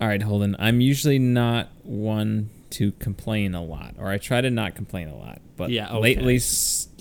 All 0.00 0.08
right, 0.08 0.22
Holden. 0.22 0.56
I'm 0.58 0.80
usually 0.80 1.18
not 1.18 1.68
one 1.82 2.50
to 2.70 2.92
complain 2.92 3.54
a 3.54 3.62
lot, 3.64 3.94
or 3.98 4.08
I 4.08 4.18
try 4.18 4.40
to 4.40 4.50
not 4.50 4.74
complain 4.74 5.08
a 5.08 5.16
lot. 5.16 5.40
But 5.56 5.70
Yeah, 5.70 5.88
okay. 5.90 6.00
lately, 6.00 6.40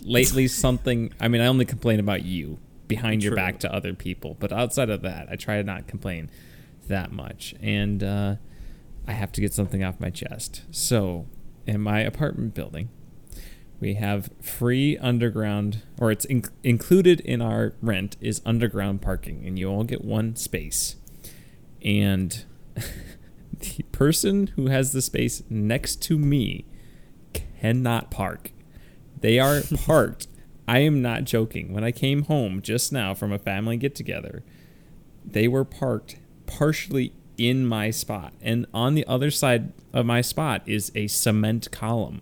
lately 0.04 0.48
something. 0.48 1.14
I 1.20 1.28
mean, 1.28 1.42
I 1.42 1.48
only 1.48 1.66
complain 1.66 2.00
about 2.00 2.24
you 2.24 2.58
behind 2.88 3.24
your 3.24 3.36
back 3.36 3.60
to 3.60 3.74
other 3.74 3.94
people, 3.94 4.38
but 4.40 4.52
outside 4.54 4.90
of 4.90 5.02
that, 5.02 5.28
I 5.30 5.36
try 5.36 5.58
to 5.58 5.64
not 5.64 5.88
complain 5.88 6.30
that 6.88 7.12
much. 7.12 7.54
And 7.62 8.02
uh, 8.04 8.36
I 9.08 9.12
have 9.14 9.32
to 9.34 9.42
get 9.42 9.54
something 9.54 9.84
off 9.84 10.00
my 10.00 10.10
chest. 10.10 10.62
So, 10.72 11.26
in 11.68 11.82
my 11.82 12.00
apartment 12.00 12.54
building, 12.54 12.90
we 13.82 13.96
have 13.96 14.30
free 14.42 14.98
underground, 15.00 15.82
or 16.00 16.12
it's 16.12 16.24
in- 16.26 16.46
included 16.64 17.20
in 17.22 17.42
our 17.42 17.74
rent 17.82 18.16
is 18.22 18.42
underground 18.46 19.02
parking, 19.02 19.44
and 19.46 19.60
you 19.60 19.68
all 19.68 19.84
get 19.84 20.06
one 20.06 20.36
space. 20.38 20.96
And 21.84 22.46
the 23.60 23.84
person 23.92 24.48
who 24.56 24.68
has 24.68 24.92
the 24.92 25.02
space 25.02 25.44
next 25.50 26.02
to 26.04 26.18
me 26.18 26.66
cannot 27.34 28.12
park. 28.12 28.52
They 29.20 29.40
are 29.40 29.62
parked. 29.86 30.28
I 30.68 30.80
am 30.80 31.02
not 31.02 31.26
joking. 31.26 31.74
When 31.74 31.84
I 31.84 31.92
came 31.92 32.24
home 32.24 32.62
just 32.62 32.92
now 32.92 33.14
from 33.14 33.32
a 33.32 33.40
family 33.40 33.78
get 33.78 33.96
together, 33.96 34.44
they 35.24 35.48
were 35.48 35.66
parked 35.66 36.18
partially 36.46 37.14
in 37.38 37.66
my 37.66 37.92
spot. 37.92 38.34
And 38.42 38.66
on 38.74 38.96
the 38.96 39.06
other 39.08 39.32
side 39.32 39.74
of 39.94 40.06
my 40.06 40.22
spot 40.22 40.62
is 40.66 40.92
a 40.96 41.08
cement 41.08 41.72
column. 41.72 42.22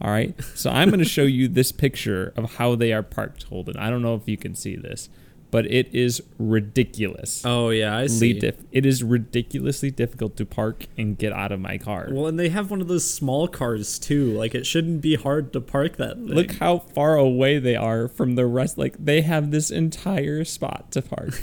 All 0.00 0.10
right. 0.10 0.34
So 0.54 0.70
I'm 0.70 0.88
going 0.88 0.98
to 1.00 1.04
show 1.04 1.22
you 1.22 1.48
this 1.48 1.72
picture 1.72 2.32
of 2.36 2.54
how 2.54 2.74
they 2.74 2.92
are 2.92 3.02
parked, 3.02 3.44
Holden. 3.44 3.76
I 3.76 3.90
don't 3.90 4.02
know 4.02 4.14
if 4.14 4.28
you 4.28 4.36
can 4.36 4.54
see 4.54 4.76
this, 4.76 5.08
but 5.50 5.66
it 5.66 5.94
is 5.94 6.22
ridiculous. 6.38 7.42
Oh 7.44 7.70
yeah, 7.70 7.96
I 7.96 8.06
see. 8.06 8.32
diff- 8.34 8.64
it 8.72 8.84
is 8.84 9.02
ridiculously 9.02 9.90
difficult 9.90 10.36
to 10.36 10.46
park 10.46 10.86
and 10.98 11.16
get 11.16 11.32
out 11.32 11.52
of 11.52 11.60
my 11.60 11.78
car. 11.78 12.08
Well, 12.10 12.26
and 12.26 12.38
they 12.38 12.48
have 12.48 12.70
one 12.70 12.80
of 12.80 12.88
those 12.88 13.08
small 13.08 13.48
cars 13.48 13.98
too. 13.98 14.32
Like 14.32 14.54
it 14.54 14.66
shouldn't 14.66 15.00
be 15.00 15.14
hard 15.16 15.52
to 15.52 15.60
park 15.60 15.96
that. 15.96 16.16
Thing. 16.16 16.26
Look 16.26 16.52
how 16.52 16.78
far 16.78 17.16
away 17.16 17.58
they 17.58 17.76
are 17.76 18.08
from 18.08 18.34
the 18.34 18.46
rest. 18.46 18.78
Like 18.78 18.96
they 18.98 19.22
have 19.22 19.50
this 19.50 19.70
entire 19.70 20.44
spot 20.44 20.90
to 20.92 21.02
park, 21.02 21.40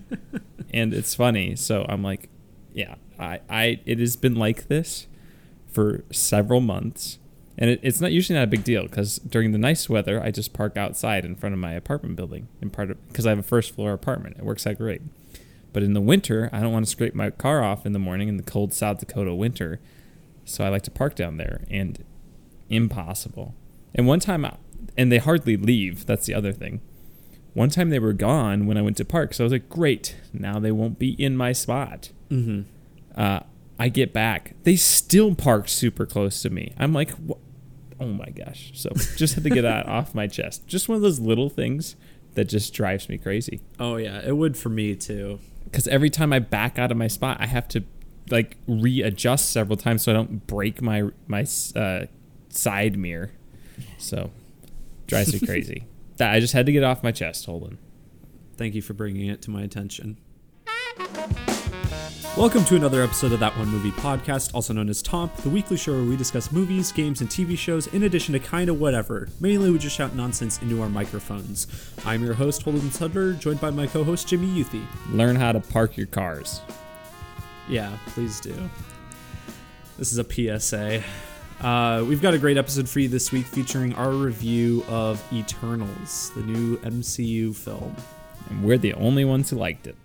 and 0.72 0.94
it's 0.94 1.14
funny. 1.14 1.56
So 1.56 1.84
I'm 1.88 2.02
like, 2.02 2.28
yeah, 2.72 2.94
I, 3.18 3.40
I, 3.48 3.80
it 3.86 3.98
has 3.98 4.16
been 4.16 4.36
like 4.36 4.68
this 4.68 5.06
for 5.70 6.04
several 6.10 6.60
months, 6.60 7.18
and 7.62 7.70
it, 7.70 7.80
it's 7.84 8.00
not 8.00 8.10
usually 8.10 8.36
not 8.36 8.42
a 8.42 8.48
big 8.48 8.64
deal 8.64 8.82
because 8.82 9.18
during 9.18 9.52
the 9.52 9.58
nice 9.58 9.88
weather, 9.88 10.20
I 10.20 10.32
just 10.32 10.52
park 10.52 10.76
outside 10.76 11.24
in 11.24 11.36
front 11.36 11.52
of 11.52 11.60
my 11.60 11.74
apartment 11.74 12.16
building, 12.16 12.48
in 12.60 12.70
part 12.70 12.90
of 12.90 13.06
because 13.06 13.24
I 13.24 13.30
have 13.30 13.38
a 13.38 13.42
first 13.44 13.72
floor 13.72 13.92
apartment. 13.92 14.36
It 14.36 14.44
works 14.44 14.66
out 14.66 14.78
great. 14.78 15.00
But 15.72 15.84
in 15.84 15.92
the 15.94 16.00
winter, 16.00 16.50
I 16.52 16.60
don't 16.60 16.72
want 16.72 16.84
to 16.86 16.90
scrape 16.90 17.14
my 17.14 17.30
car 17.30 17.62
off 17.62 17.86
in 17.86 17.92
the 17.92 18.00
morning 18.00 18.28
in 18.28 18.36
the 18.36 18.42
cold 18.42 18.74
South 18.74 18.98
Dakota 18.98 19.32
winter, 19.32 19.78
so 20.44 20.64
I 20.64 20.70
like 20.70 20.82
to 20.82 20.90
park 20.90 21.14
down 21.14 21.36
there, 21.36 21.62
and 21.70 22.04
impossible. 22.68 23.54
And 23.94 24.08
one 24.08 24.18
time, 24.20 24.44
and 24.96 25.12
they 25.12 25.18
hardly 25.18 25.56
leave. 25.56 26.04
That's 26.04 26.26
the 26.26 26.34
other 26.34 26.52
thing. 26.52 26.80
One 27.54 27.68
time 27.70 27.90
they 27.90 27.98
were 28.00 28.12
gone 28.12 28.66
when 28.66 28.76
I 28.76 28.82
went 28.82 28.96
to 28.96 29.04
park, 29.04 29.34
so 29.34 29.44
I 29.44 29.46
was 29.46 29.52
like, 29.52 29.68
"Great, 29.68 30.16
now 30.32 30.58
they 30.58 30.72
won't 30.72 30.98
be 30.98 31.10
in 31.12 31.36
my 31.36 31.52
spot." 31.52 32.10
hmm 32.28 32.62
Uh, 33.14 33.40
I 33.78 33.88
get 33.88 34.12
back, 34.12 34.54
they 34.64 34.76
still 34.76 35.34
parked 35.34 35.68
super 35.68 36.06
close 36.06 36.40
to 36.42 36.50
me. 36.50 36.72
I'm 36.78 36.92
like, 36.92 37.10
"Wha- 37.18 37.36
"Oh 38.02 38.06
my 38.12 38.28
gosh!" 38.30 38.70
So 38.74 38.90
just 39.16 39.34
had 39.34 39.44
to 39.44 39.50
get 39.50 39.62
that 39.62 39.86
off 39.96 40.14
my 40.14 40.26
chest. 40.26 40.66
Just 40.66 40.88
one 40.88 40.96
of 40.96 41.02
those 41.02 41.20
little 41.20 41.48
things 41.48 41.96
that 42.34 42.46
just 42.48 42.72
drives 42.74 43.08
me 43.08 43.18
crazy. 43.18 43.60
Oh 43.78 43.96
yeah, 43.96 44.20
it 44.24 44.36
would 44.36 44.56
for 44.56 44.68
me 44.68 44.94
too. 44.94 45.38
Because 45.64 45.86
every 45.88 46.10
time 46.10 46.32
I 46.32 46.38
back 46.38 46.78
out 46.78 46.90
of 46.90 46.96
my 46.96 47.06
spot, 47.06 47.36
I 47.40 47.46
have 47.46 47.68
to 47.68 47.84
like 48.30 48.56
readjust 48.66 49.50
several 49.50 49.76
times 49.76 50.02
so 50.04 50.12
I 50.12 50.14
don't 50.14 50.46
break 50.46 50.80
my 50.82 51.08
my 51.26 51.46
uh, 51.76 52.06
side 52.48 52.98
mirror. 52.98 53.32
So 53.98 54.30
drives 55.06 55.32
me 55.32 55.46
crazy. 55.46 55.84
that 56.16 56.32
I 56.32 56.40
just 56.40 56.52
had 56.52 56.66
to 56.66 56.72
get 56.72 56.84
off 56.84 57.02
my 57.02 57.12
chest, 57.12 57.46
Holden. 57.46 57.78
Thank 58.56 58.74
you 58.74 58.82
for 58.82 58.92
bringing 58.94 59.28
it 59.28 59.42
to 59.42 59.50
my 59.50 59.62
attention. 59.62 60.18
Welcome 62.34 62.64
to 62.64 62.76
another 62.76 63.02
episode 63.02 63.32
of 63.32 63.40
That 63.40 63.54
One 63.58 63.68
Movie 63.68 63.90
Podcast, 63.90 64.54
also 64.54 64.72
known 64.72 64.88
as 64.88 65.02
Tomp, 65.02 65.36
the 65.36 65.50
weekly 65.50 65.76
show 65.76 65.92
where 65.92 66.02
we 66.02 66.16
discuss 66.16 66.50
movies, 66.50 66.90
games, 66.90 67.20
and 67.20 67.28
TV 67.28 67.58
shows 67.58 67.88
in 67.88 68.04
addition 68.04 68.32
to 68.32 68.38
kinda 68.38 68.72
whatever. 68.72 69.28
Mainly 69.38 69.70
we 69.70 69.78
just 69.78 69.94
shout 69.94 70.14
nonsense 70.14 70.58
into 70.62 70.80
our 70.80 70.88
microphones. 70.88 71.66
I'm 72.06 72.24
your 72.24 72.32
host, 72.32 72.62
Holden 72.62 72.88
Sudler, 72.88 73.38
joined 73.38 73.60
by 73.60 73.70
my 73.70 73.86
co-host 73.86 74.28
Jimmy 74.28 74.46
Youthy. 74.48 74.82
Learn 75.10 75.36
how 75.36 75.52
to 75.52 75.60
park 75.60 75.98
your 75.98 76.06
cars. 76.06 76.62
Yeah, 77.68 77.98
please 78.06 78.40
do. 78.40 78.54
This 79.98 80.10
is 80.10 80.16
a 80.16 80.24
PSA. 80.24 81.02
Uh, 81.60 82.02
we've 82.08 82.22
got 82.22 82.32
a 82.32 82.38
great 82.38 82.56
episode 82.56 82.88
for 82.88 83.00
you 83.00 83.08
this 83.08 83.30
week 83.30 83.44
featuring 83.44 83.92
our 83.92 84.10
review 84.10 84.84
of 84.88 85.22
Eternals, 85.34 86.30
the 86.34 86.40
new 86.42 86.78
MCU 86.78 87.54
film. 87.54 87.94
And 88.48 88.64
we're 88.64 88.78
the 88.78 88.94
only 88.94 89.26
ones 89.26 89.50
who 89.50 89.56
liked 89.56 89.86
it. 89.86 89.96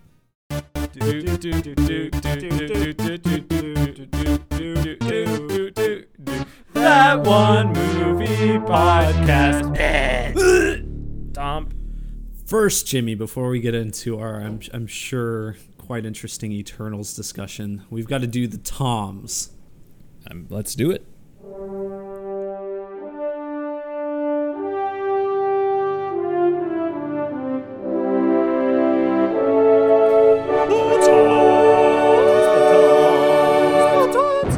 That 6.74 7.22
one 7.24 7.74
movie 7.74 8.58
podcast. 8.60 9.74
Dump. 11.34 11.74
First, 12.46 12.88
Jimmy, 12.88 13.14
before 13.16 13.50
we 13.50 13.60
get 13.60 13.76
into 13.76 14.18
our, 14.20 14.42
I'm, 14.42 14.60
I'm 14.74 14.88
sure, 14.88 15.56
quite 15.78 16.06
interesting 16.06 16.52
Eternals 16.52 17.14
discussion, 17.14 17.84
we've 17.90 18.08
got 18.08 18.22
to 18.22 18.28
do 18.28 18.48
the 18.48 18.58
Toms. 18.58 19.52
Um, 20.30 20.48
let's 20.50 20.74
do 20.74 20.90
it. 20.92 21.06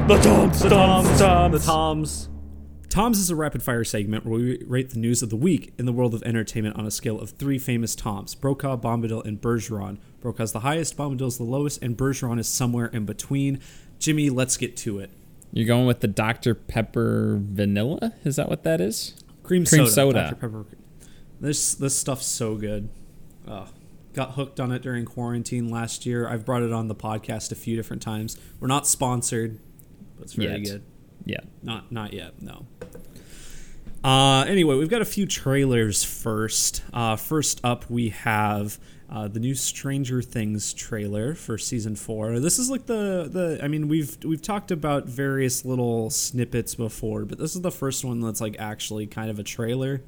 The 0.10 0.18
Toms, 0.18 0.60
the 0.60 0.70
Toms, 0.70 1.20
the 1.20 1.60
Toms. 1.64 2.30
Toms 2.90 3.20
is 3.20 3.30
a 3.30 3.36
rapid 3.36 3.62
fire 3.62 3.84
segment 3.84 4.26
where 4.26 4.40
we 4.40 4.64
rate 4.66 4.90
the 4.90 4.98
news 4.98 5.22
of 5.22 5.30
the 5.30 5.36
week 5.36 5.72
in 5.78 5.86
the 5.86 5.92
world 5.94 6.16
of 6.16 6.24
entertainment 6.24 6.76
on 6.78 6.88
a 6.88 6.90
scale 6.90 7.22
of 7.22 7.30
three 7.30 7.60
famous 7.60 7.94
Toms 7.94 8.34
Brokaw, 8.34 8.76
Bombadil, 8.78 9.24
and 9.24 9.40
Bergeron. 9.40 10.00
Brokaw's 10.20 10.52
the 10.52 10.62
highest, 10.62 10.98
Bombadil's 10.98 11.38
the 11.38 11.44
lowest, 11.44 11.84
and 11.84 11.96
Bergeron 11.96 12.40
is 12.40 12.48
somewhere 12.48 12.88
in 12.88 13.06
between. 13.06 13.60
Jimmy, 14.00 14.32
let's 14.32 14.58
get 14.58 14.76
to 14.78 14.98
it. 14.98 15.12
You're 15.54 15.68
going 15.68 15.86
with 15.86 16.00
the 16.00 16.08
Dr. 16.08 16.56
Pepper 16.56 17.40
vanilla? 17.40 18.14
Is 18.24 18.36
that 18.38 18.50
what 18.50 18.64
that 18.64 18.82
is? 18.82 19.14
Cream, 19.44 19.64
Cream 19.64 19.86
soda. 19.86 19.92
soda. 19.92 20.22
Dr. 20.24 20.36
Pepper. 20.38 20.66
This 21.40 21.76
this 21.76 21.96
stuff's 21.96 22.26
so 22.26 22.56
good. 22.56 22.90
Oh, 23.48 23.68
got 24.16 24.32
hooked 24.32 24.60
on 24.60 24.72
it 24.72 24.82
during 24.82 25.06
quarantine 25.06 25.70
last 25.70 26.08
year. 26.08 26.28
I've 26.28 26.46
brought 26.46 26.64
it 26.64 26.74
on 26.74 26.88
the 26.88 26.96
podcast 26.96 27.52
a 27.52 27.56
few 27.56 27.76
different 27.76 28.02
times. 28.02 28.38
We're 28.60 28.68
not 28.68 28.88
sponsored, 28.88 29.60
but 30.20 30.26
it's 30.26 30.34
very 30.34 30.60
Yet. 30.60 30.72
good. 30.72 30.84
Yeah. 31.26 31.40
Not 31.64 31.92
not 31.92 32.14
yet, 32.14 32.42
no. 32.42 32.66
Uh, 34.04 34.46
anyway, 34.48 34.76
we've 34.76 34.90
got 34.90 35.02
a 35.02 35.06
few 35.06 35.26
trailers 35.26 36.04
first. 36.04 36.84
Uh, 36.94 37.16
first 37.16 37.60
up, 37.64 37.90
we 37.90 38.10
have 38.10 38.80
uh, 39.10 39.28
the 39.28 39.40
new 39.40 39.54
Stranger 39.56 40.22
Things 40.22 40.74
trailer 40.74 41.36
for 41.36 41.58
season 41.58 41.96
four. 41.96 42.40
This 42.40 42.60
is 42.60 42.70
like 42.70 42.86
the 42.86 43.28
the. 43.32 43.60
I 43.64 43.68
mean, 43.68 43.88
we've 43.88 44.18
we've 44.24 44.42
talked 44.42 44.72
about 44.72 45.06
various 45.06 45.66
little 45.66 46.10
snippets 46.10 46.76
before, 46.76 47.26
but 47.26 47.38
this 47.38 47.56
is 47.56 47.62
the 47.62 47.72
first 47.72 48.06
one 48.06 48.22
that's 48.22 48.40
like 48.40 48.56
actually 48.60 49.08
kind 49.08 49.30
of 49.30 49.40
a 49.40 49.44
trailer. 49.44 50.02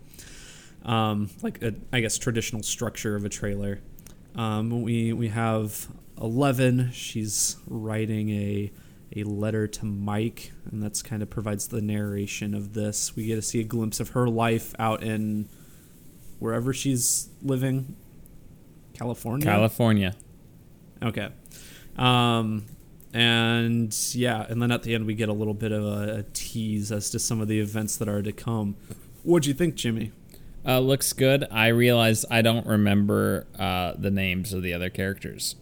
Um, 0.84 1.30
like 1.42 1.62
a, 1.62 1.76
I 1.92 2.00
guess 2.00 2.18
traditional 2.18 2.64
structure 2.64 3.16
of 3.16 3.26
a 3.26 3.30
trailer. 3.30 3.82
Um, 4.36 4.82
we 4.82 5.14
we 5.14 5.28
have 5.28 5.88
Eleven. 6.20 6.92
She's 6.92 7.58
writing 7.68 8.30
a 8.30 8.72
a 9.16 9.24
letter 9.24 9.68
to 9.68 9.86
Mike, 9.86 10.52
and 10.70 10.82
that's 10.82 11.02
kind 11.02 11.22
of 11.22 11.30
provides 11.30 11.68
the 11.68 11.82
narration 11.82 12.54
of 12.54 12.74
this. 12.74 13.16
We 13.16 13.26
get 13.26 13.36
to 13.36 13.42
see 13.42 13.60
a 13.60 13.64
glimpse 13.64 14.00
of 14.00 14.10
her 14.10 14.28
life 14.28 14.74
out 14.80 15.04
in 15.04 15.50
wherever 16.40 16.74
she's 16.74 17.30
living, 17.42 17.96
California. 18.94 19.46
California. 19.46 20.16
Okay. 21.04 21.30
Um, 21.98 22.66
and 23.14 23.96
yeah, 24.14 24.46
and 24.48 24.62
then 24.62 24.72
at 24.72 24.84
the 24.84 24.96
end 24.96 25.06
we 25.06 25.14
get 25.14 25.30
a 25.30 25.34
little 25.34 25.54
bit 25.54 25.72
of 25.72 25.84
a, 25.84 26.20
a 26.20 26.24
tease 26.34 26.92
as 26.92 27.10
to 27.10 27.20
some 27.20 27.42
of 27.42 27.48
the 27.48 27.60
events 27.60 27.98
that 27.98 28.08
are 28.08 28.22
to 28.22 28.32
come. 28.32 28.76
What'd 29.24 29.46
you 29.46 29.54
think, 29.54 29.76
Jimmy? 29.76 30.12
Uh, 30.66 30.80
looks 30.80 31.12
good. 31.14 31.48
I 31.52 31.68
realize 31.68 32.26
I 32.30 32.42
don't 32.42 32.66
remember 32.66 33.48
uh, 33.58 33.94
the 33.98 34.12
names 34.12 34.54
of 34.54 34.62
the 34.62 34.74
other 34.74 34.90
characters. 34.90 35.56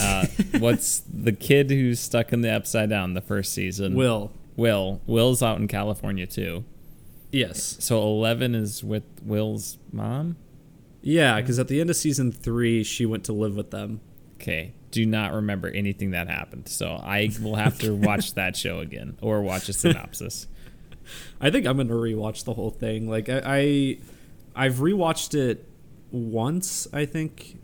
Uh, 0.00 0.26
what's 0.58 1.00
the 1.12 1.32
kid 1.32 1.70
who's 1.70 2.00
stuck 2.00 2.32
in 2.32 2.40
the 2.42 2.50
upside 2.50 2.90
down 2.90 3.14
the 3.14 3.20
first 3.20 3.52
season? 3.52 3.94
Will. 3.94 4.32
Will. 4.56 5.00
Will's 5.06 5.42
out 5.42 5.58
in 5.58 5.68
California 5.68 6.26
too. 6.26 6.64
Yes. 7.32 7.76
So 7.80 8.02
Eleven 8.02 8.54
is 8.54 8.82
with 8.84 9.04
Will's 9.24 9.78
mom. 9.92 10.36
Yeah, 11.02 11.40
because 11.40 11.58
at 11.58 11.68
the 11.68 11.80
end 11.80 11.90
of 11.90 11.96
season 11.96 12.32
three, 12.32 12.82
she 12.82 13.06
went 13.06 13.24
to 13.24 13.32
live 13.32 13.54
with 13.56 13.70
them. 13.70 14.00
Okay. 14.36 14.72
do 14.90 15.04
not 15.06 15.32
remember 15.32 15.68
anything 15.68 16.10
that 16.12 16.28
happened. 16.28 16.68
So 16.68 17.00
I 17.02 17.30
will 17.40 17.56
have 17.56 17.78
to 17.80 17.94
watch 17.94 18.34
that 18.34 18.56
show 18.56 18.80
again 18.80 19.16
or 19.20 19.40
watch 19.42 19.68
a 19.68 19.72
synopsis. 19.72 20.46
I 21.40 21.50
think 21.50 21.66
I'm 21.66 21.76
gonna 21.76 21.92
rewatch 21.94 22.44
the 22.44 22.54
whole 22.54 22.70
thing. 22.70 23.08
Like 23.08 23.28
I, 23.28 23.42
I 23.44 23.98
I've 24.54 24.74
rewatched 24.76 25.34
it 25.34 25.68
once, 26.10 26.88
I 26.92 27.04
think, 27.04 27.58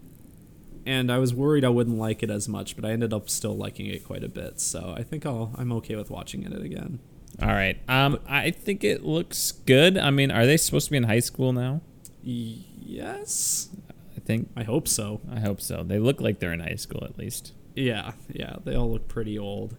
and 0.86 1.10
I 1.10 1.18
was 1.18 1.34
worried 1.34 1.64
I 1.64 1.68
wouldn't 1.68 1.98
like 1.98 2.22
it 2.22 2.30
as 2.30 2.48
much, 2.48 2.76
but 2.76 2.84
I 2.84 2.90
ended 2.90 3.12
up 3.12 3.28
still 3.30 3.56
liking 3.56 3.86
it 3.86 4.04
quite 4.04 4.24
a 4.24 4.28
bit. 4.28 4.60
So 4.60 4.94
I 4.96 5.02
think 5.02 5.26
I'll 5.26 5.54
I'm 5.56 5.72
okay 5.72 5.96
with 5.96 6.10
watching 6.10 6.44
it 6.44 6.52
again. 6.52 6.98
All 7.40 7.48
right. 7.48 7.78
Um, 7.88 8.18
I 8.28 8.50
think 8.50 8.84
it 8.84 9.04
looks 9.04 9.52
good. 9.52 9.96
I 9.96 10.10
mean, 10.10 10.30
are 10.30 10.44
they 10.46 10.56
supposed 10.56 10.86
to 10.86 10.90
be 10.90 10.98
in 10.98 11.04
high 11.04 11.20
school 11.20 11.52
now? 11.52 11.80
Yes, 12.22 13.70
I 14.16 14.20
think. 14.20 14.50
I 14.56 14.64
hope 14.64 14.86
so. 14.86 15.20
I 15.30 15.40
hope 15.40 15.60
so. 15.60 15.82
They 15.82 15.98
look 15.98 16.20
like 16.20 16.40
they're 16.40 16.52
in 16.52 16.60
high 16.60 16.76
school 16.76 17.04
at 17.04 17.18
least. 17.18 17.52
Yeah, 17.74 18.12
yeah, 18.30 18.56
they 18.64 18.74
all 18.74 18.92
look 18.92 19.08
pretty 19.08 19.38
old. 19.38 19.76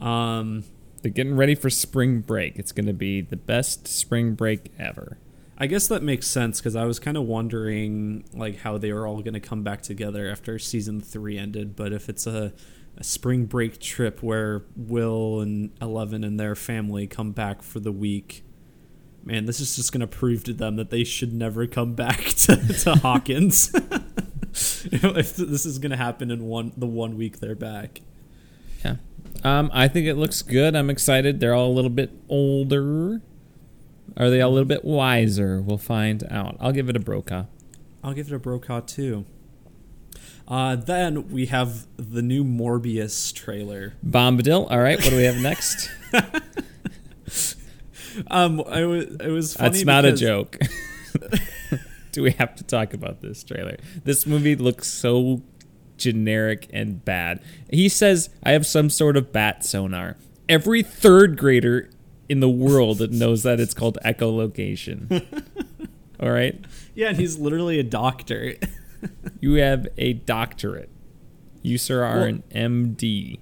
Um, 0.00 0.64
They're 1.02 1.10
getting 1.12 1.36
ready 1.36 1.54
for 1.54 1.68
spring 1.70 2.20
break. 2.20 2.58
It's 2.58 2.72
going 2.72 2.86
to 2.86 2.92
be 2.94 3.20
the 3.20 3.36
best 3.36 3.86
spring 3.86 4.34
break 4.34 4.72
ever. 4.78 5.18
I 5.60 5.66
guess 5.66 5.88
that 5.88 6.04
makes 6.04 6.28
sense 6.28 6.60
because 6.60 6.76
I 6.76 6.84
was 6.84 7.00
kind 7.00 7.16
of 7.16 7.24
wondering 7.24 8.24
like 8.32 8.58
how 8.58 8.78
they 8.78 8.92
were 8.92 9.08
all 9.08 9.20
going 9.22 9.34
to 9.34 9.40
come 9.40 9.64
back 9.64 9.82
together 9.82 10.30
after 10.30 10.56
season 10.58 11.00
three 11.00 11.36
ended. 11.36 11.74
But 11.74 11.92
if 11.92 12.08
it's 12.08 12.28
a, 12.28 12.52
a 12.96 13.02
spring 13.02 13.46
break 13.46 13.80
trip 13.80 14.22
where 14.22 14.62
Will 14.76 15.40
and 15.40 15.72
Eleven 15.82 16.22
and 16.22 16.38
their 16.38 16.54
family 16.54 17.08
come 17.08 17.32
back 17.32 17.62
for 17.62 17.80
the 17.80 17.90
week, 17.90 18.44
man, 19.24 19.46
this 19.46 19.58
is 19.58 19.74
just 19.74 19.92
going 19.92 20.00
to 20.00 20.06
prove 20.06 20.44
to 20.44 20.52
them 20.52 20.76
that 20.76 20.90
they 20.90 21.02
should 21.02 21.32
never 21.32 21.66
come 21.66 21.94
back 21.94 22.20
to, 22.24 22.56
to 22.56 22.94
Hawkins. 22.94 23.72
if 24.52 25.36
this 25.36 25.66
is 25.66 25.80
going 25.80 25.90
to 25.90 25.96
happen 25.96 26.30
in 26.30 26.44
one 26.44 26.72
the 26.76 26.86
one 26.86 27.16
week 27.16 27.40
they're 27.40 27.56
back. 27.56 28.00
Yeah. 28.84 28.96
Um, 29.42 29.70
I 29.74 29.88
think 29.88 30.06
it 30.06 30.14
looks 30.14 30.42
good. 30.42 30.76
I'm 30.76 30.88
excited. 30.88 31.40
They're 31.40 31.54
all 31.54 31.70
a 31.70 31.74
little 31.74 31.90
bit 31.90 32.12
older. 32.28 33.22
Are 34.16 34.30
they 34.30 34.40
a 34.40 34.48
little 34.48 34.64
bit 34.64 34.84
wiser? 34.84 35.60
We'll 35.60 35.78
find 35.78 36.24
out. 36.30 36.56
I'll 36.60 36.72
give 36.72 36.88
it 36.88 36.96
a 36.96 37.00
Brokaw. 37.00 37.44
I'll 38.02 38.14
give 38.14 38.28
it 38.28 38.34
a 38.34 38.38
Brokaw 38.38 38.80
too. 38.80 39.24
Uh, 40.46 40.76
then 40.76 41.28
we 41.28 41.46
have 41.46 41.86
the 41.96 42.22
new 42.22 42.42
Morbius 42.42 43.34
trailer. 43.34 43.94
Bombadil. 44.04 44.70
All 44.70 44.78
right. 44.80 44.98
What 44.98 45.10
do 45.10 45.16
we 45.16 45.24
have 45.24 45.36
next? 45.36 45.90
Um, 48.28 48.62
I 48.66 48.84
was 48.84 49.04
it 49.04 49.28
was 49.28 49.54
funny. 49.54 49.70
That's 49.70 49.84
not 49.84 50.04
a 50.04 50.12
joke. 50.12 50.58
do 52.12 52.22
we 52.22 52.32
have 52.32 52.54
to 52.56 52.64
talk 52.64 52.94
about 52.94 53.20
this 53.20 53.44
trailer? 53.44 53.76
This 54.04 54.26
movie 54.26 54.56
looks 54.56 54.88
so 54.88 55.42
generic 55.96 56.68
and 56.72 57.04
bad. 57.04 57.40
He 57.70 57.88
says, 57.88 58.30
I 58.42 58.52
have 58.52 58.66
some 58.66 58.90
sort 58.90 59.16
of 59.16 59.32
bat 59.32 59.64
sonar. 59.64 60.16
Every 60.48 60.82
third 60.82 61.36
grader 61.36 61.90
in 62.28 62.40
the 62.40 62.48
world 62.48 62.98
that 62.98 63.10
knows 63.12 63.42
that 63.42 63.58
it's 63.60 63.74
called 63.74 63.98
echolocation. 64.04 65.24
All 66.20 66.30
right? 66.30 66.58
Yeah, 66.94 67.08
and 67.08 67.16
he's 67.16 67.38
literally 67.38 67.78
a 67.78 67.84
doctor. 67.84 68.54
You 69.40 69.52
have 69.54 69.86
a 69.96 70.14
doctorate. 70.14 70.90
You, 71.62 71.78
sir, 71.78 72.02
are 72.02 72.16
Well- 72.16 72.24
an 72.24 72.42
MD. 72.96 73.38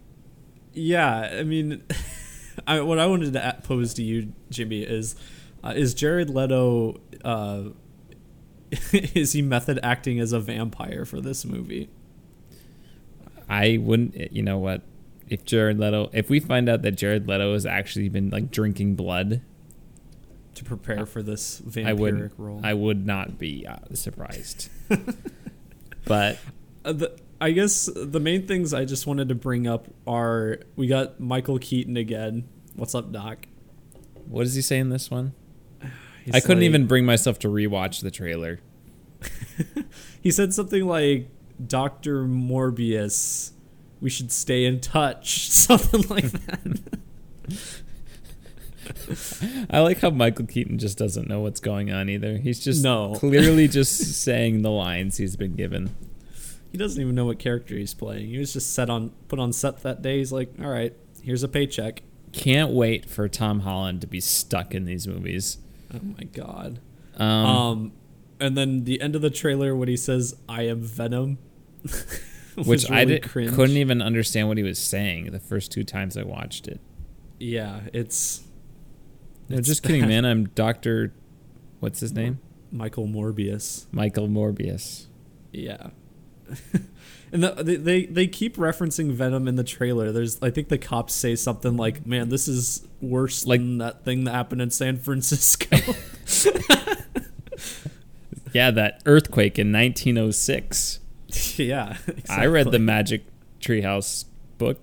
yeah, 0.74 1.30
I 1.38 1.42
mean, 1.44 1.82
I, 2.66 2.80
what 2.82 2.98
I 2.98 3.06
wanted 3.06 3.32
to 3.32 3.58
pose 3.62 3.94
to 3.94 4.02
you, 4.02 4.34
Jimmy, 4.50 4.82
is 4.82 5.16
uh, 5.64 5.72
is 5.74 5.94
Jared 5.94 6.28
Leto 6.28 7.00
uh, 7.24 7.70
is 8.92 9.32
he 9.32 9.40
method 9.40 9.80
acting 9.82 10.20
as 10.20 10.32
a 10.34 10.40
vampire 10.40 11.06
for 11.06 11.22
this 11.22 11.46
movie? 11.46 11.88
I 13.48 13.78
wouldn't, 13.80 14.32
you 14.32 14.42
know 14.42 14.58
what? 14.58 14.82
If 15.28 15.44
Jared 15.44 15.78
Leto, 15.78 16.08
if 16.12 16.30
we 16.30 16.38
find 16.40 16.68
out 16.68 16.82
that 16.82 16.92
Jared 16.92 17.26
Leto 17.28 17.52
has 17.54 17.66
actually 17.66 18.08
been 18.08 18.30
like 18.30 18.50
drinking 18.50 18.94
blood, 18.94 19.42
To 20.54 20.64
prepare 20.64 21.04
for 21.06 21.22
this 21.22 21.60
I 21.66 21.70
vampiric 21.70 21.98
would, 21.98 22.32
role, 22.38 22.60
I 22.62 22.74
would 22.74 23.04
not 23.06 23.38
be 23.38 23.66
uh, 23.66 23.76
surprised. 23.94 24.68
but 26.04 26.38
Uh, 26.84 26.92
the, 26.92 27.16
I 27.40 27.50
guess 27.50 27.90
the 27.94 28.20
main 28.20 28.46
things 28.46 28.72
I 28.72 28.84
just 28.84 29.06
wanted 29.06 29.28
to 29.28 29.34
bring 29.34 29.66
up 29.66 29.88
are 30.06 30.58
we 30.76 30.86
got 30.86 31.18
Michael 31.20 31.58
Keaton 31.58 31.96
again. 31.96 32.48
What's 32.74 32.94
up, 32.94 33.12
Doc? 33.12 33.46
what 34.28 34.42
does 34.42 34.54
he 34.54 34.62
say 34.62 34.78
in 34.78 34.90
this 34.90 35.10
one? 35.10 35.34
He's 36.24 36.34
I 36.34 36.40
couldn't 36.40 36.58
like- 36.58 36.64
even 36.64 36.86
bring 36.86 37.04
myself 37.04 37.38
to 37.40 37.48
rewatch 37.48 38.00
the 38.02 38.10
trailer. 38.10 38.60
He 40.20 40.30
said 40.32 40.52
something 40.52 40.84
like, 40.86 41.28
"Doctor 41.64 42.24
Morbius, 42.24 43.52
we 44.00 44.10
should 44.10 44.30
stay 44.32 44.64
in 44.64 44.80
touch," 44.80 45.48
something 45.50 46.02
like 46.08 46.30
that. 46.46 46.80
I 49.70 49.80
like 49.80 49.98
how 50.00 50.10
Michael 50.10 50.46
Keaton 50.46 50.78
just 50.78 50.96
doesn't 50.96 51.28
know 51.28 51.40
what's 51.40 51.60
going 51.60 51.92
on 51.92 52.08
either. 52.08 52.38
He's 52.38 52.60
just 52.60 52.82
No. 52.84 53.14
clearly 53.16 53.66
just 53.68 53.96
saying 54.22 54.62
the 54.62 54.70
lines 54.70 55.16
he's 55.16 55.34
been 55.36 55.54
given. 55.56 55.94
he 56.72 56.78
doesn't 56.78 57.00
even 57.00 57.14
know 57.14 57.24
what 57.26 57.38
character 57.38 57.74
he's 57.74 57.94
playing. 57.94 58.28
He 58.28 58.38
was 58.38 58.52
just 58.52 58.72
set 58.74 58.88
on 58.90 59.10
put 59.28 59.38
on 59.38 59.52
set 59.52 59.82
that 59.82 60.02
day. 60.02 60.18
He's 60.18 60.32
like, 60.32 60.52
"All 60.60 60.68
right, 60.68 60.94
here's 61.22 61.42
a 61.42 61.48
paycheck." 61.48 62.02
Can't 62.32 62.70
wait 62.72 63.08
for 63.08 63.28
Tom 63.28 63.60
Holland 63.60 64.02
to 64.02 64.06
be 64.06 64.20
stuck 64.20 64.74
in 64.74 64.84
these 64.84 65.06
movies. 65.08 65.58
Oh 65.94 66.00
my 66.18 66.24
god. 66.24 66.80
Um, 67.16 67.26
Um, 67.46 67.92
and 68.38 68.56
then 68.58 68.84
the 68.84 69.00
end 69.00 69.16
of 69.16 69.22
the 69.22 69.30
trailer 69.30 69.74
when 69.74 69.88
he 69.88 69.96
says, 69.96 70.36
"I 70.48 70.62
am 70.62 70.80
Venom," 70.82 71.38
which 72.64 72.90
I 72.90 73.04
did, 73.04 73.22
cringe. 73.22 73.52
couldn't 73.54 73.76
even 73.76 74.00
understand 74.00 74.48
what 74.48 74.56
he 74.56 74.62
was 74.62 74.78
saying 74.78 75.30
the 75.32 75.40
first 75.40 75.70
two 75.72 75.84
times 75.84 76.16
I 76.16 76.22
watched 76.22 76.66
it. 76.68 76.80
Yeah, 77.38 77.80
it's. 77.92 78.42
No, 79.48 79.58
it's 79.58 79.68
just 79.68 79.82
kidding, 79.82 80.06
man. 80.08 80.24
I'm 80.24 80.46
Doctor. 80.48 81.12
What's 81.80 82.00
his 82.00 82.12
name? 82.12 82.38
Michael 82.72 83.06
Morbius. 83.06 83.86
Michael 83.92 84.28
Morbius. 84.28 85.06
Yeah. 85.52 85.88
and 87.32 87.42
the, 87.42 87.50
they, 87.62 87.76
they 87.76 88.06
they 88.06 88.26
keep 88.26 88.56
referencing 88.56 89.12
Venom 89.12 89.46
in 89.48 89.56
the 89.56 89.64
trailer. 89.64 90.12
There's 90.12 90.40
I 90.42 90.50
think 90.50 90.68
the 90.68 90.78
cops 90.78 91.12
say 91.14 91.34
something 91.36 91.76
like, 91.76 92.06
"Man, 92.06 92.28
this 92.28 92.48
is 92.48 92.86
worse 93.00 93.44
Like- 93.46 93.60
than 93.60 93.78
that 93.78 94.04
thing 94.04 94.24
that 94.24 94.32
happened 94.32 94.62
in 94.62 94.70
San 94.70 94.96
Francisco." 94.96 95.76
Yeah, 98.52 98.70
that 98.70 99.02
earthquake 99.04 99.58
in 99.58 99.70
1906. 99.70 101.00
yeah, 101.56 101.96
I 102.28 102.46
read 102.46 102.70
the. 102.70 102.78
Magic 102.78 103.24
Treehouse 103.60 104.24
book. 104.58 104.78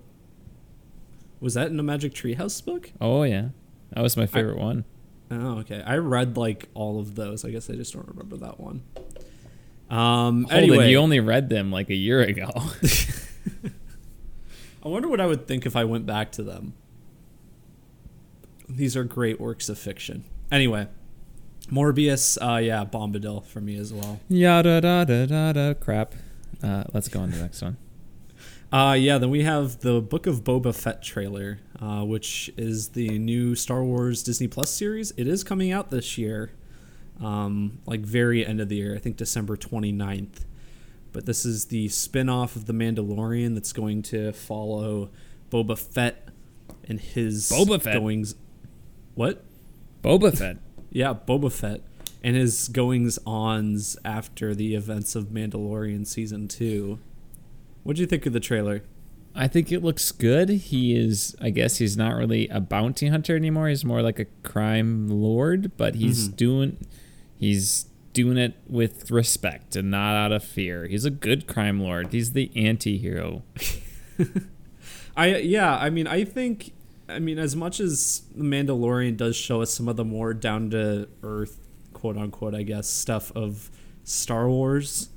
Was 1.40 1.54
that 1.54 1.68
in 1.68 1.80
a 1.80 1.84
Magic 1.84 2.14
Treehouse 2.14 2.64
book? 2.64 2.92
Oh 3.00 3.24
yeah, 3.24 3.50
that 3.92 4.02
was 4.02 4.18
my 4.18 4.26
favorite 4.26 4.58
one. 4.58 4.86
Oh, 5.32 5.60
okay. 5.60 5.82
I 5.86 5.98
read 5.98 6.38
like 6.38 6.70
all 6.74 7.00
of 7.00 7.16
those. 7.16 7.44
I 7.46 7.50
guess 7.50 7.70
I 7.70 7.74
just 7.74 7.94
don't 7.94 8.08
remember 8.08 8.38
that 8.38 8.60
one. 8.60 8.84
Um. 9.90 10.44
Hold 10.44 10.54
anyway, 10.54 10.92
you 10.92 10.98
only 10.98 11.20
read 11.20 11.50
them 11.50 11.72
like 11.72 11.90
a 11.90 11.96
year 11.96 12.22
ago. 12.22 12.50
I 14.84 14.90
wonder 14.90 15.08
what 15.08 15.22
I 15.22 15.26
would 15.26 15.48
think 15.48 15.66
if 15.66 15.76
I 15.76 15.86
went 15.86 16.06
back 16.06 16.32
to 16.34 16.44
them. 16.44 16.74
These 18.68 18.98
are 18.98 19.04
great 19.04 19.40
works 19.40 19.70
of 19.70 19.78
fiction. 19.78 20.26
Anyway, 20.52 20.88
Morbius, 21.72 22.38
uh, 22.42 22.58
yeah, 22.58 22.84
Bombadil 22.86 23.46
for 23.46 23.62
me 23.62 23.78
as 23.78 23.94
well. 23.94 24.20
Yada 24.28 24.82
da 24.82 25.04
da 25.06 25.26
da 25.26 25.54
da. 25.54 25.74
Crap. 25.74 26.16
Uh, 26.64 26.84
let's 26.94 27.08
go 27.10 27.20
on 27.20 27.30
to 27.32 27.36
the 27.38 27.42
next 27.44 27.62
one. 27.62 27.78
Uh, 28.72 28.94
yeah, 28.94 29.20
then 29.20 29.30
we 29.30 29.44
have 29.44 29.82
the 29.82 30.02
Book 30.02 30.26
of 30.26 30.44
Boba 30.44 30.74
Fett 30.74 31.04
trailer, 31.04 31.60
uh, 31.80 32.04
which 32.04 32.50
is 32.58 32.90
the 32.90 33.20
new 33.20 33.54
Star 33.54 33.84
Wars 33.84 34.24
Disney 34.24 34.48
Plus 34.48 34.72
series. 34.72 35.14
It 35.16 35.28
is 35.28 35.44
coming 35.44 35.72
out 35.72 35.92
this 35.92 36.18
year, 36.18 36.50
um, 37.22 37.78
like 37.86 38.00
very 38.00 38.44
end 38.44 38.60
of 38.60 38.70
the 38.70 38.78
year, 38.78 38.96
I 38.96 38.98
think 38.98 39.16
December 39.16 39.56
29th. 39.56 40.46
But 41.12 41.28
this 41.28 41.46
is 41.46 41.66
the 41.66 41.88
spin 41.90 42.30
off 42.30 42.56
of 42.56 42.66
The 42.66 42.74
Mandalorian 42.74 43.54
that's 43.54 43.74
going 43.74 44.02
to 44.04 44.32
follow 44.32 45.12
Boba 45.52 45.78
Fett 45.78 46.30
and 46.88 47.00
his 47.00 47.52
Boba 47.52 47.80
Fett? 47.80 48.00
goings. 48.00 48.34
What? 49.14 49.44
Boba 50.04 50.36
Fett. 50.36 50.58
Yeah, 50.90 51.14
Boba 51.14 51.52
Fett 51.52 51.82
and 52.24 52.36
his 52.36 52.68
goings 52.70 53.20
ons 53.26 53.98
after 54.06 54.56
the 54.56 54.76
events 54.76 55.16
of 55.16 55.26
Mandalorian 55.26 56.08
season 56.08 56.48
two. 56.48 57.00
What 57.84 57.96
do 57.98 58.02
you 58.02 58.08
think 58.08 58.26
of 58.26 58.34
the 58.34 58.40
trailer? 58.40 58.84
I 59.36 59.48
think 59.48 59.72
it 59.72 59.84
looks 59.84 60.12
good. 60.12 60.48
He 60.50 60.96
is, 60.96 61.36
I 61.42 61.50
guess, 61.50 61.78
he's 61.78 61.98
not 61.98 62.16
really 62.16 62.48
a 62.50 62.60
bounty 62.60 63.08
hunter 63.08 63.36
anymore. 63.36 63.68
He's 63.68 63.84
more 63.84 64.02
like 64.04 64.20
a 64.20 64.26
crime 64.44 65.08
lord, 65.10 65.76
but 65.76 65.96
he's 65.96 66.30
Mhm. 66.30 66.36
doing, 66.38 66.78
he's 67.36 67.88
doing 68.14 68.38
it 68.38 68.54
with 68.68 69.10
respect 69.10 69.76
and 69.76 69.90
not 69.90 70.16
out 70.16 70.32
of 70.32 70.44
fear. 70.44 70.86
He's 70.88 71.04
a 71.04 71.10
good 71.10 71.48
crime 71.48 71.80
lord. 71.82 72.14
He's 72.14 72.34
the 72.34 72.52
anti-hero. 72.56 73.42
I 75.18 75.38
yeah, 75.38 75.78
I 75.78 75.90
mean, 75.90 76.08
I 76.08 76.24
think, 76.24 76.74
I 77.10 77.20
mean, 77.20 77.38
as 77.38 77.56
much 77.56 77.80
as 77.80 78.22
the 78.36 78.44
Mandalorian 78.44 79.18
does 79.18 79.36
show 79.36 79.62
us 79.62 79.72
some 79.74 79.88
of 79.88 79.96
the 79.96 80.06
more 80.06 80.34
down 80.34 80.70
to 80.72 81.08
earth, 81.22 81.63
quote 82.04 82.18
unquote, 82.18 82.54
I 82.54 82.64
guess, 82.64 82.90
stuff 82.90 83.32
of 83.34 83.72
Star 84.04 84.50
Wars, 84.50 85.08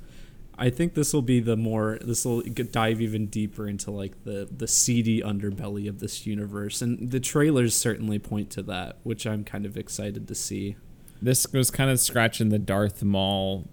I 0.57 0.69
think 0.69 0.93
this 0.93 1.11
will 1.13 1.21
be 1.21 1.41
the 1.41 1.57
more 1.57 1.99
this 1.99 2.23
will 2.23 2.41
dive 2.41 3.01
even 3.01 3.25
deeper 3.25 3.67
into 3.67 3.91
like 3.91 4.23
the 4.23 4.47
the 4.49 4.69
seedy 4.69 5.21
underbelly 5.21 5.89
of 5.89 5.99
this 5.99 6.25
universe, 6.25 6.81
and 6.81 7.11
the 7.11 7.19
trailers 7.19 7.75
certainly 7.75 8.19
point 8.19 8.49
to 8.51 8.61
that, 8.63 8.99
which 9.03 9.27
I'm 9.27 9.43
kind 9.43 9.65
of 9.65 9.75
excited 9.75 10.29
to 10.29 10.33
see. 10.35 10.77
This 11.21 11.45
was 11.51 11.69
kind 11.71 11.89
of 11.91 11.99
scratching 11.99 12.47
the 12.47 12.57
Darth 12.57 13.03
Maul 13.03 13.67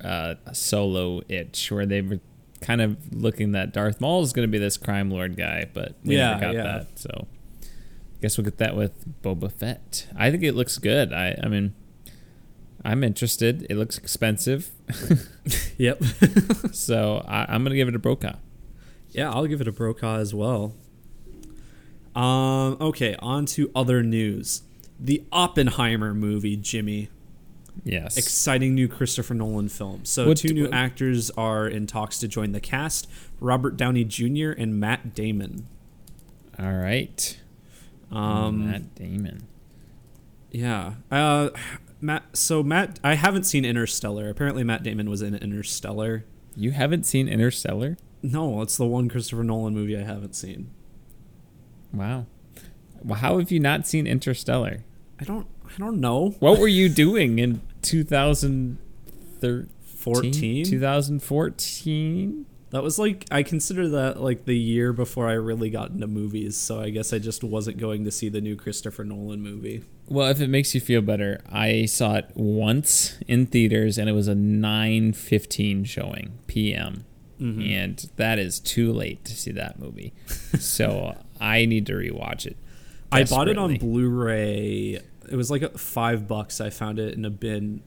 uh, 0.00 0.34
solo 0.52 1.22
itch, 1.28 1.72
where 1.72 1.86
they 1.86 2.02
were 2.02 2.20
kind 2.60 2.80
of 2.80 3.12
looking 3.12 3.50
that 3.50 3.72
Darth 3.72 4.00
Maul 4.00 4.22
is 4.22 4.32
going 4.32 4.46
to 4.46 4.52
be 4.52 4.58
this 4.58 4.76
crime 4.76 5.10
lord 5.10 5.36
guy, 5.36 5.66
but 5.74 5.96
we 6.04 6.16
Yeah, 6.16 6.30
never 6.38 6.40
got 6.40 6.54
yeah. 6.54 6.62
that. 6.62 6.98
So, 7.00 7.26
I 7.62 8.20
guess 8.22 8.38
we'll 8.38 8.44
get 8.44 8.58
that 8.58 8.76
with 8.76 8.92
Boba 9.22 9.50
Fett. 9.50 10.06
I 10.16 10.30
think 10.30 10.44
it 10.44 10.52
looks 10.54 10.78
good. 10.78 11.12
I, 11.12 11.36
I 11.42 11.48
mean, 11.48 11.74
I'm 12.84 13.02
interested. 13.02 13.66
It 13.70 13.76
looks 13.76 13.96
expensive, 13.98 14.70
Yep. 15.78 16.02
so 16.72 17.24
I, 17.26 17.46
I'm 17.48 17.62
going 17.64 17.70
to 17.70 17.76
give 17.76 17.88
it 17.88 17.94
a 17.94 17.98
Brokaw. 17.98 18.34
Yeah, 19.10 19.30
I'll 19.32 19.46
give 19.46 19.60
it 19.60 19.68
a 19.68 19.72
Brokaw 19.72 20.16
as 20.18 20.34
well. 20.34 20.74
Um, 22.14 22.76
okay, 22.80 23.16
on 23.20 23.46
to 23.46 23.70
other 23.74 24.02
news. 24.02 24.62
The 25.00 25.24
Oppenheimer 25.32 26.14
movie, 26.14 26.56
Jimmy. 26.56 27.08
Yes. 27.84 28.16
Exciting 28.16 28.74
new 28.74 28.86
Christopher 28.86 29.34
Nolan 29.34 29.68
film. 29.68 30.04
So, 30.04 30.28
What 30.28 30.36
two 30.36 30.48
do- 30.48 30.54
new 30.54 30.70
actors 30.70 31.30
are 31.32 31.66
in 31.66 31.86
talks 31.86 32.18
to 32.20 32.28
join 32.28 32.52
the 32.52 32.60
cast 32.60 33.08
Robert 33.40 33.76
Downey 33.76 34.04
Jr. 34.04 34.50
and 34.50 34.78
Matt 34.78 35.14
Damon. 35.14 35.66
All 36.58 36.72
right. 36.72 37.40
Um, 38.12 38.70
Matt 38.70 38.94
Damon. 38.94 39.48
Yeah. 40.52 40.94
Uh, 41.10 41.50
Matt. 42.04 42.36
So 42.36 42.62
Matt, 42.62 43.00
I 43.02 43.14
haven't 43.14 43.44
seen 43.44 43.64
Interstellar. 43.64 44.28
Apparently, 44.28 44.62
Matt 44.62 44.82
Damon 44.82 45.08
was 45.08 45.22
in 45.22 45.34
Interstellar. 45.34 46.24
You 46.54 46.72
haven't 46.72 47.04
seen 47.06 47.28
Interstellar? 47.28 47.96
No, 48.22 48.60
it's 48.62 48.76
the 48.76 48.86
one 48.86 49.08
Christopher 49.08 49.42
Nolan 49.42 49.74
movie 49.74 49.96
I 49.96 50.02
haven't 50.02 50.36
seen. 50.36 50.70
Wow. 51.92 52.26
Well, 53.02 53.18
how 53.18 53.38
have 53.38 53.50
you 53.50 53.60
not 53.60 53.86
seen 53.86 54.06
Interstellar? 54.06 54.84
I 55.20 55.24
don't. 55.24 55.46
I 55.66 55.78
don't 55.78 55.98
know. 56.00 56.36
What 56.38 56.58
were 56.60 56.68
you 56.68 56.88
doing 56.88 57.38
in 57.38 57.60
2013? 57.82 59.70
Fourteen. 59.96 60.64
2014? 60.66 62.46
That 62.74 62.82
was 62.82 62.98
like 62.98 63.24
I 63.30 63.44
consider 63.44 63.88
that 63.90 64.20
like 64.20 64.46
the 64.46 64.58
year 64.58 64.92
before 64.92 65.28
I 65.28 65.34
really 65.34 65.70
got 65.70 65.90
into 65.90 66.08
movies. 66.08 66.56
So 66.56 66.80
I 66.80 66.90
guess 66.90 67.12
I 67.12 67.20
just 67.20 67.44
wasn't 67.44 67.78
going 67.78 68.04
to 68.04 68.10
see 68.10 68.28
the 68.28 68.40
new 68.40 68.56
Christopher 68.56 69.04
Nolan 69.04 69.40
movie. 69.40 69.84
Well, 70.08 70.28
if 70.28 70.40
it 70.40 70.48
makes 70.48 70.74
you 70.74 70.80
feel 70.80 71.00
better, 71.00 71.40
I 71.48 71.84
saw 71.84 72.16
it 72.16 72.32
once 72.34 73.16
in 73.28 73.46
theaters 73.46 73.96
and 73.96 74.08
it 74.08 74.12
was 74.12 74.26
a 74.26 74.34
9:15 74.34 75.86
showing 75.86 76.36
p.m. 76.48 77.04
Mm-hmm. 77.40 77.60
And 77.62 78.10
that 78.16 78.40
is 78.40 78.58
too 78.58 78.92
late 78.92 79.24
to 79.26 79.36
see 79.36 79.52
that 79.52 79.78
movie. 79.78 80.12
so 80.58 81.16
I 81.40 81.66
need 81.66 81.86
to 81.86 81.92
rewatch 81.92 82.44
it. 82.44 82.56
I 83.12 83.22
bought 83.22 83.48
it 83.48 83.56
on. 83.56 83.76
Blu-ray. 83.76 85.00
It 85.30 85.36
was 85.36 85.48
like 85.48 85.78
five 85.78 86.26
bucks. 86.26 86.60
I 86.60 86.70
found 86.70 86.98
it 86.98 87.14
in 87.14 87.24
a 87.24 87.30
bin 87.30 87.84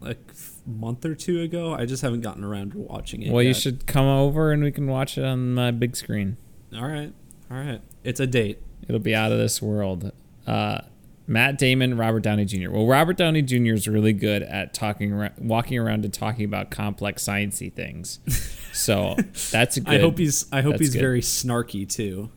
like 0.00 0.32
month 0.66 1.04
or 1.04 1.14
two 1.14 1.40
ago. 1.40 1.74
I 1.74 1.86
just 1.86 2.02
haven't 2.02 2.20
gotten 2.20 2.44
around 2.44 2.72
to 2.72 2.78
watching 2.78 3.22
it. 3.22 3.32
Well, 3.32 3.42
you 3.42 3.54
should 3.54 3.86
come 3.86 4.06
over 4.06 4.52
and 4.52 4.62
we 4.62 4.72
can 4.72 4.86
watch 4.86 5.16
it 5.16 5.24
on 5.24 5.54
my 5.54 5.70
big 5.70 5.96
screen. 5.96 6.36
All 6.76 6.86
right, 6.86 7.12
all 7.50 7.56
right. 7.56 7.80
It's 8.04 8.20
a 8.20 8.26
date. 8.26 8.60
It'll 8.88 9.00
be 9.00 9.14
out 9.14 9.32
of 9.32 9.38
this 9.38 9.62
world. 9.62 10.12
Uh, 10.46 10.80
Matt 11.28 11.58
Damon, 11.58 11.96
Robert 11.96 12.20
Downey 12.20 12.44
Jr. 12.44 12.70
Well, 12.70 12.86
Robert 12.86 13.16
Downey 13.16 13.42
Jr. 13.42 13.72
is 13.74 13.88
really 13.88 14.12
good 14.12 14.42
at 14.42 14.72
talking, 14.74 15.12
around, 15.12 15.34
walking 15.38 15.78
around 15.78 16.04
and 16.04 16.14
talking 16.14 16.44
about 16.44 16.70
complex 16.70 17.24
sciencey 17.24 17.72
things. 17.72 18.20
So 18.76 19.16
that's 19.52 19.78
a 19.78 19.80
good. 19.80 19.94
I 19.94 20.00
hope 20.00 20.18
he's. 20.18 20.44
I 20.52 20.60
hope 20.60 20.78
he's 20.78 20.92
good. 20.92 21.00
very 21.00 21.22
snarky 21.22 21.88
too. 21.90 22.30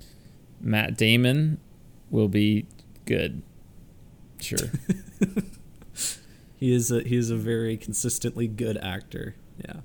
Matt 0.62 0.96
Damon 0.96 1.60
will 2.10 2.30
be 2.30 2.66
good. 3.04 3.42
Sure. 4.40 4.72
He 6.60 6.74
is. 6.74 6.92
A, 6.92 7.02
he 7.02 7.16
is 7.16 7.30
a 7.30 7.38
very 7.38 7.78
consistently 7.78 8.48
good 8.48 8.78
actor. 8.78 9.36
Yeah. 9.58 9.82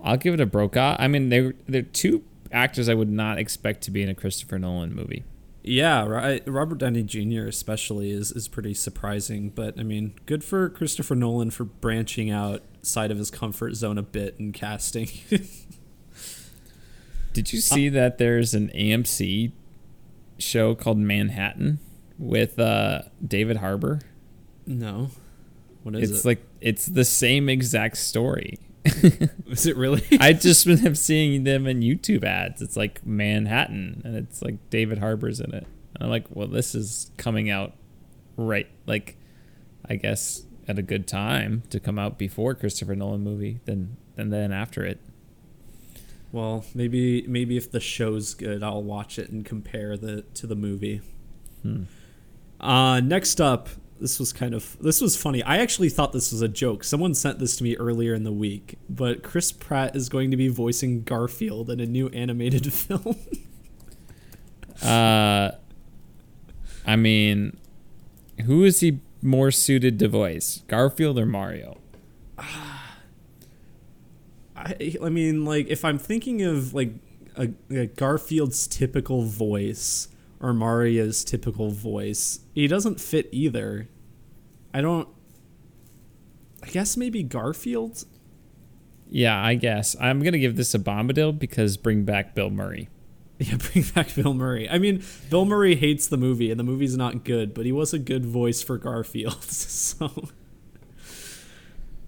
I'll 0.00 0.16
give 0.16 0.34
it 0.34 0.40
a 0.40 0.46
Brokaw. 0.46 0.96
I 0.98 1.08
mean, 1.08 1.28
they're 1.28 1.54
they're 1.68 1.82
two 1.82 2.24
actors 2.50 2.88
I 2.88 2.94
would 2.94 3.10
not 3.10 3.38
expect 3.38 3.82
to 3.82 3.90
be 3.90 4.02
in 4.02 4.08
a 4.08 4.14
Christopher 4.14 4.58
Nolan 4.58 4.94
movie. 4.94 5.24
Yeah, 5.62 6.06
right. 6.06 6.42
Robert 6.46 6.78
Downey 6.78 7.02
Jr. 7.02 7.46
especially 7.46 8.10
is 8.10 8.32
is 8.32 8.48
pretty 8.48 8.74
surprising, 8.74 9.50
but 9.50 9.78
I 9.78 9.82
mean, 9.82 10.14
good 10.26 10.42
for 10.42 10.68
Christopher 10.68 11.14
Nolan 11.14 11.50
for 11.50 11.64
branching 11.64 12.30
outside 12.30 13.10
of 13.10 13.18
his 13.18 13.30
comfort 13.30 13.74
zone 13.74 13.98
a 13.98 14.02
bit 14.02 14.38
and 14.38 14.54
casting. 14.54 15.08
Did 17.32 17.52
you 17.52 17.60
see 17.60 17.88
that 17.90 18.18
there's 18.18 18.54
an 18.54 18.70
AMC 18.74 19.52
show 20.38 20.74
called 20.74 20.98
Manhattan 20.98 21.78
with 22.18 22.58
uh, 22.58 23.02
David 23.24 23.58
Harbour? 23.58 24.00
no, 24.66 25.10
what 25.82 25.94
is 25.94 26.10
it's 26.10 26.20
it? 26.20 26.28
like 26.28 26.46
it's 26.60 26.86
the 26.86 27.04
same 27.04 27.48
exact 27.48 27.96
story. 27.96 28.58
is 28.84 29.66
it 29.66 29.76
really? 29.76 30.04
I 30.20 30.32
just 30.32 30.66
been 30.66 30.94
seeing 30.94 31.44
them 31.44 31.66
in 31.66 31.80
YouTube 31.80 32.24
ads. 32.24 32.62
It's 32.62 32.76
like 32.76 33.04
Manhattan, 33.04 34.02
and 34.04 34.16
it's 34.16 34.42
like 34.42 34.70
David 34.70 34.98
Harbour's 34.98 35.40
in 35.40 35.52
it. 35.54 35.66
And 35.94 36.04
I'm 36.04 36.10
like, 36.10 36.26
well, 36.30 36.46
this 36.46 36.74
is 36.74 37.10
coming 37.16 37.50
out 37.50 37.72
right, 38.36 38.68
like, 38.86 39.16
I 39.88 39.96
guess 39.96 40.44
at 40.66 40.78
a 40.78 40.82
good 40.82 41.06
time 41.08 41.62
to 41.70 41.80
come 41.80 41.98
out 41.98 42.18
before 42.18 42.54
Christopher 42.54 42.94
Nolan 42.94 43.22
movie 43.22 43.60
than 43.64 43.96
than 44.16 44.30
then 44.30 44.52
after 44.52 44.84
it. 44.84 45.00
well, 46.32 46.64
maybe 46.74 47.26
maybe 47.26 47.56
if 47.56 47.70
the 47.70 47.80
show's 47.80 48.34
good, 48.34 48.62
I'll 48.62 48.82
watch 48.82 49.18
it 49.18 49.30
and 49.30 49.44
compare 49.44 49.96
the 49.96 50.22
to 50.34 50.46
the 50.46 50.56
movie. 50.56 51.00
Hmm. 51.62 51.84
Uh, 52.60 53.00
next 53.00 53.40
up, 53.40 53.68
this 54.00 54.18
was 54.18 54.32
kind 54.32 54.54
of 54.54 54.76
this 54.80 55.00
was 55.00 55.16
funny. 55.16 55.42
I 55.42 55.58
actually 55.58 55.88
thought 55.88 56.12
this 56.12 56.32
was 56.32 56.42
a 56.42 56.48
joke. 56.48 56.84
Someone 56.84 57.14
sent 57.14 57.38
this 57.38 57.56
to 57.56 57.64
me 57.64 57.76
earlier 57.76 58.14
in 58.14 58.24
the 58.24 58.32
week, 58.32 58.78
but 58.88 59.22
Chris 59.22 59.52
Pratt 59.52 59.96
is 59.96 60.08
going 60.08 60.30
to 60.30 60.36
be 60.36 60.48
voicing 60.48 61.02
Garfield 61.02 61.70
in 61.70 61.80
a 61.80 61.86
new 61.86 62.08
animated 62.08 62.72
film. 62.72 63.16
Uh, 64.82 65.52
I 66.86 66.96
mean, 66.96 67.58
who 68.44 68.64
is 68.64 68.80
he 68.80 69.00
more 69.20 69.50
suited 69.50 69.98
to 69.98 70.08
voice, 70.08 70.62
Garfield 70.68 71.18
or 71.18 71.26
Mario? 71.26 71.78
I, 74.56 74.94
I 75.02 75.08
mean, 75.08 75.44
like 75.44 75.68
if 75.68 75.84
I'm 75.84 75.98
thinking 75.98 76.42
of 76.42 76.74
like 76.74 76.92
a, 77.36 77.50
a 77.70 77.86
Garfield's 77.86 78.66
typical 78.66 79.22
voice 79.22 80.08
or 80.40 80.52
Mario's 80.52 81.24
typical 81.24 81.70
voice, 81.70 82.40
he 82.54 82.66
doesn't 82.66 83.00
fit 83.00 83.28
either. 83.32 83.88
I 84.72 84.80
don't. 84.80 85.08
I 86.62 86.66
guess 86.68 86.96
maybe 86.96 87.22
Garfield. 87.22 88.04
Yeah, 89.10 89.42
I 89.42 89.54
guess 89.54 89.96
I'm 90.00 90.20
gonna 90.22 90.38
give 90.38 90.56
this 90.56 90.74
a 90.74 90.78
Bombadil 90.78 91.38
because 91.38 91.76
bring 91.76 92.04
back 92.04 92.34
Bill 92.34 92.50
Murray. 92.50 92.88
Yeah, 93.40 93.56
bring 93.56 93.84
back 93.94 94.12
Bill 94.16 94.34
Murray. 94.34 94.68
I 94.68 94.78
mean, 94.78 95.04
Bill 95.30 95.44
Murray 95.44 95.76
hates 95.76 96.08
the 96.08 96.16
movie, 96.16 96.50
and 96.50 96.58
the 96.58 96.64
movie's 96.64 96.96
not 96.96 97.24
good, 97.24 97.54
but 97.54 97.66
he 97.66 97.70
was 97.70 97.94
a 97.94 97.98
good 98.00 98.26
voice 98.26 98.62
for 98.62 98.78
Garfield. 98.78 99.36
So, 99.44 100.28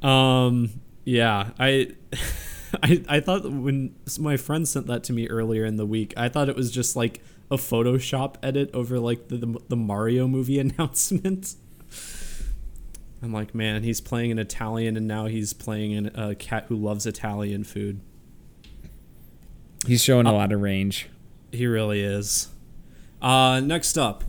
um, 0.03 0.81
yeah, 1.05 1.51
I, 1.57 1.93
I, 2.83 3.05
I 3.09 3.21
thought 3.21 3.49
when 3.49 3.95
my 4.19 4.37
friend 4.37 4.67
sent 4.67 4.89
that 4.89 5.05
to 5.05 5.13
me 5.13 5.29
earlier 5.29 5.65
in 5.65 5.77
the 5.77 5.87
week, 5.87 6.13
I 6.17 6.29
thought 6.29 6.49
it 6.49 6.57
was 6.57 6.73
just 6.73 6.97
like 6.97 7.23
a 7.50 7.57
Photoshop 7.57 8.37
edit 8.42 8.71
over 8.73 8.99
like 8.99 9.28
the 9.28 9.37
the, 9.37 9.59
the 9.69 9.76
Mario 9.76 10.28
movie 10.28 10.59
announcement. 10.61 11.54
I'm 13.23 13.33
like, 13.33 13.54
man, 13.54 13.83
he's 13.83 14.00
playing 14.00 14.30
an 14.30 14.38
Italian, 14.38 14.97
and 14.97 15.07
now 15.07 15.26
he's 15.26 15.52
playing 15.52 16.11
a 16.14 16.35
cat 16.35 16.64
who 16.69 16.76
loves 16.76 17.04
Italian 17.04 17.64
food. 17.64 18.00
He's 19.87 20.02
showing 20.02 20.26
a 20.26 20.33
lot 20.33 20.52
of 20.52 20.61
range. 20.61 21.09
He 21.52 21.66
really 21.66 22.00
is. 22.00 22.49
Uh, 23.21 23.61
next 23.61 23.99
up, 23.99 24.25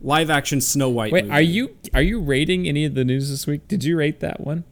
live 0.00 0.30
action 0.30 0.60
Snow 0.60 0.88
White. 0.88 1.12
Wait, 1.12 1.24
movie. 1.24 1.34
are 1.34 1.42
you 1.42 1.76
are 1.94 2.02
you 2.02 2.20
rating 2.20 2.68
any 2.68 2.84
of 2.84 2.94
the 2.94 3.04
news 3.04 3.30
this 3.30 3.46
week? 3.46 3.66
Did 3.66 3.82
you 3.82 3.96
rate 3.96 4.20
that 4.20 4.40
one? 4.40 4.64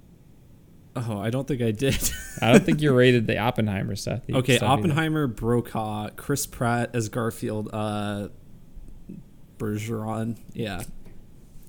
Oh, 0.96 1.18
I 1.18 1.30
don't 1.30 1.46
think 1.48 1.60
I 1.60 1.70
did. 1.72 1.96
I 2.42 2.52
don't 2.52 2.64
think 2.64 2.80
you 2.80 2.92
rated 2.94 3.26
the 3.26 3.38
Oppenheimer 3.38 3.96
stuff. 3.96 4.20
okay, 4.32 4.56
stuff 4.56 4.68
either. 4.70 4.78
Oppenheimer, 4.80 5.26
Brokaw, 5.26 6.10
Chris 6.16 6.46
Pratt 6.46 6.90
as 6.94 7.08
Garfield, 7.08 7.68
uh, 7.72 8.28
Bergeron. 9.58 10.38
Yeah, 10.52 10.82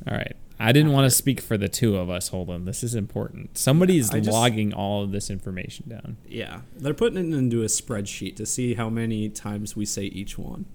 All 0.08 0.15
right. 0.17 0.36
I 0.58 0.72
didn't 0.72 0.94
want 0.94 1.03
to 1.05 1.10
speak 1.12 1.41
for 1.41 1.58
the 1.58 1.67
two 1.67 1.98
of 1.98 2.10
us. 2.10 2.29
Hold 2.29 2.50
on, 2.50 2.63
this 2.63 2.82
is 2.82 2.96
important. 2.96 3.58
Somebody's 3.58 4.12
I 4.12 4.20
just- 4.20 4.32
logging 4.32 4.74
all 4.74 5.03
of 5.03 5.12
this 5.12 5.29
information 5.29 5.89
down. 5.89 6.15
yeah. 6.27 6.62
They're 6.77 6.94
putting 6.94 7.17
it 7.17 7.36
into 7.38 7.62
a 7.62 7.65
spreadsheet 7.65 8.36
to 8.38 8.46
see 8.46 8.75
how 8.75 8.89
many 8.89 9.27
times 9.27 9.75
we 9.75 9.86
say 9.86 10.03
each 10.05 10.38
one. 10.38 10.65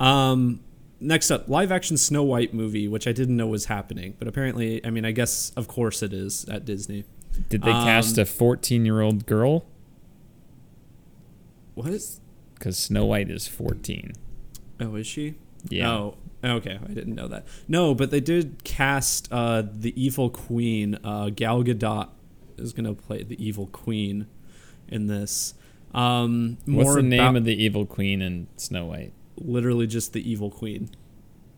Um, 0.00 0.60
next 1.00 1.30
up, 1.30 1.48
live 1.50 1.70
action 1.70 1.98
Snow 1.98 2.22
White 2.22 2.54
movie, 2.54 2.88
which 2.88 3.06
I 3.06 3.12
didn't 3.12 3.36
know 3.36 3.46
was 3.48 3.66
happening, 3.66 4.14
but 4.18 4.26
apparently, 4.26 4.84
I 4.86 4.88
mean, 4.90 5.04
I 5.04 5.10
guess 5.10 5.52
of 5.56 5.68
course 5.68 6.02
it 6.02 6.12
is 6.14 6.46
at 6.48 6.64
Disney. 6.64 7.04
Did 7.48 7.62
they 7.62 7.70
Um, 7.70 7.84
cast 7.84 8.18
a 8.18 8.24
14 8.24 8.84
year 8.84 9.00
old 9.00 9.26
girl? 9.26 9.64
What? 11.74 11.92
because 12.54 12.76
Snow 12.76 13.06
White 13.06 13.30
is 13.30 13.46
14. 13.46 14.12
Oh, 14.80 14.96
is 14.96 15.06
she? 15.06 15.34
Yeah. 15.68 15.90
Oh, 15.90 16.14
okay. 16.42 16.78
I 16.82 16.88
didn't 16.92 17.14
know 17.14 17.28
that. 17.28 17.46
No, 17.68 17.94
but 17.94 18.10
they 18.10 18.18
did 18.20 18.64
cast 18.64 19.28
uh, 19.32 19.62
the 19.72 19.92
evil 20.00 20.28
queen. 20.28 20.98
Uh, 21.04 21.30
Gal 21.30 21.62
Gadot 21.62 22.08
is 22.56 22.72
going 22.72 22.84
to 22.84 23.00
play 23.00 23.22
the 23.22 23.40
evil 23.44 23.68
queen 23.68 24.26
in 24.88 25.06
this. 25.06 25.54
Um, 25.94 26.58
What's 26.66 26.86
more 26.86 26.94
the 26.96 27.02
name 27.02 27.36
of 27.36 27.44
the 27.44 27.54
evil 27.62 27.86
queen 27.86 28.20
in 28.22 28.48
Snow 28.56 28.86
White? 28.86 29.12
literally 29.40 29.86
just 29.86 30.12
the 30.12 30.28
evil 30.28 30.50
queen. 30.50 30.90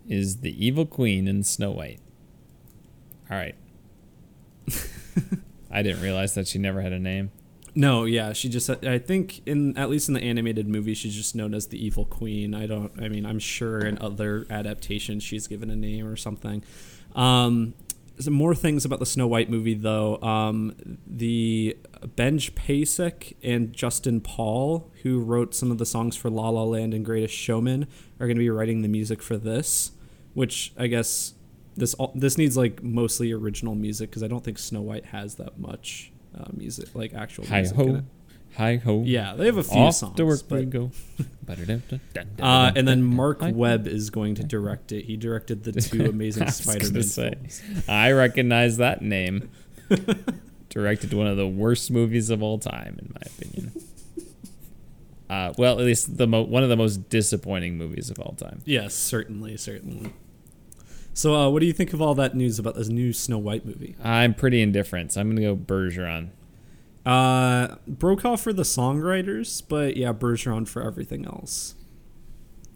Is 0.07 0.39
the 0.39 0.67
evil 0.67 0.85
queen 0.85 1.27
in 1.27 1.43
Snow 1.45 1.71
White? 1.71 2.01
All 3.31 3.39
right. 3.39 3.55
I 5.71 5.83
didn't 5.83 6.03
realize 6.03 6.35
that 6.35 6.49
she 6.49 6.59
never 6.59 6.81
had 6.83 6.93
a 6.93 6.99
name. 6.99 7.31
No, 7.75 8.05
yeah, 8.05 8.33
she 8.33 8.49
just. 8.49 8.69
I 8.69 8.99
think 8.99 9.47
in 9.47 9.77
at 9.79 9.91
least 9.91 10.09
in 10.09 10.15
the 10.15 10.23
animated 10.23 10.69
movie, 10.69 10.95
she's 10.95 11.15
just 11.15 11.35
known 11.35 11.55
as 11.55 11.69
the 11.69 11.85
evil 11.85 12.05
queen. 12.05 12.55
I 12.55 12.67
don't. 12.67 12.93
I 13.01 13.09
mean, 13.09 13.25
I'm 13.25 13.39
sure 13.39 13.79
in 13.81 13.99
other 13.99 14.47
adaptations 14.51 15.23
she's 15.23 15.47
given 15.47 15.71
a 15.71 15.77
name 15.77 16.07
or 16.07 16.17
something. 16.17 16.65
Um, 17.15 17.75
some 18.19 18.35
more 18.35 18.55
things 18.55 18.85
about 18.85 18.99
the 18.99 19.07
Snow 19.07 19.27
White 19.27 19.49
movie, 19.49 19.75
though. 19.75 20.21
Um, 20.21 20.99
the 21.07 21.77
Benj 22.17 22.55
Pasek 22.55 23.35
and 23.43 23.73
Justin 23.73 24.21
Paul, 24.21 24.91
who 25.03 25.21
wrote 25.21 25.55
some 25.55 25.71
of 25.71 25.79
the 25.79 25.87
songs 25.87 26.17
for 26.17 26.29
La 26.29 26.49
La 26.51 26.65
Land 26.65 26.93
and 26.93 27.05
Greatest 27.05 27.35
Showman, 27.35 27.87
are 28.19 28.27
going 28.27 28.37
to 28.37 28.41
be 28.41 28.51
writing 28.51 28.83
the 28.83 28.89
music 28.89 29.23
for 29.23 29.37
this. 29.37 29.93
Which 30.35 30.73
I 30.79 30.87
guess 30.87 31.35
this 31.81 31.95
all, 31.95 32.13
this 32.15 32.39
needs 32.39 32.57
like 32.57 32.83
mostly 32.83 33.33
original 33.33 33.75
music 33.75 34.11
because 34.11 34.23
I 34.23 34.29
don't 34.29 34.45
think 34.45 34.59
Snow 34.59 34.81
White 34.83 35.07
has 35.07 35.35
that 35.37 35.59
much 35.59 36.13
uh, 36.39 36.45
music, 36.53 36.95
like 36.95 37.13
actual 37.15 37.47
Hi 37.47 37.59
music. 37.63 37.79
in 37.79 37.95
ho, 37.97 38.03
hi 38.57 38.77
ho. 38.77 39.03
Yeah, 39.05 39.35
they 39.35 39.47
have 39.47 39.57
a 39.57 39.63
few 39.65 39.81
Off 39.81 39.95
songs. 39.97 40.17
to 40.17 40.25
work 40.25 40.41
but- 40.49 40.71
go. 40.71 40.93
uh, 42.41 42.73
and 42.77 42.87
then 42.87 43.03
Marc 43.03 43.41
Hi. 43.41 43.51
Webb 43.51 43.89
is 43.89 44.11
going 44.11 44.37
to 44.37 44.45
direct 44.45 44.93
it. 44.93 45.05
He 45.07 45.17
directed 45.17 45.65
the 45.65 45.73
two 45.73 46.05
Amazing 46.09 46.49
Spider-Man 46.49 47.03
say. 47.03 47.35
films. 47.35 47.63
I 47.89 48.13
recognize 48.13 48.77
that 48.77 49.03
name. 49.03 49.51
Directed 50.69 51.13
one 51.13 51.27
of 51.27 51.37
the 51.37 51.49
worst 51.49 51.91
movies 51.91 52.31
of 52.31 52.41
all 52.45 52.57
time, 52.61 52.97
in 53.01 53.13
my 53.13 53.21
opinion. 53.27 53.73
Uh, 55.29 55.53
well, 55.59 55.81
at 55.81 55.85
least 55.85 56.17
the 56.17 56.29
mo- 56.29 56.43
one 56.43 56.63
of 56.63 56.69
the 56.69 56.77
most 56.77 57.09
disappointing 57.09 57.77
movies 57.77 58.09
of 58.11 58.21
all 58.21 58.35
time. 58.35 58.63
Yes, 58.65 58.95
certainly, 58.95 59.57
certainly. 59.57 60.13
So, 61.13 61.35
uh, 61.35 61.51
what 61.51 61.61
do 61.61 61.67
you 61.67 61.73
think 61.73 61.93
of 61.93 62.01
all 62.01 62.15
that 62.15 62.35
news 62.35 62.59
about 62.59 62.77
this 62.77 62.89
new 62.89 63.13
Snow 63.13 63.39
White 63.39 63.67
movie? 63.67 63.97
I'm 64.03 64.35
pretty 64.35 64.63
indifferent. 64.63 65.13
So 65.13 65.21
I'm 65.21 65.29
gonna 65.29 65.41
go 65.43 65.57
Bergeron. 65.57 66.31
Uh, 67.05 67.77
Brokaw 67.87 68.37
for 68.37 68.53
the 68.53 68.63
songwriters, 68.63 69.63
but 69.67 69.97
yeah, 69.97 70.13
Bergeron 70.13 70.69
for 70.69 70.83
everything 70.83 71.25
else. 71.27 71.75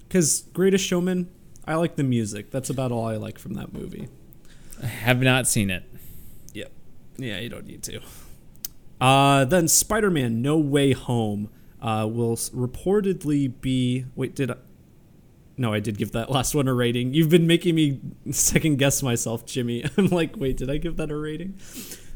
Because 0.00 0.42
Greatest 0.52 0.84
Showman, 0.84 1.30
I 1.66 1.74
like 1.74 1.96
the 1.96 2.04
music. 2.04 2.50
That's 2.50 2.70
about 2.70 2.92
all 2.92 3.06
I 3.06 3.16
like 3.16 3.38
from 3.38 3.54
that 3.54 3.72
movie. 3.72 4.08
I 4.82 4.86
have 4.86 5.20
not 5.20 5.46
seen 5.46 5.70
it. 5.70 5.84
Yep. 6.52 6.72
Yeah, 7.18 7.38
you 7.38 7.48
don't 7.48 7.66
need 7.66 7.82
to. 7.84 8.00
Uh, 9.00 9.44
then 9.44 9.68
Spider 9.68 10.10
Man 10.10 10.40
No 10.42 10.56
Way 10.56 10.92
Home 10.92 11.50
uh, 11.80 12.08
will 12.10 12.36
reportedly 12.36 13.52
be. 13.60 14.06
Wait, 14.14 14.34
did 14.34 14.50
I. 14.50 14.56
No, 15.56 15.72
I 15.72 15.80
did 15.80 15.98
give 15.98 16.12
that 16.12 16.30
last 16.30 16.54
one 16.54 16.66
a 16.66 16.74
rating. 16.74 17.14
You've 17.14 17.28
been 17.28 17.46
making 17.46 17.74
me 17.76 18.00
second 18.30 18.78
guess 18.78 19.02
myself, 19.02 19.46
Jimmy. 19.46 19.84
I'm 19.96 20.08
like, 20.08 20.36
wait, 20.36 20.56
did 20.56 20.68
I 20.70 20.78
give 20.78 20.96
that 20.96 21.10
a 21.10 21.16
rating? 21.16 21.54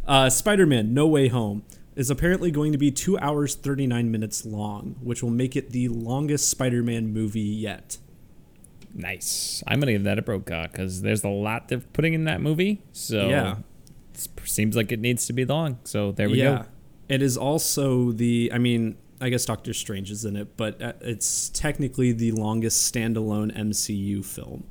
Uh, 0.06 0.28
Spider 0.30 0.66
Man 0.66 0.92
No 0.94 1.06
Way 1.06 1.28
Home 1.28 1.62
is 1.94 2.10
apparently 2.10 2.50
going 2.50 2.72
to 2.72 2.78
be 2.78 2.90
2 2.90 3.18
hours 3.18 3.54
39 3.54 4.10
minutes 4.10 4.44
long, 4.46 4.96
which 5.00 5.22
will 5.22 5.30
make 5.30 5.54
it 5.56 5.70
the 5.70 5.88
longest 5.88 6.48
Spider 6.48 6.82
Man 6.82 7.12
movie 7.12 7.40
yet. 7.40 7.98
Nice. 8.94 9.62
I'm 9.66 9.80
gonna 9.80 9.92
give 9.92 10.04
that 10.04 10.18
a 10.18 10.22
Brokaw 10.22 10.68
because 10.68 11.02
there's 11.02 11.22
a 11.24 11.28
lot 11.28 11.68
they're 11.68 11.78
putting 11.78 12.14
in 12.14 12.24
that 12.24 12.40
movie. 12.40 12.82
So 12.92 13.28
Yeah. 13.28 13.56
it 14.14 14.28
seems 14.44 14.74
like 14.76 14.90
it 14.90 14.98
needs 15.00 15.26
to 15.26 15.32
be 15.32 15.44
long. 15.44 15.78
So 15.84 16.10
there 16.12 16.28
we 16.28 16.38
yeah. 16.38 16.44
go. 16.62 16.64
It 17.08 17.22
is 17.22 17.36
also 17.36 18.12
the, 18.12 18.50
I 18.52 18.58
mean, 18.58 18.96
I 19.20 19.28
guess 19.30 19.44
Doctor 19.44 19.74
Strange 19.74 20.10
is 20.10 20.24
in 20.24 20.36
it, 20.36 20.56
but 20.56 20.80
uh, 20.80 20.92
it's 21.00 21.48
technically 21.50 22.12
the 22.12 22.32
longest 22.32 22.92
standalone 22.92 23.56
MCU 23.56 24.24
film. 24.24 24.64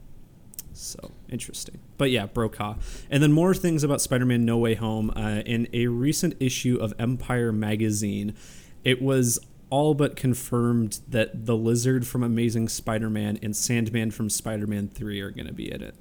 So 0.74 1.12
interesting. 1.30 1.80
But 1.98 2.12
yeah, 2.12 2.28
Brokaw. 2.28 2.76
And 3.10 3.22
then 3.22 3.32
more 3.32 3.54
things 3.54 3.84
about 3.84 4.00
Spider 4.00 4.26
Man 4.26 4.46
No 4.46 4.58
Way 4.58 4.76
Home. 4.76 5.12
Uh, 5.16 5.42
in 5.46 5.68
a 5.74 5.88
recent 5.88 6.36
issue 6.40 6.78
of 6.80 6.94
Empire 7.00 7.52
magazine, 7.52 8.36
it 8.84 9.02
was 9.02 9.40
all 9.70 9.94
but 9.94 10.16
confirmed 10.16 11.00
that 11.10 11.46
the 11.46 11.58
lizard 11.58 12.08
from 12.08 12.24
Amazing 12.24 12.70
Spider 12.70 13.10
Man 13.10 13.40
and 13.42 13.56
Sandman 13.56 14.12
from 14.12 14.30
Spider 14.30 14.68
Man 14.68 14.88
3 14.88 15.20
are 15.20 15.32
going 15.32 15.48
to 15.48 15.54
be 15.54 15.70
in 15.72 15.82
it. 15.82 15.96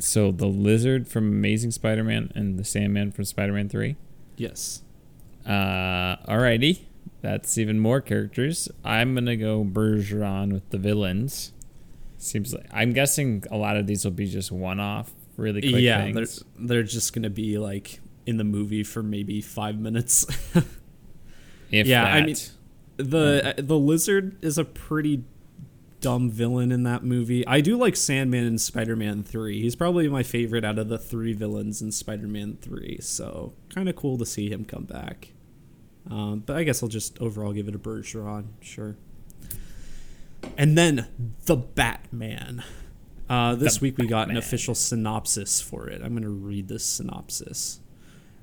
So 0.00 0.32
the 0.32 0.46
lizard 0.46 1.08
from 1.08 1.28
Amazing 1.28 1.72
Spider-Man 1.72 2.32
and 2.34 2.58
the 2.58 2.64
Sandman 2.64 3.12
from 3.12 3.24
Spider-Man 3.24 3.68
Three. 3.68 3.96
Yes. 4.36 4.82
Uh, 5.46 6.16
alrighty. 6.28 6.82
That's 7.22 7.58
even 7.58 7.78
more 7.78 8.00
characters. 8.00 8.68
I'm 8.84 9.14
gonna 9.14 9.36
go 9.36 9.64
Bergeron 9.64 10.52
with 10.52 10.68
the 10.70 10.78
villains. 10.78 11.52
Seems 12.18 12.52
like 12.54 12.66
I'm 12.72 12.92
guessing 12.92 13.44
a 13.50 13.56
lot 13.56 13.76
of 13.76 13.86
these 13.86 14.04
will 14.04 14.12
be 14.12 14.26
just 14.26 14.52
one-off, 14.52 15.12
really 15.36 15.60
quick 15.62 15.82
yeah, 15.82 16.12
they're, 16.12 16.26
they're 16.58 16.82
just 16.82 17.14
going 17.14 17.22
to 17.22 17.30
be 17.30 17.56
like 17.56 18.00
in 18.26 18.36
the 18.36 18.44
movie 18.44 18.82
for 18.82 19.02
maybe 19.02 19.40
five 19.40 19.78
minutes. 19.78 20.26
If 21.70 21.86
yeah, 21.86 22.04
that. 22.04 22.14
I 22.14 22.26
mean, 22.26 22.36
the 22.96 23.54
uh, 23.58 23.62
the 23.62 23.78
lizard 23.78 24.44
is 24.44 24.58
a 24.58 24.64
pretty 24.64 25.24
dumb 26.00 26.30
villain 26.30 26.72
in 26.72 26.82
that 26.84 27.04
movie. 27.04 27.46
I 27.46 27.60
do 27.60 27.76
like 27.76 27.96
Sandman 27.96 28.44
in 28.44 28.58
Spider-Man 28.58 29.22
3. 29.22 29.60
He's 29.60 29.76
probably 29.76 30.08
my 30.08 30.22
favorite 30.22 30.64
out 30.64 30.78
of 30.78 30.88
the 30.88 30.98
three 30.98 31.32
villains 31.32 31.82
in 31.82 31.92
Spider-Man 31.92 32.58
3. 32.60 32.98
So, 33.00 33.52
kind 33.74 33.88
of 33.88 33.96
cool 33.96 34.18
to 34.18 34.26
see 34.26 34.50
him 34.50 34.64
come 34.64 34.84
back. 34.84 35.32
Um, 36.10 36.42
but 36.44 36.56
I 36.56 36.64
guess 36.64 36.82
I'll 36.82 36.88
just 36.88 37.20
overall 37.20 37.52
give 37.52 37.68
it 37.68 37.74
a 37.74 37.78
Bergeron, 37.78 38.46
sure. 38.60 38.96
And 40.56 40.76
then 40.76 41.06
the 41.46 41.56
Batman. 41.56 42.64
Uh, 43.28 43.54
this 43.54 43.78
The 43.78 43.82
week 43.82 43.98
we 43.98 44.06
got 44.06 44.28
an 44.28 44.36
official 44.36 44.74
synopsis 44.74 45.60
for 45.60 45.88
it. 45.88 46.02
I'm 46.02 46.10
going 46.10 46.22
to 46.22 46.28
read 46.30 46.68
this 46.68 46.84
synopsis. 46.84 47.80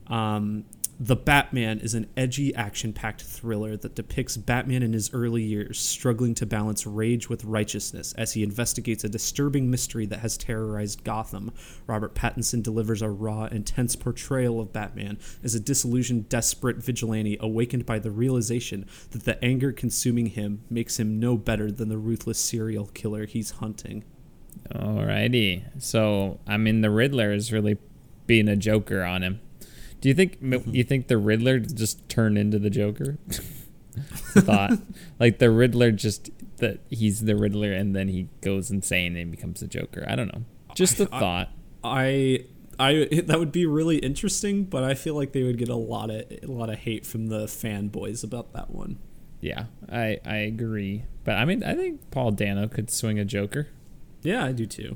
Um, 0.08 0.64
the 1.00 1.16
Batman 1.16 1.80
is 1.80 1.94
an 1.94 2.08
edgy, 2.18 2.56
action 2.56 2.92
packed 2.92 3.22
thriller 3.22 3.78
that 3.78 3.94
depicts 3.94 4.36
Batman 4.36 4.82
in 4.82 4.94
his 4.94 5.14
early 5.14 5.44
years 5.44 5.80
struggling 5.80 6.34
to 6.36 6.46
balance 6.46 6.88
rage 6.88 7.30
with 7.30 7.44
righteousness 7.44 8.14
as 8.18 8.34
he 8.34 8.42
investigates 8.42 9.04
a 9.04 9.10
disturbing 9.10 9.70
mystery 9.70 10.08
that 10.08 10.20
has 10.20 10.38
terrorized 10.38 11.04
Gotham. 11.04 11.52
Robert 11.86 12.16
Pattinson 12.16 12.64
delivers 12.64 13.04
a 13.04 13.10
raw, 13.10 13.46
intense 13.46 13.96
portrayal 13.96 14.60
of 14.60 14.74
Batman 14.74 15.20
as 15.44 15.54
a 15.54 15.60
disillusioned, 15.60 16.30
desperate 16.30 16.78
vigilante 16.78 17.38
awakened 17.40 17.86
by 17.86 18.00
the 18.00 18.12
realization 18.12 18.88
that 19.12 19.24
the 19.24 19.44
anger 19.46 19.72
consuming 19.72 20.28
him 20.28 20.64
makes 20.68 21.00
him 21.00 21.20
no 21.20 21.38
better 21.38 21.72
than 21.72 21.90
the 21.90 21.98
ruthless 22.00 22.40
serial 22.40 22.88
killer 22.88 23.28
he's 23.28 23.52
hunting. 23.52 24.04
Alrighty. 24.72 25.64
So 25.78 26.40
I 26.48 26.58
mean, 26.58 26.82
the 26.82 26.90
Riddler 26.90 27.32
is 27.32 27.54
really 27.54 27.78
being 28.26 28.48
a 28.48 28.56
Joker 28.56 29.04
on 29.04 29.22
him. 29.22 29.42
Do 30.08 30.10
you 30.10 30.16
think 30.16 30.42
Mm-hmm. 30.42 30.74
you 30.74 30.86
think 30.86 31.08
the 31.08 31.18
Riddler 31.18 31.60
just 31.60 32.08
turned 32.08 32.38
into 32.38 32.60
the 32.60 32.70
Joker? 32.70 33.18
Thought 34.32 34.80
like 35.20 35.40
the 35.40 35.52
Riddler 35.52 35.92
just 35.92 36.30
that 36.58 36.80
he's 36.90 37.26
the 37.26 37.36
Riddler 37.36 37.74
and 37.74 37.94
then 37.94 38.08
he 38.08 38.30
goes 38.40 38.72
insane 38.72 39.18
and 39.18 39.32
becomes 39.32 39.60
the 39.60 39.68
Joker. 39.68 40.06
I 40.08 40.16
don't 40.16 40.34
know. 40.34 40.44
Just 40.76 41.00
a 41.02 41.10
I- 41.12 41.20
thought. 41.20 41.50
I 41.84 42.46
I 42.80 43.10
that 43.26 43.38
would 43.38 43.52
be 43.52 43.66
really 43.66 43.98
interesting, 43.98 44.64
but 44.64 44.84
I 44.86 44.94
feel 44.94 45.16
like 45.16 45.34
they 45.34 45.44
would 45.44 45.58
get 45.58 45.68
a 45.68 45.76
lot 45.76 46.10
of 46.10 46.24
a 46.42 46.48
lot 46.48 46.70
of 46.70 46.80
hate 46.80 47.06
from 47.06 47.28
the 47.28 47.46
fanboys 47.46 48.24
about 48.24 48.54
that 48.54 48.70
one. 48.72 49.00
yeah, 49.42 49.66
I 49.92 50.20
I 50.26 50.38
agree. 50.38 51.04
But 51.26 51.36
I 51.36 51.44
mean, 51.46 51.64
I 51.64 51.76
think 51.76 52.12
Paul 52.12 52.32
Dano 52.32 52.68
could 52.70 52.90
swing 52.90 53.20
a 53.20 53.26
Joker. 53.26 53.68
Yeah, 54.22 54.46
I 54.46 54.54
do 54.54 54.66
too. 54.66 54.96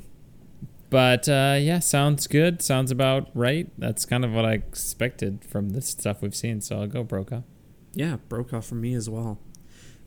But 0.91 1.29
uh, 1.29 1.57
yeah, 1.57 1.79
sounds 1.79 2.27
good. 2.27 2.61
Sounds 2.61 2.91
about 2.91 3.29
right. 3.33 3.71
That's 3.77 4.05
kind 4.05 4.25
of 4.25 4.33
what 4.33 4.43
I 4.43 4.51
expected 4.51 5.45
from 5.45 5.69
the 5.69 5.81
stuff 5.81 6.21
we've 6.21 6.35
seen. 6.35 6.59
So 6.59 6.81
I'll 6.81 6.87
go 6.87 7.01
Brokaw. 7.01 7.41
Yeah, 7.93 8.17
Brokaw 8.27 8.59
for 8.59 8.75
me 8.75 8.93
as 8.93 9.09
well. 9.09 9.39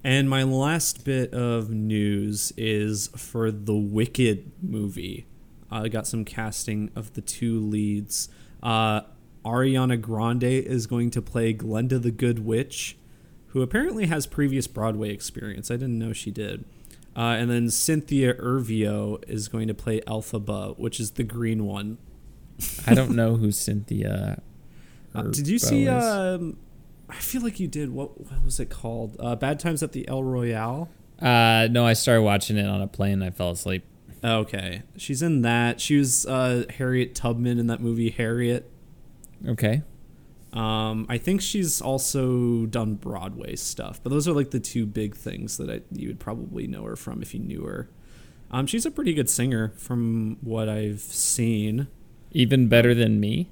And 0.04 0.28
my 0.28 0.42
last 0.42 1.02
bit 1.06 1.32
of 1.32 1.70
news 1.70 2.52
is 2.58 3.08
for 3.16 3.50
the 3.50 3.74
Wicked 3.74 4.52
movie. 4.62 5.26
I 5.70 5.88
got 5.88 6.06
some 6.06 6.22
casting 6.26 6.90
of 6.94 7.14
the 7.14 7.22
two 7.22 7.58
leads. 7.58 8.28
Uh, 8.62 9.00
Ariana 9.42 9.98
Grande 9.98 10.44
is 10.44 10.86
going 10.86 11.10
to 11.12 11.22
play 11.22 11.54
Glinda 11.54 11.98
the 11.98 12.10
Good 12.10 12.44
Witch, 12.44 12.98
who 13.48 13.62
apparently 13.62 14.04
has 14.06 14.26
previous 14.26 14.66
Broadway 14.66 15.10
experience. 15.10 15.70
I 15.70 15.76
didn't 15.76 15.98
know 15.98 16.12
she 16.12 16.30
did. 16.30 16.66
Uh, 17.16 17.36
and 17.38 17.50
then 17.50 17.70
Cynthia 17.70 18.34
Erivo 18.34 19.22
is 19.28 19.48
going 19.48 19.68
to 19.68 19.74
play 19.74 20.00
Elphaba, 20.00 20.76
which 20.78 20.98
is 20.98 21.12
the 21.12 21.22
green 21.22 21.64
one. 21.64 21.98
I 22.86 22.94
don't 22.94 23.14
know 23.14 23.36
who 23.36 23.52
Cynthia. 23.52 24.42
Uh, 25.16 25.22
did 25.30 25.46
you 25.46 25.60
see 25.60 25.86
um, 25.86 26.56
I 27.08 27.14
feel 27.14 27.42
like 27.42 27.60
you 27.60 27.68
did. 27.68 27.90
What, 27.90 28.20
what 28.20 28.44
was 28.44 28.58
it 28.58 28.68
called? 28.68 29.16
Uh, 29.20 29.36
Bad 29.36 29.60
Times 29.60 29.80
at 29.82 29.92
the 29.92 30.08
El 30.08 30.24
Royale. 30.24 30.88
Uh, 31.20 31.68
no, 31.70 31.86
I 31.86 31.92
started 31.92 32.22
watching 32.22 32.56
it 32.56 32.66
on 32.66 32.82
a 32.82 32.88
plane. 32.88 33.22
I 33.22 33.30
fell 33.30 33.50
asleep. 33.50 33.84
Okay, 34.24 34.82
she's 34.96 35.22
in 35.22 35.42
that. 35.42 35.80
She 35.80 35.98
was 35.98 36.26
uh, 36.26 36.64
Harriet 36.78 37.14
Tubman 37.14 37.58
in 37.60 37.68
that 37.68 37.80
movie 37.80 38.10
Harriet. 38.10 38.68
Okay. 39.46 39.82
Um, 40.54 41.06
I 41.08 41.18
think 41.18 41.42
she's 41.42 41.82
also 41.82 42.66
done 42.66 42.94
Broadway 42.94 43.56
stuff, 43.56 44.00
but 44.02 44.10
those 44.10 44.28
are 44.28 44.32
like 44.32 44.52
the 44.52 44.60
two 44.60 44.86
big 44.86 45.16
things 45.16 45.56
that 45.56 45.68
I, 45.68 45.80
you 45.90 46.06
would 46.06 46.20
probably 46.20 46.68
know 46.68 46.84
her 46.84 46.94
from 46.94 47.22
if 47.22 47.34
you 47.34 47.40
knew 47.40 47.64
her. 47.64 47.90
Um, 48.52 48.68
she's 48.68 48.86
a 48.86 48.90
pretty 48.92 49.14
good 49.14 49.28
singer 49.28 49.72
from 49.76 50.38
what 50.42 50.68
I've 50.68 51.00
seen. 51.00 51.88
Even 52.30 52.68
better 52.68 52.94
than 52.94 53.18
me. 53.18 53.50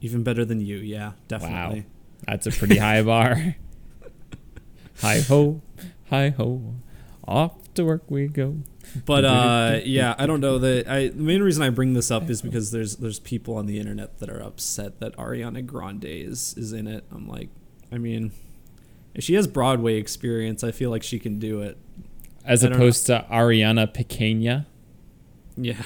Even 0.00 0.22
better 0.22 0.46
than 0.46 0.62
you, 0.62 0.78
yeah, 0.78 1.12
definitely. 1.28 1.80
Wow, 1.80 1.86
that's 2.26 2.46
a 2.46 2.50
pretty 2.50 2.78
high 2.78 3.02
bar. 3.02 3.56
hi 5.00 5.20
ho, 5.20 5.60
hi 6.08 6.30
ho, 6.30 6.74
off 7.28 7.72
to 7.74 7.84
work 7.84 8.10
we 8.10 8.26
go. 8.26 8.56
But 9.06 9.24
uh, 9.26 9.80
yeah, 9.84 10.14
I 10.18 10.26
don't 10.26 10.40
know 10.40 10.58
that. 10.58 10.88
I 10.88 11.08
the 11.08 11.22
main 11.22 11.42
reason 11.42 11.62
I 11.62 11.70
bring 11.70 11.94
this 11.94 12.10
up 12.10 12.28
is 12.30 12.42
because 12.42 12.70
there's 12.70 12.96
there's 12.96 13.18
people 13.18 13.56
on 13.56 13.66
the 13.66 13.78
internet 13.78 14.18
that 14.18 14.28
are 14.28 14.42
upset 14.42 15.00
that 15.00 15.16
Ariana 15.16 15.64
Grande 15.64 16.04
is 16.04 16.54
is 16.56 16.72
in 16.72 16.86
it. 16.86 17.04
I'm 17.10 17.28
like, 17.28 17.48
I 17.90 17.98
mean, 17.98 18.32
if 19.14 19.24
she 19.24 19.34
has 19.34 19.46
Broadway 19.46 19.96
experience, 19.96 20.62
I 20.64 20.70
feel 20.72 20.90
like 20.90 21.02
she 21.02 21.18
can 21.18 21.38
do 21.38 21.60
it. 21.62 21.76
As 22.44 22.64
opposed 22.64 23.06
to 23.06 23.24
Ariana 23.30 23.86
Pequeña. 23.92 24.66
Yeah, 25.56 25.82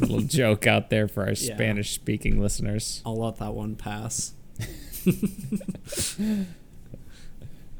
little 0.00 0.20
joke 0.26 0.66
out 0.66 0.90
there 0.90 1.06
for 1.08 1.22
our 1.22 1.28
Yeah. 1.30 1.54
Spanish 1.54 1.92
speaking 1.92 2.40
listeners. 2.40 3.00
I'll 3.06 3.16
let 3.16 3.36
that 3.38 3.54
one 3.54 3.76
pass. 3.76 4.32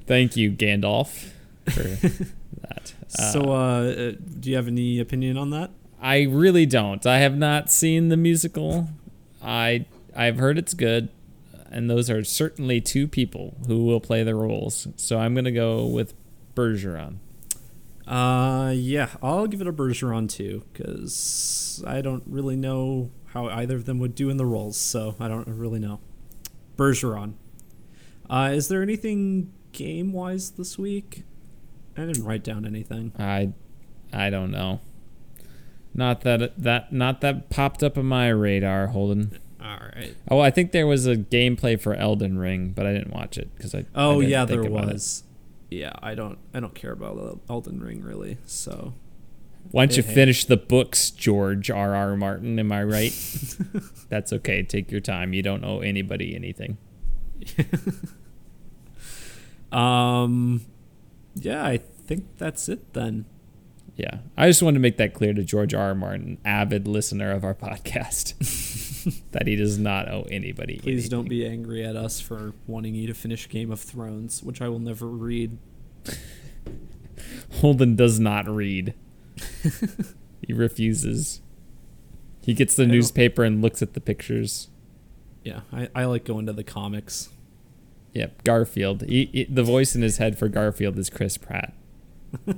Thank 0.06 0.36
you, 0.36 0.52
Gandalf, 0.52 1.30
for 1.70 1.82
that. 2.60 2.93
So, 3.14 3.52
uh, 3.52 3.54
uh, 3.54 4.12
do 4.40 4.50
you 4.50 4.56
have 4.56 4.68
any 4.68 5.00
opinion 5.00 5.36
on 5.36 5.50
that? 5.50 5.70
I 6.00 6.22
really 6.22 6.66
don't. 6.66 7.04
I 7.06 7.18
have 7.18 7.36
not 7.36 7.70
seen 7.70 8.08
the 8.08 8.16
musical. 8.16 8.88
I 9.42 9.86
I've 10.14 10.38
heard 10.38 10.58
it's 10.58 10.74
good, 10.74 11.08
and 11.70 11.88
those 11.88 12.10
are 12.10 12.22
certainly 12.24 12.80
two 12.80 13.08
people 13.08 13.56
who 13.66 13.84
will 13.84 14.00
play 14.00 14.22
the 14.22 14.34
roles. 14.34 14.86
So 14.96 15.18
I'm 15.18 15.34
gonna 15.34 15.50
go 15.50 15.86
with 15.86 16.14
Bergeron. 16.54 17.16
Uh, 18.06 18.72
yeah, 18.74 19.08
I'll 19.22 19.46
give 19.46 19.62
it 19.62 19.66
a 19.66 19.72
Bergeron 19.72 20.28
too, 20.28 20.64
because 20.72 21.82
I 21.86 22.02
don't 22.02 22.22
really 22.26 22.56
know 22.56 23.10
how 23.26 23.46
either 23.48 23.76
of 23.76 23.86
them 23.86 23.98
would 23.98 24.14
do 24.14 24.28
in 24.28 24.36
the 24.36 24.46
roles, 24.46 24.76
so 24.76 25.16
I 25.18 25.28
don't 25.28 25.48
really 25.48 25.78
know. 25.78 26.00
Bergeron. 26.76 27.34
Uh, 28.28 28.50
is 28.52 28.68
there 28.68 28.82
anything 28.82 29.52
game 29.72 30.12
wise 30.12 30.50
this 30.52 30.78
week? 30.78 31.24
I 31.96 32.06
didn't 32.06 32.24
write 32.24 32.42
down 32.44 32.66
anything. 32.66 33.12
I 33.18 33.52
I 34.12 34.30
don't 34.30 34.50
know. 34.50 34.80
Not 35.94 36.22
that 36.22 36.58
that 36.62 36.92
not 36.92 37.20
that 37.20 37.50
popped 37.50 37.82
up 37.82 37.96
on 37.96 38.06
my 38.06 38.28
radar, 38.28 38.88
Holden. 38.88 39.38
All 39.60 39.78
right. 39.96 40.14
Oh, 40.30 40.40
I 40.40 40.50
think 40.50 40.72
there 40.72 40.86
was 40.86 41.06
a 41.06 41.16
gameplay 41.16 41.80
for 41.80 41.94
Elden 41.94 42.36
Ring, 42.38 42.72
but 42.74 42.84
I 42.86 42.92
didn't 42.92 43.12
watch 43.14 43.38
it 43.38 43.54
because 43.56 43.74
I. 43.74 43.78
I 43.78 43.84
Oh 43.94 44.20
didn't 44.20 44.30
yeah, 44.32 44.44
there 44.44 44.60
about 44.60 44.88
it. 44.90 44.92
was. 44.94 45.22
Yeah, 45.70 45.92
I 46.02 46.14
don't. 46.14 46.38
I 46.52 46.60
don't 46.60 46.74
care 46.74 46.92
about 46.92 47.40
Elden 47.48 47.80
Ring 47.80 48.02
really. 48.02 48.36
So 48.44 48.92
Why 49.70 49.86
don't 49.86 49.96
you 49.96 50.02
Hey, 50.02 50.08
hey. 50.10 50.14
finish 50.14 50.44
the 50.44 50.56
books, 50.58 51.10
George 51.10 51.70
R. 51.70 51.94
R. 51.94 52.16
Martin? 52.16 52.58
Am 52.58 52.70
I 52.72 52.82
right? 52.84 53.12
That's 54.10 54.32
okay. 54.34 54.62
Take 54.62 54.90
your 54.90 55.00
time. 55.00 55.32
You 55.32 55.42
don't 55.42 55.64
owe 55.64 55.80
anybody 55.80 56.34
anything. 56.34 56.76
Um, 59.72 60.64
yeah, 61.34 61.64
I 61.64 61.78
think 61.78 62.26
that's 62.38 62.68
it 62.68 62.92
then. 62.94 63.24
Yeah, 63.96 64.18
I 64.36 64.48
just 64.48 64.60
wanted 64.62 64.74
to 64.74 64.80
make 64.80 64.96
that 64.96 65.14
clear 65.14 65.32
to 65.32 65.44
George 65.44 65.72
R. 65.72 65.88
R. 65.88 65.94
Martin, 65.94 66.38
avid 66.44 66.88
listener 66.88 67.30
of 67.30 67.44
our 67.44 67.54
podcast, 67.54 68.34
that 69.32 69.46
he 69.46 69.54
does 69.56 69.78
not 69.78 70.08
owe 70.08 70.26
anybody. 70.30 70.78
Please 70.78 71.08
don't 71.08 71.28
be 71.28 71.46
angry 71.46 71.84
at 71.84 71.96
us 71.96 72.20
for 72.20 72.54
wanting 72.66 72.94
you 72.94 73.06
to 73.06 73.14
finish 73.14 73.48
Game 73.48 73.70
of 73.70 73.80
Thrones, 73.80 74.42
which 74.42 74.60
I 74.60 74.68
will 74.68 74.80
never 74.80 75.06
read. 75.06 75.58
Holden 77.60 77.94
does 77.94 78.18
not 78.18 78.48
read. 78.48 78.94
he 80.46 80.52
refuses. 80.52 81.40
He 82.42 82.52
gets 82.52 82.74
the 82.76 82.82
I 82.82 82.86
newspaper 82.86 83.44
and 83.44 83.62
looks 83.62 83.80
at 83.80 83.94
the 83.94 84.00
pictures. 84.00 84.68
Yeah, 85.44 85.60
I, 85.72 85.88
I 85.94 86.04
like 86.06 86.24
going 86.24 86.46
to 86.46 86.52
the 86.52 86.64
comics. 86.64 87.28
Yep, 88.14 88.44
Garfield. 88.44 89.02
He, 89.02 89.26
he- 89.32 89.44
the 89.44 89.62
voice 89.64 89.94
in 89.94 90.02
his 90.02 90.18
head 90.18 90.38
for 90.38 90.48
Garfield 90.48 90.98
is 90.98 91.10
Chris 91.10 91.36
Pratt. 91.36 91.74
All 92.48 92.54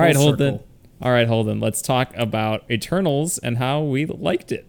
right, 0.00 0.14
Full 0.14 0.22
Holden. 0.24 0.52
circle. 0.54 0.66
All 1.02 1.10
right, 1.12 1.26
Holden. 1.26 1.60
Let's 1.60 1.82
talk 1.82 2.12
about 2.16 2.70
Eternals 2.70 3.38
and 3.38 3.58
how 3.58 3.82
we 3.82 4.06
liked 4.06 4.52
it. 4.52 4.66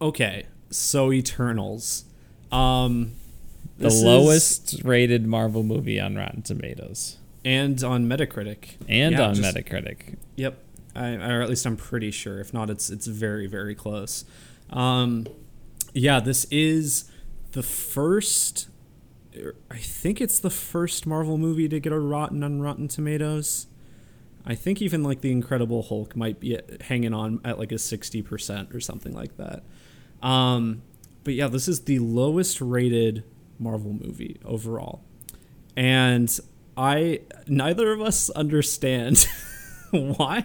Okay, 0.00 0.46
so 0.70 1.12
Eternals. 1.12 2.04
Um, 2.50 3.12
The 3.78 3.84
this 3.84 3.94
is- 3.94 4.02
lowest 4.04 4.80
rated 4.84 5.26
Marvel 5.26 5.62
movie 5.62 6.00
on 6.00 6.16
Rotten 6.16 6.42
Tomatoes 6.42 7.18
and 7.44 7.82
on 7.82 8.06
Metacritic 8.06 8.76
and 8.88 9.12
Yeah, 9.14 9.28
on 9.28 9.34
just- 9.34 9.54
Metacritic. 9.56 10.16
Yep, 10.36 10.58
I, 10.94 11.08
or 11.14 11.42
at 11.42 11.48
least 11.48 11.66
I'm 11.66 11.76
pretty 11.76 12.10
sure. 12.10 12.40
If 12.40 12.52
not, 12.54 12.70
it's 12.70 12.90
it's 12.90 13.06
very 13.06 13.46
very 13.46 13.74
close. 13.74 14.24
Um, 14.70 15.26
yeah, 15.94 16.20
this 16.20 16.46
is 16.50 17.10
the 17.52 17.62
first. 17.62 18.68
I 19.70 19.78
think 19.78 20.20
it's 20.20 20.38
the 20.38 20.50
first 20.50 21.06
Marvel 21.06 21.38
movie 21.38 21.68
to 21.68 21.80
get 21.80 21.92
a 21.92 21.98
rotten 21.98 22.42
on 22.44 22.60
Rotten 22.60 22.86
Tomatoes. 22.88 23.66
I 24.44 24.54
think 24.54 24.82
even 24.82 25.02
like 25.02 25.20
the 25.22 25.30
Incredible 25.30 25.82
Hulk 25.84 26.14
might 26.16 26.40
be 26.40 26.58
hanging 26.82 27.14
on 27.14 27.40
at 27.44 27.58
like 27.58 27.72
a 27.72 27.78
sixty 27.78 28.20
percent 28.22 28.74
or 28.74 28.80
something 28.80 29.14
like 29.14 29.36
that. 29.38 29.62
Um, 30.22 30.82
but 31.24 31.34
yeah, 31.34 31.46
this 31.48 31.68
is 31.68 31.80
the 31.82 31.98
lowest 32.00 32.60
rated 32.60 33.24
Marvel 33.58 33.92
movie 33.92 34.38
overall, 34.44 35.02
and 35.76 36.38
I 36.76 37.20
neither 37.46 37.92
of 37.92 38.00
us 38.00 38.30
understand 38.30 39.26
why. 39.90 40.44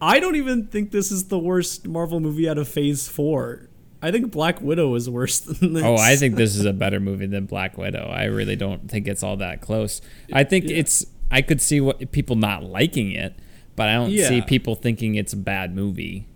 I 0.00 0.20
don't 0.20 0.36
even 0.36 0.66
think 0.66 0.90
this 0.90 1.10
is 1.12 1.28
the 1.28 1.38
worst 1.38 1.86
Marvel 1.86 2.20
movie 2.20 2.48
out 2.48 2.58
of 2.58 2.68
Phase 2.68 3.08
Four. 3.08 3.68
I 4.02 4.10
think 4.10 4.30
Black 4.32 4.60
Widow 4.62 4.94
is 4.94 5.08
worse 5.10 5.38
than 5.40 5.74
this. 5.74 5.82
Oh, 5.84 5.96
I 5.96 6.16
think 6.16 6.36
this 6.36 6.56
is 6.56 6.64
a 6.64 6.72
better 6.72 7.00
movie 7.00 7.26
than 7.26 7.46
Black 7.46 7.76
Widow. 7.78 8.08
I 8.12 8.24
really 8.24 8.56
don't 8.56 8.90
think 8.90 9.06
it's 9.06 9.22
all 9.22 9.36
that 9.38 9.60
close. 9.60 10.00
I 10.32 10.44
think 10.44 10.64
Yeah. 10.66 10.76
it's. 10.78 11.04
I 11.30 11.42
could 11.42 11.60
see 11.60 11.80
what 11.80 12.10
people 12.10 12.34
not 12.34 12.64
liking 12.64 13.12
it, 13.12 13.34
but 13.76 13.88
I 13.88 13.94
don't 13.94 14.10
see 14.10 14.42
people 14.42 14.74
thinking 14.74 15.14
it's 15.14 15.32
a 15.32 15.36
bad 15.36 15.74
movie. 15.76 16.26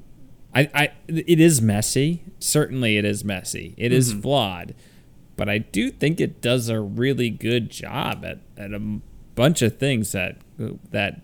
I, 0.55 0.71
I, 0.73 0.93
it 1.09 1.41
is 1.41 1.61
messy. 1.61 2.23
Certainly, 2.39 2.97
it 2.97 3.05
is 3.05 3.25
messy. 3.25 3.75
It 3.77 3.93
is 3.93 4.13
Mm-hmm. 4.13 4.21
flawed, 4.21 4.75
but 5.37 5.49
I 5.49 5.59
do 5.59 5.91
think 5.91 6.21
it 6.21 6.41
does 6.41 6.69
a 6.69 6.79
really 6.81 7.29
good 7.29 7.71
job 7.71 8.25
at, 8.25 8.39
at 8.57 8.71
a 8.71 8.77
m- 8.77 9.03
bunch 9.35 9.63
of 9.63 9.79
things 9.79 10.13
that 10.13 10.39
that 10.91 11.21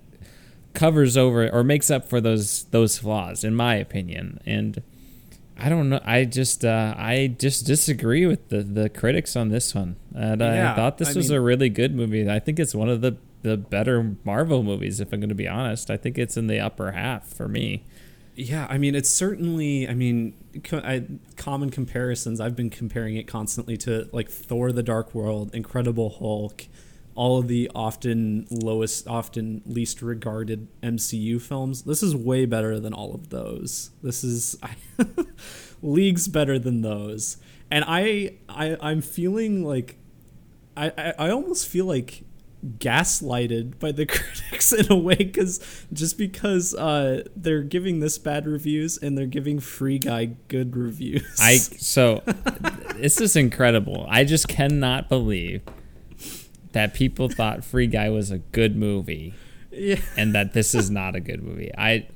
covers 0.75 1.17
over 1.17 1.49
or 1.49 1.65
makes 1.65 1.91
up 1.91 2.09
for 2.09 2.21
those 2.21 2.65
those 2.65 2.99
flaws, 2.99 3.45
in 3.45 3.55
my 3.55 3.75
opinion. 3.77 4.41
And 4.47 4.83
I 5.59 5.69
don't 5.69 5.89
know. 5.91 6.01
I 6.05 6.25
just 6.25 6.65
uh, 6.65 6.95
I 6.97 7.35
just 7.39 7.67
disagree 7.67 8.27
with 8.27 8.49
the, 8.49 8.63
the 8.63 8.89
critics 8.89 9.37
on 9.37 9.49
this 9.49 9.75
one. 9.75 9.97
And 10.15 10.41
Yeah, 10.41 10.73
I 10.73 10.77
thought 10.77 10.99
this 10.99 11.11
I 11.15 11.19
was 11.19 11.29
mean- 11.31 11.39
a 11.39 11.41
really 11.41 11.69
good 11.69 11.95
movie. 11.95 12.29
I 12.31 12.39
think 12.39 12.59
it's 12.59 12.75
one 12.75 12.89
of 12.89 13.01
the 13.01 13.17
the 13.43 13.57
better 13.57 14.17
Marvel 14.25 14.63
movies. 14.63 15.01
If 15.01 15.13
I'm 15.13 15.21
going 15.21 15.29
to 15.31 15.35
be 15.35 15.49
honest, 15.49 15.91
I 15.91 15.97
think 15.97 16.19
it's 16.19 16.37
in 16.37 16.47
the 16.47 16.61
upper 16.61 16.93
half 16.93 17.27
for 17.29 17.49
me. 17.49 17.85
Yeah, 18.37 18.67
I 18.71 18.79
mean, 18.79 18.95
it's 18.95 19.11
certainly. 19.11 19.87
I 19.89 19.93
mean, 19.95 20.35
co- 20.63 20.79
I, 20.79 21.05
common 21.37 21.69
comparisons. 21.71 22.41
I've 22.41 22.55
been 22.57 22.71
comparing 22.71 23.17
it 23.17 23.27
constantly 23.27 23.77
to 23.79 24.09
like 24.13 24.31
Thor: 24.31 24.73
The 24.73 24.83
Dark 24.83 25.15
World, 25.15 25.55
Incredible 25.55 26.11
Hulk, 26.11 26.67
all 27.21 27.37
of 27.37 27.49
the 27.49 27.71
often 27.75 28.47
lowest, 28.51 29.07
often 29.07 29.61
least 29.67 30.01
regarded 30.01 30.67
MCU 30.83 31.39
films. 31.39 31.83
This 31.83 32.03
is 32.03 32.17
way 32.17 32.47
better 32.47 32.81
than 32.81 32.95
all 32.95 33.15
of 33.15 33.29
those. 33.29 33.91
This 34.03 34.25
is 34.25 34.57
leagues 35.83 36.29
better 36.29 36.59
than 36.59 36.81
those. 36.81 37.37
And 37.71 37.85
I, 37.87 38.39
I, 38.49 38.75
I'm 38.81 39.03
feeling 39.03 39.63
like, 39.63 39.99
I, 40.75 40.93
I, 40.97 41.27
I 41.27 41.31
almost 41.31 41.69
feel 41.69 41.85
like 41.85 42.25
gaslighted 42.79 43.79
by 43.79 43.93
the 43.93 44.07
critics 44.07 44.73
in 44.73 44.91
a 44.91 44.97
way 44.97 45.17
because 45.17 45.61
just 45.93 46.17
because 46.17 46.75
uh, 46.75 47.25
they're 47.37 47.63
giving 47.63 48.01
this 48.01 48.17
bad 48.17 48.47
reviews 48.47 48.97
and 48.97 49.19
they're 49.19 49.27
giving 49.27 49.61
Free 49.61 49.99
Guy 49.99 50.37
good 50.49 50.75
reviews. 50.75 51.37
I 51.39 51.57
so 51.59 52.23
this 52.95 53.21
is 53.21 53.37
incredible. 53.37 54.07
I 54.09 54.25
just 54.25 54.49
cannot 54.49 55.11
believe 55.11 55.61
that 56.73 56.95
people 56.95 57.29
thought 57.29 57.65
Free 57.65 57.87
Guy 57.87 58.09
was 58.09 58.31
a 58.31 58.39
good 58.39 58.77
movie. 58.77 59.35
Yeah. 59.73 60.01
and 60.17 60.35
that 60.35 60.53
this 60.53 60.75
is 60.75 60.91
not 60.91 61.15
a 61.15 61.21
good 61.21 61.43
movie. 61.43 61.71
I 61.79 62.09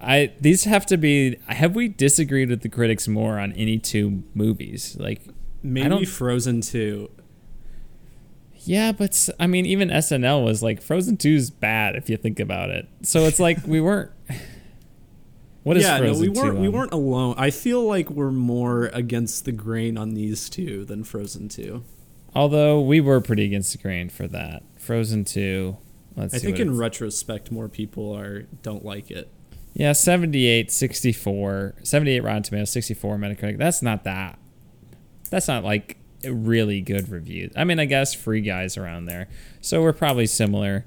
I 0.00 0.32
these 0.40 0.64
have 0.64 0.86
to 0.86 0.96
be 0.96 1.36
have 1.48 1.74
we 1.74 1.88
disagreed 1.88 2.50
with 2.50 2.62
the 2.62 2.68
critics 2.68 3.08
more 3.08 3.38
on 3.38 3.52
any 3.52 3.78
two 3.78 4.22
movies? 4.34 4.96
Like 4.98 5.22
Maybe 5.62 6.04
Frozen 6.04 6.60
2. 6.60 7.10
yeah, 8.60 8.92
but 8.92 9.28
I 9.40 9.48
mean 9.48 9.66
even 9.66 9.88
SNL 9.88 10.44
was 10.44 10.62
like 10.62 10.80
Frozen 10.80 11.16
2 11.16 11.28
is 11.28 11.50
bad 11.50 11.96
if 11.96 12.08
you 12.08 12.16
think 12.16 12.38
about 12.38 12.70
it. 12.70 12.86
So 13.02 13.24
it's 13.24 13.40
like 13.40 13.66
we 13.66 13.80
weren't 13.80 14.12
What 15.64 15.76
is 15.76 15.82
yeah, 15.82 15.98
Frozen 15.98 16.32
no, 16.32 16.32
we 16.32 16.40
weren't 16.40 16.58
we 16.60 16.68
weren't 16.68 16.92
alone. 16.92 17.34
I 17.36 17.50
feel 17.50 17.82
like 17.82 18.08
we're 18.10 18.30
more 18.30 18.86
against 18.94 19.44
the 19.44 19.52
grain 19.52 19.98
on 19.98 20.14
these 20.14 20.48
two 20.48 20.84
than 20.84 21.02
Frozen 21.02 21.48
2. 21.48 21.82
Although 22.38 22.80
we 22.82 23.00
were 23.00 23.20
pretty 23.20 23.44
against 23.44 23.72
the 23.72 23.78
grain 23.78 24.08
for 24.08 24.28
that. 24.28 24.62
Frozen 24.76 25.24
2. 25.24 25.76
Let's 26.14 26.34
see. 26.34 26.38
I 26.38 26.40
think 26.40 26.60
in 26.60 26.76
retrospect 26.76 27.50
more 27.50 27.68
people 27.68 28.14
are 28.16 28.42
don't 28.62 28.84
like 28.84 29.10
it. 29.10 29.28
Yeah, 29.74 29.90
78, 29.90 30.70
64, 30.70 31.74
78 31.82 32.20
Rotten 32.20 32.44
Tomatoes, 32.44 32.70
64 32.70 33.18
Metacritic. 33.18 33.58
That's 33.58 33.82
not 33.82 34.04
that. 34.04 34.38
That's 35.30 35.48
not 35.48 35.64
like 35.64 35.96
really 36.24 36.80
good 36.80 37.08
reviews. 37.08 37.50
I 37.56 37.64
mean, 37.64 37.80
I 37.80 37.86
guess 37.86 38.14
Free 38.14 38.40
Guy's 38.40 38.76
around 38.76 39.06
there. 39.06 39.28
So 39.60 39.82
we're 39.82 39.92
probably 39.92 40.26
similar 40.26 40.86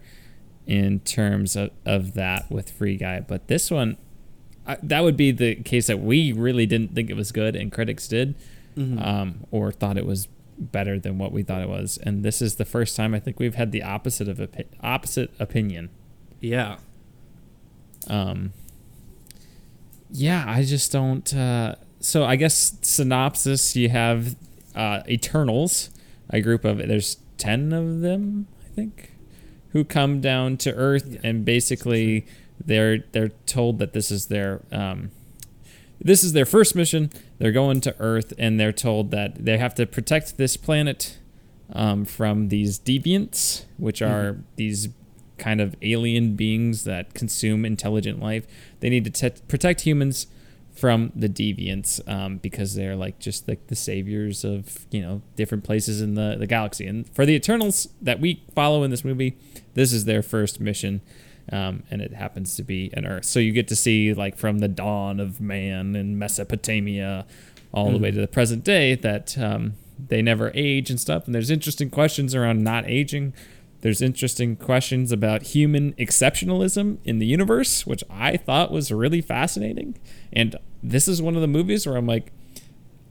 in 0.65 1.01
terms 1.01 1.57
of, 1.57 1.71
of 1.85 2.13
that 2.13 2.49
with 2.49 2.71
Free 2.71 2.95
Guy. 2.95 3.19
But 3.19 3.49
this 3.49 3.69
one, 3.69 3.97
I, 4.65 4.77
that 4.83 5.03
would 5.03 5.17
be 5.17 5.31
the 5.31 5.55
case 5.55 5.87
that 5.87 5.99
we 5.99 6.31
really 6.31 6.65
didn't 6.65 6.95
think 6.95 7.09
it 7.09 7.17
was 7.17 7.33
good 7.33 7.57
and 7.57 7.73
critics 7.73 8.07
did 8.07 8.35
um, 9.03 9.47
or 9.51 9.73
thought 9.73 9.97
it 9.97 10.05
was 10.05 10.29
better 10.57 10.99
than 10.99 11.17
what 11.17 11.31
we 11.31 11.43
thought 11.43 11.61
it 11.61 11.69
was. 11.69 11.97
And 12.03 12.23
this 12.23 12.41
is 12.41 12.55
the 12.55 12.65
first 12.65 12.95
time 12.95 13.13
I 13.13 13.19
think 13.19 13.39
we've 13.39 13.55
had 13.55 13.71
the 13.71 13.83
opposite 13.83 14.27
of 14.27 14.37
opi- 14.37 14.67
opposite 14.81 15.31
opinion. 15.39 15.89
Yeah. 16.39 16.77
Um, 18.07 18.53
yeah, 20.11 20.43
I 20.47 20.63
just 20.63 20.91
don't. 20.91 21.33
Uh, 21.33 21.75
so 21.99 22.23
I 22.23 22.35
guess 22.35 22.77
synopsis: 22.81 23.75
you 23.75 23.89
have 23.89 24.35
uh, 24.75 25.01
Eternals, 25.07 25.89
a 26.29 26.41
group 26.41 26.65
of 26.65 26.77
there's 26.77 27.17
ten 27.37 27.71
of 27.71 28.01
them, 28.01 28.47
I 28.65 28.75
think, 28.75 29.13
who 29.69 29.83
come 29.83 30.19
down 30.19 30.57
to 30.57 30.73
Earth, 30.73 31.17
and 31.23 31.45
basically 31.45 32.25
they're 32.59 32.99
they're 33.11 33.29
told 33.45 33.79
that 33.79 33.93
this 33.93 34.11
is 34.11 34.27
their 34.27 34.61
um, 34.71 35.11
this 36.03 36.23
is 36.23 36.33
their 36.33 36.45
first 36.45 36.75
mission. 36.75 37.09
They're 37.37 37.51
going 37.51 37.81
to 37.81 37.95
Earth, 37.99 38.33
and 38.37 38.59
they're 38.59 38.71
told 38.71 39.11
that 39.11 39.45
they 39.45 39.57
have 39.57 39.75
to 39.75 39.85
protect 39.85 40.37
this 40.37 40.57
planet 40.57 41.19
um, 41.73 42.05
from 42.05 42.49
these 42.49 42.79
deviants, 42.79 43.65
which 43.77 44.01
are 44.01 44.37
these 44.55 44.89
kind 45.37 45.59
of 45.59 45.75
alien 45.81 46.35
beings 46.35 46.83
that 46.83 47.13
consume 47.13 47.65
intelligent 47.65 48.21
life. 48.21 48.45
They 48.79 48.89
need 48.89 49.05
to 49.05 49.09
te- 49.29 49.41
protect 49.47 49.81
humans 49.81 50.27
from 50.73 51.11
the 51.15 51.27
deviants 51.27 51.99
um, 52.09 52.37
because 52.37 52.75
they're 52.75 52.95
like 52.95 53.19
just 53.19 53.47
like 53.47 53.67
the 53.67 53.75
saviors 53.75 54.43
of 54.43 54.85
you 54.89 55.01
know 55.01 55.21
different 55.35 55.63
places 55.63 56.01
in 56.01 56.15
the, 56.15 56.35
the 56.37 56.47
galaxy. 56.47 56.87
And 56.87 57.09
for 57.13 57.25
the 57.25 57.33
Eternals 57.33 57.89
that 58.01 58.19
we 58.19 58.43
follow 58.55 58.83
in 58.83 58.91
this 58.91 59.03
movie, 59.03 59.37
this 59.73 59.91
is 59.91 60.05
their 60.05 60.21
first 60.21 60.59
mission. 60.59 61.01
Um, 61.51 61.83
and 61.91 62.01
it 62.01 62.13
happens 62.13 62.55
to 62.55 62.63
be 62.63 62.91
an 62.93 63.05
Earth. 63.05 63.25
So 63.25 63.39
you 63.39 63.51
get 63.51 63.67
to 63.69 63.75
see 63.75 64.13
like 64.13 64.37
from 64.37 64.59
the 64.59 64.67
dawn 64.67 65.19
of 65.19 65.41
man 65.41 65.95
in 65.95 66.17
Mesopotamia 66.17 67.25
all 67.73 67.91
the 67.91 67.97
way 67.97 68.11
to 68.11 68.19
the 68.19 68.27
present 68.27 68.63
day 68.63 68.95
that 68.95 69.37
um, 69.37 69.73
they 70.07 70.21
never 70.21 70.51
age 70.53 70.89
and 70.89 70.99
stuff. 70.99 71.25
And 71.25 71.35
there's 71.35 71.49
interesting 71.49 71.89
questions 71.89 72.35
around 72.35 72.63
not 72.63 72.85
aging. 72.87 73.33
There's 73.81 74.01
interesting 74.01 74.55
questions 74.55 75.11
about 75.11 75.41
human 75.41 75.93
exceptionalism 75.93 76.97
in 77.03 77.19
the 77.19 77.25
universe, 77.25 77.85
which 77.85 78.03
I 78.09 78.37
thought 78.37 78.71
was 78.71 78.91
really 78.91 79.21
fascinating. 79.21 79.97
And 80.31 80.55
this 80.83 81.07
is 81.07 81.21
one 81.21 81.35
of 81.35 81.41
the 81.41 81.47
movies 81.47 81.87
where 81.87 81.97
I'm 81.97 82.07
like, 82.07 82.31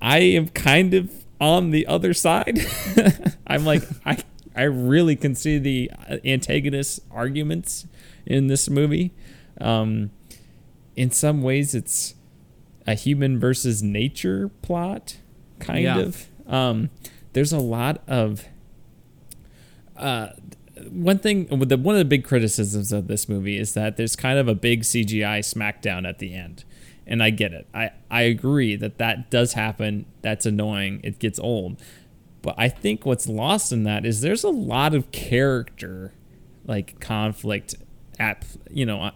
I 0.00 0.18
am 0.18 0.48
kind 0.48 0.94
of 0.94 1.24
on 1.40 1.70
the 1.70 1.86
other 1.86 2.14
side. 2.14 2.60
I'm 3.46 3.64
like, 3.64 3.82
I 4.04 4.18
I 4.54 4.64
really 4.64 5.16
can 5.16 5.34
see 5.34 5.58
the 5.58 5.90
antagonist 6.24 7.00
arguments 7.10 7.86
in 8.26 8.46
this 8.48 8.68
movie. 8.70 9.12
Um, 9.60 10.10
in 10.96 11.10
some 11.10 11.42
ways, 11.42 11.74
it's 11.74 12.14
a 12.86 12.94
human 12.94 13.38
versus 13.38 13.82
nature 13.82 14.48
plot, 14.62 15.16
kind 15.58 15.84
Yeah. 15.84 15.98
of. 15.98 16.26
Um, 16.46 16.90
there's 17.32 17.52
a 17.52 17.58
lot 17.60 18.02
of 18.08 18.44
uh, 19.96 20.28
one 20.90 21.18
thing 21.18 21.46
the 21.46 21.76
one 21.76 21.94
of 21.94 21.98
the 21.98 22.04
big 22.04 22.24
criticisms 22.24 22.90
of 22.92 23.06
this 23.06 23.28
movie 23.28 23.58
is 23.58 23.74
that 23.74 23.96
there's 23.96 24.16
kind 24.16 24.38
of 24.38 24.48
a 24.48 24.54
big 24.54 24.82
CGI 24.82 25.40
smackdown 25.40 26.08
at 26.08 26.18
the 26.18 26.34
end. 26.34 26.64
And 27.06 27.22
I 27.22 27.30
get 27.30 27.52
it. 27.52 27.66
I, 27.74 27.90
I 28.10 28.22
agree 28.22 28.76
that 28.76 28.98
that 28.98 29.30
does 29.30 29.54
happen. 29.54 30.06
That's 30.22 30.46
annoying. 30.46 31.00
It 31.02 31.18
gets 31.18 31.40
old. 31.40 31.82
But 32.40 32.54
I 32.56 32.68
think 32.68 33.04
what's 33.04 33.28
lost 33.28 33.72
in 33.72 33.82
that 33.82 34.06
is 34.06 34.20
there's 34.20 34.44
a 34.44 34.48
lot 34.50 34.94
of 34.94 35.10
character 35.10 36.12
like 36.64 37.00
conflict 37.00 37.74
at 38.20 38.46
you 38.70 38.86
know 38.86 39.10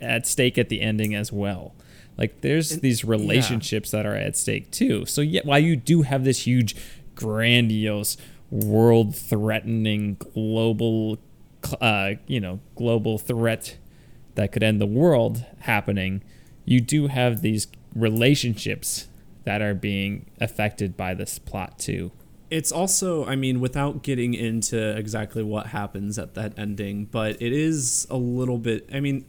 at 0.00 0.26
stake 0.26 0.58
at 0.58 0.68
the 0.68 0.80
ending 0.80 1.14
as 1.14 1.32
well. 1.32 1.74
Like 2.16 2.42
there's 2.42 2.78
these 2.78 3.04
relationships 3.04 3.90
that 3.90 4.06
are 4.06 4.14
at 4.14 4.36
stake 4.36 4.70
too. 4.70 5.04
So 5.06 5.20
yeah, 5.20 5.40
while 5.42 5.58
you 5.58 5.74
do 5.74 6.02
have 6.02 6.22
this 6.22 6.46
huge, 6.46 6.76
grandiose, 7.16 8.16
world-threatening 8.50 10.14
global, 10.32 11.18
uh, 11.80 12.12
you 12.28 12.38
know, 12.38 12.60
global 12.76 13.18
threat 13.18 13.78
that 14.36 14.52
could 14.52 14.62
end 14.62 14.80
the 14.80 14.86
world 14.86 15.44
happening, 15.60 16.22
you 16.64 16.80
do 16.80 17.08
have 17.08 17.42
these 17.42 17.66
relationships 17.96 19.08
that 19.42 19.60
are 19.60 19.74
being 19.74 20.26
affected 20.40 20.96
by 20.96 21.14
this 21.14 21.40
plot 21.40 21.80
too. 21.80 22.12
It's 22.54 22.70
also, 22.70 23.24
I 23.26 23.34
mean, 23.34 23.58
without 23.58 24.04
getting 24.04 24.32
into 24.32 24.96
exactly 24.96 25.42
what 25.42 25.66
happens 25.66 26.20
at 26.20 26.34
that 26.34 26.56
ending, 26.56 27.06
but 27.06 27.42
it 27.42 27.52
is 27.52 28.06
a 28.10 28.16
little 28.16 28.58
bit, 28.58 28.88
I 28.94 29.00
mean, 29.00 29.24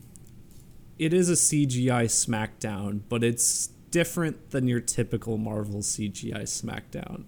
it 1.00 1.12
is 1.12 1.28
a 1.28 1.34
CGI 1.36 2.06
smackdown, 2.06 3.02
but 3.10 3.24
it's 3.24 3.70
different 3.90 4.52
than 4.52 4.68
your 4.68 4.80
typical 4.80 5.40
Marvel 5.40 5.82
CGI 5.82 6.44
smackdown. 6.44 7.24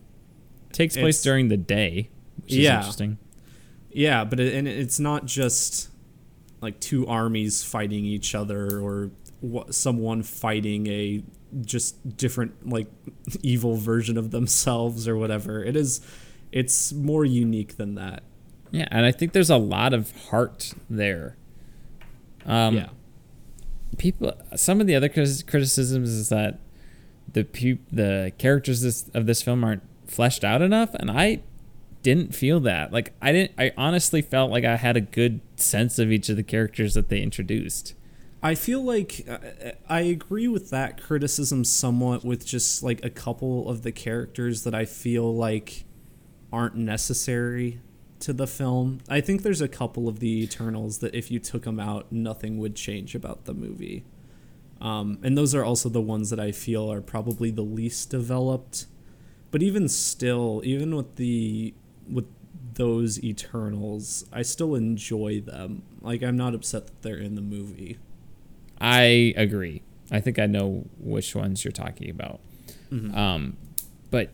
takes 0.71 0.93
place 0.95 1.15
It's- 1.15 1.23
during 1.23 1.47
the 1.47 1.57
day, 1.57 2.09
which 2.43 2.51
is 2.51 2.57
Yeah. 2.59 2.77
interesting. 2.77 3.17
Yeah, 3.91 4.23
but 4.23 4.39
it, 4.39 4.53
and 4.53 4.67
it's 4.67 4.99
not 4.99 5.25
just 5.25 5.89
like 6.61 6.79
two 6.79 7.07
armies 7.07 7.63
fighting 7.63 8.05
each 8.05 8.35
other 8.35 8.79
or 8.79 9.09
someone 9.71 10.21
fighting 10.21 10.85
a 10.85 11.23
just 11.61 12.17
different 12.17 12.69
like 12.69 12.87
evil 13.41 13.75
version 13.75 14.17
of 14.17 14.31
themselves 14.31 15.07
or 15.07 15.15
whatever. 15.15 15.63
It 15.63 15.75
is 15.75 16.01
it's 16.51 16.93
more 16.93 17.25
unique 17.25 17.77
than 17.77 17.95
that. 17.95 18.23
Yeah, 18.71 18.87
and 18.91 19.05
I 19.05 19.11
think 19.11 19.33
there's 19.33 19.49
a 19.49 19.57
lot 19.57 19.93
of 19.93 20.11
heart 20.27 20.73
there. 20.89 21.37
Um, 22.45 22.75
yeah. 22.75 22.89
people 23.97 24.33
some 24.55 24.79
of 24.79 24.87
the 24.87 24.95
other 24.95 25.09
criticisms 25.09 26.09
is 26.09 26.29
that 26.29 26.59
the 27.33 27.43
pu- 27.43 27.79
the 27.91 28.31
characters 28.37 28.81
this, 28.81 29.09
of 29.13 29.25
this 29.25 29.41
film 29.41 29.63
aren't 29.63 29.83
fleshed 30.05 30.45
out 30.45 30.61
enough 30.61 30.93
and 30.95 31.11
i 31.11 31.41
didn't 32.03 32.33
feel 32.33 32.61
that 32.61 32.93
like 32.93 33.13
i 33.21 33.33
didn't 33.33 33.51
i 33.57 33.71
honestly 33.75 34.21
felt 34.21 34.49
like 34.49 34.63
i 34.63 34.77
had 34.77 34.95
a 34.95 35.01
good 35.01 35.41
sense 35.57 35.99
of 35.99 36.09
each 36.09 36.29
of 36.29 36.37
the 36.37 36.43
characters 36.43 36.93
that 36.93 37.09
they 37.09 37.21
introduced 37.21 37.93
I 38.41 38.53
feel 38.53 38.81
like 38.81 39.25
uh, 39.27 39.71
I 39.89 40.01
agree 40.01 40.47
with 40.47 40.69
that 40.69 41.01
criticism 41.01 41.63
somewhat 41.63 42.23
with 42.23 42.45
just 42.45 42.83
like 42.83 43.03
a 43.03 43.09
couple 43.09 43.67
of 43.69 43.81
the 43.81 43.91
characters 43.91 44.63
that 44.63 44.75
I 44.75 44.85
feel 44.85 45.35
like 45.35 45.85
aren't 46.53 46.75
necessary 46.75 47.81
to 48.19 48.33
the 48.33 48.47
film. 48.47 48.99
I 49.09 49.21
think 49.21 49.41
there's 49.41 49.61
a 49.61 49.67
couple 49.67 50.07
of 50.07 50.19
the 50.19 50.43
Eternals 50.43 50.99
that 50.99 51.15
if 51.15 51.31
you 51.31 51.39
took 51.39 51.63
them 51.63 51.79
out, 51.79 52.11
nothing 52.11 52.57
would 52.59 52.75
change 52.75 53.15
about 53.15 53.45
the 53.45 53.53
movie. 53.53 54.05
Um, 54.79 55.17
and 55.23 55.37
those 55.37 55.55
are 55.55 55.63
also 55.63 55.89
the 55.89 56.01
ones 56.01 56.29
that 56.29 56.39
I 56.39 56.51
feel 56.51 56.91
are 56.91 57.01
probably 57.01 57.49
the 57.49 57.63
least 57.63 58.11
developed. 58.11 58.85
But 59.49 59.63
even 59.63 59.89
still, 59.89 60.61
even 60.63 60.95
with 60.95 61.15
the 61.15 61.73
with 62.07 62.27
those 62.73 63.21
Eternals, 63.23 64.25
I 64.31 64.43
still 64.43 64.75
enjoy 64.75 65.41
them. 65.41 65.83
Like 66.01 66.21
I'm 66.21 66.37
not 66.37 66.53
upset 66.53 66.85
that 66.87 67.01
they're 67.01 67.17
in 67.17 67.35
the 67.35 67.41
movie. 67.41 67.97
I 68.79 69.33
agree. 69.35 69.81
I 70.11 70.19
think 70.19 70.39
i 70.39 70.45
know 70.45 70.85
which 70.99 71.35
ones 71.35 71.63
you're 71.63 71.71
talking 71.71 72.09
about. 72.09 72.39
Um 72.91 73.57
but 74.09 74.31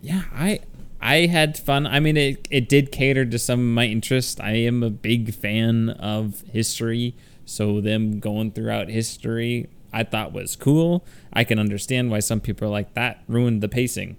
yeah 0.00 0.22
i 0.32 0.60
i 1.00 1.26
had 1.26 1.58
fun. 1.58 1.86
I 1.86 1.98
mean 2.00 2.16
it, 2.16 2.46
it 2.50 2.68
did 2.68 2.92
cater 2.92 3.24
to 3.24 3.38
some 3.38 3.60
of 3.60 3.66
my 3.66 3.86
interest. 3.86 4.40
I 4.40 4.52
am 4.52 4.82
a 4.82 4.90
big 4.90 5.34
fan 5.34 5.90
of 5.90 6.42
history. 6.52 7.14
So 7.44 7.80
them 7.80 8.20
going 8.20 8.52
throughout 8.52 8.88
history 8.88 9.68
i 9.92 10.02
thought 10.04 10.32
was 10.32 10.56
cool. 10.56 11.04
I 11.32 11.44
can 11.44 11.58
understand 11.58 12.10
why 12.10 12.20
some 12.20 12.40
people 12.40 12.68
are 12.68 12.70
like 12.70 12.94
that 12.94 13.22
ruined 13.28 13.62
the 13.62 13.68
pacing. 13.68 14.16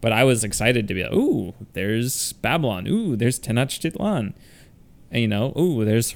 But 0.00 0.12
i 0.12 0.24
was 0.24 0.44
excited 0.44 0.88
to 0.88 0.94
be 0.94 1.02
like 1.02 1.12
ooh 1.12 1.54
there's 1.74 2.32
babylon. 2.34 2.86
Ooh 2.86 3.16
there's 3.16 3.38
tenochtitlan. 3.38 4.32
You 5.12 5.28
know, 5.28 5.52
ooh, 5.56 5.84
there's 5.84 6.12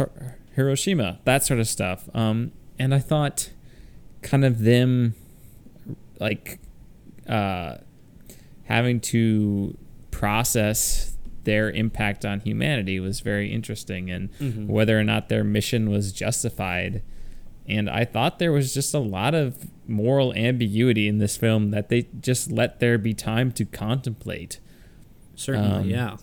Hiroshima, 0.57 1.21
that 1.25 1.45
sort 1.45 1.61
of 1.61 1.69
stuff. 1.69 2.09
Um, 2.13 2.51
and 2.81 2.95
I 2.95 2.99
thought, 2.99 3.51
kind 4.23 4.45
of 4.45 4.61
them, 4.61 5.15
like, 6.19 6.59
uh, 7.29 7.77
having 8.65 9.01
to 9.01 9.77
process 10.11 11.17
their 11.45 11.71
impact 11.71 12.25
on 12.25 12.41
humanity 12.41 12.99
was 13.01 13.21
very 13.21 13.53
interesting, 13.53 14.11
and 14.11 14.31
Mhm. 14.41 14.67
whether 14.67 14.99
or 14.99 15.05
not 15.05 15.29
their 15.29 15.45
mission 15.45 15.91
was 15.91 16.13
justified. 16.13 17.03
And 17.69 17.89
I 17.89 18.05
thought 18.05 18.39
there 18.39 18.53
was 18.53 18.75
just 18.75 18.93
a 18.95 18.99
lot 18.99 19.35
of 19.35 19.69
moral 19.87 20.35
ambiguity 20.35 21.07
in 21.09 21.19
this 21.19 21.37
film 21.37 21.71
that 21.71 21.89
they 21.89 22.07
just 22.21 22.51
let 22.51 22.81
there 22.81 22.99
be 22.99 23.15
time 23.15 23.53
to 23.53 23.65
contemplate. 23.65 24.59
Certainly, 25.35 25.71
Um, 25.85 25.91
yeah. 25.91 26.17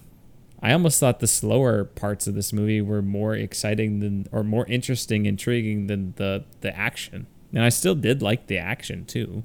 I 0.61 0.73
almost 0.73 0.99
thought 0.99 1.19
the 1.19 1.27
slower 1.27 1.83
parts 1.83 2.25
of 2.27 2.33
this 2.33 2.51
movie 2.51 2.81
were 2.81 3.01
more 3.01 3.35
exciting 3.35 3.99
than 3.99 4.27
or 4.31 4.43
more 4.43 4.65
interesting, 4.67 5.25
intriguing 5.25 5.87
than 5.87 6.13
the 6.17 6.45
the 6.61 6.75
action. 6.75 7.27
And 7.53 7.63
I 7.63 7.69
still 7.69 7.95
did 7.95 8.21
like 8.21 8.47
the 8.47 8.57
action 8.57 9.05
too. 9.05 9.43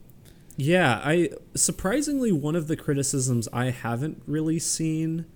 Yeah, 0.56 1.00
I 1.04 1.30
surprisingly 1.54 2.32
one 2.32 2.56
of 2.56 2.68
the 2.68 2.76
criticisms 2.76 3.48
I 3.52 3.70
haven't 3.70 4.22
really 4.26 4.58
seen. 4.58 5.26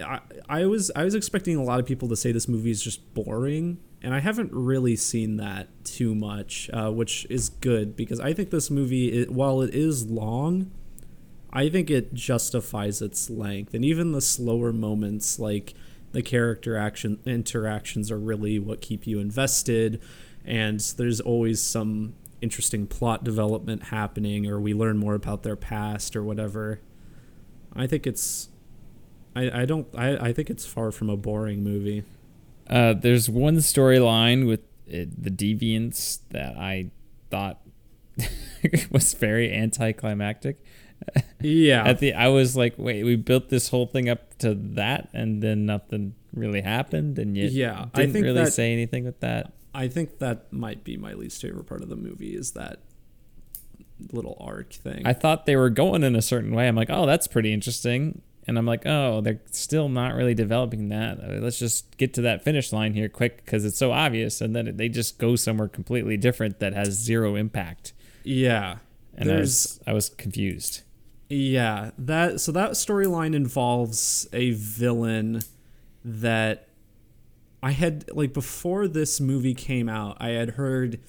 I, 0.00 0.20
I 0.48 0.66
was 0.66 0.90
I 0.96 1.04
was 1.04 1.14
expecting 1.14 1.56
a 1.56 1.62
lot 1.62 1.80
of 1.80 1.86
people 1.86 2.08
to 2.08 2.16
say 2.16 2.32
this 2.32 2.48
movie 2.48 2.70
is 2.70 2.82
just 2.82 3.14
boring, 3.14 3.78
and 4.02 4.14
I 4.14 4.20
haven't 4.20 4.52
really 4.52 4.96
seen 4.96 5.36
that 5.36 5.68
too 5.84 6.14
much, 6.14 6.70
uh, 6.72 6.90
which 6.90 7.26
is 7.30 7.48
good 7.48 7.96
because 7.96 8.18
I 8.18 8.32
think 8.32 8.50
this 8.50 8.70
movie, 8.70 9.22
it, 9.22 9.30
while 9.30 9.62
it 9.62 9.74
is 9.74 10.06
long, 10.06 10.70
I 11.52 11.68
think 11.68 11.90
it 11.90 12.14
justifies 12.14 13.02
its 13.02 13.28
length, 13.28 13.74
and 13.74 13.84
even 13.84 14.12
the 14.12 14.20
slower 14.20 14.72
moments 14.72 15.38
like 15.38 15.74
the 16.12 16.22
character 16.22 16.76
action 16.76 17.18
interactions 17.24 18.10
are 18.10 18.18
really 18.18 18.58
what 18.58 18.80
keep 18.80 19.06
you 19.06 19.18
invested, 19.18 20.00
and 20.44 20.80
there's 20.96 21.20
always 21.20 21.60
some 21.60 22.14
interesting 22.40 22.86
plot 22.86 23.22
development 23.22 23.84
happening, 23.84 24.46
or 24.46 24.60
we 24.60 24.74
learn 24.74 24.98
more 24.98 25.14
about 25.14 25.42
their 25.42 25.56
past 25.56 26.16
or 26.16 26.22
whatever. 26.22 26.80
I 27.74 27.86
think 27.86 28.06
it's, 28.06 28.48
I 29.36 29.62
I 29.62 29.64
don't 29.64 29.86
I 29.96 30.28
I 30.28 30.32
think 30.32 30.50
it's 30.50 30.66
far 30.66 30.90
from 30.90 31.10
a 31.10 31.16
boring 31.16 31.62
movie. 31.62 32.04
Uh, 32.68 32.94
there's 32.94 33.28
one 33.28 33.56
storyline 33.58 34.46
with 34.46 34.60
it, 34.86 35.22
the 35.22 35.30
deviants 35.30 36.20
that 36.30 36.56
I 36.56 36.90
thought 37.30 37.60
was 38.90 39.14
very 39.14 39.52
anticlimactic. 39.52 40.62
Yeah, 41.40 41.84
At 41.84 41.98
the 41.98 42.14
I 42.14 42.28
was 42.28 42.56
like, 42.56 42.74
wait, 42.78 43.02
we 43.04 43.16
built 43.16 43.48
this 43.48 43.68
whole 43.68 43.86
thing 43.86 44.08
up 44.08 44.38
to 44.38 44.54
that, 44.54 45.08
and 45.12 45.42
then 45.42 45.66
nothing 45.66 46.14
really 46.32 46.60
happened, 46.60 47.18
and 47.18 47.36
you 47.36 47.46
Yeah, 47.48 47.86
didn't 47.94 48.12
think 48.12 48.24
really 48.24 48.44
that- 48.44 48.52
say 48.52 48.72
anything 48.72 49.04
with 49.04 49.18
that. 49.20 49.52
I 49.74 49.88
think 49.88 50.18
that 50.18 50.52
might 50.52 50.84
be 50.84 50.96
my 50.98 51.14
least 51.14 51.40
favorite 51.42 51.64
part 51.64 51.82
of 51.82 51.88
the 51.88 51.96
movie 51.96 52.34
is 52.36 52.50
that 52.52 52.80
little 54.12 54.36
arc 54.40 54.72
thing. 54.72 55.02
I 55.04 55.12
thought 55.12 55.46
they 55.46 55.56
were 55.56 55.70
going 55.70 56.02
in 56.02 56.14
a 56.16 56.22
certain 56.22 56.54
way. 56.54 56.68
I'm 56.68 56.74
like, 56.76 56.90
oh, 56.90 57.06
that's 57.06 57.26
pretty 57.26 57.52
interesting. 57.52 58.20
And 58.46 58.58
I'm 58.58 58.66
like, 58.66 58.82
oh, 58.86 59.20
they're 59.20 59.40
still 59.52 59.88
not 59.88 60.14
really 60.14 60.34
developing 60.34 60.88
that. 60.88 61.20
Uh, 61.20 61.38
Let's 61.40 61.58
just 61.58 61.96
get 61.96 62.12
to 62.14 62.22
that 62.22 62.42
finish 62.42 62.72
line 62.72 62.94
here 62.94 63.08
quick 63.08 63.44
because 63.44 63.64
it's 63.64 63.78
so 63.78 63.92
obvious. 63.92 64.40
And 64.40 64.54
then 64.54 64.76
they 64.76 64.88
just 64.88 65.18
go 65.18 65.36
somewhere 65.36 65.68
completely 65.68 66.16
different 66.16 66.58
that 66.58 66.74
has 66.74 66.90
zero 66.94 67.36
impact. 67.36 67.92
yeah, 68.24 68.78
And 69.14 69.30
I 69.30 69.34
there's 69.34 69.42
was, 69.48 69.80
I 69.86 69.92
was 69.92 70.08
confused. 70.08 70.82
Yeah, 71.34 71.92
that 71.96 72.42
so 72.42 72.52
that 72.52 72.72
storyline 72.72 73.34
involves 73.34 74.28
a 74.34 74.50
villain 74.50 75.40
that 76.04 76.68
I 77.62 77.70
had 77.70 78.10
like 78.12 78.34
before 78.34 78.86
this 78.86 79.18
movie 79.18 79.54
came 79.54 79.88
out, 79.88 80.18
I 80.20 80.30
had 80.30 80.50
heard 80.50 81.00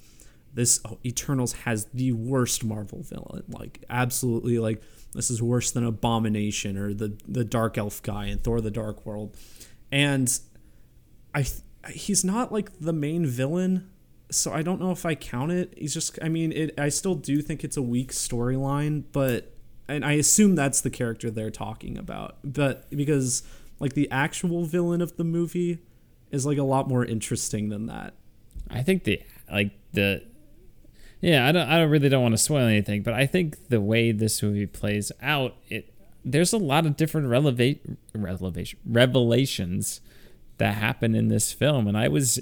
this 0.54 0.80
oh, 0.86 0.98
Eternals 1.04 1.52
has 1.52 1.88
the 1.94 2.14
worst 2.14 2.64
Marvel 2.64 3.04
villain, 3.04 3.44
like 3.50 3.84
absolutely 3.90 4.60
like 4.60 4.82
this 5.14 5.30
is 5.30 5.44
worse 5.44 5.72
than 5.72 5.84
Abomination 5.84 6.78
or 6.78 6.94
the 6.94 7.18
the 7.28 7.44
Dark 7.44 7.78
Elf 7.78 8.02
guy 8.02 8.28
in 8.28 8.38
Thor: 8.38 8.62
The 8.62 8.72
Dark 8.72 9.06
World, 9.06 9.36
and 9.92 10.40
I 11.36 11.46
he's 11.90 12.24
not 12.24 12.50
like 12.50 12.80
the 12.80 12.94
main 12.94 13.26
villain 13.26 13.90
so 14.32 14.54
I 14.54 14.62
don't 14.62 14.80
know 14.80 14.92
if 14.92 15.06
I 15.06 15.16
count 15.16 15.52
it. 15.52 15.74
He's 15.78 15.94
just 15.94 16.18
I 16.22 16.30
mean 16.30 16.54
it 16.54 16.80
I 16.80 16.88
still 16.88 17.16
do 17.16 17.42
think 17.42 17.66
it's 17.66 17.76
a 17.76 17.82
weak 17.82 18.14
storyline, 18.14 19.04
but 19.12 19.53
and 19.88 20.06
I 20.06 20.13
assume 20.13 20.56
that's 20.56 20.82
the 20.82 20.89
character 20.89 21.30
they're 21.30 21.52
talking 21.52 21.98
about. 21.98 22.38
But 22.43 22.89
because 22.89 23.43
like 23.80 23.93
the 23.93 24.10
actual 24.10 24.65
villain 24.65 25.02
of 25.02 25.17
the 25.17 25.24
movie 25.24 25.80
is 26.32 26.46
like 26.46 26.58
a 26.58 26.63
lot 26.63 26.88
more 26.88 27.06
interesting 27.06 27.69
than 27.69 27.88
that. 27.88 28.13
I 28.69 28.82
think 28.82 29.04
the 29.04 29.22
like 29.52 29.72
the 29.91 30.24
yeah, 31.22 31.48
I 31.48 31.52
don't 31.52 31.67
I 31.67 31.78
don't 31.78 31.89
really 31.89 32.10
don't 32.10 32.24
want 32.24 32.34
to 32.34 32.38
spoil 32.38 32.65
anything, 32.65 33.04
but 33.04 33.13
I 33.13 33.26
think 33.26 33.69
the 33.69 33.82
way 33.82 34.12
this 34.12 34.41
movie 34.41 34.65
plays 34.65 35.12
out, 35.22 35.56
it 35.69 35.93
there's 36.26 36.54
a 36.54 36.58
lot 36.58 36.86
of 36.86 36.96
different 36.96 37.28
relevation 37.28 37.98
revelations 38.86 40.02
that 40.58 40.76
happen 40.76 41.15
in 41.15 41.28
this 41.28 41.52
film, 41.52 41.88
and 41.88 41.98
I 41.98 42.08
was 42.08 42.39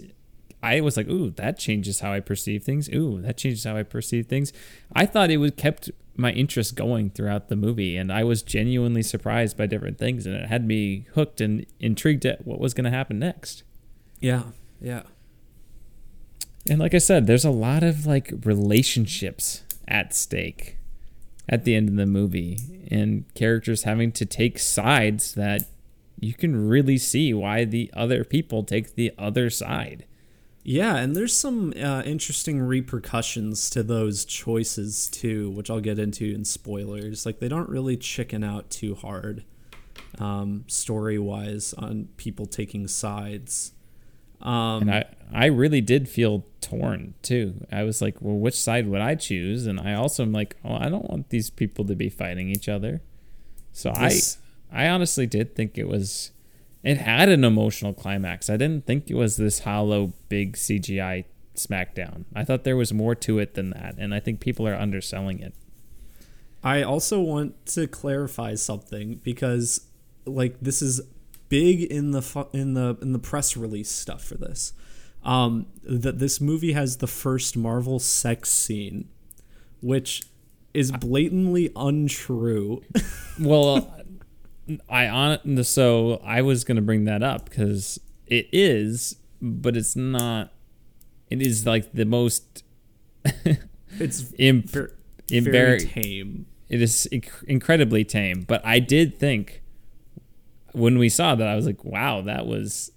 I 0.63 0.81
was 0.81 0.95
like, 0.95 1.07
ooh, 1.07 1.31
that 1.31 1.57
changes 1.57 2.01
how 2.01 2.13
I 2.13 2.19
perceive 2.19 2.63
things. 2.63 2.87
Ooh, 2.89 3.21
that 3.21 3.37
changes 3.37 3.63
how 3.63 3.75
I 3.77 3.83
perceive 3.83 4.27
things. 4.27 4.53
I 4.95 5.05
thought 5.05 5.31
it 5.31 5.37
was 5.37 5.51
kept 5.57 5.89
my 6.15 6.31
interest 6.31 6.75
going 6.75 7.09
throughout 7.09 7.49
the 7.49 7.55
movie, 7.55 7.97
and 7.97 8.11
I 8.11 8.23
was 8.23 8.43
genuinely 8.43 9.03
surprised 9.03 9.57
by 9.57 9.65
different 9.65 9.97
things, 9.97 10.25
and 10.25 10.35
it 10.35 10.47
had 10.47 10.65
me 10.65 11.07
hooked 11.13 11.41
and 11.41 11.65
intrigued 11.79 12.25
at 12.25 12.45
what 12.45 12.59
was 12.59 12.73
going 12.73 12.85
to 12.85 12.95
happen 12.95 13.19
next. 13.19 13.63
Yeah. 14.19 14.43
Yeah. 14.79 15.03
And 16.69 16.79
like 16.79 16.93
I 16.93 16.99
said, 16.99 17.27
there's 17.27 17.45
a 17.45 17.51
lot 17.51 17.83
of 17.83 18.05
like 18.05 18.31
relationships 18.43 19.63
at 19.87 20.13
stake 20.13 20.77
at 21.49 21.65
the 21.65 21.75
end 21.75 21.89
of 21.89 21.95
the 21.95 22.05
movie 22.05 22.87
and 22.89 23.25
characters 23.33 23.83
having 23.83 24.11
to 24.11 24.25
take 24.25 24.59
sides 24.59 25.33
that 25.33 25.63
you 26.19 26.33
can 26.33 26.67
really 26.67 26.97
see 26.97 27.33
why 27.33 27.65
the 27.65 27.89
other 27.93 28.23
people 28.23 28.63
take 28.63 28.95
the 28.95 29.11
other 29.17 29.49
side. 29.49 30.05
Yeah, 30.63 30.97
and 30.97 31.15
there's 31.15 31.35
some 31.35 31.73
uh, 31.81 32.03
interesting 32.05 32.61
repercussions 32.61 33.69
to 33.71 33.81
those 33.83 34.25
choices 34.25 35.07
too, 35.09 35.49
which 35.49 35.69
I'll 35.71 35.79
get 35.81 35.97
into 35.97 36.25
in 36.25 36.45
spoilers. 36.45 37.25
Like 37.25 37.39
they 37.39 37.47
don't 37.47 37.67
really 37.69 37.97
chicken 37.97 38.43
out 38.43 38.69
too 38.69 38.93
hard, 38.93 39.43
um, 40.19 40.65
story 40.67 41.17
wise, 41.17 41.73
on 41.73 42.09
people 42.17 42.45
taking 42.45 42.87
sides. 42.87 43.73
Um, 44.41 44.83
And 44.83 44.91
I 44.91 45.05
I 45.33 45.45
really 45.47 45.81
did 45.81 46.07
feel 46.09 46.45
torn 46.61 47.13
too. 47.23 47.65
I 47.71 47.83
was 47.83 48.01
like, 48.01 48.21
well, 48.21 48.37
which 48.37 48.55
side 48.55 48.87
would 48.87 49.01
I 49.01 49.15
choose? 49.15 49.65
And 49.65 49.79
I 49.79 49.93
also 49.93 50.23
am 50.23 50.31
like, 50.31 50.55
oh, 50.63 50.75
I 50.75 50.89
don't 50.89 51.09
want 51.09 51.29
these 51.29 51.49
people 51.49 51.85
to 51.85 51.95
be 51.95 52.09
fighting 52.09 52.49
each 52.49 52.69
other. 52.69 53.01
So 53.71 53.91
This- 53.99 54.37
I 54.71 54.85
I 54.85 54.89
honestly 54.89 55.25
did 55.27 55.55
think 55.55 55.77
it 55.77 55.87
was 55.87 56.31
it 56.83 56.97
had 56.97 57.29
an 57.29 57.43
emotional 57.43 57.93
climax. 57.93 58.49
I 58.49 58.57
didn't 58.57 58.85
think 58.85 59.09
it 59.09 59.15
was 59.15 59.37
this 59.37 59.59
hollow 59.59 60.13
big 60.29 60.55
CGI 60.55 61.25
smackdown. 61.55 62.25
I 62.35 62.43
thought 62.43 62.63
there 62.63 62.77
was 62.77 62.93
more 62.93 63.15
to 63.15 63.39
it 63.39 63.53
than 63.53 63.71
that, 63.71 63.95
and 63.97 64.13
I 64.13 64.19
think 64.19 64.39
people 64.39 64.67
are 64.67 64.75
underselling 64.75 65.39
it. 65.39 65.53
I 66.63 66.83
also 66.83 67.19
want 67.19 67.65
to 67.67 67.87
clarify 67.87 68.55
something 68.55 69.15
because 69.23 69.87
like 70.25 70.59
this 70.61 70.81
is 70.81 71.01
big 71.49 71.81
in 71.81 72.11
the 72.11 72.21
fu- 72.21 72.47
in 72.53 72.75
the 72.75 72.97
in 73.01 73.13
the 73.13 73.19
press 73.19 73.57
release 73.57 73.89
stuff 73.89 74.23
for 74.23 74.35
this. 74.35 74.73
Um 75.23 75.67
that 75.83 76.19
this 76.19 76.39
movie 76.39 76.73
has 76.73 76.97
the 76.97 77.07
first 77.07 77.57
Marvel 77.57 77.99
sex 77.99 78.49
scene 78.49 79.09
which 79.81 80.21
is 80.73 80.91
blatantly 80.91 81.71
untrue. 81.75 82.83
Well, 83.39 84.00
I 84.89 85.07
on 85.07 85.63
so 85.63 86.21
I 86.23 86.41
was 86.41 86.63
gonna 86.63 86.81
bring 86.81 87.05
that 87.05 87.23
up 87.23 87.49
because 87.49 87.99
it 88.27 88.47
is, 88.51 89.17
but 89.41 89.75
it's 89.75 89.95
not. 89.95 90.51
It 91.29 91.41
is 91.41 91.65
like 91.65 91.91
the 91.93 92.05
most 92.05 92.63
It's 93.99 94.33
imp, 94.37 94.69
ver- 94.69 94.91
very 95.29 95.79
tame. 95.81 96.45
it 96.69 96.81
is 96.81 97.07
inc- 97.11 97.43
incredibly 97.43 98.03
tame. 98.03 98.41
But 98.47 98.65
I 98.65 98.79
did 98.79 99.19
think 99.19 99.61
when 100.73 100.97
we 100.97 101.09
saw 101.09 101.35
that, 101.35 101.47
I 101.47 101.55
was 101.55 101.65
like, 101.65 101.83
wow, 101.83 102.21
that 102.21 102.45
was. 102.45 102.91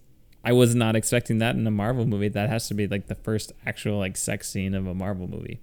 I 0.47 0.53
was 0.53 0.75
not 0.75 0.95
expecting 0.95 1.39
that 1.39 1.57
in 1.57 1.67
a 1.67 1.71
Marvel 1.71 2.05
movie. 2.07 2.29
That 2.29 2.51
has 2.51 2.69
to 2.69 2.75
be 2.75 2.87
like 2.87 3.07
the 3.07 3.15
first 3.15 3.53
actual 3.65 3.99
like 3.99 4.17
sex 4.17 4.49
scene 4.49 4.75
of 4.75 4.87
a 4.87 4.95
Marvel 4.95 5.27
movie. 5.27 5.61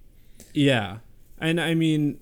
Yeah. 0.52 0.98
And 1.38 1.60
I 1.60 1.74
mean 1.74 2.18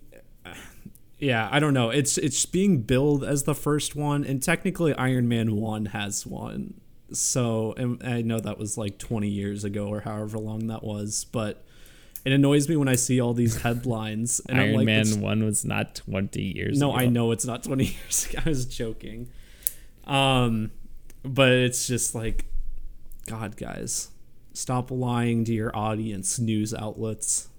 yeah, 1.20 1.48
I 1.52 1.60
don't 1.60 1.74
know. 1.74 1.90
It's 1.90 2.16
it's 2.16 2.46
being 2.46 2.82
billed 2.82 3.22
as 3.22 3.44
the 3.44 3.54
first 3.54 3.94
one 3.94 4.24
and 4.24 4.42
technically 4.42 4.94
Iron 4.94 5.28
Man 5.28 5.54
1 5.56 5.86
has 5.86 6.26
one. 6.26 6.80
So 7.12 7.74
and 7.76 8.02
I 8.02 8.22
know 8.22 8.40
that 8.40 8.58
was 8.58 8.78
like 8.78 8.98
20 8.98 9.28
years 9.28 9.62
ago 9.62 9.88
or 9.88 10.00
however 10.00 10.38
long 10.38 10.68
that 10.68 10.82
was, 10.82 11.26
but 11.30 11.64
it 12.24 12.32
annoys 12.32 12.68
me 12.68 12.76
when 12.76 12.88
I 12.88 12.96
see 12.96 13.20
all 13.20 13.34
these 13.34 13.60
headlines 13.62 14.40
and 14.48 14.58
I'm 14.58 14.68
Iron 14.68 14.76
like 14.76 14.86
Man 14.86 15.20
one 15.20 15.44
was 15.44 15.64
not 15.64 15.94
twenty 15.94 16.42
years. 16.42 16.78
Ago. 16.78 16.88
No, 16.88 16.94
ago. 16.94 17.02
I 17.02 17.06
know 17.06 17.32
it's 17.32 17.44
not 17.44 17.62
20 17.62 17.84
years 18.02 18.26
ago. 18.30 18.42
I 18.44 18.48
was 18.48 18.64
joking. 18.64 19.28
Um 20.06 20.70
but 21.22 21.52
it's 21.52 21.86
just 21.86 22.14
like 22.14 22.46
God, 23.26 23.58
guys, 23.58 24.08
stop 24.54 24.90
lying 24.90 25.44
to 25.44 25.52
your 25.52 25.76
audience, 25.76 26.38
news 26.38 26.72
outlets. 26.72 27.49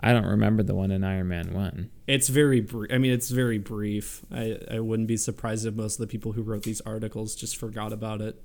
I 0.00 0.12
don't 0.12 0.26
remember 0.26 0.62
the 0.62 0.74
one 0.74 0.90
in 0.90 1.04
Iron 1.04 1.28
Man 1.28 1.52
one. 1.54 1.90
It's 2.06 2.28
very 2.28 2.60
brief. 2.60 2.92
I 2.92 2.98
mean, 2.98 3.12
it's 3.12 3.30
very 3.30 3.58
brief. 3.58 4.22
I, 4.32 4.58
I 4.70 4.80
wouldn't 4.80 5.08
be 5.08 5.16
surprised 5.16 5.66
if 5.66 5.74
most 5.74 5.94
of 5.94 6.00
the 6.00 6.06
people 6.06 6.32
who 6.32 6.42
wrote 6.42 6.62
these 6.64 6.80
articles 6.82 7.34
just 7.34 7.56
forgot 7.56 7.92
about 7.92 8.20
it. 8.20 8.40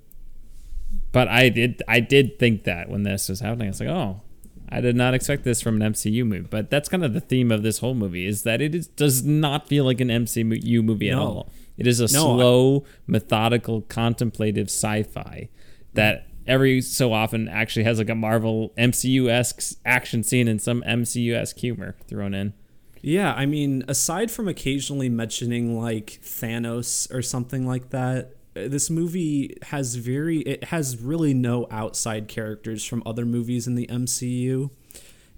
But 1.11 1.27
I 1.27 1.49
did 1.49 1.81
I 1.87 1.99
did 1.99 2.37
think 2.39 2.63
that 2.65 2.89
when 2.89 3.03
this 3.03 3.29
was 3.29 3.39
happening, 3.39 3.67
I 3.67 3.71
was 3.71 3.79
like, 3.79 3.89
oh, 3.89 4.21
I 4.69 4.81
did 4.81 4.95
not 4.95 5.13
expect 5.13 5.43
this 5.43 5.61
from 5.61 5.81
an 5.81 5.93
MCU 5.93 6.25
movie. 6.25 6.47
But 6.49 6.69
that's 6.69 6.89
kind 6.89 7.03
of 7.03 7.13
the 7.13 7.21
theme 7.21 7.51
of 7.51 7.63
this 7.63 7.79
whole 7.79 7.93
movie 7.95 8.25
is 8.25 8.43
that 8.43 8.61
it 8.61 8.75
is, 8.75 8.87
does 8.87 9.23
not 9.23 9.67
feel 9.67 9.85
like 9.85 10.01
an 10.01 10.09
MCU 10.09 10.83
movie 10.83 11.09
at 11.09 11.17
all. 11.17 11.49
It 11.77 11.87
is 11.87 11.99
a 11.99 12.03
No, 12.13 12.33
I- 12.33 12.35
slow, 12.37 12.83
methodical, 13.07 13.81
contemplative 13.81 14.67
sci-fi 14.67 15.49
that 15.93 16.27
every 16.47 16.81
so 16.81 17.13
often 17.13 17.47
actually 17.47 17.83
has 17.83 17.97
like 17.97 18.09
a 18.09 18.15
Marvel 18.15 18.73
MCU 18.77 19.29
esque 19.29 19.77
action 19.85 20.23
scene 20.23 20.47
and 20.47 20.61
some 20.61 20.81
MCU 20.83 21.33
esque 21.33 21.57
humor 21.57 21.95
thrown 22.07 22.33
in. 22.33 22.53
Yeah, 23.01 23.33
I 23.33 23.45
mean, 23.45 23.83
aside 23.87 24.29
from 24.29 24.47
occasionally 24.47 25.09
mentioning 25.09 25.79
like 25.79 26.19
Thanos 26.23 27.11
or 27.13 27.21
something 27.21 27.65
like 27.65 27.89
that, 27.89 28.35
uh, 28.55 28.67
this 28.67 28.89
movie 28.89 29.57
has 29.63 29.95
very 29.95 30.39
it 30.39 30.65
has 30.65 31.01
really 31.01 31.33
no 31.33 31.67
outside 31.71 32.27
characters 32.27 32.85
from 32.85 33.01
other 33.05 33.25
movies 33.25 33.65
in 33.65 33.75
the 33.75 33.87
MCU. 33.87 34.69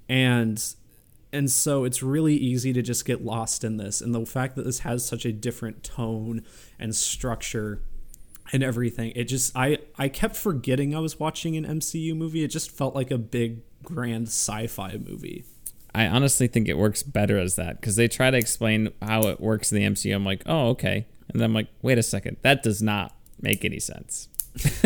And 0.10 0.62
and 1.32 1.50
so 1.50 1.84
it's 1.84 2.04
really 2.04 2.36
easy 2.36 2.74
to 2.74 2.82
just 2.82 3.06
get 3.06 3.24
lost 3.24 3.64
in 3.64 3.78
this. 3.78 4.02
And 4.02 4.14
the 4.14 4.26
fact 4.26 4.56
that 4.56 4.66
this 4.66 4.80
has 4.80 5.06
such 5.06 5.26
a 5.26 5.32
different 5.32 5.84
tone 5.84 6.44
and 6.78 6.96
structure 6.96 7.82
and 8.52 8.64
everything, 8.64 9.12
it 9.16 9.26
just 9.26 9.56
I 9.56 9.80
I 9.98 10.10
kept 10.10 10.36
forgetting 10.36 10.96
I 10.96 11.00
was 11.00 11.20
watching 11.20 11.56
an 11.56 11.66
MCU 11.66 12.16
movie. 12.16 12.44
It 12.44 12.50
just 12.50 12.72
felt 12.72 12.96
like 12.96 13.12
a 13.12 13.18
big 13.18 13.62
grand 13.84 14.28
sci-fi 14.28 14.98
movie. 14.98 15.46
I 15.96 16.08
honestly 16.08 16.48
think 16.48 16.68
it 16.68 16.78
works 16.78 17.04
better 17.04 17.38
as 17.38 17.56
that 17.56 17.80
because 17.80 17.96
they 17.96 18.08
try 18.08 18.32
to 18.32 18.38
explain 18.38 18.90
how 19.02 19.28
it 19.28 19.40
works 19.40 19.72
in 19.72 19.78
the 19.78 19.86
MCU. 19.86 20.16
I'm 20.16 20.26
like, 20.26 20.42
oh, 20.46 20.70
okay. 20.70 21.06
And 21.30 21.40
then 21.40 21.52
I'm 21.52 21.54
like, 21.54 21.68
wait 21.82 21.98
a 21.98 22.04
second, 22.04 22.38
that 22.42 22.64
does 22.64 22.82
not 22.82 23.16
make 23.42 23.64
any 23.64 23.80
sense. 23.80 24.28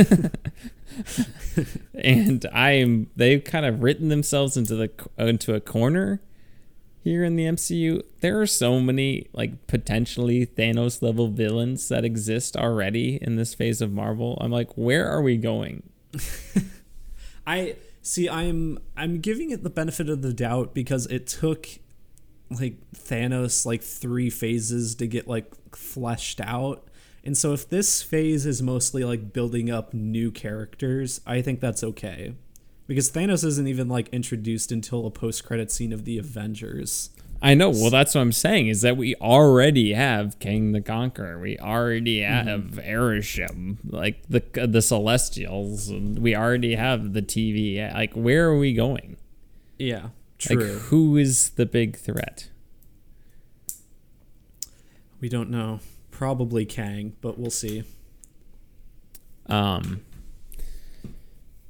and 1.93 2.45
I'm 2.53 3.09
they've 3.15 3.43
kind 3.43 3.65
of 3.65 3.81
written 3.81 4.09
themselves 4.09 4.55
into 4.57 4.75
the 4.75 4.89
into 5.17 5.53
a 5.53 5.59
corner 5.59 6.21
here 7.07 7.23
in 7.23 7.37
the 7.37 7.45
MCU. 7.45 8.03
There 8.19 8.41
are 8.41 8.45
so 8.45 8.81
many 8.81 9.27
like 9.31 9.65
potentially 9.67 10.45
Thanos 10.45 11.01
level 11.01 11.29
villains 11.29 11.87
that 11.87 12.03
exist 12.03 12.57
already 12.57 13.17
in 13.21 13.37
this 13.37 13.53
phase 13.53 13.81
of 13.81 13.93
Marvel. 13.93 14.37
I'm 14.41 14.51
like, 14.51 14.73
where 14.73 15.09
are 15.09 15.21
we 15.21 15.37
going? 15.37 15.83
I 17.47 17.77
see 18.01 18.29
I'm 18.29 18.79
I'm 18.97 19.21
giving 19.21 19.51
it 19.51 19.63
the 19.63 19.69
benefit 19.69 20.09
of 20.09 20.21
the 20.21 20.33
doubt 20.33 20.73
because 20.73 21.05
it 21.07 21.27
took 21.27 21.67
like 22.49 22.75
Thanos 22.93 23.65
like 23.65 23.81
3 23.81 24.29
phases 24.29 24.95
to 24.95 25.07
get 25.07 25.27
like 25.27 25.53
fleshed 25.75 26.41
out. 26.41 26.87
And 27.23 27.37
so 27.37 27.53
if 27.53 27.69
this 27.69 28.01
phase 28.01 28.45
is 28.45 28.61
mostly 28.61 29.05
like 29.05 29.31
building 29.31 29.69
up 29.69 29.93
new 29.93 30.29
characters, 30.29 31.21
I 31.25 31.41
think 31.41 31.61
that's 31.61 31.83
okay. 31.83 32.35
Because 32.87 33.11
Thanos 33.11 33.43
isn't 33.43 33.67
even 33.67 33.87
like 33.89 34.07
introduced 34.09 34.71
until 34.71 35.05
a 35.05 35.11
post-credit 35.11 35.71
scene 35.71 35.91
of 35.91 36.05
the 36.05 36.17
Avengers. 36.17 37.09
I 37.41 37.53
know. 37.53 37.69
Well, 37.69 37.91
that's 37.91 38.15
what 38.15 38.21
I'm 38.21 38.31
saying 38.31 38.67
is 38.69 38.81
that 38.81 38.97
we 38.97 39.13
already 39.15 39.93
have 39.93 40.39
Kang 40.39 40.71
the 40.71 40.81
Conqueror. 40.81 41.37
We 41.39 41.59
already 41.59 42.21
have 42.21 42.79
Arishem, 42.83 43.77
like 43.87 44.23
the 44.27 44.41
the 44.67 44.81
Celestials. 44.81 45.89
And 45.89 46.17
we 46.19 46.35
already 46.35 46.73
have 46.75 47.13
the 47.13 47.21
TV. 47.21 47.93
Like, 47.93 48.13
where 48.13 48.47
are 48.49 48.57
we 48.57 48.73
going? 48.73 49.17
Yeah, 49.77 50.09
Like, 50.49 50.57
true. 50.59 50.79
who 50.79 51.17
is 51.17 51.51
the 51.51 51.67
big 51.67 51.95
threat? 51.97 52.49
we 55.19 55.29
don't 55.29 55.49
know. 55.49 55.79
Probably 56.11 56.65
Kang, 56.65 57.15
but 57.21 57.37
we'll 57.37 57.51
see. 57.51 57.83
Um. 59.47 60.01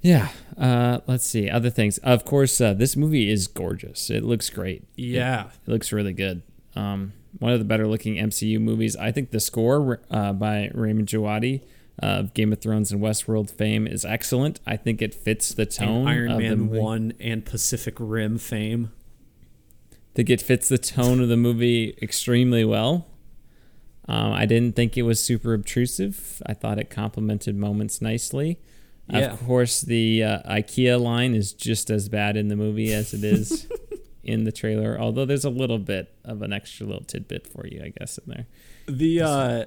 Yeah. 0.01 0.29
Uh. 0.57 0.99
Let's 1.07 1.25
see. 1.25 1.49
Other 1.49 1.69
things. 1.69 1.97
Of 1.99 2.25
course, 2.25 2.59
uh, 2.61 2.73
this 2.73 2.95
movie 2.95 3.29
is 3.29 3.47
gorgeous. 3.47 4.09
It 4.09 4.23
looks 4.23 4.49
great. 4.49 4.83
Yeah. 4.95 5.49
It 5.65 5.71
looks 5.71 5.91
really 5.91 6.13
good. 6.13 6.41
Um, 6.75 7.13
one 7.39 7.53
of 7.53 7.59
the 7.59 7.65
better 7.65 7.87
looking 7.87 8.15
MCU 8.15 8.59
movies. 8.59 8.95
I 8.95 9.11
think 9.11 9.31
the 9.31 9.39
score 9.39 9.99
uh, 10.09 10.33
by 10.33 10.71
Ramin 10.73 11.05
Djawadi 11.05 11.61
of 11.99 12.33
Game 12.33 12.53
of 12.53 12.61
Thrones 12.61 12.91
and 12.91 13.01
Westworld 13.01 13.49
fame 13.49 13.87
is 13.87 14.05
excellent. 14.05 14.59
I 14.65 14.77
think 14.77 15.01
it 15.01 15.13
fits 15.13 15.53
the 15.53 15.65
tone 15.65 16.07
And 16.07 16.09
Iron 16.09 16.37
Man. 16.37 16.69
1 16.69 17.13
and 17.19 17.45
Pacific 17.45 17.95
Rim 17.99 18.37
fame. 18.37 18.91
I 19.91 19.95
think 20.13 20.29
it 20.29 20.41
fits 20.41 20.69
the 20.69 20.77
tone 20.77 21.21
of 21.21 21.29
the 21.29 21.37
movie 21.37 21.97
extremely 22.01 22.63
well. 22.63 23.07
Um, 24.07 24.31
I 24.31 24.45
didn't 24.45 24.75
think 24.75 24.97
it 24.97 25.03
was 25.03 25.21
super 25.21 25.53
obtrusive. 25.53 26.41
I 26.45 26.53
thought 26.53 26.79
it 26.79 26.89
complemented 26.89 27.55
moments 27.55 28.01
nicely. 28.01 28.59
Yeah. 29.09 29.31
Of 29.31 29.45
course, 29.45 29.81
the 29.81 30.23
uh, 30.23 30.39
IKEA 30.51 30.99
line 31.01 31.33
is 31.33 31.53
just 31.53 31.89
as 31.89 32.09
bad 32.09 32.35
in 32.35 32.49
the 32.49 32.55
movie 32.55 32.91
as 32.93 33.13
it 33.13 33.23
is 33.23 33.67
in 34.23 34.43
the 34.43 34.51
trailer. 34.51 34.99
Although 34.99 35.25
there's 35.25 35.45
a 35.45 35.49
little 35.49 35.79
bit 35.79 36.13
of 36.25 36.41
an 36.41 36.51
extra 36.51 36.85
little 36.85 37.05
tidbit 37.05 37.47
for 37.47 37.65
you, 37.65 37.81
I 37.83 37.93
guess, 37.97 38.17
in 38.17 38.23
there. 38.27 38.47
The 38.87 39.21
uh 39.21 39.65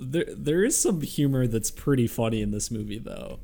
there 0.00 0.26
there 0.28 0.64
is 0.64 0.80
some 0.80 1.00
humor 1.00 1.46
that's 1.46 1.70
pretty 1.70 2.06
funny 2.06 2.40
in 2.40 2.52
this 2.52 2.70
movie 2.70 2.98
though. 2.98 3.40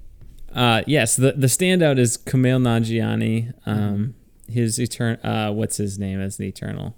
Uh, 0.55 0.83
yes, 0.87 1.17
the 1.17 1.33
the 1.33 1.49
standout 1.49 1.99
is 1.99 2.17
Kumail 2.17 2.61
Nanjiani. 2.63 3.53
Um, 3.67 4.15
his 4.49 4.79
etern 4.79 5.19
uh, 5.25 5.53
what's 5.53 5.79
his 5.79 5.99
name 5.99 6.21
as 6.21 6.37
the 6.37 6.47
Eternal? 6.47 6.95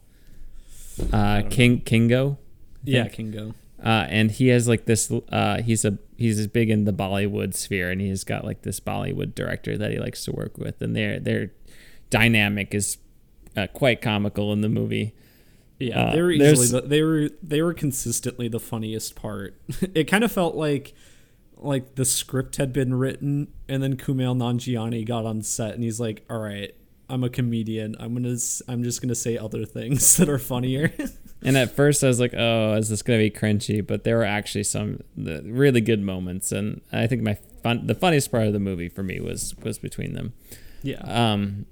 Uh, 1.13 1.43
King 1.49 1.81
Kingo. 1.81 2.39
Yeah. 2.85 3.09
Kingo. 3.09 3.55
Uh, 3.83 4.07
and 4.09 4.31
he 4.31 4.49
has 4.49 4.67
like 4.67 4.87
this. 4.87 5.13
Uh, 5.29 5.63
he's 5.63 5.85
a 5.85 5.99
he's 6.17 6.39
as 6.39 6.47
big 6.47 6.71
in 6.71 6.85
the 6.85 6.93
Bollywood 6.93 7.55
sphere, 7.55 7.91
and 7.91 8.01
he's 8.01 8.25
got 8.25 8.45
like 8.45 8.63
this 8.63 8.81
Bollywood 8.81 9.35
director 9.35 9.77
that 9.77 9.91
he 9.91 9.99
likes 9.99 10.25
to 10.25 10.33
work 10.33 10.57
with, 10.59 10.81
and 10.81 10.97
their 10.97 11.21
their 11.21 11.53
dynamic 12.09 12.75
is 12.75 12.97
uh, 13.57 13.67
quite 13.69 14.01
comical 14.01 14.53
in 14.53 14.61
the 14.63 14.69
movie. 14.69 15.15
Yeah, 15.79 16.07
Uh, 16.07 16.13
they 16.13 16.23
were 16.23 16.31
easily 16.31 16.69
the, 16.69 16.87
they 16.87 17.03
were 17.03 17.29
they 17.43 17.61
were 17.61 17.75
consistently 17.75 18.49
the 18.49 18.61
funniest 18.61 19.15
part. 19.15 19.61
it 19.95 20.05
kind 20.05 20.25
of 20.25 20.33
felt 20.33 20.55
like 20.55 20.95
like 21.59 21.97
the 21.97 22.05
script 22.05 22.57
had 22.57 22.73
been 22.73 22.95
written 22.95 23.49
and 23.69 23.83
then 23.83 23.97
Kumail 23.97 24.37
Nanjiani 24.37 25.07
got 25.07 25.25
on 25.27 25.43
set 25.43 25.75
and 25.75 25.83
he's 25.85 26.01
like, 26.01 26.25
"All 26.31 26.39
right, 26.39 26.75
I'm 27.11 27.25
a 27.25 27.29
comedian. 27.29 27.95
I'm 28.01 28.13
going 28.15 28.25
to 28.25 28.41
I'm 28.69 28.83
just 28.83 29.03
going 29.03 29.11
to 29.11 29.15
say 29.15 29.37
other 29.37 29.67
things 29.67 30.17
that 30.19 30.31
are 30.31 30.39
funnier." 30.39 30.93
And 31.47 31.57
at 31.57 31.71
first, 31.71 32.03
I 32.05 32.09
was 32.09 32.19
like, 32.21 32.35
"Oh, 32.37 32.75
is 32.75 32.89
this 32.89 33.03
gonna 33.03 33.19
be 33.21 33.31
cringy?" 33.31 33.87
But 33.87 34.05
there 34.05 34.17
were 34.17 34.25
actually 34.25 34.65
some 34.65 35.01
really 35.17 35.81
good 35.81 36.01
moments, 36.03 36.53
and 36.53 36.81
I 36.93 37.07
think 37.07 37.23
my 37.23 37.35
fun, 37.63 37.87
the 37.87 37.95
funniest 37.95 38.31
part 38.31 38.47
of 38.47 38.53
the 38.53 38.59
movie 38.61 38.89
for 38.89 39.03
me 39.03 39.21
was 39.21 39.55
was 39.63 39.79
between 39.79 40.13
them. 40.15 40.33
yeah. 40.83 41.01
Um, 41.03 41.67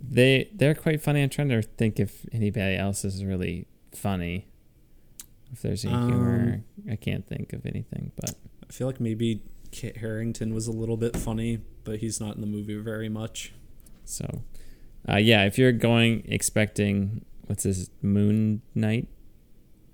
they 0.00 0.50
they're 0.54 0.74
quite 0.74 1.00
funny. 1.00 1.22
I'm 1.22 1.30
trying 1.30 1.48
to 1.48 1.62
think 1.62 1.98
if 1.98 2.26
anybody 2.32 2.76
else 2.76 3.04
is 3.04 3.24
really 3.24 3.66
funny. 3.94 4.46
If 5.52 5.62
there's 5.62 5.84
any 5.84 5.94
Um, 5.94 6.08
humor, 6.08 6.64
I 6.90 6.96
can't 6.96 7.26
think 7.26 7.52
of 7.52 7.64
anything. 7.64 8.12
But 8.16 8.34
I 8.68 8.72
feel 8.72 8.86
like 8.88 9.00
maybe 9.00 9.42
Kit 9.70 9.98
Harington 9.98 10.52
was 10.52 10.66
a 10.66 10.72
little 10.72 10.96
bit 10.96 11.16
funny, 11.16 11.60
but 11.84 12.00
he's 12.00 12.20
not 12.20 12.34
in 12.34 12.40
the 12.40 12.46
movie 12.46 12.76
very 12.76 13.08
much. 13.08 13.52
so, 14.04 14.42
uh, 15.08 15.16
yeah, 15.16 15.44
if 15.44 15.56
you're 15.58 15.72
going 15.72 16.24
expecting 16.26 17.24
what's 17.46 17.64
his 17.64 17.90
Moon 18.02 18.62
Knight, 18.74 19.08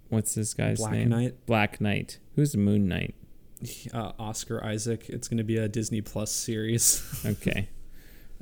what's 0.09 0.35
this 0.35 0.55
guy's 0.55 0.79
Black 0.79 0.93
name? 0.93 1.09
Knight, 1.09 1.47
Black 1.47 1.81
Knight. 1.81 2.19
Who's 2.37 2.57
Moon 2.57 2.89
Knight? 2.89 3.15
uh, 3.95 4.13
Oscar 4.19 4.65
Isaac. 4.65 5.09
It's 5.09 5.29
going 5.29 5.39
to 5.39 5.45
be 5.45 5.57
a 5.57 5.69
Disney 5.69 6.01
Plus 6.01 6.33
series. 6.33 7.03
Okay. 7.27 7.69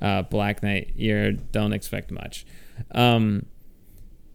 Uh, 0.01 0.23
Black 0.23 0.63
Knight, 0.63 0.93
you 0.97 1.33
don't 1.53 1.75
expect 1.75 2.11
much. 2.11 2.47
Um, 2.93 3.45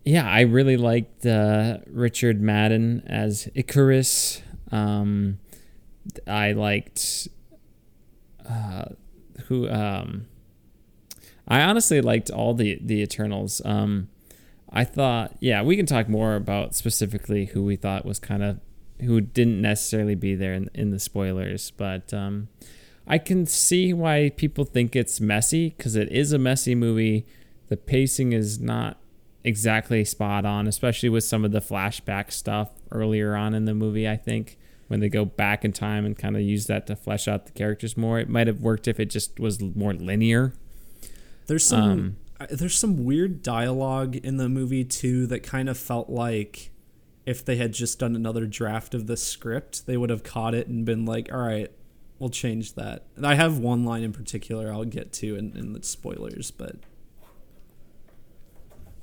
yeah, 0.03 0.29
I 0.29 0.41
really 0.41 0.77
liked 0.77 1.25
uh, 1.25 1.79
Richard 1.87 2.39
Madden 2.39 3.03
as 3.07 3.47
Ikaris. 3.55 4.41
Um, 4.71 5.39
I 6.27 6.51
liked 6.51 7.27
uh, 8.47 8.85
who. 9.47 9.67
Um, 9.67 10.27
I 11.47 11.61
honestly 11.61 12.01
liked 12.01 12.29
all 12.29 12.53
the 12.53 12.77
the 12.79 13.01
Eternals. 13.01 13.63
Um, 13.65 14.09
I 14.75 14.83
thought, 14.83 15.37
yeah, 15.39 15.63
we 15.63 15.77
can 15.77 15.85
talk 15.85 16.09
more 16.09 16.35
about 16.35 16.75
specifically 16.75 17.45
who 17.45 17.63
we 17.63 17.77
thought 17.77 18.05
was 18.05 18.19
kind 18.19 18.43
of 18.43 18.59
who 19.01 19.21
didn't 19.21 19.61
necessarily 19.61 20.15
be 20.15 20.35
there 20.35 20.53
in, 20.53 20.69
in 20.73 20.91
the 20.91 20.99
spoilers, 20.99 21.71
but 21.71 22.13
um, 22.13 22.49
I 23.07 23.17
can 23.17 23.45
see 23.45 23.93
why 23.93 24.31
people 24.35 24.65
think 24.65 24.95
it's 24.95 25.21
messy 25.21 25.73
because 25.77 25.95
it 25.95 26.11
is 26.11 26.33
a 26.33 26.37
messy 26.37 26.75
movie. 26.75 27.25
The 27.69 27.77
pacing 27.77 28.33
is 28.33 28.59
not 28.59 28.97
exactly 29.43 30.03
spot 30.03 30.45
on, 30.45 30.67
especially 30.67 31.09
with 31.09 31.23
some 31.23 31.45
of 31.45 31.51
the 31.51 31.61
flashback 31.61 32.31
stuff 32.31 32.71
earlier 32.91 33.35
on 33.35 33.53
in 33.53 33.65
the 33.65 33.73
movie. 33.73 34.07
I 34.07 34.17
think 34.17 34.57
when 34.87 34.99
they 34.99 35.09
go 35.09 35.25
back 35.25 35.65
in 35.65 35.71
time 35.71 36.05
and 36.05 36.17
kind 36.17 36.35
of 36.35 36.41
use 36.41 36.67
that 36.67 36.87
to 36.87 36.95
flesh 36.95 37.27
out 37.27 37.45
the 37.45 37.51
characters 37.51 37.97
more. 37.97 38.19
It 38.19 38.29
might 38.29 38.47
have 38.47 38.61
worked 38.61 38.87
if 38.87 38.99
it 38.99 39.09
just 39.09 39.39
was 39.39 39.59
more 39.61 39.93
linear. 39.93 40.53
There's 41.47 41.65
some 41.65 41.91
um, 41.91 42.15
there's 42.49 42.77
some 42.77 43.05
weird 43.05 43.41
dialogue 43.41 44.15
in 44.17 44.37
the 44.37 44.49
movie 44.49 44.83
too 44.83 45.25
that 45.27 45.43
kind 45.43 45.69
of 45.69 45.77
felt 45.77 46.09
like 46.09 46.71
if 47.25 47.43
they 47.43 47.55
had 47.55 47.73
just 47.73 47.99
done 47.99 48.15
another 48.15 48.45
draft 48.45 48.93
of 48.93 49.07
the 49.07 49.17
script, 49.17 49.87
they 49.87 49.97
would 49.97 50.09
have 50.09 50.23
caught 50.23 50.53
it 50.53 50.67
and 50.67 50.85
been 50.85 51.05
like, 51.05 51.31
"All 51.31 51.39
right, 51.39 51.71
we'll 52.19 52.29
change 52.29 52.73
that." 52.73 53.03
And 53.15 53.25
I 53.25 53.35
have 53.35 53.57
one 53.57 53.83
line 53.83 54.03
in 54.03 54.13
particular 54.13 54.71
I'll 54.71 54.85
get 54.85 55.11
to 55.13 55.35
in, 55.35 55.55
in 55.55 55.73
the 55.73 55.81
spoilers, 55.83 56.51
but 56.51 56.75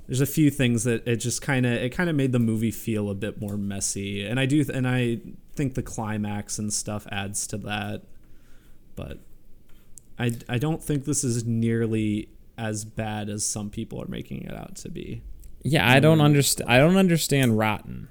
there's 0.07 0.21
a 0.21 0.25
few 0.25 0.49
things 0.49 0.83
that 0.83 1.07
it 1.07 1.17
just 1.17 1.41
kind 1.41 1.65
of 1.65 1.73
it 1.73 1.89
kind 1.89 2.09
of 2.09 2.15
made 2.15 2.31
the 2.31 2.39
movie 2.39 2.71
feel 2.71 3.09
a 3.09 3.15
bit 3.15 3.41
more 3.41 3.57
messy, 3.57 4.25
and 4.25 4.39
I 4.39 4.45
do 4.45 4.63
and 4.73 4.87
I 4.87 5.19
think 5.55 5.73
the 5.73 5.83
climax 5.83 6.59
and 6.59 6.71
stuff 6.71 7.07
adds 7.11 7.47
to 7.47 7.57
that, 7.59 8.03
but 8.95 9.19
I 10.19 10.31
I 10.47 10.59
don't 10.59 10.83
think 10.83 11.05
this 11.05 11.23
is 11.23 11.45
nearly 11.45 12.29
as 12.57 12.85
bad 12.85 13.29
as 13.29 13.45
some 13.45 13.69
people 13.69 14.01
are 14.01 14.07
making 14.07 14.43
it 14.43 14.53
out 14.53 14.75
to 14.77 14.89
be. 14.89 15.21
Yeah, 15.63 15.89
I 15.89 15.99
don't 15.99 16.21
understand. 16.21 16.69
I 16.69 16.77
don't 16.77 16.97
understand 16.97 17.57
rotten. 17.57 18.09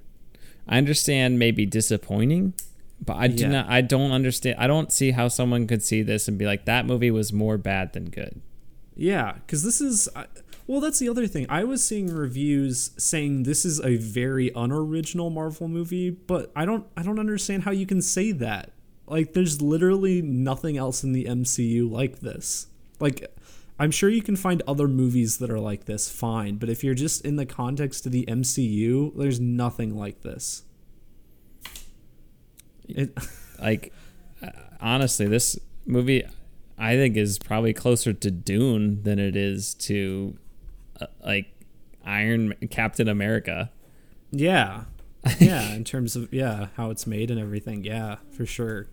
I 0.67 0.79
understand 0.79 1.39
maybe 1.39 1.67
disappointing, 1.67 2.55
but 3.05 3.17
I 3.17 3.29
do 3.29 3.45
yeah. 3.45 3.51
not. 3.51 3.69
I 3.69 3.83
don't 3.83 4.11
understand. 4.11 4.57
I 4.59 4.67
don't 4.67 4.93
see 4.93 5.11
how 5.11 5.29
someone 5.29 5.67
could 5.67 5.83
see 5.83 6.03
this 6.03 6.29
and 6.29 6.39
be 6.39 6.47
like, 6.47 6.65
"That 6.65 6.87
movie 6.87 7.11
was 7.11 7.33
more 7.33 7.59
bad 7.59 7.93
than 7.93 8.07
good." 8.07 8.41
Yeah, 8.97 9.35
because 9.35 9.63
this 9.63 9.81
is. 9.81 10.09
Well, 10.67 10.81
that's 10.81 11.01
the 11.01 11.09
other 11.09 11.27
thing. 11.27 11.47
I 11.49 11.65
was 11.65 11.85
seeing 11.85 12.07
reviews 12.07 12.93
saying 12.97 13.43
this 13.43 13.65
is 13.65 13.81
a 13.81 13.97
very 13.97 14.51
unoriginal 14.55 15.29
Marvel 15.29 15.69
movie, 15.69 16.11
but 16.11 16.51
I 16.57 16.65
don't. 16.65 16.87
I 16.97 17.03
don't 17.03 17.19
understand 17.19 17.65
how 17.65 17.73
you 17.73 17.87
can 17.87 18.01
say 18.01 18.33
that. 18.33 18.71
Like, 19.07 19.35
there's 19.35 19.61
literally 19.61 20.23
nothing 20.23 20.79
else 20.79 21.05
in 21.05 21.13
the 21.13 21.27
MCU 21.27 21.91
like 21.91 22.21
this. 22.21 22.69
Like, 23.01 23.27
I'm 23.83 23.91
sure 23.91 24.09
you 24.09 24.23
can 24.23 24.37
find 24.37 24.63
other 24.69 24.87
movies 24.87 25.39
that 25.39 25.51
are 25.51 25.59
like 25.59 25.87
this, 25.87 26.09
fine. 26.09 26.55
But 26.55 26.69
if 26.69 26.85
you're 26.85 26.95
just 26.95 27.25
in 27.25 27.35
the 27.35 27.45
context 27.45 28.07
of 28.07 28.13
the 28.13 28.25
MCU, 28.27 29.13
there's 29.17 29.41
nothing 29.41 29.97
like 29.97 30.21
this. 30.21 30.63
It, 32.89 33.13
like, 33.61 33.93
uh, 34.41 34.51
honestly, 34.81 35.27
this 35.27 35.59
movie, 35.85 36.23
I 36.79 36.95
think, 36.95 37.17
is 37.17 37.41
probably 37.41 37.73
closer 37.73 38.13
to 38.13 38.31
Dune 38.31 39.03
than 39.03 39.19
it 39.19 39.35
is 39.35 39.75
to, 39.75 40.39
uh, 41.01 41.07
like, 41.27 41.53
Iron 42.05 42.55
Captain 42.71 43.09
America. 43.09 43.73
Yeah, 44.31 44.85
yeah. 45.41 45.75
in 45.75 45.83
terms 45.83 46.15
of 46.15 46.33
yeah, 46.33 46.69
how 46.77 46.91
it's 46.91 47.05
made 47.05 47.33
and 47.33 47.41
everything. 47.41 47.83
Yeah, 47.83 48.19
for 48.31 48.47
sure. 48.47 48.87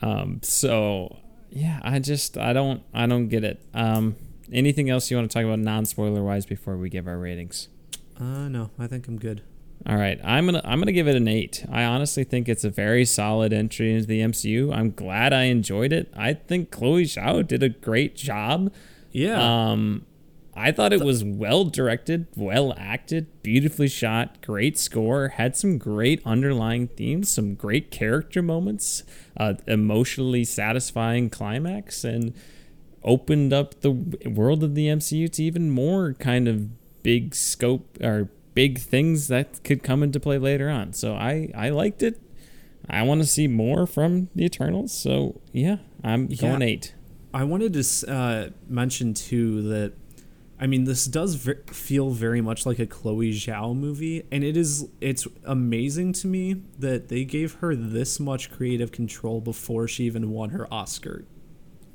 Um. 0.00 0.40
So 0.42 1.18
yeah, 1.50 1.80
I 1.82 1.98
just 1.98 2.36
I 2.36 2.52
don't 2.52 2.82
I 2.92 3.06
don't 3.06 3.28
get 3.28 3.44
it. 3.44 3.60
Um, 3.74 4.16
anything 4.52 4.90
else 4.90 5.10
you 5.10 5.16
want 5.16 5.30
to 5.30 5.34
talk 5.34 5.44
about 5.44 5.58
non 5.58 5.84
spoiler 5.84 6.22
wise 6.22 6.46
before 6.46 6.76
we 6.76 6.88
give 6.88 7.06
our 7.06 7.18
ratings? 7.18 7.68
Uh, 8.18 8.48
no, 8.48 8.70
I 8.78 8.86
think 8.86 9.08
I'm 9.08 9.18
good. 9.18 9.42
All 9.86 9.96
right, 9.96 10.20
I'm 10.24 10.46
gonna 10.46 10.60
I'm 10.64 10.80
gonna 10.80 10.92
give 10.92 11.08
it 11.08 11.16
an 11.16 11.28
eight. 11.28 11.64
I 11.70 11.84
honestly 11.84 12.24
think 12.24 12.48
it's 12.48 12.64
a 12.64 12.70
very 12.70 13.04
solid 13.04 13.52
entry 13.52 13.94
into 13.94 14.06
the 14.06 14.20
MCU. 14.20 14.74
I'm 14.74 14.90
glad 14.90 15.32
I 15.32 15.44
enjoyed 15.44 15.92
it. 15.92 16.12
I 16.16 16.34
think 16.34 16.70
Chloe 16.70 17.04
Zhao 17.04 17.46
did 17.46 17.62
a 17.62 17.68
great 17.68 18.16
job. 18.16 18.72
Yeah. 19.12 19.70
Um, 19.70 20.04
I 20.58 20.72
thought 20.72 20.92
it 20.92 21.04
was 21.04 21.22
well 21.22 21.64
directed, 21.64 22.26
well 22.34 22.74
acted, 22.76 23.42
beautifully 23.44 23.86
shot, 23.86 24.42
great 24.42 24.76
score, 24.76 25.28
had 25.28 25.56
some 25.56 25.78
great 25.78 26.20
underlying 26.24 26.88
themes, 26.88 27.28
some 27.28 27.54
great 27.54 27.92
character 27.92 28.42
moments, 28.42 29.04
uh, 29.38 29.54
emotionally 29.66 30.44
satisfying 30.44 31.30
climax, 31.30 32.04
and 32.04 32.34
opened 33.04 33.52
up 33.52 33.80
the 33.80 33.90
world 33.90 34.62
of 34.62 34.74
the 34.74 34.86
MCU 34.86 35.30
to 35.32 35.42
even 35.42 35.70
more 35.70 36.14
kind 36.14 36.48
of 36.48 36.68
big 37.02 37.34
scope 37.34 37.96
or 38.02 38.28
big 38.54 38.78
things 38.78 39.28
that 39.28 39.62
could 39.62 39.82
come 39.82 40.02
into 40.02 40.18
play 40.18 40.36
later 40.36 40.68
on. 40.68 40.92
So 40.92 41.14
I, 41.14 41.50
I 41.54 41.70
liked 41.70 42.02
it. 42.02 42.20
I 42.90 43.02
want 43.02 43.20
to 43.20 43.26
see 43.26 43.46
more 43.46 43.86
from 43.86 44.30
the 44.34 44.44
Eternals. 44.44 44.92
So 44.92 45.40
yeah, 45.52 45.76
I'm 46.02 46.26
yeah. 46.28 46.36
going 46.40 46.62
eight. 46.62 46.94
I 47.32 47.44
wanted 47.44 47.74
to 47.74 48.12
uh, 48.12 48.48
mention 48.68 49.14
too 49.14 49.62
that 49.62 49.92
I 50.60 50.66
mean, 50.66 50.84
this 50.84 51.04
does 51.04 51.36
ver- 51.36 51.62
feel 51.68 52.10
very 52.10 52.40
much 52.40 52.66
like 52.66 52.80
a 52.80 52.86
Chloe 52.86 53.30
Zhao 53.30 53.76
movie, 53.76 54.24
and 54.32 54.42
it 54.42 54.56
is. 54.56 54.88
It's 55.00 55.26
amazing 55.44 56.14
to 56.14 56.26
me 56.26 56.62
that 56.78 57.08
they 57.08 57.24
gave 57.24 57.54
her 57.54 57.76
this 57.76 58.18
much 58.18 58.50
creative 58.50 58.90
control 58.90 59.40
before 59.40 59.86
she 59.86 60.04
even 60.04 60.30
won 60.30 60.50
her 60.50 60.72
Oscar. 60.72 61.24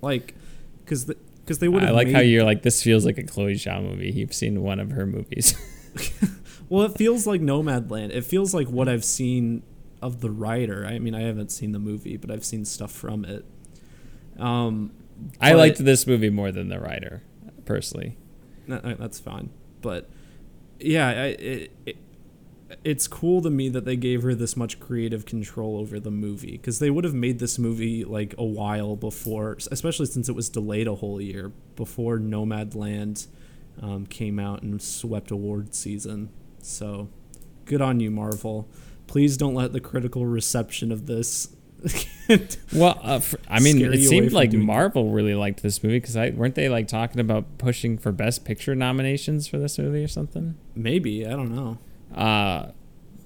Like, 0.01 0.35
because 0.79 1.05
because 1.05 1.59
the, 1.59 1.65
they 1.65 1.67
would. 1.67 1.83
I 1.83 1.91
like 1.91 2.07
made, 2.07 2.15
how 2.15 2.21
you're 2.21 2.45
like 2.45 2.61
this 2.61 2.81
feels 2.81 3.05
like 3.05 3.17
a 3.17 3.23
Chloe 3.23 3.55
Zhao 3.55 3.83
movie. 3.83 4.11
You've 4.11 4.33
seen 4.33 4.61
one 4.61 4.79
of 4.79 4.91
her 4.91 5.05
movies. 5.05 5.55
well, 6.69 6.85
it 6.85 6.97
feels 6.97 7.27
like 7.27 7.41
Nomadland. 7.41 8.11
It 8.11 8.23
feels 8.23 8.53
like 8.53 8.69
what 8.69 8.87
I've 8.87 9.05
seen 9.05 9.63
of 10.01 10.21
the 10.21 10.31
Rider. 10.31 10.85
I 10.85 10.99
mean, 10.99 11.15
I 11.15 11.23
haven't 11.23 11.51
seen 11.51 11.73
the 11.73 11.79
movie, 11.79 12.15
but 12.15 12.31
I've 12.31 12.45
seen 12.45 12.63
stuff 12.63 12.91
from 12.91 13.25
it. 13.25 13.45
Um, 14.39 14.91
I 15.41 15.53
liked 15.53 15.83
this 15.83 16.07
movie 16.07 16.29
more 16.29 16.51
than 16.51 16.69
the 16.69 16.79
Rider, 16.79 17.23
personally 17.65 18.15
that's 18.67 19.19
fine. 19.19 19.49
But 19.81 20.09
yeah, 20.79 21.09
I, 21.09 21.13
it, 21.25 21.71
it, 21.85 21.97
it's 22.83 23.07
cool 23.07 23.41
to 23.41 23.49
me 23.49 23.69
that 23.69 23.85
they 23.85 23.95
gave 23.95 24.23
her 24.23 24.33
this 24.33 24.57
much 24.57 24.79
creative 24.79 25.25
control 25.25 25.77
over 25.77 25.99
the 25.99 26.11
movie 26.11 26.53
because 26.53 26.79
they 26.79 26.89
would 26.89 27.03
have 27.03 27.13
made 27.13 27.39
this 27.39 27.59
movie 27.59 28.03
like 28.03 28.33
a 28.37 28.43
while 28.43 28.95
before, 28.95 29.57
especially 29.71 30.05
since 30.05 30.29
it 30.29 30.35
was 30.35 30.49
delayed 30.49 30.87
a 30.87 30.95
whole 30.95 31.21
year 31.21 31.51
before 31.75 32.17
Nomadland 32.17 33.27
um, 33.81 34.05
came 34.05 34.39
out 34.39 34.61
and 34.61 34.81
swept 34.81 35.31
award 35.31 35.75
season. 35.75 36.29
So 36.61 37.09
good 37.65 37.81
on 37.81 37.99
you, 37.99 38.11
Marvel. 38.11 38.67
Please 39.07 39.37
don't 39.37 39.53
let 39.53 39.73
the 39.73 39.79
critical 39.79 40.25
reception 40.25 40.91
of 40.91 41.05
this 41.05 41.55
well, 42.73 42.99
uh, 43.01 43.19
for, 43.19 43.39
I 43.49 43.59
mean, 43.59 43.81
it 43.81 44.07
seemed 44.07 44.31
like 44.31 44.53
Marvel 44.53 45.11
really 45.11 45.35
liked 45.35 45.61
this 45.61 45.83
movie 45.83 45.97
because 45.97 46.15
I 46.15 46.29
weren't 46.29 46.55
they 46.55 46.69
like 46.69 46.87
talking 46.87 47.19
about 47.19 47.57
pushing 47.57 47.97
for 47.97 48.11
Best 48.11 48.45
Picture 48.45 48.75
nominations 48.75 49.47
for 49.47 49.57
this 49.57 49.77
movie 49.77 50.03
or 50.03 50.07
something? 50.07 50.55
Maybe 50.75 51.25
I 51.25 51.31
don't 51.31 51.53
know. 51.53 51.77
Uh, 52.15 52.71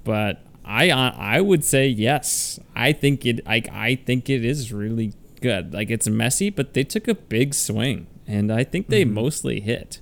but 0.03 0.41
I 0.65 0.89
uh, 0.89 1.13
I 1.15 1.41
would 1.41 1.63
say 1.63 1.87
yes. 1.87 2.59
I 2.75 2.93
think 2.93 3.25
it 3.25 3.45
like 3.45 3.69
I 3.71 3.95
think 3.95 4.29
it 4.29 4.43
is 4.43 4.73
really 4.73 5.13
good. 5.41 5.73
Like 5.73 5.89
it's 5.91 6.07
messy, 6.07 6.49
but 6.49 6.73
they 6.73 6.83
took 6.83 7.07
a 7.07 7.15
big 7.15 7.53
swing, 7.53 8.07
and 8.25 8.51
I 8.51 8.63
think 8.63 8.87
they 8.87 9.03
mm-hmm. 9.03 9.13
mostly 9.13 9.59
hit. 9.59 9.99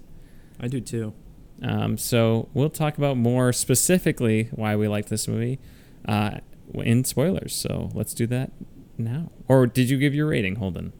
I 0.59 0.67
do 0.67 0.79
too. 0.79 1.13
Um, 1.61 1.97
so 1.97 2.49
we'll 2.53 2.69
talk 2.69 2.97
about 2.97 3.17
more 3.17 3.51
specifically 3.53 4.49
why 4.51 4.75
we 4.75 4.87
like 4.87 5.07
this 5.07 5.27
movie 5.27 5.59
uh, 6.07 6.39
in 6.73 7.03
spoilers. 7.03 7.55
So 7.55 7.89
let's 7.93 8.13
do 8.13 8.27
that 8.27 8.51
now. 8.97 9.31
Or 9.47 9.67
did 9.67 9.89
you 9.89 9.97
give 9.97 10.13
your 10.13 10.27
rating, 10.27 10.55
Holden? 10.55 10.93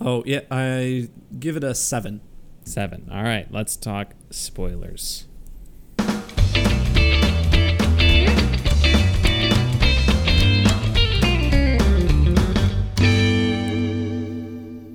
Oh 0.00 0.22
yeah, 0.26 0.40
I 0.50 1.08
give 1.38 1.56
it 1.56 1.64
a 1.64 1.74
seven. 1.74 2.20
Seven. 2.64 3.08
All 3.12 3.22
right, 3.22 3.46
let's 3.50 3.76
talk 3.76 4.14
spoilers. 4.30 5.26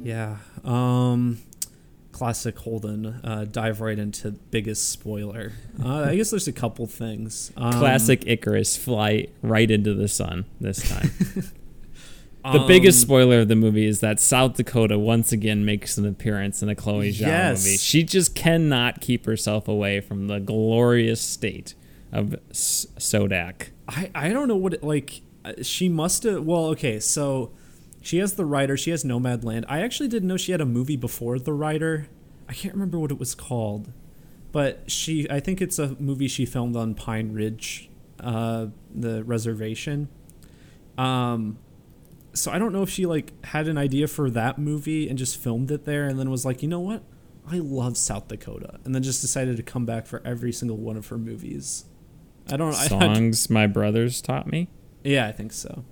Yeah. 0.03 0.37
Um 0.63 1.39
classic 2.19 2.59
Holden. 2.59 3.21
Uh, 3.23 3.45
dive 3.49 3.79
right 3.79 3.97
into 3.97 4.31
biggest 4.31 4.89
spoiler. 4.89 5.53
Uh, 5.81 6.01
I 6.01 6.17
guess 6.17 6.31
there's 6.31 6.49
a 6.49 6.53
couple 6.53 6.85
things. 6.85 7.49
Um, 7.55 7.71
classic 7.71 8.21
Ikaris 8.21 8.77
fly 8.77 9.27
right 9.41 9.71
into 9.71 9.93
the 9.93 10.09
sun 10.09 10.43
this 10.59 10.89
time. 10.89 11.11
the 12.43 12.59
um, 12.59 12.67
biggest 12.67 12.99
spoiler 12.99 13.39
of 13.39 13.47
the 13.47 13.55
movie 13.55 13.85
is 13.85 14.01
that 14.01 14.19
South 14.19 14.55
Dakota 14.55 14.99
once 14.99 15.31
again 15.31 15.63
makes 15.63 15.97
an 15.97 16.05
appearance 16.05 16.61
in 16.61 16.67
a 16.67 16.75
Chloe 16.75 17.11
Zhao 17.11 17.21
yes. 17.21 17.63
movie. 17.63 17.77
She 17.77 18.03
just 18.03 18.35
cannot 18.35 18.99
keep 18.99 19.25
herself 19.25 19.69
away 19.69 20.01
from 20.01 20.27
the 20.27 20.39
glorious 20.39 21.21
state 21.21 21.73
of 22.11 22.35
S- 22.49 22.85
Sodak. 22.97 23.69
I 23.87 24.11
I 24.13 24.29
don't 24.29 24.49
know 24.49 24.57
what 24.57 24.73
it, 24.73 24.83
like. 24.83 25.21
Uh, 25.45 25.53
she 25.61 25.87
must 25.87 26.23
have. 26.23 26.43
Well, 26.43 26.65
okay, 26.65 26.99
so 26.99 27.53
she 28.01 28.17
has 28.17 28.33
the 28.33 28.45
Rider. 28.45 28.77
She 28.77 28.91
has 28.91 29.03
Nomadland. 29.03 29.65
I 29.67 29.81
actually 29.81 30.09
didn't 30.09 30.27
know 30.27 30.37
she 30.37 30.51
had 30.51 30.61
a 30.61 30.65
movie 30.65 30.97
before 30.97 31.39
the 31.39 31.53
Rider. 31.53 32.07
I 32.47 32.53
can't 32.53 32.73
remember 32.73 32.97
what 32.99 33.11
it 33.11 33.19
was 33.19 33.35
called, 33.35 33.91
but 34.51 34.89
she. 34.89 35.29
I 35.29 35.39
think 35.39 35.61
it's 35.61 35.79
a 35.79 35.95
movie 35.99 36.27
she 36.27 36.45
filmed 36.45 36.75
on 36.75 36.95
Pine 36.95 37.33
Ridge, 37.33 37.89
uh, 38.19 38.67
the 38.93 39.23
reservation. 39.23 40.09
Um, 40.97 41.59
so 42.33 42.51
I 42.51 42.59
don't 42.59 42.73
know 42.73 42.83
if 42.83 42.89
she 42.89 43.05
like 43.05 43.33
had 43.45 43.67
an 43.67 43.77
idea 43.77 44.07
for 44.07 44.29
that 44.31 44.57
movie 44.57 45.09
and 45.09 45.17
just 45.17 45.37
filmed 45.37 45.71
it 45.71 45.85
there, 45.85 46.07
and 46.07 46.19
then 46.19 46.29
was 46.29 46.45
like, 46.45 46.61
you 46.61 46.67
know 46.67 46.79
what, 46.79 47.03
I 47.47 47.57
love 47.57 47.97
South 47.97 48.27
Dakota, 48.27 48.79
and 48.83 48.93
then 48.95 49.03
just 49.03 49.21
decided 49.21 49.57
to 49.57 49.63
come 49.63 49.85
back 49.85 50.05
for 50.05 50.21
every 50.25 50.51
single 50.51 50.77
one 50.77 50.97
of 50.97 51.07
her 51.07 51.17
movies. 51.17 51.85
I 52.51 52.57
don't 52.57 52.73
songs 52.73 53.47
I, 53.49 53.53
I, 53.53 53.53
my 53.53 53.67
brothers 53.67 54.21
taught 54.21 54.47
me. 54.47 54.69
Yeah, 55.03 55.27
I 55.27 55.31
think 55.31 55.53
so. 55.53 55.83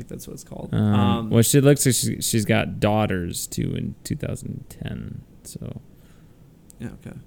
Think 0.00 0.08
that's 0.08 0.26
what 0.26 0.32
it's 0.32 0.44
called. 0.44 0.70
Um, 0.72 0.94
Um, 0.94 1.30
well, 1.30 1.42
she 1.42 1.60
looks 1.60 1.84
like 1.84 1.94
she, 1.94 2.22
she's 2.22 2.46
got 2.46 2.80
daughters 2.80 3.46
too 3.46 3.74
in 3.76 3.94
2010. 4.04 5.20
So 5.42 5.82
yeah, 6.78 6.88
okay. 7.04 7.18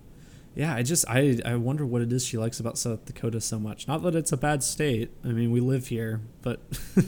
Yeah, 0.55 0.73
I 0.73 0.81
just 0.81 1.05
I 1.07 1.39
I 1.45 1.55
wonder 1.55 1.85
what 1.85 2.01
it 2.01 2.11
is 2.11 2.25
she 2.25 2.39
likes 2.39 2.59
about 2.59 2.79
South 2.79 3.05
Dakota 3.05 3.39
so 3.41 3.59
much. 3.59 3.87
Not 3.87 4.01
that 4.01 4.15
it's 4.15 4.31
a 4.31 4.37
bad 4.37 4.63
state. 4.63 5.11
I 5.23 5.27
mean, 5.27 5.51
we 5.51 5.59
live 5.59 5.89
here, 5.89 6.21
but 6.41 6.61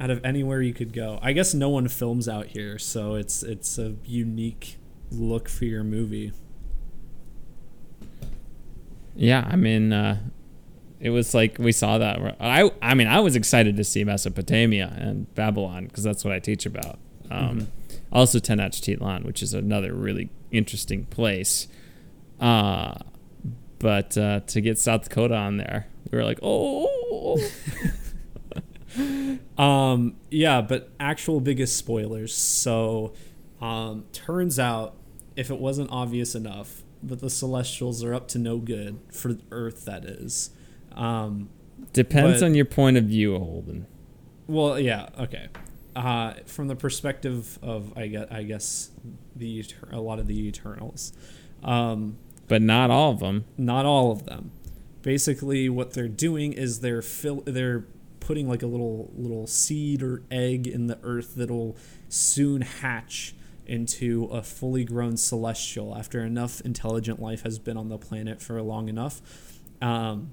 out 0.00 0.08
of 0.08 0.24
anywhere 0.24 0.62
you 0.62 0.72
could 0.72 0.94
go, 0.94 1.18
I 1.20 1.34
guess 1.34 1.52
no 1.52 1.68
one 1.68 1.88
films 1.88 2.26
out 2.26 2.46
here, 2.46 2.78
so 2.78 3.16
it's 3.16 3.42
it's 3.42 3.76
a 3.78 3.96
unique 4.06 4.78
look 5.10 5.50
for 5.50 5.66
your 5.66 5.84
movie. 5.84 6.32
yeah, 9.14 9.46
I 9.46 9.56
mean, 9.56 9.92
uh, 9.92 10.20
it 11.02 11.10
was 11.10 11.34
like 11.34 11.58
we 11.58 11.72
saw 11.72 11.98
that. 11.98 12.36
I 12.40 12.70
I 12.80 12.94
mean, 12.94 13.08
I 13.08 13.20
was 13.20 13.36
excited 13.36 13.76
to 13.76 13.84
see 13.84 14.04
Mesopotamia 14.04 14.94
and 14.98 15.32
Babylon 15.34 15.86
because 15.86 16.04
that's 16.04 16.24
what 16.24 16.32
I 16.32 16.38
teach 16.38 16.64
about. 16.64 16.98
Um, 17.30 17.60
Mhm. 17.60 17.66
Also, 18.12 18.38
Tenochtitlan, 18.38 19.24
which 19.24 19.42
is 19.42 19.52
another 19.54 19.92
really 19.94 20.28
interesting 20.50 21.04
place. 21.06 21.66
Uh, 22.40 22.94
but 23.78 24.16
uh, 24.18 24.40
to 24.40 24.60
get 24.60 24.78
South 24.78 25.04
Dakota 25.04 25.34
on 25.34 25.56
there, 25.56 25.86
we 26.10 26.18
were 26.18 26.24
like, 26.24 26.38
oh. 26.42 27.38
Um, 29.56 30.16
yeah, 30.30 30.60
but 30.60 30.90
actual 31.00 31.40
biggest 31.40 31.76
spoilers. 31.76 32.34
So, 32.34 33.14
um, 33.60 34.04
turns 34.12 34.58
out, 34.58 34.94
if 35.36 35.50
it 35.50 35.58
wasn't 35.58 35.90
obvious 35.90 36.34
enough, 36.34 36.82
that 37.02 37.20
the 37.20 37.30
Celestials 37.30 38.04
are 38.04 38.14
up 38.14 38.28
to 38.28 38.38
no 38.38 38.58
good 38.58 38.98
for 39.10 39.36
Earth. 39.50 39.84
That 39.86 40.04
is. 40.04 40.50
Um, 40.94 41.48
Depends 41.92 42.40
But- 42.40 42.46
on 42.46 42.54
your 42.54 42.64
point 42.64 42.96
of 42.96 43.04
view, 43.04 43.38
Holden. 43.38 43.86
well, 44.46 44.78
yeah, 44.80 45.08
okay. 45.18 45.48
Uh, 45.94 46.34
from 46.46 46.68
the 46.68 46.76
perspective 46.76 47.58
of, 47.62 47.92
I 47.98 48.06
guess, 48.06 48.26
I 48.30 48.42
guess 48.44 48.90
the 49.36 49.62
a 49.90 50.00
lot 50.00 50.18
of 50.18 50.26
the 50.26 50.46
Eternals, 50.48 51.12
um, 51.62 52.16
But 52.48 52.62
not 52.62 52.90
all 52.90 53.10
of 53.12 53.18
them. 53.20 53.44
not 53.58 53.84
all 53.84 54.10
of 54.10 54.24
them. 54.24 54.52
Basically, 55.02 55.68
what 55.68 55.92
they're 55.92 56.08
doing 56.08 56.54
is 56.54 56.80
they're 56.80 57.02
fill 57.02 57.42
they're 57.44 57.84
putting 58.20 58.48
like 58.48 58.62
a 58.62 58.66
little 58.66 59.10
little 59.14 59.46
seed 59.46 60.02
or 60.02 60.22
egg 60.30 60.66
in 60.66 60.86
the 60.86 60.98
earth 61.02 61.34
that'll 61.34 61.76
soon 62.08 62.62
hatch 62.62 63.34
into 63.66 64.24
a 64.26 64.42
fully 64.42 64.84
grown 64.84 65.16
celestial 65.18 65.94
after 65.94 66.24
enough 66.24 66.60
intelligent 66.62 67.20
life 67.20 67.42
has 67.42 67.58
been 67.58 67.76
on 67.76 67.88
the 67.90 67.98
planet 67.98 68.40
for 68.40 68.60
long 68.62 68.88
enough. 68.88 69.20
Um, 69.82 70.30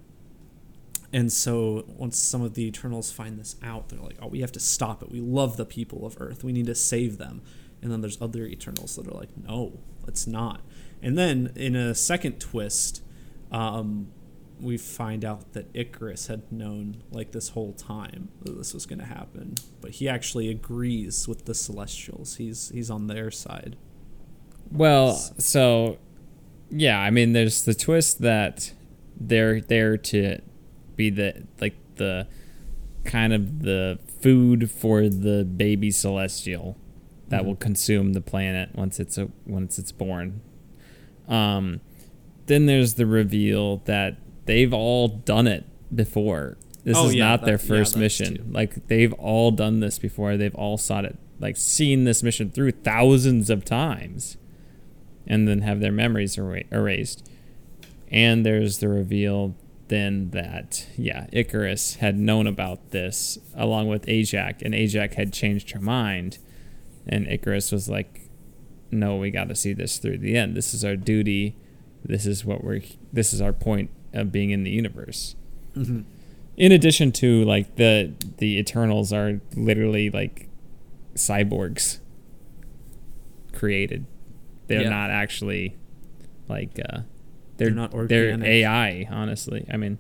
and 1.12 1.32
so 1.32 1.86
once 1.88 2.20
some 2.20 2.42
of 2.42 2.54
the 2.54 2.66
Eternals 2.66 3.12
find 3.12 3.40
this 3.40 3.56
out, 3.64 3.90
they're 3.90 4.00
like, 4.00 4.18
"Oh, 4.22 4.28
we 4.28 4.42
have 4.42 4.52
to 4.54 4.60
stop 4.60 5.02
it. 5.02 5.12
We 5.12 5.22
love 5.22 5.58
the 5.58 5.66
people 5.66 6.06
of 6.06 6.18
Earth. 6.20 6.44
We 6.44 6.52
need 6.52 6.68
to 6.68 6.76
save 6.76 7.18
them." 7.18 7.42
And 7.82 7.92
then 7.92 8.02
there's 8.02 8.22
other 8.22 8.46
Eternals 8.46 8.96
that 8.96 9.08
are 9.08 9.18
like, 9.18 9.36
"No, 9.38 9.80
let's 10.06 10.28
not." 10.28 10.62
And 11.02 11.18
then 11.18 11.52
in 11.56 11.76
a 11.76 11.96
second 11.96 12.40
twist, 12.40 13.02
um, 13.52 14.10
we 14.60 14.78
find 14.78 15.24
out 15.24 15.54
that 15.54 15.72
Ikaris 15.74 16.28
had 16.28 16.52
known 16.52 16.98
like 17.12 17.32
this 17.32 17.50
whole 17.50 17.74
time 17.74 18.30
that 18.42 18.58
this 18.58 18.74
was 18.74 18.86
going 18.86 19.00
to 19.00 19.06
happen, 19.06 19.56
but 19.82 19.92
he 19.92 20.10
actually 20.10 20.50
agrees 20.50 21.28
with 21.28 21.46
the 21.46 21.54
Celestials. 21.54 22.36
He's 22.36 22.70
he's 22.70 22.90
on 22.90 23.08
their 23.08 23.32
side. 23.32 23.78
Well, 24.72 25.16
so 25.16 25.98
yeah, 26.70 27.00
I 27.00 27.10
mean, 27.10 27.34
there's 27.34 27.64
the 27.64 27.74
twist 27.74 28.22
that 28.22 28.74
they're 29.20 29.62
there 29.62 29.98
to 29.98 30.40
be 31.00 31.10
the 31.10 31.44
like 31.62 31.74
the 31.96 32.28
kind 33.06 33.32
of 33.34 33.62
the 33.64 33.98
food 34.22 34.70
for 34.70 35.08
the 35.10 35.46
baby 35.46 35.90
celestial 35.90 36.78
that 37.30 37.42
Mhm. 37.42 37.46
will 37.46 37.56
consume 37.56 38.12
the 38.14 38.22
planet 38.22 38.70
once 38.76 39.00
it's 39.00 39.18
a 39.18 39.30
once 39.48 39.80
it's 39.80 39.92
born. 39.94 40.42
Um, 41.28 41.80
then 42.48 42.66
there's 42.66 42.96
the 42.96 43.06
reveal 43.06 43.78
that 43.86 44.18
they've 44.46 44.74
all 44.74 45.08
done 45.08 45.48
it 45.48 45.64
before. 45.96 46.58
This 46.84 46.98
Oh, 46.98 47.08
is 47.08 47.16
yeah, 47.16 47.26
not 47.30 47.46
their 47.46 47.58
that- 47.58 47.64
yeah, 47.64 47.68
first 47.70 47.94
that's 47.94 48.00
mission. 48.02 48.36
too. 48.38 48.44
Like 48.52 48.88
they've 48.88 49.14
all 49.14 49.52
done 49.52 49.80
this 49.80 49.98
before. 50.00 50.36
They've 50.38 50.56
all 50.56 50.78
sought 50.78 51.06
it, 51.06 51.16
like 51.40 51.56
seen 51.56 52.04
this 52.04 52.22
mission 52.24 52.50
through 52.50 52.72
thousands 52.72 53.50
of 53.50 53.64
times, 53.64 54.38
and 55.28 55.48
then 55.48 55.62
have 55.62 55.80
their 55.80 55.92
memories 55.92 56.38
era- 56.38 56.64
erased. 56.72 57.26
And 58.12 58.46
there's 58.46 58.80
the 58.80 58.88
reveal 58.90 59.56
then 59.90 60.30
that 60.32 60.88
yeah, 60.98 61.28
Ikaris 61.34 61.98
had 61.98 62.18
known 62.18 62.48
about 62.48 62.92
this 62.92 63.38
along 63.56 63.88
with 63.90 64.06
Ajak, 64.06 64.62
and 64.64 64.74
Ajak 64.74 65.14
had 65.16 65.34
changed 65.34 65.72
her 65.72 65.80
mind, 65.82 66.38
and 67.08 67.28
Ikaris 67.28 67.72
was 67.72 67.90
like, 67.90 68.30
"No, 68.92 69.18
we 69.18 69.30
got 69.32 69.50
to 69.50 69.56
see 69.56 69.74
this 69.74 69.98
through 69.98 70.20
the 70.20 70.36
end. 70.38 70.56
This 70.56 70.74
is 70.74 70.84
our 70.86 70.96
duty. 70.96 71.56
This 72.06 72.26
is 72.26 72.46
what 72.46 72.64
we're. 72.64 72.82
This 73.12 73.34
is 73.34 73.42
our 73.42 73.54
point 73.54 73.90
of 74.14 74.32
being 74.32 74.50
in 74.52 74.64
the 74.64 74.72
universe." 74.72 75.36
Mm-hmm. 75.76 76.02
in 76.58 76.72
addition 76.72 77.12
to 77.14 77.46
like 77.46 77.76
the 77.76 78.12
the 78.38 78.58
eternals 78.58 79.14
are 79.14 79.40
literally 79.56 80.10
like 80.10 80.50
cyborgs 81.16 82.00
created 83.54 84.06
they're 84.68 84.82
Yeah. 84.82 84.90
not 84.90 85.10
actually 85.12 85.78
like 86.48 86.80
uh 86.92 87.02
They're 87.60 87.70
they're, 87.70 87.76
not 87.76 88.08
they're 88.10 88.44
ai 88.44 89.08
honestly 89.12 89.68
i 89.72 89.78
mean 89.78 90.00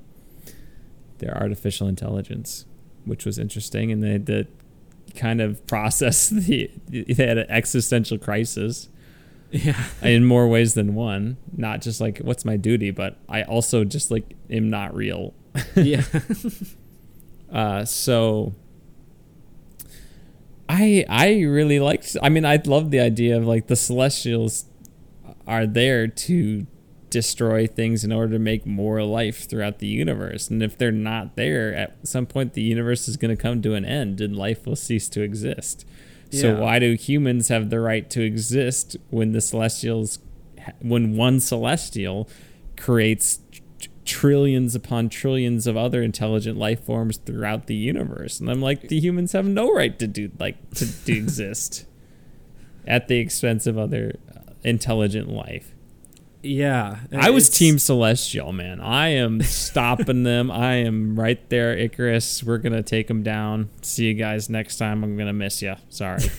they're 1.19 1.37
artificial 1.37 1.87
intelligence 1.87 2.65
which 3.05 3.25
was 3.25 3.37
interesting 3.37 3.91
and 3.91 4.01
they 4.01 4.11
had 4.13 4.25
to 4.27 4.47
kind 5.15 5.41
of 5.41 5.65
process 5.67 6.29
the 6.29 6.71
they 6.89 7.13
had 7.25 7.37
an 7.37 7.45
existential 7.49 8.17
crisis 8.17 8.89
Yeah. 9.51 9.83
in 10.01 10.25
more 10.25 10.47
ways 10.47 10.73
than 10.73 10.95
one 10.95 11.37
not 11.55 11.81
just 11.81 11.99
like 12.01 12.19
what's 12.19 12.45
my 12.45 12.55
duty 12.57 12.89
but 12.91 13.17
i 13.27 13.43
also 13.43 13.83
just 13.83 14.09
like 14.09 14.35
am 14.49 14.69
not 14.69 14.95
real 14.95 15.33
yeah. 15.75 16.03
Uh, 17.51 17.83
so 17.83 18.53
I 20.67 21.03
I 21.09 21.39
really 21.41 21.79
liked. 21.79 22.15
I 22.21 22.29
mean, 22.29 22.45
I 22.45 22.61
love 22.63 22.91
the 22.91 22.99
idea 22.99 23.35
of 23.37 23.45
like 23.47 23.65
the 23.67 23.75
Celestials 23.75 24.65
are 25.47 25.65
there 25.65 26.07
to 26.07 26.67
destroy 27.09 27.67
things 27.67 28.03
in 28.03 28.11
order 28.11 28.33
to 28.33 28.39
make 28.39 28.65
more 28.65 29.03
life 29.03 29.49
throughout 29.49 29.79
the 29.79 29.87
universe. 29.87 30.49
And 30.49 30.61
if 30.61 30.77
they're 30.77 30.91
not 30.91 31.35
there, 31.35 31.73
at 31.73 32.07
some 32.07 32.25
point 32.25 32.53
the 32.53 32.61
universe 32.61 33.07
is 33.07 33.17
going 33.17 33.35
to 33.35 33.41
come 33.41 33.61
to 33.61 33.73
an 33.73 33.85
end 33.85 34.21
and 34.21 34.35
life 34.35 34.65
will 34.65 34.75
cease 34.75 35.09
to 35.09 35.21
exist. 35.21 35.85
So 36.31 36.61
why 36.61 36.77
do 36.77 36.93
humans 36.93 37.47
have 37.47 37.69
the 37.69 37.79
right 37.79 38.07
to 38.11 38.21
exist 38.21 38.95
when 39.09 39.31
the 39.31 39.41
Celestials, 39.41 40.19
when 40.79 41.17
one 41.17 41.39
Celestial 41.39 42.29
creates 42.77 43.39
tr- 43.51 43.89
trillions 44.05 44.75
upon 44.75 45.09
trillions 45.09 45.65
of 45.65 45.75
other 45.75 46.03
intelligent 46.03 46.57
life 46.57 46.83
forms 46.83 47.17
throughout 47.17 47.65
the 47.65 47.75
universe? 47.75 48.39
And 48.39 48.49
I'm 48.49 48.61
like, 48.61 48.89
the 48.89 48.99
humans 48.99 49.31
have 49.31 49.45
no 49.45 49.73
right 49.73 49.97
to 49.97 50.05
do 50.05 50.31
like 50.39 50.69
to, 50.75 51.05
to 51.05 51.13
exist 51.17 51.85
at 52.85 53.07
the 53.07 53.17
expense 53.17 53.65
of 53.65 53.77
other 53.77 54.19
uh, 54.35 54.53
intelligent 54.63 55.29
life. 55.29 55.73
Yeah. 56.41 56.99
I 57.11 57.31
was 57.31 57.49
Team 57.49 57.79
Celestial, 57.79 58.53
man. 58.53 58.79
I 58.79 59.09
am 59.09 59.41
stopping 59.41 60.23
them. 60.29 60.49
I 60.49 60.75
am 60.75 61.19
right 61.19 61.49
there, 61.49 61.75
Ikaris. 61.75 62.43
We're 62.43 62.59
gonna 62.59 62.83
take 62.83 63.07
them 63.07 63.23
down. 63.23 63.69
See 63.81 64.05
you 64.05 64.13
guys 64.13 64.49
next 64.49 64.77
time. 64.77 65.03
I'm 65.03 65.17
gonna 65.17 65.33
miss 65.33 65.61
you. 65.61 65.75
Sorry. 65.89 66.23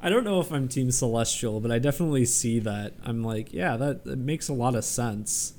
I 0.00 0.10
don't 0.10 0.22
know 0.24 0.38
if 0.38 0.52
I'm 0.52 0.68
Team 0.68 0.90
Celestial, 0.90 1.60
but 1.60 1.70
I 1.72 1.78
definitely 1.78 2.26
see 2.26 2.58
that. 2.60 2.92
I'm 3.02 3.24
like, 3.24 3.54
yeah, 3.54 3.76
that, 3.78 4.04
that 4.04 4.18
makes 4.18 4.48
a 4.48 4.52
lot 4.52 4.74
of 4.74 4.84
sense. 4.84 5.54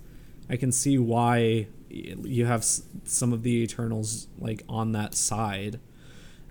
I 0.50 0.56
can 0.56 0.72
see 0.72 1.00
why 1.00 1.66
you 1.90 2.46
have 2.46 2.64
some 2.64 3.34
of 3.34 3.42
the 3.42 3.64
Eternals 3.64 4.28
like 4.38 4.64
on 4.70 4.92
that 4.92 5.16
side. 5.16 5.80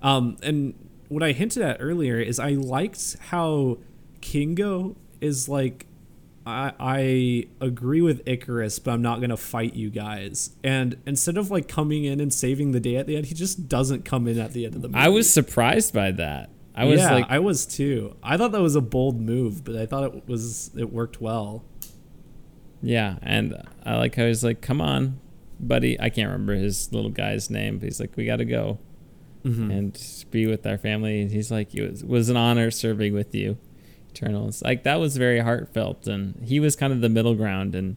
Um, 0.03 0.37
and 0.43 0.75
what 1.09 1.23
I 1.23 1.33
hinted 1.33 1.63
at 1.63 1.77
earlier 1.79 2.19
is 2.19 2.41
I 2.41 2.51
liked 2.51 3.17
how 3.29 3.79
Kingo 4.21 4.97
is 5.25 5.49
like, 5.49 5.87
I, 6.47 6.73
I 6.79 7.47
agree 7.65 8.03
with 8.03 8.25
Ikaris, 8.27 8.83
but 8.85 8.93
I'm 8.93 9.03
not 9.03 9.21
gonna 9.21 9.37
fight 9.37 9.75
you 9.75 9.91
guys. 9.91 10.51
And 10.63 10.97
instead 11.07 11.37
of 11.39 11.51
like 11.51 11.69
coming 11.69 12.05
in 12.05 12.21
and 12.21 12.33
saving 12.33 12.73
the 12.73 12.81
day 12.81 12.97
at 12.97 13.07
the 13.07 13.17
end, 13.17 13.27
he 13.27 13.35
just 13.35 13.69
doesn't 13.69 14.05
come 14.05 14.29
in 14.29 14.39
at 14.39 14.53
the 14.53 14.67
end 14.67 14.75
of 14.75 14.83
the 14.83 14.89
movie. 14.89 14.99
I 15.01 15.09
was 15.09 15.33
surprised 15.33 15.95
by 15.95 16.11
that. 16.13 16.51
I 16.77 16.85
was 16.87 17.01
yeah, 17.01 17.13
like, 17.15 17.27
I 17.29 17.39
was 17.39 17.67
too. 17.67 18.17
I 18.23 18.37
thought 18.37 18.53
that 18.53 18.61
was 18.61 18.75
a 18.77 18.81
bold 18.81 19.21
move, 19.21 19.65
but 19.65 19.77
I 19.77 19.87
thought 19.87 20.03
it 20.15 20.29
was 20.29 20.71
it 20.77 20.93
worked 20.93 21.21
well. 21.21 21.65
yeah, 22.83 23.17
and 23.23 23.57
I 23.85 23.97
like 23.97 24.15
how 24.17 24.27
he's 24.27 24.45
like, 24.45 24.61
"Come 24.61 24.81
on, 24.81 25.21
buddy." 25.61 25.99
I 26.01 26.11
can't 26.11 26.27
remember 26.31 26.55
his 26.55 26.93
little 26.93 27.11
guy's 27.11 27.49
name, 27.49 27.79
but 27.79 27.85
he's 27.85 28.01
like, 28.01 28.17
"We 28.17 28.27
got 28.27 28.37
to 28.37 28.45
go 28.45 28.79
Mm-hmm. 29.45 29.71
and 29.71 30.27
be 30.31 30.47
with 30.47 30.67
our 30.67 30.79
family." 30.79 31.21
And 31.23 31.31
he's 31.31 31.51
like, 31.51 31.75
"It 31.75 31.89
was 31.91 32.05
was 32.05 32.29
an 32.29 32.37
honor 32.37 32.71
serving 32.71 33.15
with 33.15 33.35
you, 33.35 33.57
Eternals." 34.15 34.63
Like 34.63 34.83
that 34.85 35.01
was 35.01 35.17
very 35.17 35.41
heartfelt, 35.41 36.07
and 36.07 36.41
he 36.45 36.61
was 36.61 36.77
kind 36.77 36.93
of 36.93 37.01
the 37.01 37.09
middle 37.09 37.35
ground 37.35 37.75
and 37.75 37.97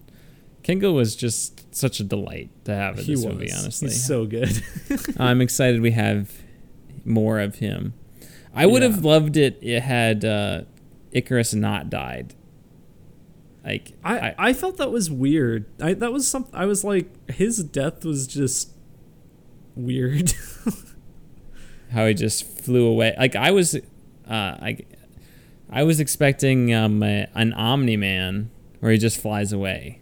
Kingo 0.64 0.92
was 0.92 1.16
just 1.16 1.74
such 1.74 2.00
a 2.00 2.04
delight 2.04 2.50
to 2.66 2.74
have 2.76 2.98
in 3.00 3.06
he 3.06 3.16
this 3.16 3.24
was. 3.26 3.34
movie. 3.34 3.52
Honestly, 3.52 3.88
He's 3.90 4.06
so 4.06 4.26
good. 4.26 4.62
I'm 5.18 5.40
excited 5.40 5.80
we 5.82 5.92
have 5.92 6.32
more 7.06 7.40
of 7.40 7.56
him. 7.56 7.94
I 8.54 8.66
would 8.66 8.82
Yeah. 8.82 8.90
have 8.90 9.06
loved 9.06 9.38
it. 9.38 9.60
It 9.62 9.82
had 9.84 10.26
uh, 10.26 10.62
Ikaris 11.14 11.54
not 11.54 11.90
died. 11.90 12.34
Like 13.64 13.94
I, 14.04 14.34
I 14.38 14.54
felt 14.54 14.78
that 14.78 14.92
was 14.92 15.10
weird. 15.12 15.66
I 15.82 15.94
that 15.94 16.12
was 16.12 16.28
something. 16.28 16.54
I 16.56 16.66
was 16.66 16.84
like, 16.84 17.30
his 17.32 17.64
death 17.64 18.04
was 18.04 18.28
just 18.28 18.72
weird. 19.76 20.34
how 21.92 22.08
he 22.08 22.14
just 22.14 22.46
flew 22.46 22.86
away. 22.88 23.16
Like 23.18 23.36
I 23.36 23.52
was, 23.52 23.76
uh, 23.76 23.80
I, 24.30 24.80
I 25.70 25.84
was 25.84 26.00
expecting 26.00 26.74
um, 26.74 27.04
a, 27.04 27.28
an 27.36 27.54
Omni 27.54 27.98
Man 27.98 28.50
where 28.80 28.92
he 28.92 28.98
just 28.98 29.20
flies 29.22 29.52
away. 29.52 30.02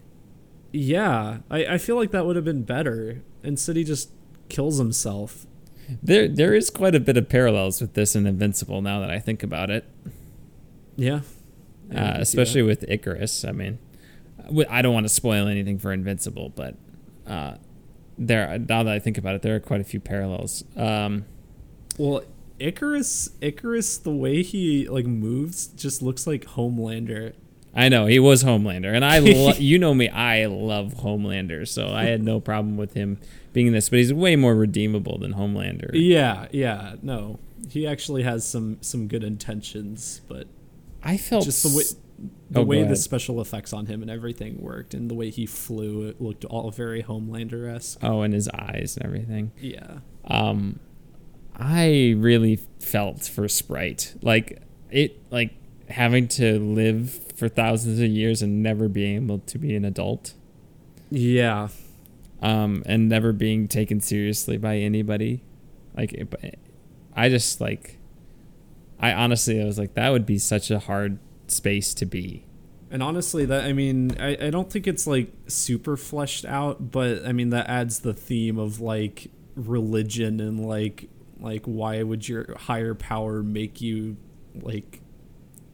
yeah, 0.72 1.40
I, 1.50 1.66
I 1.66 1.78
feel 1.78 1.96
like 1.96 2.12
that 2.12 2.26
would 2.26 2.36
have 2.36 2.46
been 2.46 2.64
better. 2.64 3.22
Instead, 3.44 3.76
he 3.76 3.84
just 3.84 4.12
kills 4.50 4.78
himself. 4.78 5.46
There, 6.04 6.28
there 6.28 6.54
is 6.54 6.70
quite 6.70 6.96
a 6.96 7.00
bit 7.00 7.16
of 7.18 7.30
parallels 7.30 7.80
with 7.82 7.94
this 7.94 8.16
and 8.16 8.28
Invincible. 8.28 8.82
Now 8.82 9.00
that 9.00 9.10
I 9.10 9.20
think 9.20 9.44
about 9.44 9.70
it, 9.70 9.86
Yeah. 10.96 11.16
uh, 11.16 11.20
Yeah, 11.92 12.00
I 12.10 12.12
can 12.16 12.16
see 12.16 12.22
especially 12.22 12.62
with 12.64 12.82
Ikaris. 12.88 13.48
I 13.48 13.52
mean, 13.52 13.80
I 14.70 14.82
don't 14.82 14.94
want 14.94 15.06
to 15.06 15.14
spoil 15.14 15.48
anything 15.48 15.78
for 15.80 15.92
Invincible, 15.94 16.50
but 16.56 16.76
uh, 17.28 17.56
there. 18.18 18.58
Now 18.60 18.84
that 18.84 18.94
I 18.94 19.00
think 19.00 19.18
about 19.18 19.36
it, 19.36 19.42
there 19.42 19.56
are 19.56 19.60
quite 19.60 19.82
a 19.82 19.86
few 19.86 20.00
parallels. 20.00 20.64
Um. 20.76 21.26
Well, 21.98 22.24
Ikaris, 22.60 23.32
Ikaris, 23.42 24.02
the 24.04 24.12
way 24.12 24.42
he 24.44 24.88
like 24.88 25.06
moves 25.06 25.68
just 25.68 26.02
looks 26.02 26.26
like 26.28 26.46
Homelander. 26.46 27.34
I 27.78 27.90
know 27.90 28.06
he 28.06 28.20
was 28.20 28.44
Homelander, 28.44 28.94
and 28.96 29.04
I, 29.04 29.20
lo- 29.20 29.52
you 29.58 29.78
know 29.78 29.94
me, 29.94 30.08
I 30.08 30.46
love 30.46 30.94
Homelander, 30.96 31.68
so 31.68 31.90
I 31.90 32.06
had 32.06 32.24
no 32.24 32.40
problem 32.40 32.78
with 32.78 32.94
him 32.94 33.20
being 33.52 33.74
this. 33.74 33.90
But 33.90 34.00
he's 34.00 34.14
way 34.14 34.36
more 34.38 34.56
redeemable 34.56 35.18
than 35.18 35.34
Homelander. 35.34 35.90
Yeah, 35.94 36.48
yeah, 36.52 36.96
no, 37.02 37.40
he 37.70 37.86
actually 37.86 38.24
has 38.24 38.46
some 38.48 38.78
some 38.82 39.08
good 39.10 39.24
intentions, 39.24 40.22
but 40.30 40.48
I 41.04 41.18
felt 41.18 41.44
just 41.44 41.64
the 41.64 41.78
way 41.78 41.84
the 42.50 42.62
Oh, 42.62 42.64
way 42.64 42.82
the 42.86 42.96
special 42.96 43.42
effects 43.42 43.74
on 43.74 43.88
him 43.88 44.02
and 44.02 44.10
everything 44.10 44.62
worked, 44.62 44.94
and 44.94 45.10
the 45.12 45.14
way 45.16 45.30
he 45.30 45.46
flew, 45.46 46.08
it 46.08 46.22
looked 46.22 46.46
all 46.46 46.72
very 46.72 47.04
Homelander 47.04 47.70
esque. 47.76 48.00
Oh, 48.02 48.22
and 48.22 48.34
his 48.34 48.48
eyes 48.48 48.96
and 48.96 49.06
everything. 49.06 49.52
Yeah, 49.60 49.98
Um, 50.24 50.80
I 51.58 52.16
really 52.18 52.58
felt 52.80 53.24
for 53.24 53.48
Sprite, 53.48 54.16
like 54.22 54.62
it, 54.92 55.20
like 55.32 55.54
having 55.90 56.28
to 56.28 56.60
live 56.60 57.12
for 57.36 57.48
thousands 57.48 58.00
of 58.00 58.08
years 58.08 58.42
and 58.42 58.62
never 58.64 58.88
being 58.88 59.16
able 59.24 59.40
to 59.40 59.58
be 59.58 59.76
an 59.76 59.86
adult. 59.86 60.34
yeah, 61.10 61.70
um, 62.42 62.84
and 62.86 63.08
never 63.10 63.32
being 63.34 63.68
taken 63.68 64.02
seriously 64.02 64.58
by 64.58 64.78
anybody. 64.78 65.44
Like, 65.96 66.14
it, 66.14 66.60
I 67.16 67.30
just 67.30 67.62
like, 67.62 67.98
I 69.00 69.14
honestly, 69.14 69.62
I 69.62 69.66
was 69.66 69.80
like, 69.80 69.94
that 69.94 70.10
would 70.10 70.26
be 70.26 70.38
such 70.38 70.70
a 70.70 70.80
hard 70.80 71.20
space 71.48 71.94
to 71.96 72.06
be. 72.06 72.46
and 72.92 73.02
honestly, 73.02 73.46
that 73.46 73.64
I 73.64 73.74
mean, 73.74 74.16
I, 74.20 74.38
I 74.48 74.50
don't 74.50 74.70
think 74.72 74.88
it's 74.88 75.08
like 75.08 75.32
super 75.48 75.96
fleshed 75.98 76.46
out, 76.46 76.92
but 76.92 77.26
I 77.26 77.32
mean 77.32 77.50
that 77.52 77.70
adds 77.70 78.00
the 78.00 78.14
theme 78.14 78.58
of 78.58 78.82
like 78.82 79.32
religion 79.56 80.40
and 80.42 80.66
like 80.66 81.10
like 81.46 81.64
why 81.66 82.04
would 82.04 82.28
your 82.28 82.58
higher 82.58 82.94
power 82.94 83.42
make 83.42 83.80
you 83.80 84.18
like 84.62 85.02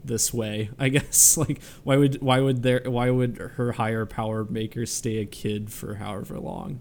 this 0.03 0.33
way 0.33 0.69
i 0.79 0.89
guess 0.89 1.37
like 1.37 1.61
why 1.83 1.97
would 1.97 2.21
why 2.21 2.39
would 2.39 2.61
there 2.61 2.83
why 2.85 3.09
would 3.09 3.37
her 3.55 3.71
higher 3.73 4.05
power 4.05 4.45
make 4.49 4.75
her 4.75 4.85
stay 4.85 5.17
a 5.17 5.25
kid 5.25 5.71
for 5.71 5.95
however 5.95 6.39
long 6.39 6.79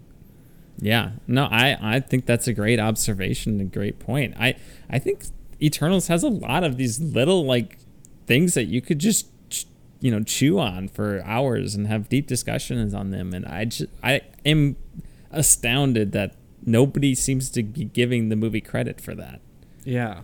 Yeah, 0.79 1.11
no, 1.27 1.45
I, 1.45 1.77
I 1.79 1.99
think 1.99 2.25
that's 2.25 2.47
a 2.47 2.53
great 2.53 2.79
observation, 2.79 3.59
a 3.61 3.65
great 3.65 3.99
point. 3.99 4.33
I, 4.39 4.55
I 4.89 4.97
think 4.97 5.25
Eternals 5.61 6.07
has 6.07 6.23
a 6.23 6.29
lot 6.29 6.63
of 6.63 6.77
these 6.77 6.99
little 6.99 7.45
like 7.45 7.77
things 8.25 8.55
that 8.55 8.65
you 8.65 8.81
could 8.81 8.97
just, 8.97 9.27
you 9.99 10.09
know, 10.09 10.23
chew 10.23 10.57
on 10.57 10.87
for 10.87 11.21
hours 11.23 11.75
and 11.75 11.85
have 11.85 12.09
deep 12.09 12.25
discussions 12.25 12.95
on 12.95 13.11
them. 13.11 13.31
And 13.31 13.45
I 13.45 13.65
just, 13.65 13.91
I 14.01 14.21
am 14.43 14.75
astounded 15.29 16.13
that 16.13 16.33
nobody 16.65 17.15
seems 17.15 17.49
to 17.51 17.63
be 17.63 17.85
giving 17.85 18.29
the 18.29 18.35
movie 18.35 18.61
credit 18.61 19.01
for 19.01 19.15
that. 19.15 19.41
yeah 19.83 20.21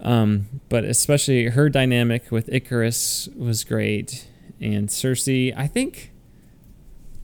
Um, 0.00 0.60
but 0.68 0.84
especially 0.84 1.48
her 1.48 1.68
dynamic 1.68 2.30
with 2.30 2.46
Ikaris 2.48 3.34
was 3.36 3.64
great, 3.64 4.28
and 4.60 4.88
Sersi. 4.88 5.52
I 5.56 5.66
think 5.66 6.12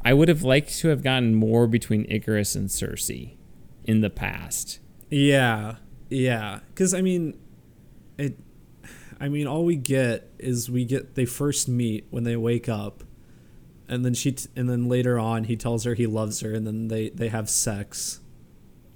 I 0.04 0.14
would 0.14 0.28
have 0.28 0.42
liked 0.42 0.78
to 0.78 0.88
have 0.88 1.02
gotten 1.02 1.34
more 1.34 1.66
between 1.66 2.06
Ikaris 2.06 2.56
and 2.56 2.68
Sersi 2.68 3.36
in 3.84 4.00
the 4.00 4.10
past. 4.10 4.78
Yeah, 5.10 5.76
yeah. 6.08 6.60
Because 6.68 6.94
I 6.94 7.02
mean, 7.02 7.38
it. 8.16 8.38
I 9.20 9.28
mean, 9.28 9.46
all 9.46 9.64
we 9.66 9.76
get 9.76 10.30
is 10.38 10.70
we 10.70 10.84
get 10.86 11.14
they 11.14 11.26
first 11.26 11.68
meet 11.68 12.06
when 12.10 12.24
they 12.24 12.36
wake 12.36 12.68
up, 12.68 13.04
and 13.90 14.04
then 14.04 14.14
she 14.14 14.32
t- 14.32 14.48
and 14.56 14.70
then 14.70 14.88
later 14.88 15.18
on 15.18 15.44
he 15.44 15.56
tells 15.56 15.84
her 15.84 15.92
he 15.94 16.06
loves 16.06 16.40
her, 16.40 16.54
and 16.54 16.66
then 16.66 16.88
they 16.88 17.10
they 17.10 17.28
have 17.28 17.50
sex, 17.50 18.20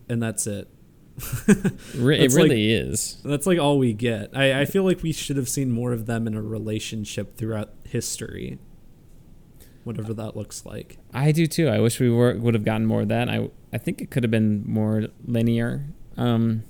and 0.09 0.23
that's 0.23 0.47
it. 0.47 0.69
Re- 1.95 2.17
it 2.17 2.21
That's 2.23 2.35
like- 2.35 2.43
really 2.45 2.73
is. 2.73 3.21
That's 3.25 3.47
like 3.47 3.59
all 3.59 3.79
we 3.79 3.93
get. 3.93 4.31
I 4.37 4.61
I 4.63 4.65
feel 4.65 4.83
like 4.85 5.03
we 5.03 5.13
should 5.13 5.37
have 5.37 5.49
seen 5.49 5.71
more 5.71 5.93
of 5.93 6.07
them 6.07 6.27
in 6.27 6.35
a 6.35 6.43
relationship 6.43 7.37
throughout 7.37 7.71
history. 7.85 8.59
Whatever 9.85 10.15
that 10.15 10.35
looks 10.35 10.65
like. 10.65 10.99
I 11.13 11.31
do 11.31 11.47
too. 11.47 11.69
I 11.69 11.79
wish 11.79 12.01
we 12.01 12.09
were 12.11 12.35
would 12.39 12.55
have 12.55 12.65
gotten 12.65 12.87
more 12.87 13.03
of 13.03 13.09
that. 13.09 13.29
I 13.29 13.51
I 13.73 13.79
think 13.79 14.01
it 14.01 14.11
could 14.11 14.23
have 14.25 14.31
been 14.31 14.65
more 14.67 15.09
linear. 15.27 15.87
Um, 16.17 16.65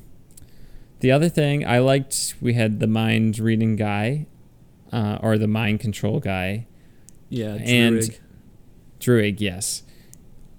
the 1.01 1.13
other 1.13 1.29
thing 1.29 1.65
I 1.67 1.79
liked, 1.79 2.35
we 2.41 2.55
had 2.55 2.81
the 2.81 2.87
mind 2.87 3.39
reading 3.39 3.77
guy, 3.77 4.27
uh, 4.93 5.19
or 5.23 5.39
the 5.39 5.47
mind 5.47 5.81
control 5.81 6.19
guy. 6.19 6.67
Yeah, 7.29 7.55
And- 7.55 7.99
Druig. 7.99 8.19
Druig, 9.01 9.41
yes. 9.41 9.83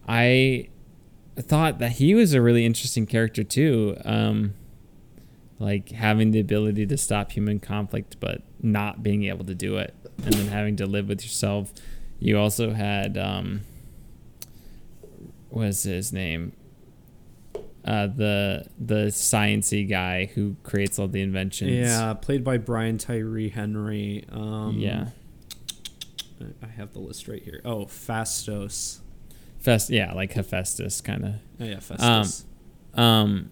I 0.07 0.69
thought 1.37 1.79
that 1.79 1.93
he 1.93 2.13
was 2.13 2.33
a 2.33 2.41
really 2.41 2.65
interesting 2.65 3.05
character 3.05 3.43
too. 3.43 3.97
Um, 4.05 4.53
like 5.57 5.89
having 5.89 6.31
the 6.31 6.39
ability 6.39 6.85
to 6.87 6.97
stop 6.97 7.31
human 7.31 7.59
conflict, 7.59 8.17
but 8.19 8.41
not 8.61 9.01
being 9.03 9.23
able 9.25 9.45
to 9.45 9.55
do 9.55 9.77
it, 9.77 9.93
and 10.23 10.33
then 10.33 10.47
having 10.47 10.75
to 10.77 10.85
live 10.85 11.07
with 11.07 11.23
yourself. 11.23 11.73
You 12.19 12.37
also 12.37 12.71
had 12.71 13.17
um, 13.17 13.61
what 15.49 15.65
was 15.67 15.83
his 15.83 16.11
name? 16.13 16.53
Uh, 17.83 18.07
the 18.07 18.65
the 18.79 19.05
sciency 19.07 19.87
guy 19.87 20.25
who 20.25 20.55
creates 20.63 20.97
all 20.99 21.07
the 21.07 21.21
inventions. 21.21 21.71
Yeah, 21.71 22.13
played 22.15 22.43
by 22.43 22.57
Brian 22.57 22.97
Tyree 22.97 23.49
Henry. 23.49 24.25
Um, 24.31 24.75
yeah. 24.77 25.07
I 26.61 26.67
have 26.67 26.93
the 26.93 26.99
list 26.99 27.27
right 27.27 27.41
here. 27.41 27.61
Oh, 27.65 27.85
Phastos. 27.85 28.99
Fest. 29.59 29.89
Yeah, 29.89 30.13
like 30.13 30.33
Hephaestus 30.33 31.01
kind 31.01 31.25
of. 31.25 31.33
Oh 31.59 31.63
yeah, 31.65 31.79
Festus. 31.79 32.45
um 32.93 33.51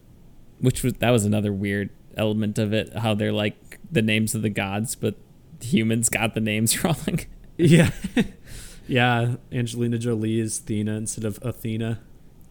which 0.60 0.84
was 0.84 0.94
that 0.94 1.10
was 1.10 1.26
another 1.26 1.52
weird 1.52 1.90
element 2.16 2.58
of 2.60 2.72
it 2.74 2.96
how 2.98 3.14
they're 3.14 3.32
like 3.34 3.80
the 3.92 4.02
names 4.02 4.34
of 4.36 4.42
the 4.44 4.50
gods 4.50 4.96
but 4.96 5.16
humans 5.62 6.08
got 6.10 6.34
the 6.36 6.40
names 6.40 6.84
wrong 6.84 7.20
yeah, 7.58 7.90
yeah. 8.88 9.36
Angelina 9.52 9.98
Jolie 9.98 10.40
is 10.40 10.60
Thena 10.60 10.96
instead 10.96 11.26
of 11.26 11.40
Athena. 11.42 12.00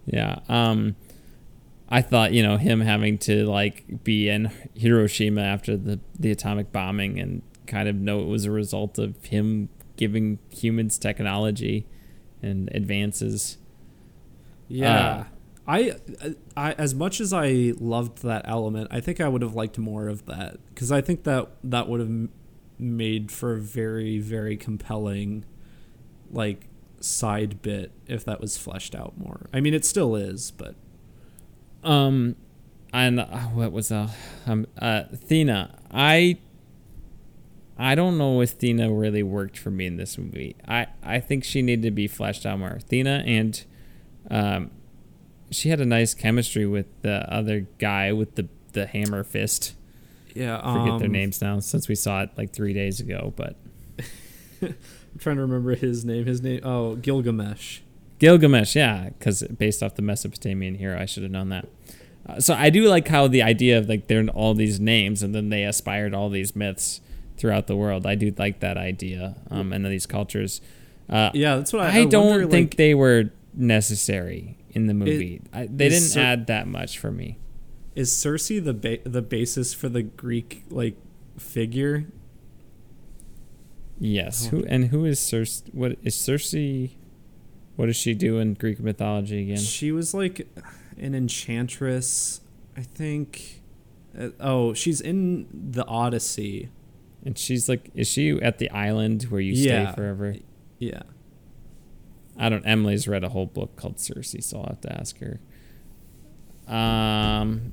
yeah 0.05 0.41
um 0.49 0.97
i 1.89 2.03
thought 2.03 2.33
you 2.33 2.43
know 2.43 2.57
him 2.57 2.81
having 2.81 3.17
to 3.19 3.47
like 3.47 4.03
be 4.05 4.29
in 4.29 4.51
hiroshima 4.75 5.41
after 5.43 5.77
the 5.77 6.01
the 6.19 6.31
atomic 6.33 6.73
bombing 6.73 7.19
and 7.21 7.41
kind 7.67 7.89
of 7.89 7.95
know 7.97 8.21
it 8.21 8.27
was 8.27 8.45
a 8.45 8.51
result 8.51 8.99
of 8.99 9.25
him 9.27 9.69
giving 9.97 10.39
humans 10.51 10.99
technology 10.99 11.87
and 12.43 12.69
advances 12.75 13.59
Yeah. 14.69 15.27
I, 15.67 15.93
I, 16.57 16.73
as 16.73 16.95
much 16.95 17.21
as 17.21 17.33
I 17.33 17.73
loved 17.79 18.23
that 18.23 18.43
element, 18.47 18.89
I 18.91 19.01
think 19.01 19.21
I 19.21 19.29
would 19.29 19.43
have 19.43 19.55
liked 19.55 19.79
more 19.79 20.09
of 20.09 20.27
that 20.27 20.57
because 20.69 20.91
I 20.91 21.01
think 21.01 21.23
that 21.25 21.51
that 21.63 21.89
would 21.89 22.01
have 22.01 22.29
made 22.79 23.31
for 23.31 23.55
a 23.55 23.61
very, 23.61 24.19
very 24.19 24.57
compelling, 24.57 25.45
like, 26.31 26.69
side 27.01 27.63
bit 27.63 27.93
if 28.07 28.25
that 28.25 28.41
was 28.41 28.57
fleshed 28.57 28.95
out 28.95 29.17
more. 29.17 29.47
I 29.53 29.61
mean, 29.61 29.75
it 29.75 29.85
still 29.85 30.17
is, 30.17 30.51
but 30.51 30.75
Um, 31.85 32.37
and 32.93 33.21
uh, 33.21 33.27
what 33.55 33.73
was 33.73 33.93
uh, 33.93 34.09
um, 34.47 34.67
uh, 34.79 35.05
Athena? 35.13 35.79
I, 35.93 36.39
I 37.83 37.95
don't 37.95 38.17
know 38.17 38.41
if 38.41 38.59
Thena 38.59 38.89
really 38.97 39.23
worked 39.23 39.59
for 39.59 39.71
me 39.71 39.87
in 39.87 39.97
this 39.97 40.17
movie. 40.17 40.55
I, 40.69 40.87
I 41.03 41.19
think 41.19 41.43
she 41.43 41.63
needed 41.63 41.83
to 41.83 41.91
be 41.91 42.07
fleshed 42.07 42.47
out 42.47 42.61
more. 42.61 42.79
Thena 42.89 43.27
and, 43.27 43.65
um, 44.31 44.71
she 45.51 45.69
had 45.69 45.81
a 45.81 45.85
nice 45.85 46.15
chemistry 46.15 46.65
with 46.65 46.87
the 47.03 47.31
other 47.33 47.67
guy 47.79 48.13
with 48.13 48.37
the 48.37 48.49
the 48.73 48.87
hammer 48.87 49.23
fist. 49.23 49.75
yeah, 50.35 50.61
I 50.63 50.79
forget 50.79 50.99
their 50.99 51.07
um, 51.09 51.13
names 51.13 51.43
now 51.43 51.61
since 51.61 51.89
we 51.89 51.95
saw 51.95 52.23
it 52.23 52.31
like 52.39 52.53
three 52.53 52.73
days 52.73 53.01
ago. 53.01 53.35
But 53.37 53.57
I'm 54.63 54.75
trying 55.19 55.37
to 55.37 55.43
remember 55.43 55.75
his 55.75 56.05
name. 56.05 56.25
His 56.25 56.41
name. 56.41 56.61
Oh, 56.63 56.97
Gilgamesh. 56.97 57.81
Gilgamesh, 58.19 58.77
yeah, 58.77 59.11
because 59.11 59.43
based 59.43 59.83
off 59.83 59.97
the 59.97 60.03
Mesopotamian 60.03 60.77
hero, 60.77 60.99
I 60.99 61.07
should 61.07 61.25
have 61.25 61.33
known 61.33 61.49
that. 61.49 61.69
Uh, 62.25 62.41
so 62.41 62.55
I 62.55 62.71
do 62.71 62.89
like 62.89 63.09
how 63.09 63.27
the 63.27 63.43
idea 63.43 63.77
of 63.79 63.89
like 63.89 64.07
they're 64.07 64.21
in 64.21 64.29
all 64.29 64.55
these 64.55 64.79
names 64.79 65.23
and 65.23 65.35
then 65.35 65.49
they 65.49 65.65
aspired 65.65 66.15
all 66.15 66.31
these 66.31 66.55
myths 66.55 67.01
throughout 67.37 67.67
the 67.67 67.77
world. 67.77 68.07
I 68.07 68.15
do 68.15 68.33
like 68.37 68.61
that 68.61 68.77
idea 68.77 69.37
um, 69.51 69.73
and 69.73 69.85
these 69.87 70.07
cultures. 70.07 70.61
Uh, 71.09 71.31
Yeah, 71.35 71.57
that's 71.57 71.73
what 71.73 71.83
I. 71.83 71.87
I, 71.87 72.01
I 72.01 72.05
don't 72.05 72.29
wonder, 72.31 72.47
think 72.47 72.73
like, 72.73 72.77
they 72.77 72.95
were 72.95 73.31
necessary 73.55 74.57
in 74.71 74.87
the 74.87 74.95
movie. 74.95 75.43
I, 75.53 75.67
they 75.67 75.89
didn't 75.89 76.09
Cer- 76.09 76.21
add 76.21 76.47
that 76.47 76.67
much 76.67 76.99
for 76.99 77.11
me. 77.11 77.39
is 77.95 78.11
Sersi 78.11 78.63
the 78.63 78.73
ba- 78.75 79.03
the 79.05 79.21
basis 79.23 79.75
for 79.75 79.89
the 79.89 80.03
Greek 80.03 80.65
like 80.71 80.97
figure. 81.39 82.07
Yes. 83.99 84.47
Oh. 84.47 84.57
Who 84.57 84.65
and 84.67 84.87
who 84.87 85.05
is 85.05 85.21
Circe? 85.21 85.63
What 85.73 85.99
is 86.03 86.15
Circe? 86.15 86.55
What 87.77 87.87
does 87.87 87.97
she 87.97 88.15
do 88.15 88.39
in 88.39 88.55
Greek 88.55 88.81
mythology 88.81 89.43
again? 89.43 89.57
She 89.59 89.93
was 89.93 90.13
like 90.15 90.47
an 90.99 91.15
enchantress, 91.15 92.41
I 92.77 92.83
think. 92.83 93.63
Uh, 94.19 94.29
oh, 94.41 94.75
she's 94.75 95.01
in 95.01 95.47
the 95.53 95.87
Odyssey. 95.87 96.69
And 97.25 97.39
she's 97.39 97.69
like, 97.69 97.91
is 97.95 98.09
she 98.09 98.31
at 98.43 98.59
the 98.59 98.69
island 98.71 99.25
where 99.25 99.41
you 99.41 99.53
Yeah. 99.53 99.87
stay 99.93 99.95
forever? 99.97 100.35
Yeah. 100.79 101.03
I 102.37 102.49
don't. 102.49 102.65
Emily's 102.67 103.07
read 103.07 103.23
a 103.25 103.29
whole 103.29 103.47
book 103.47 103.77
called 103.77 104.01
Circe, 104.01 104.35
so 104.41 104.59
I'll 104.61 104.67
have 104.67 104.81
to 104.83 104.93
ask 104.93 105.19
her. 105.19 105.39
Um, 106.67 107.73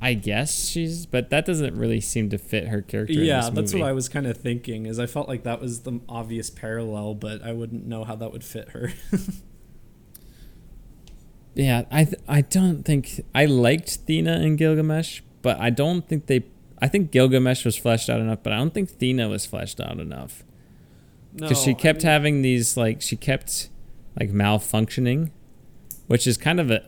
I 0.00 0.14
guess 0.14 0.68
she's, 0.68 1.04
but 1.06 1.30
that 1.30 1.44
doesn't 1.44 1.74
really 1.76 2.00
seem 2.00 2.30
to 2.30 2.38
fit 2.38 2.68
her 2.68 2.80
character. 2.80 3.14
Yeah, 3.14 3.50
that's 3.50 3.72
what 3.74 3.82
I 3.82 3.92
was 3.92 4.08
kind 4.08 4.26
of 4.26 4.36
thinking. 4.36 4.86
Is 4.86 4.98
I 5.00 5.06
felt 5.06 5.28
like 5.28 5.42
that 5.42 5.60
was 5.60 5.80
the 5.80 6.00
obvious 6.08 6.48
parallel, 6.48 7.14
but 7.14 7.42
I 7.42 7.52
wouldn't 7.52 7.86
know 7.86 8.04
how 8.04 8.14
that 8.16 8.30
would 8.32 8.44
fit 8.44 8.70
her. 8.70 8.92
Yeah, 11.54 11.84
I 11.90 12.04
th- 12.04 12.20
I 12.28 12.42
don't 12.42 12.82
think 12.82 13.22
I 13.34 13.46
liked 13.46 14.06
Thena 14.06 14.32
and 14.44 14.58
Gilgamesh, 14.58 15.22
but 15.40 15.58
I 15.58 15.70
don't 15.70 16.06
think 16.06 16.26
they. 16.26 16.44
I 16.80 16.88
think 16.88 17.10
Gilgamesh 17.10 17.64
was 17.64 17.76
fleshed 17.76 18.10
out 18.10 18.20
enough, 18.20 18.40
but 18.42 18.52
I 18.52 18.56
don't 18.56 18.74
think 18.74 18.90
Thena 18.98 19.28
was 19.30 19.46
fleshed 19.46 19.80
out 19.80 19.98
enough 19.98 20.44
because 21.34 21.62
she 21.62 21.70
No, 21.72 21.76
I 21.78 21.80
kept 21.80 21.98
mean- 22.02 22.06
having 22.06 22.42
these 22.42 22.76
like 22.76 23.00
she 23.02 23.16
kept 23.16 23.70
like 24.18 24.30
malfunctioning, 24.30 25.30
which 26.06 26.26
is 26.26 26.36
kind 26.36 26.60
of 26.60 26.70
a 26.70 26.82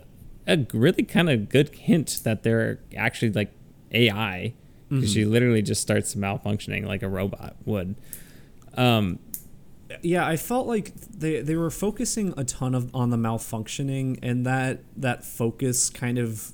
a 0.47 0.67
really 0.73 1.03
kind 1.03 1.29
of 1.29 1.49
good 1.51 1.69
hint 1.75 2.21
that 2.25 2.43
they're 2.43 2.81
actually 2.97 3.31
like 3.33 3.53
AI 3.93 4.55
because 4.89 5.13
she 5.13 5.23
Mhm. 5.25 5.31
literally 5.31 5.61
just 5.63 5.83
starts 5.83 6.15
malfunctioning 6.15 6.87
like 6.87 7.03
a 7.03 7.09
robot 7.09 7.57
would. 7.67 7.95
Um, 8.75 9.19
yeah 10.03 10.27
i 10.27 10.37
felt 10.37 10.67
like 10.67 10.93
they 11.11 11.41
they 11.41 11.57
were 11.57 11.71
focusing 11.71 12.35
a 12.37 12.45
ton 12.45 12.75
of 12.75 12.95
on 12.95 13.09
the 13.09 13.17
malfunctioning 13.17 14.19
and 14.23 14.45
that 14.45 14.81
that 14.95 15.25
focus 15.25 15.89
kind 15.89 16.19
of 16.19 16.53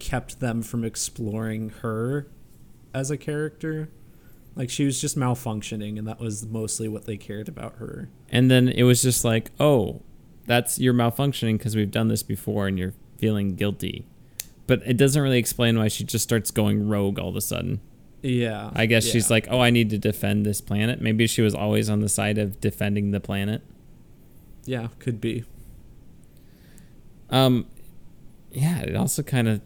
kept 0.00 0.40
them 0.40 0.62
from 0.62 0.84
exploring 0.84 1.68
her 1.82 2.26
as 2.92 3.10
a 3.10 3.16
character 3.16 3.88
like 4.56 4.68
she 4.68 4.84
was 4.84 5.00
just 5.00 5.16
malfunctioning 5.16 5.96
and 5.98 6.08
that 6.08 6.18
was 6.18 6.44
mostly 6.46 6.88
what 6.88 7.06
they 7.06 7.16
cared 7.16 7.48
about 7.48 7.76
her 7.76 8.08
And 8.32 8.50
then 8.50 8.68
it 8.68 8.82
was 8.82 9.02
just 9.02 9.24
like, 9.24 9.50
oh, 9.58 10.02
that's 10.46 10.78
you're 10.78 10.94
malfunctioning 10.94 11.58
because 11.58 11.76
we've 11.76 11.90
done 11.90 12.08
this 12.08 12.22
before 12.22 12.66
and 12.66 12.78
you're 12.78 12.94
feeling 13.18 13.54
guilty. 13.54 14.06
But 14.66 14.82
it 14.84 14.96
doesn't 14.96 15.20
really 15.20 15.38
explain 15.38 15.78
why 15.78 15.88
she 15.88 16.04
just 16.04 16.22
starts 16.22 16.50
going 16.50 16.88
rogue 16.88 17.18
all 17.18 17.28
of 17.28 17.36
a 17.36 17.40
sudden. 17.40 17.80
yeah 18.22 18.70
I 18.74 18.86
guess 18.86 19.06
yeah. 19.06 19.12
she's 19.12 19.30
like, 19.30 19.46
oh, 19.50 19.60
I 19.60 19.70
need 19.70 19.90
to 19.90 19.98
defend 19.98 20.44
this 20.44 20.60
planet. 20.60 21.00
Maybe 21.00 21.26
she 21.26 21.42
was 21.42 21.54
always 21.54 21.88
on 21.88 22.00
the 22.00 22.08
side 22.08 22.38
of 22.38 22.60
defending 22.60 23.12
the 23.12 23.20
planet. 23.20 23.62
yeah 24.64 24.88
could 24.98 25.20
be 25.20 25.44
Um, 27.30 27.66
yeah, 28.52 28.80
it 28.80 28.96
also 28.96 29.22
kind 29.22 29.48
of 29.48 29.60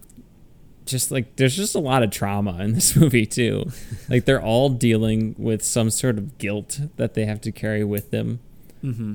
just 0.86 1.10
like 1.10 1.36
there's 1.36 1.56
just 1.56 1.74
a 1.74 1.78
lot 1.80 2.02
of 2.02 2.10
trauma 2.10 2.62
in 2.62 2.74
this 2.74 2.94
movie 3.00 3.26
too. 3.26 3.64
like 4.08 4.24
they're 4.24 4.42
all 4.42 4.68
dealing 4.68 5.34
with 5.38 5.62
some 5.62 5.90
sort 5.90 6.18
of 6.18 6.38
guilt 6.38 6.80
that 6.96 7.14
they 7.14 7.24
have 7.24 7.40
to 7.40 7.50
carry 7.52 7.84
with 7.84 8.10
them. 8.10 8.40
mm-hmm 8.82 9.14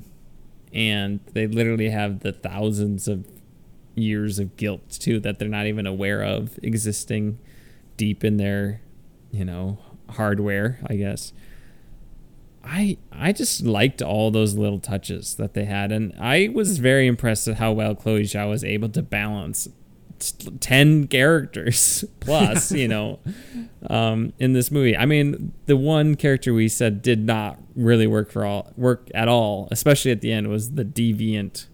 and 0.71 1.19
they 1.33 1.47
literally 1.47 1.89
have 1.89 2.19
the 2.19 2.31
thousands 2.31 3.07
of 3.07 3.25
years 3.95 4.37
of 4.37 4.55
guilt 4.55 4.87
too 4.91 5.19
that 5.19 5.39
they're 5.39 5.49
not 5.49 5.65
even 5.65 5.87
aware 5.87 6.21
of 6.23 6.59
existing 6.61 7.39
deep 7.97 8.23
in 8.23 8.37
their 8.37 8.79
you 9.31 9.43
know 9.43 9.79
hardware 10.11 10.79
i 10.87 10.95
guess 10.95 11.33
i 12.63 12.95
i 13.11 13.31
just 13.31 13.63
liked 13.65 14.01
all 14.01 14.31
those 14.31 14.55
little 14.55 14.79
touches 14.79 15.35
that 15.35 15.53
they 15.55 15.65
had 15.65 15.91
and 15.91 16.13
i 16.19 16.49
was 16.53 16.77
very 16.77 17.07
impressed 17.07 17.47
at 17.47 17.55
how 17.57 17.71
well 17.71 17.95
chloe 17.95 18.21
zhao 18.21 18.47
was 18.49 18.63
able 18.63 18.89
to 18.89 19.01
balance 19.01 19.67
10 20.19 21.07
characters 21.07 22.03
plus 22.19 22.71
you 22.71 22.87
know 22.87 23.19
um, 23.87 24.33
in 24.39 24.53
this 24.53 24.71
movie. 24.71 24.95
I 24.95 25.05
mean, 25.05 25.53
the 25.65 25.77
one 25.77 26.15
character 26.15 26.53
we 26.53 26.67
said 26.67 27.01
did 27.01 27.25
not 27.25 27.59
really 27.75 28.07
work 28.07 28.31
for 28.31 28.45
all 28.45 28.71
work 28.75 29.09
at 29.13 29.27
all, 29.27 29.67
especially 29.71 30.11
at 30.11 30.21
the 30.21 30.31
end, 30.31 30.47
was 30.49 30.71
the 30.71 30.85
deviant 30.85 31.67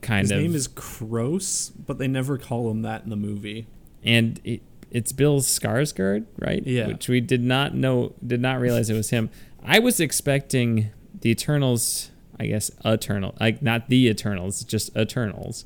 kind 0.00 0.22
his 0.22 0.30
of. 0.30 0.38
His 0.38 0.46
name 0.46 0.54
is 0.54 0.68
Kroos, 0.68 1.72
but 1.86 1.98
they 1.98 2.08
never 2.08 2.38
call 2.38 2.70
him 2.70 2.82
that 2.82 3.04
in 3.04 3.10
the 3.10 3.16
movie 3.16 3.66
and 4.02 4.40
it, 4.44 4.62
it's 4.90 5.12
Bill 5.12 5.40
Skarsgård, 5.40 6.26
right? 6.38 6.66
Yeah. 6.66 6.88
Which 6.88 7.08
we 7.08 7.20
did 7.20 7.42
not 7.42 7.74
know, 7.74 8.14
did 8.24 8.40
not 8.40 8.60
realize 8.60 8.90
it 8.90 8.94
was 8.94 9.10
him. 9.10 9.30
I 9.64 9.78
was 9.78 10.00
expecting 10.00 10.90
the 11.20 11.30
Eternals, 11.30 12.10
I 12.38 12.46
guess, 12.46 12.70
Eternal, 12.84 13.34
like 13.40 13.62
not 13.62 13.88
the 13.88 14.08
Eternals, 14.08 14.64
just 14.64 14.94
Eternals, 14.96 15.64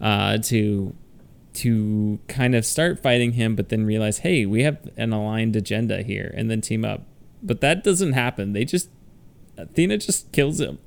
uh, 0.00 0.38
to 0.38 0.94
to 1.54 2.20
kind 2.28 2.54
of 2.54 2.64
start 2.64 3.02
fighting 3.02 3.32
him, 3.32 3.56
but 3.56 3.68
then 3.68 3.84
realize, 3.84 4.18
hey, 4.18 4.46
we 4.46 4.62
have 4.62 4.78
an 4.96 5.12
aligned 5.12 5.56
agenda 5.56 6.02
here, 6.02 6.32
and 6.36 6.50
then 6.50 6.60
team 6.60 6.84
up. 6.84 7.02
But 7.42 7.60
that 7.62 7.82
doesn't 7.82 8.12
happen. 8.12 8.52
They 8.52 8.64
just 8.64 8.90
Thena 9.56 9.98
just 9.98 10.30
kills 10.32 10.60
him, 10.60 10.78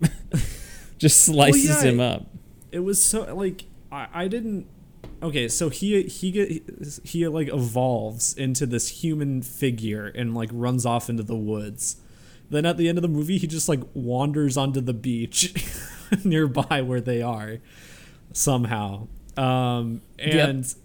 just 0.98 1.26
slices 1.26 1.84
yeah, 1.84 1.90
him 1.90 2.00
up. 2.00 2.28
it 2.72 2.80
was 2.80 3.04
so 3.04 3.34
like 3.36 3.66
I, 3.92 4.08
I 4.14 4.28
didn't 4.28 4.68
okay 5.22 5.48
so 5.48 5.70
he 5.70 6.04
he 6.04 6.32
get 6.32 6.64
he 7.04 7.28
like 7.28 7.50
evolves 7.50 8.34
into 8.34 8.66
this 8.66 8.88
human 9.04 9.42
figure 9.42 10.08
and 10.08 10.34
like 10.34 10.50
runs 10.54 10.86
off 10.86 11.10
into 11.10 11.24
the 11.24 11.36
woods 11.36 11.98
then 12.50 12.66
at 12.66 12.78
the 12.78 12.90
end 12.90 12.98
of 12.98 13.02
the 13.02 13.08
movie 13.08 13.38
he 13.38 13.48
just 13.48 13.70
like 13.70 13.82
wanders 13.94 14.58
onto 14.58 14.82
the 14.82 14.94
beach 14.94 15.54
nearby 16.24 16.82
where 16.82 17.02
they 17.02 17.22
are 17.22 17.58
somehow 18.34 19.08
um 19.38 20.02
Yep. 20.20 20.50
and 20.50 20.76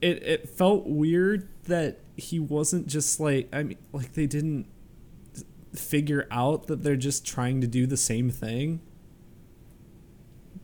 it 0.00 0.22
it 0.22 0.48
felt 0.50 0.86
weird 0.86 1.48
that 1.64 1.98
he 2.16 2.38
wasn't 2.38 2.86
just 2.86 3.18
like 3.20 3.48
i 3.52 3.62
mean 3.62 3.78
like 3.92 4.12
they 4.14 4.26
didn't 4.26 4.66
figure 5.74 6.26
out 6.30 6.68
that 6.68 6.82
they're 6.82 6.96
just 6.96 7.26
trying 7.26 7.60
to 7.60 7.66
do 7.66 7.86
the 7.86 7.96
same 7.96 8.30
thing 8.30 8.80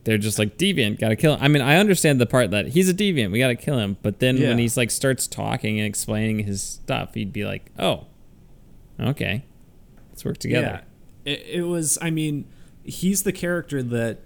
they're 0.05 0.17
just 0.17 0.37
like 0.39 0.57
deviant 0.57 0.99
gotta 0.99 1.15
kill 1.15 1.35
him 1.35 1.39
i 1.41 1.47
mean 1.47 1.61
i 1.61 1.77
understand 1.77 2.19
the 2.19 2.25
part 2.25 2.51
that 2.51 2.69
he's 2.69 2.89
a 2.89 2.93
deviant 2.93 3.31
we 3.31 3.39
gotta 3.39 3.55
kill 3.55 3.77
him 3.77 3.95
but 4.01 4.19
then 4.19 4.37
Yeah. 4.37 4.49
when 4.49 4.57
he's 4.57 4.75
like 4.75 4.91
starts 4.91 5.27
talking 5.27 5.79
and 5.79 5.87
explaining 5.87 6.39
his 6.39 6.61
stuff 6.61 7.13
he'd 7.13 7.31
be 7.31 7.45
like 7.45 7.71
oh 7.79 8.07
okay 8.99 9.45
let's 10.09 10.25
work 10.25 10.37
together 10.37 10.81
Yeah, 11.25 11.31
it, 11.33 11.45
it 11.47 11.61
was. 11.63 11.97
I 12.01 12.09
mean, 12.11 12.45
he's 12.83 13.23
the 13.23 13.31
character 13.31 13.81
that, 13.81 14.19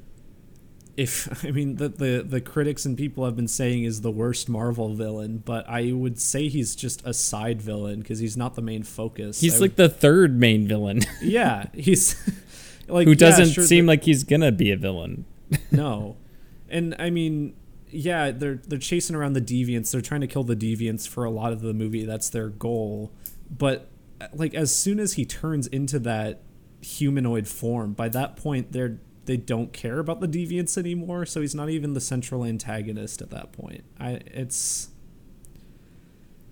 if 0.98 1.46
I 1.46 1.52
mean 1.52 1.76
the, 1.76 1.88
the 1.90 2.26
the 2.28 2.42
critics 2.42 2.86
and 2.86 2.98
people 2.98 3.24
have 3.26 3.36
been 3.36 3.48
saying 3.48 3.84
is 3.84 4.02
the 4.02 4.12
worst 4.12 4.50
Marvel 4.50 4.94
villain, 4.94 5.38
but 5.46 5.68
I 5.70 5.92
would 5.94 6.20
say 6.20 6.50
he's 6.50 6.76
just 6.76 7.06
a 7.06 7.14
side 7.14 7.62
villain 7.62 8.02
because 8.02 8.20
he's 8.20 8.36
not 8.36 8.56
the 8.56 8.62
main 8.62 8.84
focus. 8.84 9.40
he's 9.40 9.58
I 9.58 9.60
like 9.60 9.76
the 9.76 9.88
third 9.90 10.38
main 10.40 10.68
villain 10.68 11.02
yeah, 11.22 11.68
he's 11.74 12.16
like 12.88 13.08
who 13.08 13.16
doesn't 13.16 13.52
sure, 13.52 13.64
seem 13.64 13.86
the- 13.86 13.92
like 13.94 14.04
he's 14.04 14.24
gonna 14.24 14.52
be 14.52 14.72
a 14.72 14.78
villain 14.78 15.26
no, 15.72 16.18
and 16.68 16.96
I 17.00 17.10
mean. 17.10 17.56
Yeah, 17.90 18.32
they're 18.32 18.56
they're 18.68 18.80
chasing 18.80 19.16
around 19.16 19.32
the 19.32 19.42
deviants. 19.42 19.94
They're 19.94 20.02
trying 20.02 20.20
to 20.20 20.28
kill 20.28 20.44
the 20.44 20.58
deviants 20.58 21.08
for 21.08 21.24
a 21.24 21.30
lot 21.32 21.54
of 21.54 21.62
the 21.62 21.74
movie. 21.74 22.04
That's 22.04 22.30
their 22.30 22.50
goal. 22.50 23.14
But 23.50 23.88
like 24.34 24.54
as 24.54 24.76
soon 24.76 25.00
as 25.00 25.14
he 25.14 25.24
turns 25.24 25.68
into 25.68 25.98
that 26.00 26.42
humanoid 26.82 27.48
form, 27.48 27.94
by 27.94 28.10
that 28.10 28.36
point 28.36 28.74
they're 28.74 29.00
they 29.28 29.38
don't 29.38 29.72
care 29.72 30.00
about 30.00 30.20
the 30.20 30.28
deviants 30.28 30.78
anymore, 30.78 31.26
so 31.26 31.42
he's 31.42 31.54
not 31.54 31.70
even 31.70 31.94
the 31.94 32.02
central 32.02 32.44
antagonist 32.44 33.22
at 33.22 33.30
that 33.30 33.52
point. 33.52 33.84
I 34.00 34.22
it's 34.26 34.90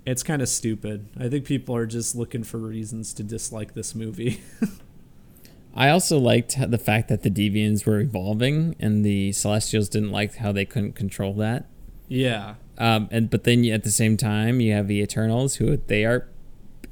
it's 0.05 0.21
kind 0.21 0.41
of 0.41 0.49
stupid. 0.49 1.07
I 1.19 1.27
think 1.29 1.45
people 1.45 1.75
are 1.75 1.87
just 1.87 2.15
looking 2.15 2.43
for 2.43 2.59
reasons 2.59 3.13
to 3.15 3.23
dislike 3.23 3.73
this 3.73 3.95
movie. 3.95 4.41
i 5.77 5.89
also 5.89 6.17
liked 6.17 6.55
the 6.71 6.77
fact 6.77 7.09
that 7.09 7.21
the 7.23 7.29
deviants 7.29 7.85
were 7.85 7.99
evolving 7.99 8.77
and 8.79 9.03
the 9.03 9.33
celestials 9.33 9.89
didn't 9.89 10.09
like 10.09 10.35
how 10.35 10.49
they 10.53 10.63
couldn't 10.63 10.93
control 10.93 11.33
that 11.33 11.65
yeah. 12.07 12.55
um, 12.77 13.09
and 13.11 13.29
but 13.29 13.43
then 13.43 13.65
at 13.65 13.83
the 13.83 13.91
same 13.91 14.15
time 14.15 14.61
you 14.61 14.71
have 14.71 14.87
the 14.87 15.01
eternals 15.01 15.55
who 15.55 15.75
they 15.75 16.05
are 16.05 16.29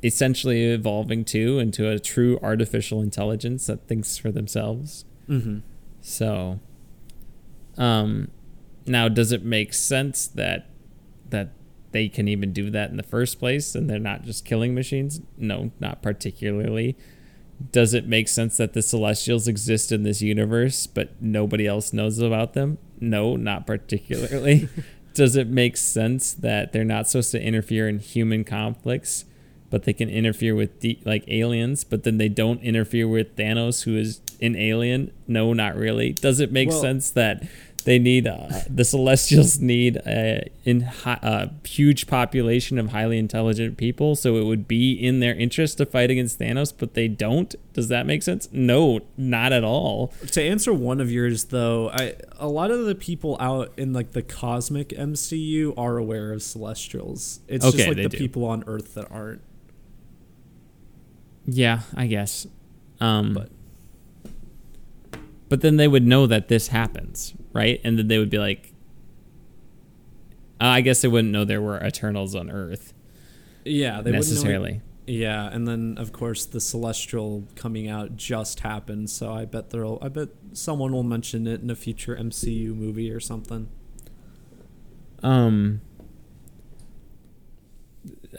essentially 0.04 0.66
evolving 0.66 1.24
too 1.24 1.60
into 1.60 1.90
a 1.90 1.98
true 1.98 2.38
artificial 2.44 3.02
intelligence 3.02 3.66
that 3.68 3.88
thinks 3.88 4.18
for 4.18 4.32
themselves. 4.32 5.06
Mm-hmm. 5.30 5.60
So, 6.04 6.60
um, 7.78 8.30
now 8.86 9.08
does 9.08 9.32
it 9.32 9.44
make 9.44 9.74
sense 9.74 10.28
that 10.28 10.70
that 11.30 11.54
they 11.92 12.10
can 12.10 12.28
even 12.28 12.52
do 12.52 12.70
that 12.70 12.92
in 12.92 12.98
the 12.98 13.04
first 13.04 13.40
place 13.40 13.74
and 13.74 13.90
they're 13.90 14.00
not 14.00 14.24
just 14.24 14.46
killing 14.46 14.76
machines? 14.76 15.22
No, 15.38 15.72
not 15.80 16.04
particularly. 16.04 16.98
Does 17.72 17.94
it 17.94 18.06
make 18.06 18.28
sense 18.28 18.58
that 18.58 18.74
the 18.74 18.82
Celestials 18.82 19.48
exist 19.48 19.92
in 19.92 20.04
this 20.04 20.22
universe 20.22 20.86
but 20.86 21.22
nobody 21.22 21.66
else 21.66 21.94
knows 21.94 22.20
about 22.20 22.54
them? 22.54 22.78
No, 23.00 23.38
not 23.38 23.66
particularly. 23.66 24.68
does 25.14 25.38
it 25.38 25.48
make 25.48 25.78
sense 25.78 26.34
that 26.34 26.74
they're 26.74 26.84
not 26.84 27.08
supposed 27.08 27.32
to 27.32 27.42
interfere 27.42 27.88
in 27.88 28.00
human 28.00 28.44
conflicts, 28.44 29.24
but 29.74 29.86
they 29.86 29.92
can 29.94 30.08
interfere 30.08 30.54
with 30.54 30.80
de- 30.82 31.00
like 31.04 31.24
aliens, 31.28 31.84
but 31.84 32.04
then 32.04 32.20
they 32.20 32.30
don't 32.30 32.62
interfere 32.62 33.08
with 33.08 33.36
Thanos, 33.36 33.86
who 33.86 33.98
is 33.98 34.22
an 34.40 34.56
alien? 34.56 35.10
No, 35.28 35.52
not 35.52 35.76
really. 35.76 36.12
Does 36.14 36.40
it 36.40 36.52
make 36.52 36.70
Well- 36.70 36.80
sense 36.80 37.10
that 37.10 37.42
they 37.86 37.98
need 38.00 38.28
uh, 38.28 38.48
the 38.70 38.86
Celestials 38.86 39.60
need 39.60 39.98
a, 40.06 40.48
in 40.64 40.82
hi- 40.82 41.20
a 41.24 41.50
huge 41.68 42.06
population 42.08 42.78
of 42.78 42.92
highly 42.92 43.18
intelligent 43.18 43.76
people, 43.78 44.16
so 44.16 44.38
it 44.38 44.46
would 44.46 44.68
be 44.68 44.94
in 44.94 45.20
their 45.22 45.34
interest 45.36 45.80
to 45.80 45.86
fight 45.88 46.10
against 46.12 46.38
Thanos, 46.40 46.72
but 46.78 46.94
they 46.94 47.08
don't? 47.10 47.54
Does 47.74 47.88
that 47.90 48.06
make 48.06 48.22
sense? 48.24 48.48
No, 48.54 49.00
not 49.18 49.52
at 49.52 49.64
all. 49.64 50.14
To 50.34 50.42
answer 50.42 50.72
one 50.72 51.02
of 51.02 51.12
yours 51.12 51.46
though, 51.46 51.90
I 51.90 52.14
a 52.38 52.48
lot 52.48 52.70
of 52.72 52.86
the 52.86 52.96
people 52.96 53.36
out 53.40 53.74
in 53.76 53.92
like 53.92 54.12
the 54.12 54.22
cosmic 54.22 54.90
MCU 54.90 55.74
are 55.76 55.98
aware 55.98 56.32
of 56.32 56.42
Celestials. 56.44 57.40
It's 57.50 57.66
Okay, 57.66 57.78
just 57.78 57.88
like 57.90 57.98
the 57.98 58.10
do. 58.10 58.18
people 58.20 58.46
on 58.46 58.64
Earth 58.68 58.94
that 58.94 59.08
aren't. 59.12 59.42
Yeah, 61.46 61.82
I 61.96 62.08
guess. 62.08 62.48
Um, 63.00 63.34
But- 63.34 63.50
but 65.50 65.62
then 65.62 65.78
they 65.78 65.88
would 65.88 66.06
know 66.06 66.26
that 66.28 66.48
this 66.48 66.70
happens, 66.70 67.34
right? 67.54 67.80
And 67.84 68.00
then 68.00 68.08
they 68.08 68.18
would 68.18 68.30
be 68.30 68.40
like, 68.40 68.74
uh, 70.62 70.66
I 70.66 70.82
guess 70.82 71.02
they 71.02 71.08
wouldn't 71.08 71.32
know 71.32 71.46
there 71.46 71.62
were 71.62 71.84
Eternals 71.86 72.34
on 72.36 72.50
Earth 72.50 72.94
Yeah, 73.66 74.02
they 74.02 74.12
necessarily. 74.12 74.82
Yeah, 75.06 75.50
and 75.52 75.68
then 75.68 75.96
of 75.98 76.12
course 76.14 76.46
the 76.46 76.62
celestial 76.62 77.44
coming 77.56 77.88
out 77.90 78.16
just 78.16 78.62
happened, 78.62 79.10
so 79.10 79.32
I 79.34 79.44
bet 79.46 79.70
there'll 79.72 80.00
I 80.02 80.08
bet 80.08 80.30
someone 80.54 80.92
will 80.94 81.04
mention 81.04 81.46
it 81.46 81.62
in 81.62 81.70
a 81.70 81.76
future 81.76 82.16
MCU 82.16 82.74
movie 82.74 83.12
or 83.12 83.20
something. 83.20 83.68
Um, 85.22 85.82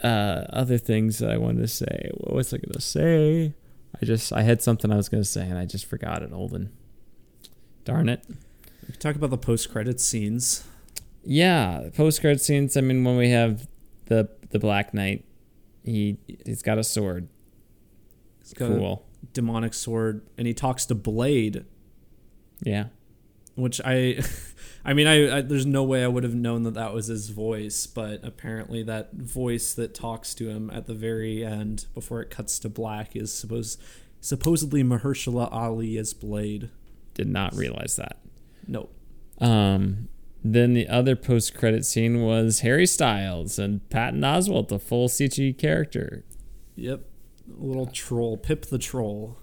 uh, 0.03 0.45
other 0.49 0.77
things 0.77 1.19
that 1.19 1.31
I 1.31 1.37
wanted 1.37 1.61
to 1.61 1.67
say. 1.67 2.11
What 2.15 2.33
was 2.35 2.53
I 2.53 2.57
going 2.57 2.73
to 2.73 2.81
say? 2.81 3.53
I 4.01 4.05
just 4.05 4.33
I 4.33 4.41
had 4.41 4.61
something 4.61 4.91
I 4.91 4.97
was 4.97 5.07
going 5.09 5.23
to 5.23 5.29
say 5.29 5.43
and 5.47 5.57
I 5.57 5.65
just 5.65 5.85
forgot 5.85 6.21
it. 6.21 6.31
Olden, 6.33 6.71
darn 7.85 8.09
it. 8.09 8.23
We 8.87 8.95
talk 8.95 9.15
about 9.15 9.29
the 9.29 9.37
post 9.37 9.71
credit 9.71 9.99
scenes. 9.99 10.65
Yeah, 11.23 11.89
post 11.95 12.21
card 12.21 12.39
scenes. 12.41 12.75
I 12.77 12.81
mean, 12.81 13.03
when 13.03 13.17
we 13.17 13.29
have 13.29 13.67
the 14.07 14.29
the 14.51 14.59
Black 14.59 14.93
Knight, 14.93 15.25
he 15.83 16.17
he's 16.45 16.61
got 16.61 16.77
a 16.77 16.83
sword. 16.83 17.27
He's 18.39 18.53
got 18.53 18.67
Cool. 18.67 19.05
a 19.23 19.25
demonic 19.33 19.73
sword 19.73 20.21
and 20.37 20.45
he 20.45 20.53
talks 20.53 20.85
to 20.85 20.95
Blade, 20.95 21.65
Yeah. 22.63 22.87
which 23.55 23.81
I 23.83 24.21
I 24.85 24.93
mean 24.93 25.07
I, 25.07 25.37
I 25.37 25.41
there's 25.41 25.65
no 25.65 25.83
way 25.83 26.03
I 26.03 26.07
would 26.07 26.23
have 26.23 26.35
known 26.35 26.63
that 26.63 26.75
that 26.75 26.93
was 26.93 27.07
his 27.07 27.29
voice, 27.29 27.87
but 27.87 28.23
apparently 28.23 28.83
that 28.83 29.13
voice 29.13 29.73
that 29.73 29.93
talks 29.93 30.33
to 30.35 30.49
him 30.49 30.69
at 30.71 30.85
the 30.85 30.93
very 30.93 31.43
end 31.43 31.87
before 31.93 32.21
it 32.21 32.29
cuts 32.29 32.59
to 32.59 32.69
black 32.69 33.15
is 33.15 33.33
supposed 33.33 33.81
supposedly 34.21 34.83
Mahershala 34.83 35.51
Ali 35.51 35.97
as 35.97 36.13
Blade. 36.13 36.69
Did 37.13 37.27
not 37.27 37.53
realize 37.55 37.95
that. 37.95 38.17
No. 38.67 38.89
Um, 39.39 40.07
then 40.43 40.73
the 40.73 40.87
other 40.87 41.15
post 41.15 41.55
credit 41.55 41.85
scene 41.85 42.21
was 42.21 42.59
Harry 42.59 42.85
Styles 42.85 43.57
and 43.57 43.87
Patton 43.89 44.21
Oswalt, 44.21 44.67
the 44.67 44.79
full 44.79 45.09
CG 45.09 45.57
character 45.57 46.23
Yep. 46.75 47.01
A 47.59 47.63
little 47.63 47.87
troll, 47.87 48.37
Pip 48.37 48.65
the 48.65 48.77
troll. 48.77 49.37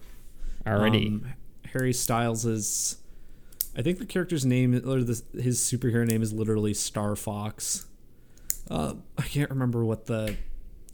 already. 0.66 1.06
Um, 1.08 1.32
Harry 1.72 1.92
Styles 1.92 2.44
is, 2.44 2.98
I 3.76 3.82
think 3.82 3.98
the 3.98 4.06
character's 4.06 4.44
name 4.44 4.74
or 4.86 5.02
the, 5.02 5.22
his 5.40 5.58
superhero 5.60 6.06
name 6.06 6.22
is 6.22 6.32
literally 6.32 6.74
Star 6.74 7.16
Fox. 7.16 7.86
Uh, 8.70 8.94
I 9.18 9.22
can't 9.22 9.50
remember 9.50 9.84
what 9.84 10.06
the 10.06 10.36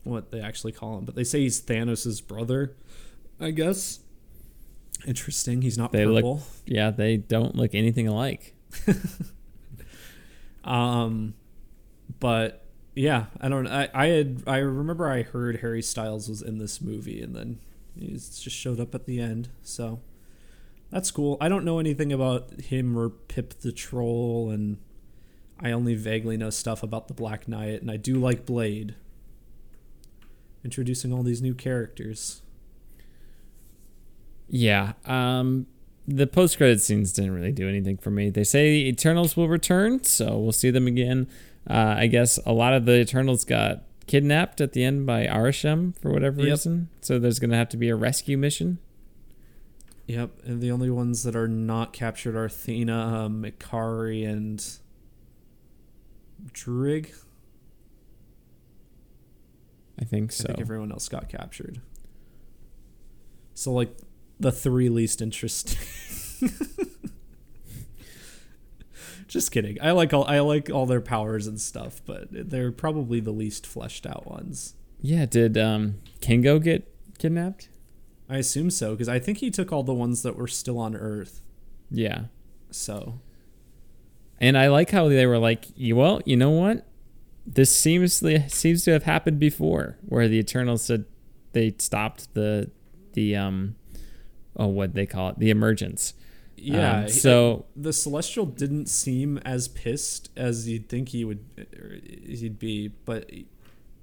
what 0.05 0.31
they 0.31 0.41
actually 0.41 0.72
call 0.72 0.99
him, 0.99 1.05
but 1.05 1.14
they 1.16 1.24
say 1.24 1.41
he's 1.41 1.61
Thanos' 1.61 2.24
brother. 2.26 2.76
I 3.41 3.51
guess. 3.51 4.01
Interesting. 5.07 5.62
He's 5.62 5.76
not 5.79 5.93
They 5.93 6.07
look- 6.07 6.16
purple. 6.22 6.43
yeah, 6.66 6.91
they 6.91 7.16
don't 7.16 7.55
look 7.55 7.74
anything 7.74 8.09
alike. 8.09 8.55
Um, 10.64 11.35
but 12.20 12.64
yeah, 12.95 13.26
I 13.41 13.49
don't. 13.49 13.66
I 13.66 13.89
I 13.95 14.07
had 14.09 14.43
I 14.47 14.59
remember 14.59 15.09
I 15.09 15.22
heard 15.22 15.61
Harry 15.61 15.83
Styles 15.83 16.29
was 16.29 16.43
in 16.43 16.59
this 16.59 16.81
movie, 16.81 17.22
and 17.22 17.35
then 17.35 17.59
he's 17.99 18.39
just 18.39 18.57
showed 18.57 18.81
up 18.81 18.95
at 18.95 19.07
the 19.07 19.20
end. 19.20 19.49
So 19.62 20.01
that's 20.91 21.11
cool. 21.11 21.36
I 21.41 21.49
don't 21.49 21.64
know 21.64 21.78
anything 21.78 22.12
about 22.12 22.61
him 22.61 22.97
or 22.99 23.09
Pip 23.11 23.55
the 23.61 23.72
Troll, 23.72 24.51
and 24.51 24.78
I 25.61 25.70
only 25.72 25.95
vaguely 25.95 26.36
know 26.36 26.51
stuff 26.51 26.82
about 26.82 27.09
the 27.09 27.14
Black 27.14 27.47
Knight, 27.49 27.80
and 27.82 27.91
I 27.91 27.97
do 27.97 28.16
like 28.16 28.47
Blade. 28.47 28.95
Introducing 30.64 31.12
all 31.12 31.22
these 31.22 31.41
new 31.43 31.55
characters. 31.55 32.43
Yeah. 34.49 34.93
Um, 35.05 35.66
the 36.07 36.26
post 36.26 36.57
credit 36.57 36.80
scenes 36.80 37.12
didn't 37.12 37.32
really 37.32 37.53
do 37.53 37.68
anything 37.68 37.97
for 37.99 38.11
me. 38.11 38.30
They 38.30 38.45
say 38.45 38.70
the 38.70 38.89
Eternals 38.89 39.36
will 39.36 39.49
return, 39.49 40.03
so 40.05 40.39
we'll 40.39 40.53
see 40.53 40.70
them 40.70 40.86
again. 40.86 41.28
Uh, 41.68 41.95
I 41.99 42.07
guess 42.07 42.39
a 42.47 42.53
lot 42.53 42.72
of 42.72 42.86
the 42.86 42.99
Eternals 43.01 43.45
got 43.45 43.82
kidnapped 44.07 44.61
at 44.62 44.72
the 44.72 44.82
end 44.84 45.05
by 45.07 45.26
Arishem 45.26 45.95
for 46.01 46.11
whatever 46.11 46.41
Yep. 46.41 46.51
reason. 46.51 46.89
So 47.03 47.18
there's 47.18 47.39
going 47.39 47.51
to 47.51 47.57
have 47.57 47.68
to 47.70 47.76
be 47.76 47.91
a 47.91 47.95
rescue 47.97 48.39
mission. 48.39 48.78
Yep, 50.09 50.40
and 50.44 50.61
the 50.62 50.70
only 50.70 50.88
ones 50.88 51.22
that 51.24 51.36
are 51.36 51.46
not 51.46 51.92
captured 51.92 52.34
are 52.34 52.46
Athena, 52.46 52.98
um, 52.98 53.42
Ikari, 53.44 54.26
and 54.26 54.64
Druig. 56.50 57.14
I 60.00 60.04
think 60.04 60.32
so. 60.32 60.44
I 60.44 60.46
think 60.46 60.61
everyone 60.61 60.92
else 60.92 61.11
got 61.11 61.28
captured. 61.28 61.82
So 63.52 63.70
like 63.70 63.94
the 64.40 64.50
three 64.50 64.88
least 64.88 65.20
interesting. 65.20 65.78
Just 69.28 69.52
kidding. 69.52 69.76
I 69.82 69.90
like 69.90 70.14
all 70.14 70.24
I 70.24 70.38
like 70.40 70.70
all 70.70 70.86
their 70.86 71.02
powers 71.02 71.46
and 71.46 71.61
stuff, 71.61 72.00
but 72.06 72.28
they're 72.30 72.72
probably 72.72 73.20
the 73.20 73.32
least 73.32 73.66
fleshed 73.66 74.06
out 74.06 74.26
ones. 74.26 74.74
yeah. 75.02 75.26
Did 75.26 75.59
um, 75.59 75.96
Kingo 76.22 76.59
get 76.61 76.90
kidnapped? 77.18 77.68
I 78.29 78.37
assume 78.39 78.70
so 78.70 78.93
because 78.93 79.09
I 79.09 79.18
think 79.18 79.39
he 79.39 79.51
took 79.51 79.72
all 79.72 79.83
the 79.83 79.95
ones 79.95 80.22
that 80.22 80.37
were 80.37 80.49
still 80.49 80.79
on 80.79 80.95
Earth. 80.95 81.41
Yeah. 81.91 82.24
So 82.70 83.20
And 84.41 84.57
I 84.59 84.68
like 84.68 84.91
how 84.91 85.09
they 85.09 85.26
were 85.26 85.39
like, 85.39 85.66
"You- 85.76 85.97
well, 85.97 86.20
you 86.24 86.37
know 86.37 86.51
what? 86.51 86.87
This 87.47 87.74
seems 87.74 88.22
seems 88.53 88.85
to 88.85 88.91
have 88.93 89.05
happened 89.05 89.39
before, 89.39 89.97
where 90.07 90.29
the 90.29 90.37
Eternals 90.39 90.83
said 90.83 91.07
they 91.53 91.74
stopped 91.79 92.35
the 92.35 92.70
the 93.14 93.35
um 93.35 93.74
oh 94.57 94.66
what 94.66 94.95
they 94.95 95.07
call 95.07 95.31
it 95.31 95.39
the 95.39 95.49
emergence. 95.51 96.12
yeah. 96.57 97.01
Um, 97.05 97.09
so 97.09 97.64
the 97.74 97.93
Celestial 97.93 98.45
didn't 98.45 98.87
seem 98.87 99.39
as 99.39 99.66
pissed 99.68 100.29
as 100.37 100.68
you'd 100.68 100.89
think 100.89 101.09
he 101.11 101.24
would 101.24 101.41
or 101.81 101.95
he'd 102.05 102.59
be, 102.59 102.89
but 103.07 103.31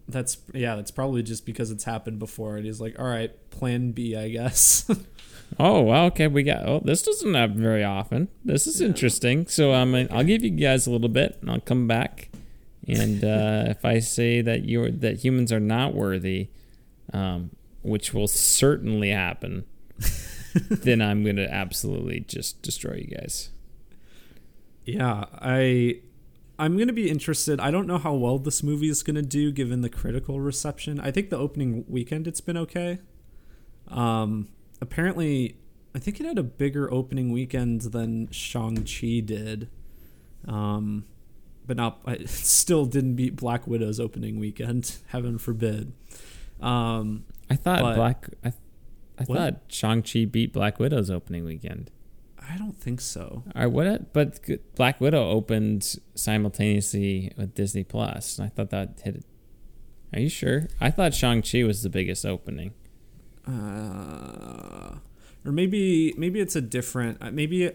that's 0.08 0.38
yeah, 0.54 0.76
that's 0.76 0.92
probably 0.92 1.24
just 1.24 1.46
because 1.46 1.72
it's 1.72 1.84
happened 1.84 2.20
before 2.20 2.58
and 2.58 2.66
he's 2.66 2.80
like, 2.80 3.00
"All 3.00 3.06
right, 3.06 3.32
plan 3.50 3.92
B, 3.92 4.16
I 4.16 4.30
guess." 4.30 4.90
oh 5.60 5.82
well, 5.82 6.06
okay, 6.06 6.28
we 6.28 6.44
got 6.44 6.68
oh 6.68 6.82
this 6.84 7.02
doesn't 7.02 7.34
happen 7.34 7.62
very 7.62 7.84
often. 7.84 8.28
This 8.44 8.68
is 8.68 8.82
interesting. 8.82 9.48
So 9.48 9.74
um, 9.74 9.96
I'll 10.12 10.24
give 10.24 10.44
you 10.44 10.52
guys 10.52 10.86
a 10.86 10.92
little 10.92 11.10
bit, 11.10 11.38
and 11.42 11.50
I'll 11.50 11.60
come 11.60 11.88
back. 11.88 12.30
And 12.88 13.24
uh, 13.24 13.66
if 13.68 13.84
I 13.84 14.00
say 14.00 14.42
that 14.42 14.66
you're 14.66 14.92
that 14.92 15.24
humans 15.24 15.52
are 15.52 15.60
not 15.60 15.96
worthy, 15.96 16.50
um, 17.12 17.52
which 17.82 18.14
will 18.14 18.28
certainly 18.28 19.10
happen, 19.10 19.66
then 20.70 21.02
I'm 21.02 21.24
gonna 21.24 21.48
absolutely 21.50 22.20
just 22.22 22.62
destroy 22.62 23.06
you 23.08 23.18
guys. 23.18 23.50
yeah, 24.86 25.26
I 25.42 26.02
I'm 26.58 26.76
going 26.76 26.88
to 26.88 26.94
be 26.94 27.10
interested. 27.10 27.60
I 27.60 27.70
don't 27.72 27.88
know 27.88 27.98
how 27.98 28.14
well 28.14 28.40
this 28.40 28.64
movie 28.64 28.90
is 28.90 29.04
going 29.04 29.16
to 29.16 29.22
do 29.22 29.52
given 29.52 29.82
the 29.82 29.90
critical 29.90 30.40
reception. 30.40 31.00
I 31.00 31.12
think 31.12 31.30
the 31.30 31.38
opening 31.38 31.84
weekend 31.88 32.28
it's 32.28 32.42
been 32.42 32.58
okay. 32.58 33.00
Um 33.88 34.48
apparently 34.82 35.58
I 35.94 36.00
think 36.00 36.20
it 36.20 36.26
had 36.26 36.38
a 36.38 36.44
bigger 36.44 36.92
opening 36.92 37.32
weekend 37.32 37.82
than 37.82 38.30
Shang-Chi 38.32 39.22
did. 39.26 39.70
Um 40.48 41.06
but 41.68 41.78
not 41.78 42.00
it 42.08 42.30
still 42.30 42.86
didn't 42.86 43.16
beat 43.16 43.36
Black 43.36 43.68
Widow's 43.68 44.00
opening 44.00 44.40
weekend, 44.40 44.98
heaven 45.08 45.38
forbid. 45.38 45.94
Um, 46.62 47.26
I 47.50 47.56
thought 47.56 47.82
But- 47.82 47.96
Black. 47.96 48.30
I, 48.44 48.54
I 49.18 49.24
thought 49.24 49.62
Shang 49.68 50.02
Chi 50.04 50.26
beat 50.26 50.52
Black 50.54 50.80
Widow's 50.80 51.10
opening 51.10 51.46
weekend. 51.46 51.90
I 52.50 52.58
don't 52.58 52.80
think 52.80 53.02
so. 53.02 53.44
Right, 53.56 53.66
what? 53.68 54.14
But 54.14 54.40
Black 54.76 55.02
Widow 55.02 55.30
opened 55.30 55.98
simultaneously 56.16 57.32
with 57.38 57.54
Disney 57.56 57.84
Plus, 57.84 58.38
and 58.38 58.46
I 58.46 58.50
thought 58.50 58.70
that 58.70 59.00
hit. 59.04 59.16
it. 59.18 59.26
Are 60.14 60.20
you 60.20 60.30
sure? 60.30 60.68
I 60.80 60.92
thought 60.92 61.14
Shang 61.14 61.42
Chi 61.42 61.64
was 61.64 61.82
the 61.84 61.90
biggest 61.90 62.26
opening. 62.26 62.74
Uh, 63.48 64.96
or 65.46 65.52
maybe 65.52 66.14
maybe 66.18 66.40
it's 66.40 66.56
a 66.56 66.62
different. 66.62 67.18
uh, 67.22 67.32
Maybe 67.32 67.72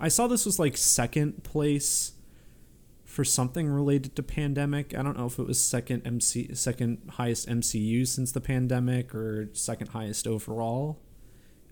I 0.00 0.08
saw 0.08 0.26
this 0.26 0.44
was 0.46 0.58
like 0.58 0.76
second 0.76 1.44
place 1.44 2.12
for 3.04 3.24
something 3.24 3.68
related 3.68 4.16
to 4.16 4.22
pandemic. 4.22 4.96
I 4.96 5.02
don't 5.02 5.16
know 5.16 5.26
if 5.26 5.38
it 5.38 5.46
was 5.46 5.60
second 5.60 6.02
MC 6.06 6.54
second 6.54 7.10
highest 7.12 7.48
MCU 7.48 8.06
since 8.06 8.32
the 8.32 8.40
pandemic 8.40 9.14
or 9.14 9.48
second 9.52 9.88
highest 9.88 10.26
overall. 10.26 11.00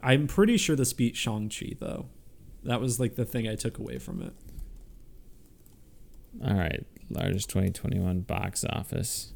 I'm 0.03 0.27
pretty 0.27 0.57
sure 0.57 0.77
this 0.77 0.93
beat 0.93 1.17
Shang 1.17 1.49
Chi 1.49 1.75
though. 1.81 2.07
That 2.65 2.81
was 2.81 3.01
like 3.01 3.17
the 3.17 3.25
thing 3.25 3.49
I 3.49 3.55
took 3.55 3.79
away 3.79 3.99
from 3.99 4.23
it. 4.23 4.33
All 6.45 6.55
right, 6.57 6.85
largest 7.11 7.49
2021 7.51 8.21
box 8.21 8.65
office. 8.69 9.33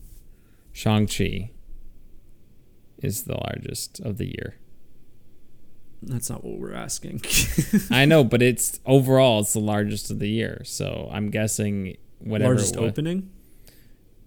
Shang 0.72 1.06
Chi 1.06 1.50
is 3.02 3.24
the 3.24 3.34
largest 3.34 4.00
of 4.00 4.18
the 4.18 4.26
year. 4.26 4.56
That's 6.02 6.30
not 6.30 6.44
what 6.44 6.58
we're 6.58 6.74
asking. 6.74 7.22
I 7.90 8.04
know, 8.04 8.22
but 8.32 8.42
it's 8.42 8.80
overall 8.86 9.40
it's 9.40 9.52
the 9.54 9.60
largest 9.60 10.10
of 10.10 10.18
the 10.18 10.28
year. 10.28 10.62
So 10.64 11.08
I'm 11.12 11.30
guessing 11.30 11.96
whatever 12.18 12.54
Largest 12.54 12.76
was, 12.76 12.90
opening. 12.90 13.30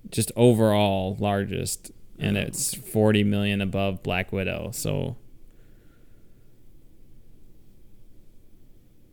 just 0.09 0.31
overall 0.35 1.15
largest, 1.19 1.91
and 2.17 2.37
Oh, 2.37 2.41
it's 2.41 2.73
40 2.73 3.23
million 3.23 3.61
above 3.61 4.03
Black 4.03 4.31
Widow. 4.31 4.71
So 4.73 5.17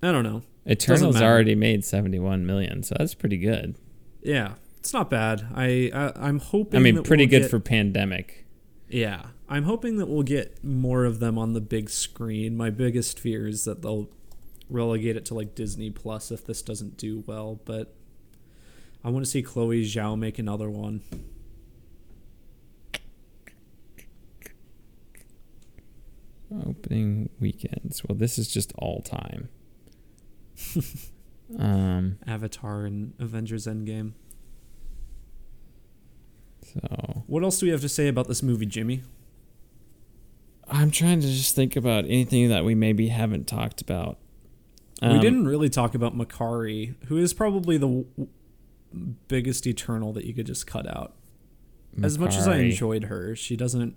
I 0.02 0.12
don't 0.12 0.24
know. 0.24 0.42
Eternals 0.68 1.20
already 1.20 1.54
made 1.54 1.84
71 1.84 2.44
million, 2.46 2.82
so 2.82 2.96
that's 2.98 3.14
pretty 3.14 3.38
good. 3.38 3.76
Yeah, 4.22 4.54
it's 4.78 4.92
not 4.92 5.08
bad. 5.10 5.46
I, 5.54 5.90
I 5.94 6.12
I'm 6.16 6.38
hoping. 6.40 6.78
I 6.78 6.82
mean, 6.82 7.02
pretty 7.02 7.24
we'll 7.24 7.30
good 7.30 7.42
get- 7.42 7.50
for 7.50 7.60
pandemic. 7.60 8.44
Yeah, 8.88 9.26
I'm 9.48 9.64
hoping 9.64 9.96
that 9.98 10.06
we'll 10.06 10.22
get 10.22 10.62
more 10.62 11.04
of 11.04 11.18
them 11.18 11.38
on 11.38 11.54
the 11.54 11.60
big 11.60 11.90
screen. 11.90 12.56
My 12.56 12.70
biggest 12.70 13.18
fear 13.18 13.48
is 13.48 13.64
that 13.64 13.82
they'll 13.82 14.08
relegate 14.70 15.16
it 15.16 15.24
to 15.26 15.34
like 15.34 15.54
Disney 15.54 15.90
Plus 15.90 16.30
if 16.30 16.44
this 16.46 16.62
doesn't 16.62 16.96
do 16.96 17.24
well. 17.26 17.60
But 17.64 17.94
I 19.04 19.10
want 19.10 19.24
to 19.24 19.30
see 19.30 19.42
Chloe 19.42 19.82
Zhao 19.84 20.16
make 20.18 20.38
another 20.38 20.70
one. 20.70 21.02
Opening 26.64 27.28
weekends. 27.40 28.02
Well, 28.04 28.16
this 28.16 28.38
is 28.38 28.48
just 28.48 28.72
all 28.78 29.02
time. 29.02 29.48
um. 31.58 32.18
Avatar 32.26 32.84
and 32.84 33.12
Avengers 33.18 33.66
Endgame. 33.66 34.12
So 36.62 37.22
What 37.26 37.42
else 37.42 37.58
do 37.58 37.66
we 37.66 37.72
have 37.72 37.80
to 37.82 37.88
say 37.88 38.08
about 38.08 38.28
this 38.28 38.42
movie, 38.42 38.66
Jimmy? 38.66 39.02
I'm 40.68 40.90
trying 40.90 41.20
to 41.20 41.26
just 41.28 41.54
think 41.54 41.76
about 41.76 42.04
anything 42.06 42.48
that 42.48 42.64
we 42.64 42.74
maybe 42.74 43.08
haven't 43.08 43.46
talked 43.46 43.80
about. 43.80 44.18
we 45.00 45.08
Um, 45.08 45.20
didn't 45.20 45.46
really 45.46 45.68
talk 45.68 45.94
about 45.94 46.16
Makkari, 46.16 46.94
who 47.06 47.18
is 47.18 47.32
probably 47.32 47.76
the 47.76 47.86
w- 47.86 48.06
biggest 49.28 49.66
Eternal 49.66 50.12
that 50.14 50.24
you 50.24 50.34
could 50.34 50.46
just 50.46 50.66
cut 50.66 50.86
out. 50.88 51.14
As 52.02 52.18
much 52.18 52.36
as 52.36 52.46
I 52.46 52.58
enjoyed 52.58 53.04
her, 53.04 53.34
she 53.36 53.56
doesn't 53.56 53.94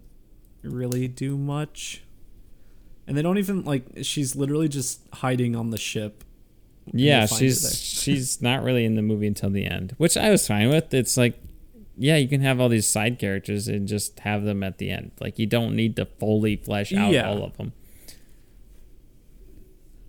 really 0.64 1.07
do 1.10 1.38
much. 1.38 2.03
And 3.07 3.18
they 3.18 3.22
don't 3.22 3.38
even 3.39 3.64
like 3.66 3.84
she's 4.03 4.36
literally 4.38 4.70
just 4.70 5.01
hiding 5.16 5.53
on 5.55 5.72
the 5.72 5.78
ship. 5.78 6.24
Yeah, 6.93 7.19
you'll 7.19 7.27
find 7.27 7.41
her 7.41 7.47
she's 7.47 7.77
she's 8.01 8.41
not 8.41 8.63
really 8.63 8.85
in 8.85 8.95
the 8.95 9.01
movie 9.01 9.27
until 9.27 9.49
the 9.49 9.65
end, 9.65 9.93
which 9.97 10.15
I 10.17 10.29
was 10.29 10.47
fine 10.47 10.69
with. 10.69 10.93
It's 10.93 11.17
like, 11.17 11.39
yeah, 11.97 12.15
you 12.17 12.27
can 12.27 12.41
have 12.41 12.59
all 12.59 12.69
these 12.69 12.87
side 12.87 13.19
characters 13.19 13.67
and 13.67 13.87
just 13.87 14.19
have 14.19 14.43
them 14.43 14.63
at 14.63 14.77
the 14.77 14.89
end. 14.89 15.11
Like 15.19 15.37
you 15.39 15.45
don't 15.45 15.75
need 15.75 15.95
to 15.97 16.05
fully 16.05 16.55
flesh 16.55 16.93
out 16.93 17.11
Yeah. 17.11 17.27
all 17.29 17.43
of 17.43 17.57
them. 17.57 17.73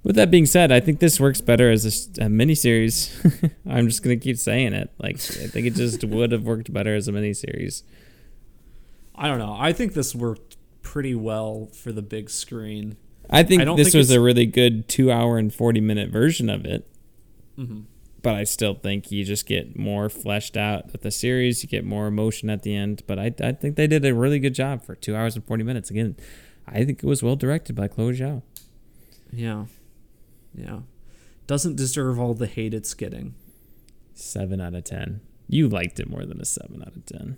With 0.03 0.17
that 0.17 0.31
being 0.31 0.47
said, 0.47 0.73
I 0.73 0.81
think 0.81 0.99
this 0.99 1.21
works 1.21 1.43
better 1.43 1.71
as 1.71 1.85
a, 1.85 2.25
a 2.25 2.29
miniseries. 2.29 3.11
I'm 3.69 3.87
just 3.89 4.03
gonna 4.03 4.17
keep 4.17 4.39
saying 4.39 4.73
it. 4.73 4.91
Like 4.99 5.17
I 5.17 5.47
think 5.47 5.67
it 5.67 5.75
just 5.75 6.03
would 6.05 6.33
have 6.33 6.45
worked 6.45 6.73
better 6.73 6.95
as 6.95 7.07
a 7.07 7.13
miniseries. 7.13 7.83
I 9.15 9.29
don't 9.29 9.39
know. 9.39 9.55
I 9.59 9.75
think 9.75 9.93
this 9.93 10.15
worked 10.15 10.57
pretty 10.81 11.15
well 11.15 11.67
for 11.75 11.93
the 11.93 12.01
big 12.03 12.31
screen. 12.31 12.97
I 13.31 13.43
think 13.43 13.63
I 13.63 13.75
this 13.75 13.89
think 13.93 13.95
was 13.95 14.11
a 14.11 14.21
really 14.21 14.47
good 14.47 14.89
two 14.89 15.11
hour 15.11 15.39
and 15.39 15.53
forty 15.55 15.81
minute 15.81 16.11
version 16.11 16.51
of 16.51 16.65
it. 16.65 16.87
Mm-hmm. 17.59 17.81
but 18.23 18.35
I 18.35 18.45
still 18.45 18.75
think 18.75 19.11
you 19.13 19.23
just 19.23 19.45
get 19.45 19.79
more 19.79 20.09
fleshed 20.09 20.57
out 20.57 20.93
with 20.93 21.03
the 21.03 21.11
series. 21.11 21.63
You 21.63 21.69
get 21.69 21.85
more 21.85 22.07
emotion 22.07 22.49
at 22.49 22.63
the 22.63 22.75
end. 22.75 23.03
But 23.07 23.19
I, 23.19 23.35
I 23.43 23.53
think 23.53 23.77
they 23.77 23.87
did 23.87 24.05
a 24.05 24.15
really 24.15 24.39
good 24.39 24.55
job 24.55 24.83
for 24.83 24.95
two 24.95 25.15
hours 25.15 25.37
and 25.37 25.45
40 25.45 25.65
minutes. 25.65 25.91
Again, 25.91 26.17
I 26.67 26.85
think 26.85 27.03
it 27.03 27.07
was 27.07 27.23
well 27.23 27.37
directed 27.37 27.77
by 27.77 27.89
Chloe 27.89 28.17
Zhao. 28.17 28.43
Yeah. 29.33 29.67
Yeah. 30.55 30.81
Doesn't 31.47 31.77
deserve 31.77 32.19
all 32.19 32.33
the 32.33 32.47
hate 32.47 32.73
it's 32.73 32.95
getting. 32.95 33.35
Seven 34.15 34.61
out 34.61 34.75
of 34.75 34.85
10. 34.85 35.21
You 35.49 35.69
liked 35.69 36.01
it 36.01 36.09
more 36.09 36.25
than 36.25 36.41
a 36.41 36.45
seven 36.45 36.81
out 36.83 36.97
of 36.97 37.05
10. 37.07 37.37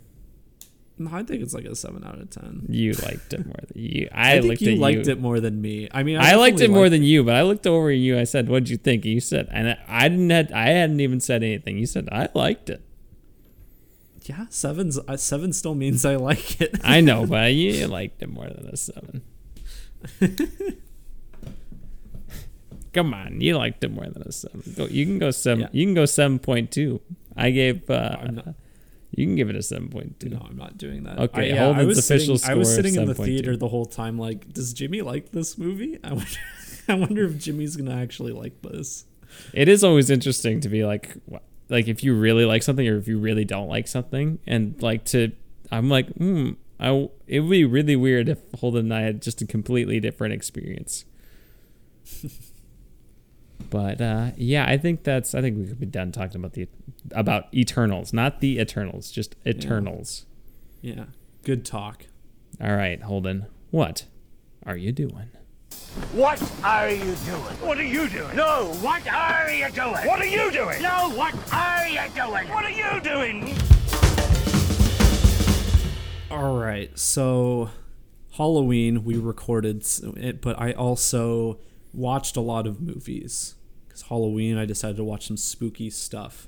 No, 0.97 1.09
I 1.11 1.23
think 1.23 1.41
it's 1.41 1.55
like 1.55 1.65
a 1.65 1.75
seven 1.75 2.03
out 2.05 2.19
of 2.19 2.29
ten. 2.29 2.65
You 2.69 2.93
liked 2.93 3.33
it 3.33 3.45
more 3.45 3.55
than 3.67 3.81
you. 3.81 4.09
I, 4.13 4.33
I, 4.33 4.33
think 4.41 4.45
looked 4.45 4.61
you 4.61 4.73
at 4.73 4.77
liked 4.77 5.05
you. 5.07 5.11
it 5.13 5.19
more 5.19 5.39
than 5.39 5.59
me. 5.59 5.89
I 5.91 6.03
mean, 6.03 6.19
I, 6.19 6.35
liked 6.35 6.59
it 6.61 6.69
more 6.69 6.81
liked- 6.81 6.91
than 6.91 7.03
you, 7.03 7.23
but 7.23 7.35
I 7.35 7.41
looked 7.41 7.65
over 7.65 7.89
at 7.89 7.97
you. 7.97 8.19
I 8.19 8.25
said, 8.25 8.47
"What'd 8.47 8.69
you 8.69 8.77
think?" 8.77 9.03
And 9.05 9.13
you 9.15 9.19
said, 9.19 9.47
and 9.51 9.69
I- 9.69 9.79
I 9.87 10.07
didn't. 10.09 10.29
Had, 10.29 10.51
I 10.51 10.67
hadn't 10.69 10.99
even 10.99 11.19
said 11.19 11.41
anything. 11.43 11.79
You 11.79 11.87
said, 11.87 12.07
"I 12.11 12.29
liked 12.35 12.69
it." 12.69 12.83
Yeah, 14.25 14.45
seven's 14.49 14.99
uh, 14.99 15.17
seven 15.17 15.51
still 15.51 15.75
means 15.75 16.05
I 16.05 16.15
like 16.15 16.61
it. 16.61 16.79
I 16.83 17.01
know, 17.01 17.25
but 17.25 17.53
you 17.55 17.87
liked 17.87 18.21
it 18.21 18.29
more 18.29 18.47
than 18.47 18.67
a 18.67 18.77
seven. 18.77 19.21
Come 22.93 23.13
on, 23.15 23.41
you 23.41 23.57
liked 23.57 23.83
it 23.83 23.91
more 23.91 24.05
than 24.05 24.21
a 24.21 24.31
seven. 24.31 24.61
Go, 24.77 24.85
you 24.85 25.05
can 25.05 25.17
go 25.17 25.31
seven. 25.31 25.61
Yeah. 25.61 25.69
You 25.71 25.85
can 25.87 25.95
go 25.95 26.05
seven 26.05 26.37
point 26.37 26.71
two. 26.71 27.01
I 27.35 27.49
gave. 27.49 27.89
Uh, 27.89 28.53
you 29.15 29.25
can 29.25 29.35
give 29.35 29.49
it 29.49 29.55
a 29.55 29.61
seven 29.61 29.89
point 29.89 30.19
two. 30.19 30.29
No, 30.29 30.45
I'm 30.49 30.57
not 30.57 30.77
doing 30.77 31.03
that. 31.03 31.19
Okay, 31.19 31.51
I, 31.51 31.55
yeah, 31.55 31.63
I 31.63 31.65
Holden's 31.65 31.87
was 31.87 31.97
official 31.99 32.37
sitting, 32.37 32.55
I 32.55 32.57
was 32.57 32.69
score 32.69 32.75
sitting 32.75 32.95
in 32.95 33.05
the 33.05 33.13
7.2. 33.13 33.25
theater 33.25 33.57
the 33.57 33.67
whole 33.67 33.85
time, 33.85 34.17
like, 34.17 34.51
does 34.53 34.73
Jimmy 34.73 35.01
like 35.01 35.31
this 35.31 35.57
movie? 35.57 35.99
I 36.03 36.13
wonder, 36.13 36.37
I 36.87 36.93
wonder 36.95 37.25
if 37.25 37.37
Jimmy's 37.37 37.75
gonna 37.75 37.95
actually 37.95 38.33
like 38.33 38.61
this. 38.61 39.05
It 39.53 39.67
is 39.67 39.83
always 39.83 40.09
interesting 40.09 40.59
to 40.61 40.69
be 40.69 40.83
like, 40.85 41.15
like 41.69 41.87
if 41.87 42.03
you 42.03 42.15
really 42.15 42.45
like 42.45 42.63
something 42.63 42.87
or 42.87 42.97
if 42.97 43.07
you 43.07 43.19
really 43.19 43.45
don't 43.45 43.67
like 43.67 43.87
something, 43.87 44.39
and 44.47 44.81
like 44.81 45.05
to, 45.05 45.31
I'm 45.71 45.89
like, 45.89 46.07
hmm, 46.15 46.51
I. 46.79 47.09
It 47.27 47.39
would 47.39 47.49
be 47.49 47.65
really 47.65 47.95
weird 47.95 48.29
if 48.29 48.39
Holden 48.59 48.85
and 48.85 48.93
I 48.93 49.01
had 49.01 49.21
just 49.21 49.41
a 49.41 49.45
completely 49.45 49.99
different 49.99 50.33
experience. 50.33 51.05
but 53.73 53.99
uh, 53.99 54.29
yeah, 54.37 54.67
I 54.67 54.77
think 54.77 55.03
that's. 55.03 55.33
I 55.33 55.41
think 55.41 55.57
we 55.57 55.65
could 55.65 55.79
be 55.79 55.87
done 55.87 56.11
talking 56.11 56.35
about 56.35 56.53
the 56.53 56.67
about 57.09 57.51
Eternals, 57.55 58.13
not 58.13 58.39
the 58.39 58.59
Eternals, 58.59 59.09
just 59.09 59.35
Eternals. 59.47 60.27
Yeah, 60.81 61.05
good 61.43 61.65
talk. 61.65 62.05
All 62.61 62.75
right, 62.75 63.01
Holden, 63.01 63.47
what 63.71 64.05
are 64.63 64.77
you 64.77 64.91
doing? 64.91 65.31
What 66.11 66.39
are 66.63 66.91
you 66.91 67.15
doing? 67.15 67.41
What 67.61 67.79
are 67.79 67.83
you 67.83 68.07
doing? 68.07 68.35
No, 68.35 68.75
what 68.81 69.07
are 69.07 69.49
you 69.49 69.71
doing? 69.71 70.05
What 70.05 70.21
are 70.21 70.25
you 70.27 70.51
doing? 70.51 70.79
No, 70.83 71.09
what 71.15 71.33
are 71.51 71.87
you 71.87 71.99
doing? 72.13 72.49
What 72.49 72.65
are 72.65 72.69
you 72.69 72.99
doing? 73.01 73.57
All 76.29 76.59
right, 76.59 76.91
so 76.93 77.71
Halloween 78.33 79.03
we 79.03 79.17
recorded 79.17 79.83
it, 80.15 80.41
but 80.43 80.59
I 80.59 80.73
also 80.73 81.57
watched 81.91 82.37
a 82.37 82.41
lot 82.41 82.67
of 82.67 82.79
movies 82.79 83.55
because 83.93 84.09
Halloween 84.09 84.57
I 84.57 84.65
decided 84.65 84.97
to 84.97 85.03
watch 85.03 85.27
some 85.27 85.37
spooky 85.37 85.89
stuff. 85.89 86.47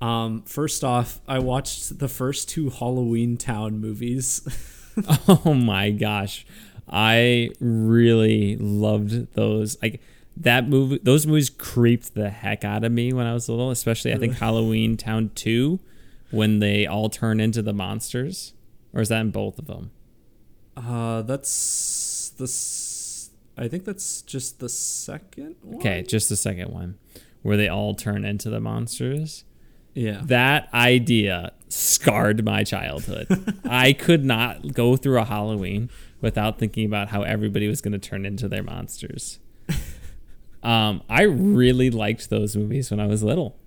Um, 0.00 0.42
first 0.42 0.82
off, 0.82 1.20
I 1.28 1.38
watched 1.38 1.98
the 1.98 2.08
first 2.08 2.48
two 2.48 2.70
Halloween 2.70 3.36
Town 3.36 3.80
movies. 3.80 4.46
Oh 5.26 5.54
my 5.54 5.90
gosh. 5.90 6.46
I 6.88 7.50
really 7.58 8.56
loved 8.56 9.34
those. 9.34 9.76
Like 9.82 10.00
that 10.36 10.68
movie 10.68 11.00
those 11.02 11.26
movies 11.26 11.50
creeped 11.50 12.14
the 12.14 12.30
heck 12.30 12.64
out 12.64 12.84
of 12.84 12.92
me 12.92 13.12
when 13.12 13.26
I 13.26 13.34
was 13.34 13.48
little, 13.48 13.72
especially 13.72 14.12
I 14.12 14.18
think 14.18 14.34
Halloween 14.34 14.96
Town 14.96 15.32
2 15.34 15.80
when 16.30 16.60
they 16.60 16.86
all 16.86 17.08
turn 17.08 17.40
into 17.40 17.60
the 17.60 17.72
monsters. 17.72 18.52
Or 18.92 19.00
is 19.00 19.08
that 19.08 19.20
in 19.20 19.32
both 19.32 19.58
of 19.58 19.66
them? 19.66 19.90
Uh, 20.76 21.22
that's 21.22 22.32
the. 22.36 22.46
I 23.56 23.68
think 23.68 23.84
that's 23.84 24.22
just 24.22 24.60
the 24.60 24.68
second 24.68 25.56
one. 25.62 25.76
Okay, 25.76 26.02
just 26.02 26.28
the 26.28 26.36
second 26.36 26.72
one 26.72 26.98
where 27.42 27.56
they 27.56 27.68
all 27.68 27.94
turn 27.94 28.24
into 28.24 28.50
the 28.50 28.60
monsters. 28.60 29.44
Yeah. 29.92 30.22
That 30.24 30.68
idea 30.72 31.52
scarred 31.68 32.44
my 32.44 32.64
childhood. 32.64 33.60
I 33.64 33.92
could 33.92 34.24
not 34.24 34.72
go 34.74 34.96
through 34.96 35.18
a 35.18 35.24
Halloween 35.24 35.90
without 36.20 36.58
thinking 36.58 36.86
about 36.86 37.08
how 37.08 37.22
everybody 37.22 37.68
was 37.68 37.80
going 37.80 37.92
to 37.92 37.98
turn 37.98 38.24
into 38.26 38.48
their 38.48 38.62
monsters. 38.62 39.38
Um, 40.64 41.02
I 41.10 41.24
really 41.24 41.90
liked 41.90 42.30
those 42.30 42.56
movies 42.56 42.90
when 42.90 42.98
I 42.98 43.06
was 43.06 43.22
little. 43.22 43.58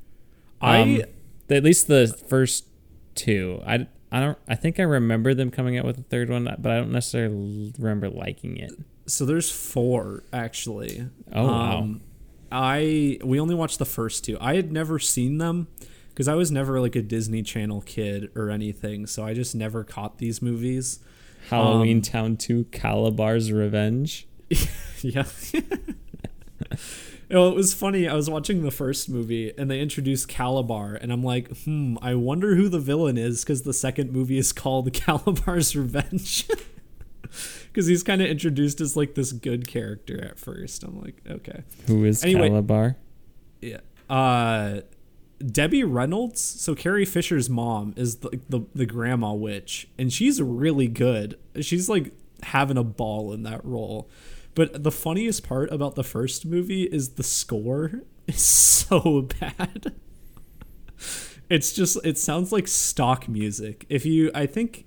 Um, 0.62 1.04
I 1.50 1.54
at 1.54 1.64
least 1.64 1.88
the 1.88 2.08
first 2.28 2.66
two. 3.14 3.62
I, 3.66 3.88
I 4.12 4.20
don't. 4.20 4.38
I 4.48 4.56
think 4.56 4.80
I 4.80 4.84
remember 4.84 5.36
them 5.36 5.52
coming 5.52 5.78
out 5.78 5.86
with 5.86 5.98
the 5.98 6.02
third 6.02 6.32
one, 6.32 6.46
but 6.46 6.72
I 6.72 6.78
don't 6.78 6.92
necessarily 6.92 7.72
remember 7.78 8.10
liking 8.10 8.58
it. 8.58 8.72
So 9.08 9.26
there's 9.26 9.50
four 9.52 10.24
actually. 10.32 11.00
Um, 11.02 11.10
Oh, 11.34 11.46
wow. 11.48 11.90
I 12.52 13.18
we 13.24 13.40
only 13.40 13.56
watched 13.56 13.80
the 13.80 13.86
first 13.86 14.24
two. 14.26 14.38
I 14.40 14.56
had 14.56 14.72
never 14.72 15.00
seen 15.00 15.38
them 15.38 15.68
because 16.10 16.28
I 16.28 16.36
was 16.36 16.52
never 16.52 16.80
like 16.80 16.96
a 16.96 17.02
Disney 17.02 17.42
Channel 17.44 17.82
kid 17.82 18.30
or 18.36 18.50
anything, 18.50 19.06
so 19.06 19.26
I 19.26 19.34
just 19.34 19.54
never 19.56 19.84
caught 19.84 20.18
these 20.18 20.42
movies. 20.42 21.00
Halloween 21.50 21.98
Um, 21.98 22.02
Town 22.02 22.38
Two: 22.38 22.66
Kalabar's 22.66 23.52
Revenge. 23.52 24.28
Yeah. 25.04 25.26
well, 27.30 27.50
it 27.50 27.56
was 27.56 27.74
funny. 27.74 28.08
I 28.08 28.14
was 28.16 28.30
watching 28.30 28.64
the 28.64 28.72
first 28.72 29.10
movie 29.10 29.54
and 29.58 29.70
they 29.70 29.80
introduced 29.80 30.28
Kalabar, 30.28 30.98
and 31.00 31.12
I'm 31.14 31.24
like, 31.24 31.56
hmm, 31.64 31.98
I 32.02 32.16
wonder 32.16 32.56
who 32.56 32.68
the 32.70 32.80
villain 32.80 33.18
is 33.18 33.44
because 33.44 33.62
the 33.64 33.74
second 33.74 34.12
movie 34.12 34.38
is 34.40 34.52
called 34.52 34.92
Kalabar's 34.94 35.76
Revenge. 35.76 36.48
Because 37.78 37.86
he's 37.86 38.02
kind 38.02 38.24
of 38.24 38.28
introduced 38.28 38.82
as 38.82 38.98
like 38.98 39.14
this 39.14 39.32
good 39.32 39.68
character 39.68 40.20
at 40.26 40.40
first. 40.40 40.82
I'm 40.84 41.00
like, 41.00 41.22
okay. 41.30 41.62
Who 41.86 42.06
is 42.06 42.24
Anyway- 42.24 42.50
Kalabar? 42.50 42.96
Yeah. 43.62 43.82
Uh, 44.10 44.82
Debbie 45.46 45.84
Reynolds, 45.84 46.42
so 46.42 46.74
Carrie 46.74 47.06
Fisher's 47.06 47.52
mom, 47.52 47.94
is 47.96 48.16
the, 48.16 48.40
the 48.50 48.62
the 48.74 48.88
grandma 48.88 49.32
witch, 49.34 49.90
and 49.96 50.12
she's 50.12 50.42
really 50.42 50.88
good. 50.88 51.38
She's 51.62 51.88
like 51.88 52.14
having 52.42 52.78
a 52.78 52.84
ball 52.84 53.32
in 53.32 53.44
that 53.44 53.64
role. 53.64 54.10
But 54.56 54.84
the 54.84 54.92
funniest 54.92 55.48
part 55.48 55.72
about 55.72 55.94
the 55.94 56.04
first 56.04 56.48
movie 56.48 56.86
is 56.86 57.10
the 57.10 57.22
score 57.22 58.02
is 58.28 58.42
so 58.42 59.28
bad. 59.40 59.94
It's 61.50 61.74
just 61.74 61.98
it 62.04 62.18
sounds 62.18 62.52
like 62.52 62.68
stock 62.68 63.30
music. 63.30 63.86
If 63.88 64.04
you 64.04 64.32
I 64.36 64.48
think 64.48 64.87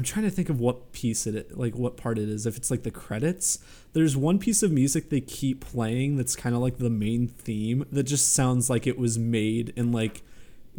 I'm 0.00 0.04
trying 0.04 0.24
to 0.24 0.30
think 0.30 0.48
of 0.48 0.58
what 0.58 0.92
piece 0.92 1.26
it 1.26 1.58
like 1.58 1.74
what 1.74 1.98
part 1.98 2.18
it 2.18 2.26
is. 2.26 2.46
If 2.46 2.56
it's 2.56 2.70
like 2.70 2.84
the 2.84 2.90
credits, 2.90 3.58
there's 3.92 4.16
one 4.16 4.38
piece 4.38 4.62
of 4.62 4.72
music 4.72 5.10
they 5.10 5.20
keep 5.20 5.62
playing 5.62 6.16
that's 6.16 6.34
kind 6.34 6.54
of 6.56 6.62
like 6.62 6.78
the 6.78 6.88
main 6.88 7.28
theme 7.28 7.84
that 7.92 8.04
just 8.04 8.32
sounds 8.32 8.70
like 8.70 8.86
it 8.86 8.98
was 8.98 9.18
made 9.18 9.74
in 9.76 9.92
like 9.92 10.22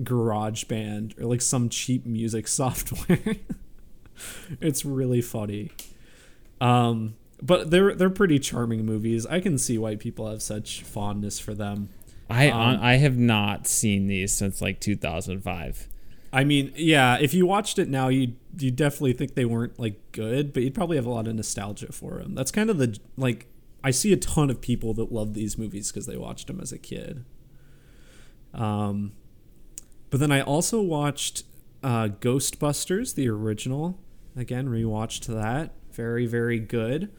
GarageBand 0.01 1.21
or 1.21 1.25
like 1.25 1.43
some 1.43 1.69
cheap 1.69 2.03
music 2.03 2.47
software. 2.47 3.35
it's 4.59 4.83
really 4.85 5.21
funny. 5.21 5.69
Um 6.59 7.13
but 7.43 7.69
they're 7.69 7.93
they're 7.93 8.09
pretty 8.09 8.39
charming 8.39 8.87
movies. 8.87 9.27
I 9.27 9.39
can 9.39 9.59
see 9.59 9.77
why 9.77 9.97
people 9.97 10.27
have 10.31 10.41
such 10.41 10.81
fondness 10.81 11.37
for 11.39 11.53
them. 11.53 11.89
I 12.27 12.49
Um, 12.49 12.79
I 12.81 12.95
have 12.95 13.19
not 13.19 13.67
seen 13.67 14.07
these 14.07 14.33
since 14.33 14.63
like 14.63 14.79
2005. 14.79 15.87
I 16.33 16.43
mean, 16.43 16.71
yeah, 16.75 17.17
if 17.19 17.33
you 17.33 17.45
watched 17.45 17.77
it 17.77 17.89
now, 17.89 18.07
you 18.07 18.33
you 18.57 18.71
definitely 18.71 19.13
think 19.13 19.35
they 19.35 19.45
weren't 19.45 19.79
like 19.79 20.11
good, 20.11 20.53
but 20.53 20.63
you'd 20.63 20.73
probably 20.73 20.97
have 20.97 21.05
a 21.05 21.09
lot 21.09 21.27
of 21.27 21.35
nostalgia 21.35 21.91
for 21.91 22.19
them. 22.19 22.35
That's 22.35 22.51
kind 22.51 22.69
of 22.69 22.77
the 22.77 22.97
like 23.17 23.47
I 23.83 23.91
see 23.91 24.13
a 24.13 24.17
ton 24.17 24.49
of 24.49 24.61
people 24.61 24.93
that 24.95 25.11
love 25.11 25.33
these 25.33 25.57
movies 25.57 25.91
because 25.91 26.05
they 26.05 26.17
watched 26.17 26.47
them 26.47 26.59
as 26.59 26.71
a 26.71 26.77
kid. 26.77 27.25
Um, 28.53 29.13
but 30.09 30.19
then 30.19 30.31
I 30.31 30.41
also 30.41 30.81
watched 30.81 31.43
uh, 31.83 32.09
Ghostbusters, 32.19 33.15
the 33.15 33.29
original. 33.29 33.97
Again, 34.35 34.67
rewatched 34.67 35.25
that. 35.27 35.73
Very 35.91 36.25
very 36.25 36.59
good. 36.59 37.11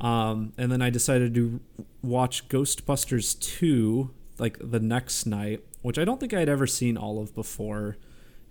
Um, 0.00 0.52
and 0.56 0.72
then 0.72 0.80
I 0.80 0.90
decided 0.90 1.34
to 1.34 1.60
watch 2.02 2.48
Ghostbusters 2.48 3.38
2 3.38 4.10
like 4.38 4.56
the 4.58 4.80
next 4.80 5.26
night, 5.26 5.62
which 5.82 5.98
I 5.98 6.04
don't 6.04 6.18
think 6.18 6.32
I'd 6.32 6.48
ever 6.48 6.66
seen 6.66 6.96
all 6.96 7.20
of 7.20 7.34
before. 7.34 7.98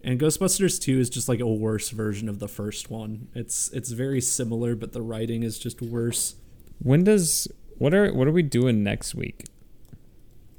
And 0.01 0.19
Ghostbusters 0.19 0.79
2 0.81 0.99
is 0.99 1.09
just 1.09 1.27
like 1.27 1.39
a 1.41 1.47
worse 1.47 1.89
version 1.89 2.29
of 2.29 2.39
the 2.39 2.47
first 2.47 2.89
one. 2.89 3.27
It's 3.35 3.69
it's 3.73 3.91
very 3.91 4.21
similar, 4.21 4.75
but 4.75 4.93
the 4.93 5.01
writing 5.01 5.43
is 5.43 5.59
just 5.59 5.81
worse. 5.81 6.35
When 6.81 7.03
does 7.03 7.47
what 7.77 7.93
are 7.93 8.13
what 8.13 8.27
are 8.27 8.31
we 8.31 8.43
doing 8.43 8.81
next 8.83 9.13
week? 9.13 9.45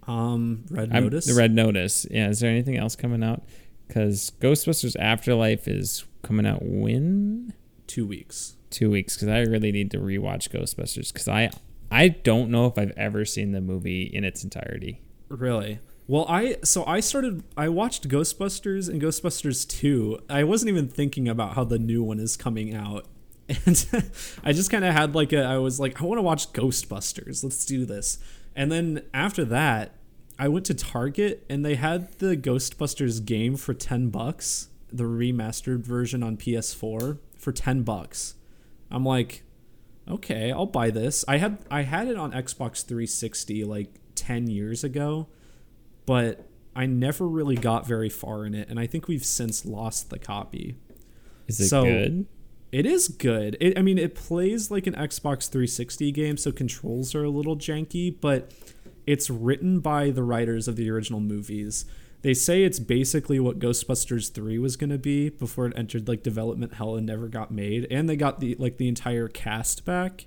Um, 0.07 0.65
Red 0.71 0.93
I'm- 0.93 1.05
Notice. 1.05 1.27
the 1.27 1.35
Red 1.35 1.53
Notice. 1.55 2.07
Yeah. 2.11 2.29
Is 2.29 2.41
there 2.41 2.51
anything 2.51 2.77
else 2.77 2.97
coming 2.97 3.23
out? 3.23 3.43
Because 3.87 4.31
Ghostbusters 4.41 4.97
Afterlife 4.99 5.67
is 5.69 6.05
coming 6.23 6.47
out 6.47 6.63
when 6.63 7.55
Two 7.87 8.07
weeks. 8.07 8.57
two 8.71 8.91
weeks. 8.91 9.17
Because 9.17 9.29
I 9.29 9.41
really 9.41 9.73
need 9.73 9.91
to 9.93 9.99
rewatch 9.99 10.51
Ghostbusters. 10.51 11.13
Because 11.13 11.29
I 11.29 11.51
I 11.91 12.09
don't 12.09 12.51
know 12.51 12.67
if 12.67 12.79
I've 12.79 12.93
ever 12.97 13.25
seen 13.25 13.53
the 13.53 13.61
movie 13.61 14.03
in 14.05 14.25
its 14.25 14.45
entirety. 14.45 15.01
Really? 15.29 15.79
Well, 16.11 16.27
I 16.29 16.57
so 16.65 16.85
I 16.87 16.99
started 16.99 17.45
I 17.57 17.69
watched 17.69 18.09
Ghostbusters 18.09 18.89
and 18.89 19.01
Ghostbusters 19.01 19.65
2. 19.69 20.19
I 20.29 20.43
wasn't 20.43 20.71
even 20.71 20.89
thinking 20.89 21.29
about 21.29 21.55
how 21.55 21.63
the 21.63 21.79
new 21.79 22.03
one 22.03 22.19
is 22.19 22.37
coming 22.37 22.75
out. 22.75 23.07
And 23.65 24.11
I 24.43 24.53
just 24.53 24.71
kind 24.71 24.85
of 24.85 24.93
had 24.93 25.15
like 25.15 25.33
a 25.33 25.45
I 25.45 25.59
was 25.59 25.79
like 25.79 26.03
I 26.03 26.05
want 26.05 26.19
to 26.19 26.23
watch 26.23 26.53
Ghostbusters. 26.53 27.45
Let's 27.45 27.65
do 27.65 27.87
this. 27.87 28.19
And 28.57 28.73
then 28.73 29.05
after 29.15 29.45
that, 29.45 29.95
I 30.37 30.49
went 30.49 30.67
to 30.67 30.75
Target 30.75 31.47
and 31.49 31.65
they 31.65 31.77
had 31.77 32.11
the 32.19 32.37
Ghostbusters 32.37 33.25
game 33.25 33.55
for 33.55 33.73
10 33.73 34.11
bucks, 34.11 34.69
the 34.93 35.05
remastered 35.05 35.85
version 35.85 36.25
on 36.25 36.37
PS4 36.37 37.19
for 37.37 37.53
10 37.53 37.83
bucks. 37.83 38.35
I'm 38.91 39.05
like, 39.05 39.45
okay, 40.09 40.51
I'll 40.51 40.67
buy 40.67 40.91
this. 40.91 41.25
I 41.29 41.37
had 41.37 41.59
I 41.71 41.83
had 41.83 42.09
it 42.09 42.17
on 42.17 42.33
Xbox 42.33 42.85
360 42.85 43.63
like 43.63 43.95
10 44.17 44.49
years 44.49 44.83
ago, 44.83 45.29
but 46.11 46.45
I 46.75 46.87
never 46.87 47.29
really 47.29 47.55
got 47.55 47.87
very 47.87 48.09
far 48.09 48.45
in 48.45 48.53
it 48.53 48.69
and 48.69 48.81
I 48.81 48.87
think 48.89 49.07
we've 49.07 49.25
since 49.25 49.65
lost 49.65 50.11
the 50.11 50.19
copy. 50.19 50.75
Is 51.47 51.61
it 51.61 51.69
So- 51.69 51.85
good? 51.85 52.27
It 52.73 52.85
is 52.87 53.07
good. 53.09 53.57
It, 53.61 53.79
I 53.79 53.83
mean, 53.83 53.97
it 53.99 54.15
plays 54.17 54.71
like 54.71 54.87
an 54.89 54.95
Xbox 54.95 55.49
360 55.49 56.11
game, 56.13 56.37
so 56.37 56.51
controls 56.53 57.15
are 57.17 57.25
a 57.25 57.31
little 57.31 57.57
janky, 57.57 58.15
but 58.21 58.53
it's 59.07 59.29
written 59.31 59.81
by 59.81 60.11
the 60.11 60.23
writers 60.23 60.67
of 60.69 60.75
the 60.77 60.89
original 60.91 61.21
movies. 61.21 61.85
They 62.23 62.35
say 62.35 62.63
it's 62.63 62.79
basically 62.79 63.41
what 63.41 63.59
Ghostbusters 63.59 64.31
3 64.33 64.59
was 64.59 64.77
going 64.77 64.91
to 64.91 64.99
be 64.99 65.31
before 65.31 65.67
it 65.67 65.73
entered 65.77 66.07
like 66.07 66.23
development 66.23 66.75
hell 66.75 66.95
and 66.97 67.07
never 67.07 67.27
got 67.29 67.51
made, 67.51 67.87
and 67.91 68.09
they 68.09 68.17
got 68.17 68.39
the 68.41 68.55
like 68.57 68.77
the 68.79 68.87
entire 68.89 69.27
cast 69.29 69.85
back. 69.85 70.27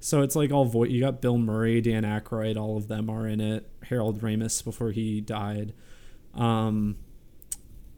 So 0.00 0.22
it's 0.22 0.36
like 0.36 0.52
all 0.52 0.64
voice. 0.64 0.90
You 0.90 1.00
got 1.00 1.20
Bill 1.20 1.38
Murray, 1.38 1.80
Dan 1.80 2.04
Aykroyd, 2.04 2.56
all 2.56 2.76
of 2.76 2.88
them 2.88 3.10
are 3.10 3.26
in 3.26 3.40
it. 3.40 3.68
Harold 3.84 4.20
Ramis 4.20 4.62
before 4.62 4.92
he 4.92 5.20
died. 5.20 5.72
Um, 6.34 6.96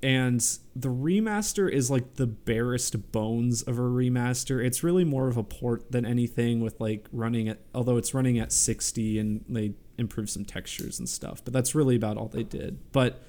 and 0.02 0.40
the 0.74 0.89
remaster 0.89 1.70
is 1.70 1.90
like 1.90 2.14
the 2.14 2.27
barest 2.27 3.12
bones 3.12 3.62
of 3.62 3.78
a 3.78 3.82
remaster. 3.82 4.64
It's 4.64 4.82
really 4.82 5.05
more 5.05 5.28
of 5.28 5.36
a 5.36 5.43
port 5.43 5.93
than 5.93 6.06
anything 6.06 6.60
with 6.60 6.81
like 6.81 7.06
running 7.12 7.48
at 7.48 7.59
although 7.74 7.98
it's 7.98 8.14
running 8.14 8.39
at 8.39 8.51
60 8.51 9.18
and 9.18 9.44
they 9.48 9.74
improve 9.98 10.31
some 10.31 10.44
textures 10.44 10.98
and 10.98 11.09
stuff. 11.09 11.44
But 11.44 11.52
that's 11.52 11.74
really 11.74 11.97
about 11.97 12.16
all 12.16 12.28
they 12.28 12.44
did. 12.44 12.78
But 12.93 13.22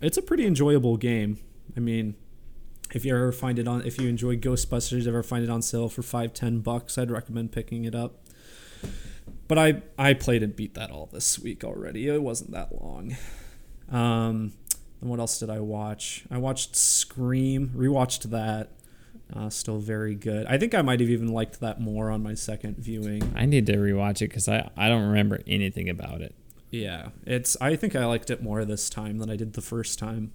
it's 0.00 0.16
a 0.16 0.22
pretty 0.22 0.46
enjoyable 0.46 0.96
game. 0.96 1.38
I 1.76 1.80
mean, 1.80 2.14
if 2.94 3.04
you 3.04 3.14
ever 3.14 3.32
find 3.32 3.58
it 3.58 3.68
on 3.68 3.82
if 3.84 4.00
you 4.00 4.08
enjoy 4.08 4.36
Ghostbusters, 4.36 5.06
ever 5.06 5.22
find 5.22 5.44
it 5.44 5.50
on 5.50 5.62
sale 5.62 5.88
for 5.88 6.02
five, 6.02 6.32
ten 6.32 6.60
bucks, 6.60 6.98
I'd 6.98 7.10
recommend 7.10 7.52
picking 7.52 7.84
it 7.84 7.94
up. 7.94 8.24
But 9.46 9.58
I 9.58 9.82
I 9.98 10.14
played 10.14 10.42
and 10.42 10.54
beat 10.54 10.74
that 10.74 10.90
all 10.90 11.08
this 11.12 11.38
week 11.38 11.64
already. 11.64 12.08
It 12.08 12.22
wasn't 12.22 12.52
that 12.52 12.82
long. 12.82 13.16
Um 13.90 14.52
and 15.00 15.10
what 15.10 15.20
else 15.20 15.38
did 15.38 15.50
I 15.50 15.60
watch? 15.60 16.24
I 16.30 16.38
watched 16.38 16.74
Scream, 16.76 17.70
rewatched 17.76 18.30
that. 18.30 18.72
Uh, 19.32 19.50
still 19.50 19.78
very 19.78 20.14
good. 20.14 20.46
I 20.46 20.56
think 20.56 20.74
I 20.74 20.80
might 20.80 21.00
have 21.00 21.10
even 21.10 21.28
liked 21.28 21.60
that 21.60 21.80
more 21.80 22.10
on 22.10 22.22
my 22.22 22.32
second 22.34 22.78
viewing. 22.78 23.30
I 23.36 23.44
need 23.44 23.66
to 23.66 23.74
rewatch 23.74 24.22
it 24.22 24.28
because 24.30 24.48
I, 24.48 24.70
I 24.74 24.88
don't 24.88 25.06
remember 25.06 25.40
anything 25.46 25.88
about 25.88 26.22
it. 26.22 26.34
Yeah, 26.70 27.08
it's. 27.26 27.56
I 27.60 27.76
think 27.76 27.94
I 27.94 28.06
liked 28.06 28.30
it 28.30 28.42
more 28.42 28.64
this 28.64 28.88
time 28.88 29.18
than 29.18 29.30
I 29.30 29.36
did 29.36 29.52
the 29.52 29.60
first 29.62 29.98
time. 29.98 30.32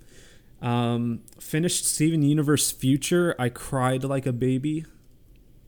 Um, 0.63 1.19
finished 1.39 1.85
Steven 1.85 2.23
Universe 2.23 2.71
Future. 2.71 3.35
I 3.37 3.49
cried 3.49 4.05
like 4.05 4.25
a 4.25 4.33
baby. 4.33 4.85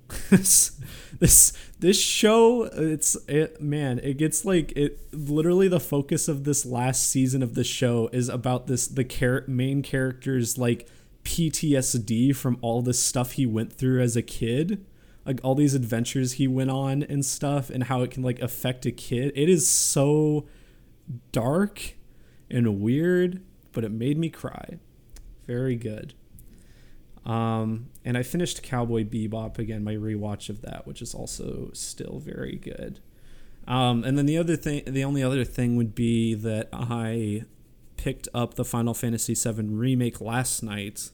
this 0.30 1.52
this 1.80 2.00
show 2.00 2.64
it's 2.74 3.18
it 3.28 3.60
man 3.60 4.00
it 4.04 4.18
gets 4.18 4.46
like 4.46 4.72
it 4.74 5.00
literally 5.12 5.68
the 5.68 5.80
focus 5.80 6.28
of 6.28 6.44
this 6.44 6.64
last 6.64 7.10
season 7.10 7.42
of 7.42 7.56
the 7.56 7.64
show 7.64 8.08
is 8.14 8.30
about 8.30 8.68
this 8.68 8.88
the 8.88 9.04
char- 9.04 9.44
main 9.48 9.82
character's 9.82 10.60
like 10.60 10.88
PTSD 11.24 12.36
from 12.36 12.60
all 12.62 12.84
this 12.84 13.00
stuff 13.00 13.32
he 13.32 13.48
went 13.48 13.74
through 13.74 14.00
as 14.00 14.16
a 14.16 14.22
kid 14.22 14.86
like 15.26 15.40
all 15.44 15.56
these 15.56 15.74
adventures 15.74 16.34
he 16.34 16.48
went 16.48 16.70
on 16.70 17.02
and 17.02 17.26
stuff 17.26 17.72
and 17.72 17.86
how 17.86 18.04
it 18.04 18.12
can 18.12 18.22
like 18.22 18.40
affect 18.44 18.86
a 18.86 18.92
kid 18.92 19.32
it 19.36 19.50
is 19.50 19.68
so 19.68 20.46
dark 21.32 21.96
and 22.48 22.80
weird 22.80 23.42
but 23.76 23.84
it 23.84 23.92
made 23.92 24.18
me 24.18 24.30
cry. 24.30 24.80
Very 25.46 25.76
good. 25.76 26.16
Um, 27.26 27.90
and 28.04 28.18
I 28.18 28.24
finished 28.24 28.64
Cowboy 28.64 29.04
Bebop 29.04 29.60
again, 29.60 29.84
my 29.84 29.94
rewatch 29.94 30.50
of 30.50 30.62
that, 30.62 30.88
which 30.88 31.02
is 31.02 31.14
also 31.14 31.70
still 31.74 32.20
very 32.20 32.56
good. 32.56 33.00
Um, 33.68 34.04
and 34.04 34.18
then 34.18 34.26
the 34.26 34.38
other 34.38 34.56
thing, 34.56 34.84
the 34.86 35.04
only 35.04 35.24
other 35.24 35.44
thing 35.44 35.76
would 35.76 35.96
be 35.96 36.36
that 36.36 36.70
I 36.72 37.46
picked 37.98 38.28
up 38.34 38.54
the 38.54 38.66
Final 38.66 38.94
Fantasy 38.94 39.34
VII 39.34 39.64
remake 39.64 40.22
last 40.22 40.62
night, 40.62 41.10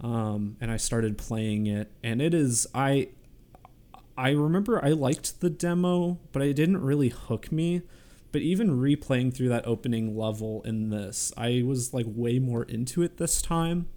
um, 0.00 0.56
and 0.60 0.70
I 0.70 0.76
started 0.76 1.16
playing 1.16 1.66
it, 1.66 1.90
and 2.02 2.22
it 2.22 2.34
is 2.34 2.66
I. 2.74 3.08
I 4.18 4.30
remember 4.30 4.84
I 4.84 4.88
liked 4.88 5.40
the 5.40 5.48
demo, 5.48 6.18
but 6.32 6.42
it 6.42 6.54
didn't 6.54 6.82
really 6.82 7.08
hook 7.08 7.52
me. 7.52 7.82
But 8.30 8.42
even 8.42 8.78
replaying 8.78 9.34
through 9.34 9.48
that 9.48 9.66
opening 9.66 10.16
level 10.16 10.62
in 10.62 10.90
this, 10.90 11.32
I 11.36 11.62
was 11.64 11.94
like 11.94 12.06
way 12.06 12.38
more 12.38 12.64
into 12.64 13.02
it 13.02 13.16
this 13.16 13.40
time. 13.40 13.88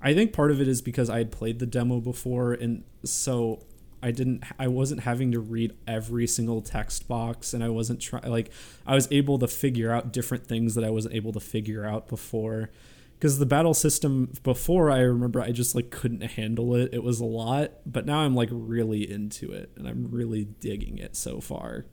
I 0.00 0.14
think 0.14 0.32
part 0.32 0.50
of 0.50 0.60
it 0.60 0.68
is 0.68 0.82
because 0.82 1.08
I 1.08 1.18
had 1.18 1.32
played 1.32 1.58
the 1.58 1.66
demo 1.66 2.00
before, 2.00 2.52
and 2.52 2.84
so 3.04 3.64
I 4.02 4.10
didn't 4.10 4.42
I 4.58 4.66
wasn't 4.66 5.02
having 5.02 5.30
to 5.32 5.40
read 5.40 5.74
every 5.86 6.26
single 6.26 6.60
text 6.60 7.06
box 7.06 7.54
and 7.54 7.62
I 7.62 7.68
wasn't 7.68 8.00
try 8.00 8.20
like 8.20 8.50
I 8.84 8.94
was 8.94 9.06
able 9.12 9.38
to 9.38 9.46
figure 9.46 9.92
out 9.92 10.12
different 10.12 10.46
things 10.46 10.74
that 10.74 10.84
I 10.84 10.90
wasn't 10.90 11.14
able 11.14 11.32
to 11.32 11.40
figure 11.40 11.86
out 11.86 12.08
before. 12.08 12.70
Because 13.14 13.38
the 13.38 13.46
battle 13.46 13.74
system 13.74 14.32
before 14.42 14.90
I 14.90 14.98
remember 14.98 15.40
I 15.40 15.52
just 15.52 15.76
like 15.76 15.90
couldn't 15.90 16.22
handle 16.22 16.74
it. 16.74 16.92
It 16.92 17.04
was 17.04 17.20
a 17.20 17.24
lot 17.24 17.70
but 17.86 18.04
now 18.04 18.18
I'm 18.18 18.34
like 18.34 18.48
really 18.50 19.08
into 19.08 19.52
it 19.52 19.70
and 19.76 19.86
I'm 19.86 20.10
really 20.10 20.44
digging 20.44 20.98
it 20.98 21.14
so 21.14 21.40
far 21.40 21.86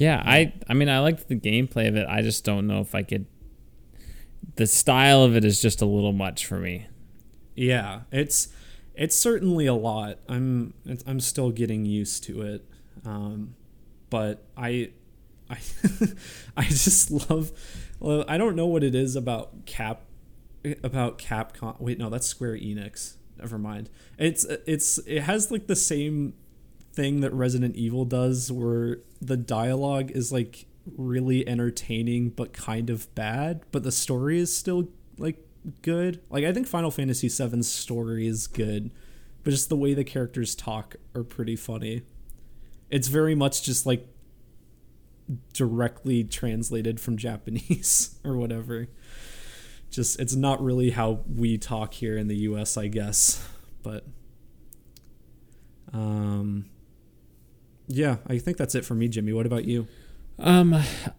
yeah 0.00 0.22
I 0.24 0.52
I 0.68 0.74
mean 0.74 0.88
I 0.88 0.98
liked 1.00 1.28
the 1.28 1.36
gameplay 1.36 1.88
of 1.88 1.96
it 1.96 2.06
I 2.08 2.22
just 2.22 2.44
don't 2.44 2.66
know 2.66 2.80
if 2.80 2.94
I 2.94 3.02
could 3.02 3.26
the 4.56 4.66
style 4.66 5.22
of 5.22 5.36
it 5.36 5.44
is 5.44 5.60
just 5.60 5.80
a 5.80 5.86
little 5.86 6.12
much 6.12 6.46
for 6.46 6.58
me 6.58 6.86
yeah 7.54 8.00
it's 8.10 8.48
it's 9.00 9.16
certainly 9.16 9.64
a 9.64 9.74
lot. 9.74 10.18
I'm 10.28 10.74
I'm 11.06 11.20
still 11.20 11.50
getting 11.50 11.86
used 11.86 12.22
to 12.24 12.42
it, 12.42 12.68
um, 13.06 13.54
but 14.10 14.44
I 14.58 14.90
I 15.48 15.56
I 16.56 16.64
just 16.64 17.10
love. 17.10 17.50
Well, 17.98 18.26
I 18.28 18.36
don't 18.36 18.56
know 18.56 18.66
what 18.66 18.84
it 18.84 18.94
is 18.94 19.16
about 19.16 19.64
Cap 19.64 20.02
about 20.82 21.18
Capcom. 21.18 21.80
Wait, 21.80 21.98
no, 21.98 22.10
that's 22.10 22.26
Square 22.26 22.58
Enix. 22.58 23.14
Never 23.38 23.56
mind. 23.56 23.88
It's 24.18 24.44
it's 24.44 24.98
it 25.06 25.22
has 25.22 25.50
like 25.50 25.66
the 25.66 25.76
same 25.76 26.34
thing 26.92 27.20
that 27.20 27.32
Resident 27.32 27.76
Evil 27.76 28.04
does, 28.04 28.50
where 28.50 28.98
the 29.20 29.36
dialogue 29.36 30.10
is 30.10 30.32
like 30.32 30.66
really 30.96 31.46
entertaining 31.46 32.30
but 32.30 32.52
kind 32.52 32.90
of 32.90 33.12
bad, 33.14 33.62
but 33.70 33.82
the 33.82 33.92
story 33.92 34.38
is 34.38 34.54
still 34.54 34.88
like 35.18 35.38
good. 35.82 36.20
Like 36.30 36.44
I 36.44 36.52
think 36.52 36.66
Final 36.66 36.90
Fantasy 36.90 37.28
VII's 37.28 37.68
story 37.68 38.26
is 38.26 38.46
good, 38.46 38.90
but 39.44 39.50
just 39.50 39.68
the 39.68 39.76
way 39.76 39.94
the 39.94 40.04
characters 40.04 40.54
talk 40.54 40.96
are 41.14 41.24
pretty 41.24 41.56
funny. 41.56 42.02
It's 42.90 43.08
very 43.08 43.34
much 43.34 43.62
just 43.62 43.86
like 43.86 44.06
directly 45.52 46.24
translated 46.24 47.00
from 47.00 47.16
Japanese 47.18 48.18
or 48.24 48.36
whatever. 48.36 48.88
Just 49.90 50.20
it's 50.20 50.34
not 50.34 50.62
really 50.62 50.90
how 50.90 51.20
we 51.28 51.58
talk 51.58 51.94
here 51.94 52.16
in 52.16 52.28
the 52.28 52.36
US, 52.36 52.76
I 52.76 52.88
guess. 52.88 53.46
But 53.82 54.06
um 55.92 56.66
yeah, 57.90 58.16
I 58.26 58.38
think 58.38 58.56
that's 58.56 58.74
it 58.74 58.84
for 58.84 58.94
me, 58.94 59.08
Jimmy. 59.08 59.32
What 59.32 59.46
about 59.46 59.64
you? 59.64 59.88
Um, 60.38 60.74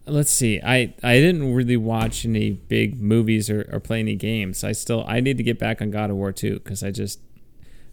let's 0.07 0.31
see. 0.31 0.60
I 0.64 0.93
I 1.03 1.15
didn't 1.15 1.53
really 1.53 1.77
watch 1.77 2.26
any 2.26 2.52
big 2.52 2.99
movies 3.02 3.49
or, 3.49 3.69
or 3.72 3.80
play 3.80 3.99
any 3.99 4.15
games. 4.15 4.64
I 4.64 4.72
still 4.72 5.03
I 5.07 5.19
need 5.19 5.38
to 5.38 5.43
get 5.43 5.60
back 5.60 5.81
on 5.81 5.91
God 5.91 6.10
of 6.10 6.15
War 6.15 6.31
2 6.31 6.56
because 6.56 6.81
I 6.81 6.91
just 6.91 7.19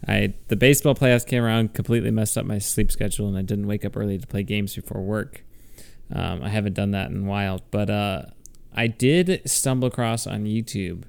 I 0.06 0.34
the 0.48 0.56
baseball 0.56 0.94
playoffs 0.94 1.26
came 1.26 1.42
around, 1.42 1.74
completely 1.74 2.10
messed 2.10 2.38
up 2.38 2.46
my 2.46 2.58
sleep 2.58 2.90
schedule, 2.90 3.28
and 3.28 3.36
I 3.36 3.42
didn't 3.42 3.66
wake 3.66 3.84
up 3.84 3.96
early 3.96 4.16
to 4.16 4.26
play 4.26 4.42
games 4.42 4.74
before 4.74 5.02
work. 5.02 5.44
Um, 6.10 6.42
I 6.42 6.48
haven't 6.48 6.74
done 6.74 6.92
that 6.92 7.10
in 7.10 7.24
a 7.24 7.28
while, 7.28 7.60
but 7.70 7.90
uh, 7.90 8.22
I 8.74 8.86
did 8.86 9.42
stumble 9.44 9.88
across 9.88 10.26
on 10.26 10.44
YouTube 10.44 11.04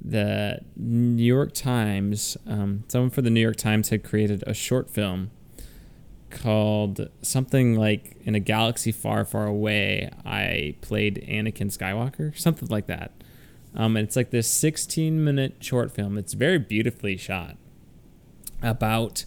the 0.00 0.60
New 0.76 1.24
York 1.24 1.52
Times. 1.54 2.36
Um, 2.46 2.84
someone 2.86 3.10
for 3.10 3.22
the 3.22 3.30
New 3.30 3.40
York 3.40 3.56
Times 3.56 3.88
had 3.88 4.04
created 4.04 4.44
a 4.46 4.54
short 4.54 4.88
film 4.90 5.30
called 6.36 7.08
something 7.22 7.74
like 7.76 8.16
in 8.24 8.34
a 8.34 8.40
galaxy 8.40 8.92
far 8.92 9.24
far 9.24 9.46
away 9.46 10.10
i 10.24 10.74
played 10.82 11.24
anakin 11.28 11.74
skywalker 11.76 12.36
something 12.38 12.68
like 12.68 12.86
that. 12.86 13.12
Um, 13.76 13.96
and 13.96 14.06
it's 14.06 14.16
like 14.16 14.30
this 14.30 14.48
16 14.48 15.22
minute 15.22 15.56
short 15.60 15.92
film. 15.92 16.16
It's 16.16 16.32
very 16.32 16.58
beautifully 16.58 17.16
shot 17.16 17.56
about 18.62 19.26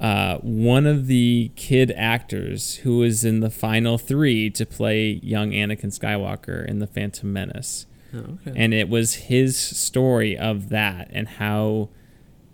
uh, 0.00 0.38
one 0.38 0.84
of 0.84 1.06
the 1.06 1.52
kid 1.54 1.92
actors 1.96 2.76
who 2.76 2.98
was 2.98 3.24
in 3.24 3.40
the 3.40 3.50
final 3.50 3.98
three 3.98 4.50
to 4.50 4.66
play 4.66 5.20
young 5.22 5.52
anakin 5.52 5.96
skywalker 5.96 6.66
in 6.66 6.80
the 6.80 6.86
phantom 6.86 7.32
menace. 7.32 7.86
Oh, 8.14 8.38
okay. 8.46 8.52
and 8.56 8.72
it 8.72 8.88
was 8.88 9.14
his 9.14 9.58
story 9.58 10.36
of 10.38 10.68
that 10.70 11.10
and 11.12 11.28
how 11.28 11.90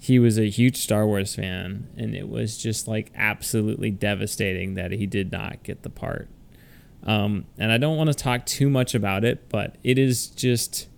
he 0.03 0.19
was 0.19 0.37
a 0.37 0.51
huge 0.51 0.79
Star 0.79 1.07
Wars 1.07 1.37
fan, 1.37 1.87
and 1.97 2.12
it 2.12 2.29
was 2.29 2.59
just 2.59 2.89
like 2.89 3.12
absolutely 3.15 3.93
devastating 3.93 4.74
that 4.74 4.91
he 4.91 5.07
did 5.07 5.31
not 5.31 5.62
get 5.62 5.85
the 5.85 5.91
part. 5.91 6.29
Um, 7.05 7.45
and 7.57 7.70
I 7.70 7.79
don't 7.79 7.97
want 7.97 8.09
to 8.09 8.15
talk 8.15 8.45
too 8.45 8.69
much 8.69 8.97
about 8.97 9.24
it, 9.24 9.49
but 9.49 9.77
it 9.85 9.99
is 9.99 10.27
just 10.27 10.89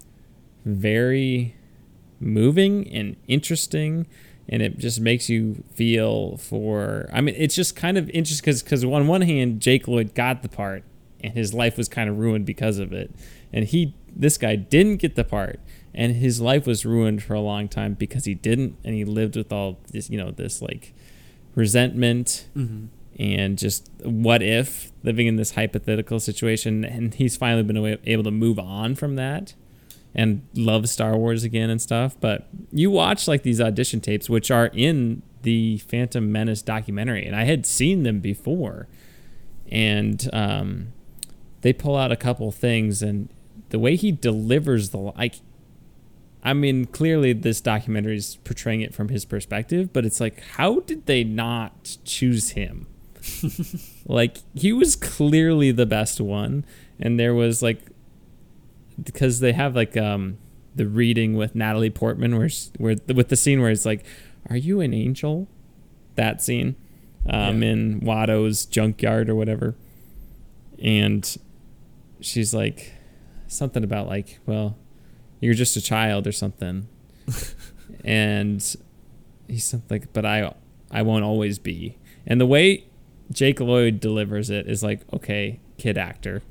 very 0.64 1.54
moving 2.18 2.88
and 2.88 3.16
interesting, 3.28 4.06
and 4.48 4.62
it 4.62 4.78
just 4.78 5.02
makes 5.02 5.28
you 5.28 5.62
feel 5.74 6.38
for. 6.38 7.10
I 7.12 7.20
mean, 7.20 7.34
it's 7.36 7.54
just 7.54 7.76
kind 7.76 7.98
of 7.98 8.08
interesting 8.08 8.42
because 8.42 8.62
because 8.62 8.84
on 8.84 9.06
one 9.06 9.20
hand, 9.20 9.60
Jake 9.60 9.86
Lloyd 9.86 10.14
got 10.14 10.40
the 10.40 10.48
part, 10.48 10.82
and 11.22 11.34
his 11.34 11.52
life 11.52 11.76
was 11.76 11.90
kind 11.90 12.08
of 12.08 12.18
ruined 12.18 12.46
because 12.46 12.78
of 12.78 12.94
it, 12.94 13.14
and 13.52 13.66
he 13.66 13.94
this 14.16 14.38
guy 14.38 14.56
didn't 14.56 14.96
get 14.96 15.14
the 15.14 15.24
part 15.24 15.60
and 15.94 16.16
his 16.16 16.40
life 16.40 16.66
was 16.66 16.84
ruined 16.84 17.22
for 17.22 17.34
a 17.34 17.40
long 17.40 17.68
time 17.68 17.94
because 17.94 18.24
he 18.24 18.34
didn't 18.34 18.76
and 18.84 18.94
he 18.94 19.04
lived 19.04 19.36
with 19.36 19.52
all 19.52 19.78
this 19.92 20.10
you 20.10 20.18
know 20.18 20.30
this 20.30 20.60
like 20.62 20.92
resentment 21.54 22.48
Mm-hmm. 22.56 22.86
and 23.22 23.58
just 23.58 23.88
what 24.02 24.42
if 24.42 24.92
living 25.02 25.26
in 25.26 25.36
this 25.36 25.52
hypothetical 25.52 26.18
situation 26.20 26.84
and 26.84 27.14
he's 27.14 27.36
finally 27.36 27.62
been 27.62 27.98
able 28.04 28.24
to 28.24 28.30
move 28.30 28.58
on 28.58 28.94
from 28.94 29.16
that 29.16 29.54
and 30.16 30.42
love 30.54 30.88
Star 30.88 31.16
Wars 31.16 31.44
again 31.44 31.70
and 31.70 31.80
stuff 31.80 32.16
but 32.20 32.48
you 32.72 32.90
watch 32.90 33.28
like 33.28 33.42
these 33.42 33.60
audition 33.60 34.00
tapes 34.00 34.28
which 34.28 34.50
are 34.50 34.66
in 34.72 35.22
the 35.42 35.78
Phantom 35.78 36.30
Menace 36.32 36.62
documentary 36.62 37.24
and 37.24 37.36
I 37.36 37.44
had 37.44 37.66
seen 37.66 38.02
them 38.02 38.18
before 38.20 38.88
and 39.70 40.28
um, 40.32 40.88
they 41.60 41.72
pull 41.72 41.96
out 41.96 42.10
a 42.10 42.16
couple 42.16 42.50
things 42.50 43.02
and 43.02 43.28
the 43.70 43.78
way 43.78 43.94
he 43.96 44.10
delivers 44.12 44.90
the 44.90 44.98
like 44.98 45.36
I 46.44 46.52
mean, 46.52 46.84
clearly 46.84 47.32
this 47.32 47.60
documentary 47.60 48.16
is 48.16 48.36
portraying 48.44 48.82
it 48.82 48.94
from 48.94 49.08
his 49.08 49.24
perspective, 49.24 49.92
but 49.92 50.04
it's 50.04 50.20
like, 50.20 50.40
how 50.56 50.80
did 50.80 51.06
they 51.06 51.24
not 51.24 51.96
choose 52.04 52.50
him? 52.50 52.86
like, 54.06 54.38
he 54.54 54.72
was 54.72 54.94
clearly 54.96 55.70
the 55.70 55.86
best 55.86 56.20
one, 56.20 56.64
and 57.00 57.18
there 57.18 57.34
was 57.34 57.62
like, 57.62 57.80
because 59.02 59.40
they 59.40 59.52
have 59.52 59.74
like 59.74 59.96
um 59.96 60.38
the 60.76 60.86
reading 60.86 61.34
with 61.34 61.54
Natalie 61.54 61.90
Portman, 61.90 62.36
where 62.36 62.50
where 62.78 62.96
with 63.14 63.28
the 63.28 63.36
scene 63.36 63.60
where 63.62 63.70
it's 63.70 63.86
like, 63.86 64.04
"Are 64.50 64.56
you 64.56 64.80
an 64.80 64.92
angel?" 64.92 65.48
That 66.16 66.42
scene, 66.42 66.76
um, 67.28 67.62
Yeah. 67.62 67.70
in 67.70 68.00
Watto's 68.00 68.66
junkyard 68.66 69.28
or 69.30 69.34
whatever, 69.34 69.74
and 70.80 71.36
she's 72.20 72.52
like, 72.54 72.92
something 73.48 73.82
about 73.82 74.06
like, 74.08 74.38
well, 74.46 74.76
you're 75.44 75.54
just 75.54 75.76
a 75.76 75.80
child 75.80 76.26
or 76.26 76.32
something. 76.32 76.88
and 78.04 78.76
he's 79.48 79.64
something 79.64 80.00
like, 80.00 80.12
but 80.12 80.24
I 80.24 80.54
I 80.90 81.02
won't 81.02 81.24
always 81.24 81.58
be. 81.58 81.98
And 82.26 82.40
the 82.40 82.46
way 82.46 82.86
Jake 83.30 83.60
Lloyd 83.60 84.00
delivers 84.00 84.50
it 84.50 84.68
is 84.68 84.82
like, 84.82 85.00
okay, 85.12 85.60
kid 85.78 85.98
actor. 85.98 86.42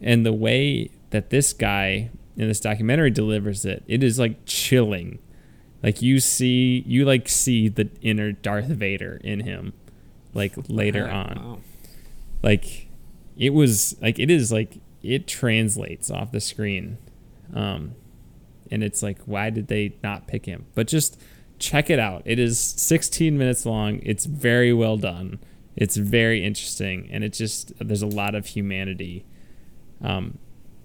And 0.00 0.24
the 0.24 0.32
way 0.32 0.90
that 1.10 1.30
this 1.30 1.52
guy 1.52 2.10
in 2.36 2.48
this 2.48 2.60
documentary 2.60 3.10
delivers 3.10 3.64
it, 3.64 3.82
it 3.86 4.02
is 4.02 4.18
like 4.18 4.44
chilling. 4.44 5.18
Like 5.82 6.02
you 6.02 6.20
see 6.20 6.82
you 6.86 7.04
like 7.04 7.28
see 7.28 7.68
the 7.68 7.88
inner 8.02 8.32
Darth 8.32 8.66
Vader 8.66 9.20
in 9.22 9.40
him 9.40 9.72
like 10.34 10.54
later 10.68 11.08
on 11.08 11.62
like 12.42 12.88
it 13.36 13.50
was 13.50 13.96
like 14.00 14.18
it 14.18 14.30
is 14.30 14.52
like 14.52 14.78
it 15.02 15.26
translates 15.26 16.10
off 16.10 16.30
the 16.30 16.40
screen 16.40 16.98
um 17.54 17.94
and 18.70 18.82
it's 18.82 19.02
like 19.02 19.18
why 19.24 19.50
did 19.50 19.68
they 19.68 19.96
not 20.02 20.26
pick 20.26 20.46
him? 20.46 20.66
But 20.74 20.86
just 20.88 21.20
check 21.58 21.90
it 21.90 21.98
out. 21.98 22.22
It 22.24 22.38
is 22.38 22.58
16 22.58 23.36
minutes 23.36 23.64
long. 23.64 24.00
It's 24.02 24.26
very 24.26 24.72
well 24.72 24.96
done. 24.96 25.40
It's 25.74 25.96
very 25.96 26.44
interesting 26.44 27.08
and 27.10 27.24
it 27.24 27.32
just 27.32 27.72
there's 27.78 28.02
a 28.02 28.06
lot 28.06 28.34
of 28.34 28.46
humanity 28.46 29.24
um 30.02 30.38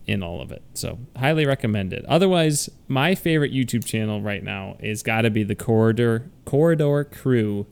in 0.08 0.24
all 0.24 0.42
of 0.42 0.52
it. 0.52 0.64
So 0.74 1.00
highly 1.16 1.46
recommend 1.46 1.94
it. 1.94 2.04
Otherwise, 2.06 2.70
my 2.88 3.16
favorite 3.16 3.54
YouTube 3.54 3.86
channel 3.86 4.22
right 4.22 4.44
now 4.44 4.78
is 4.80 5.04
got 5.04 5.22
to 5.22 5.30
be 5.30 5.44
the 5.44 5.56
Corridor 5.56 6.30
Corridor 6.46 7.04
Crew 7.06 7.68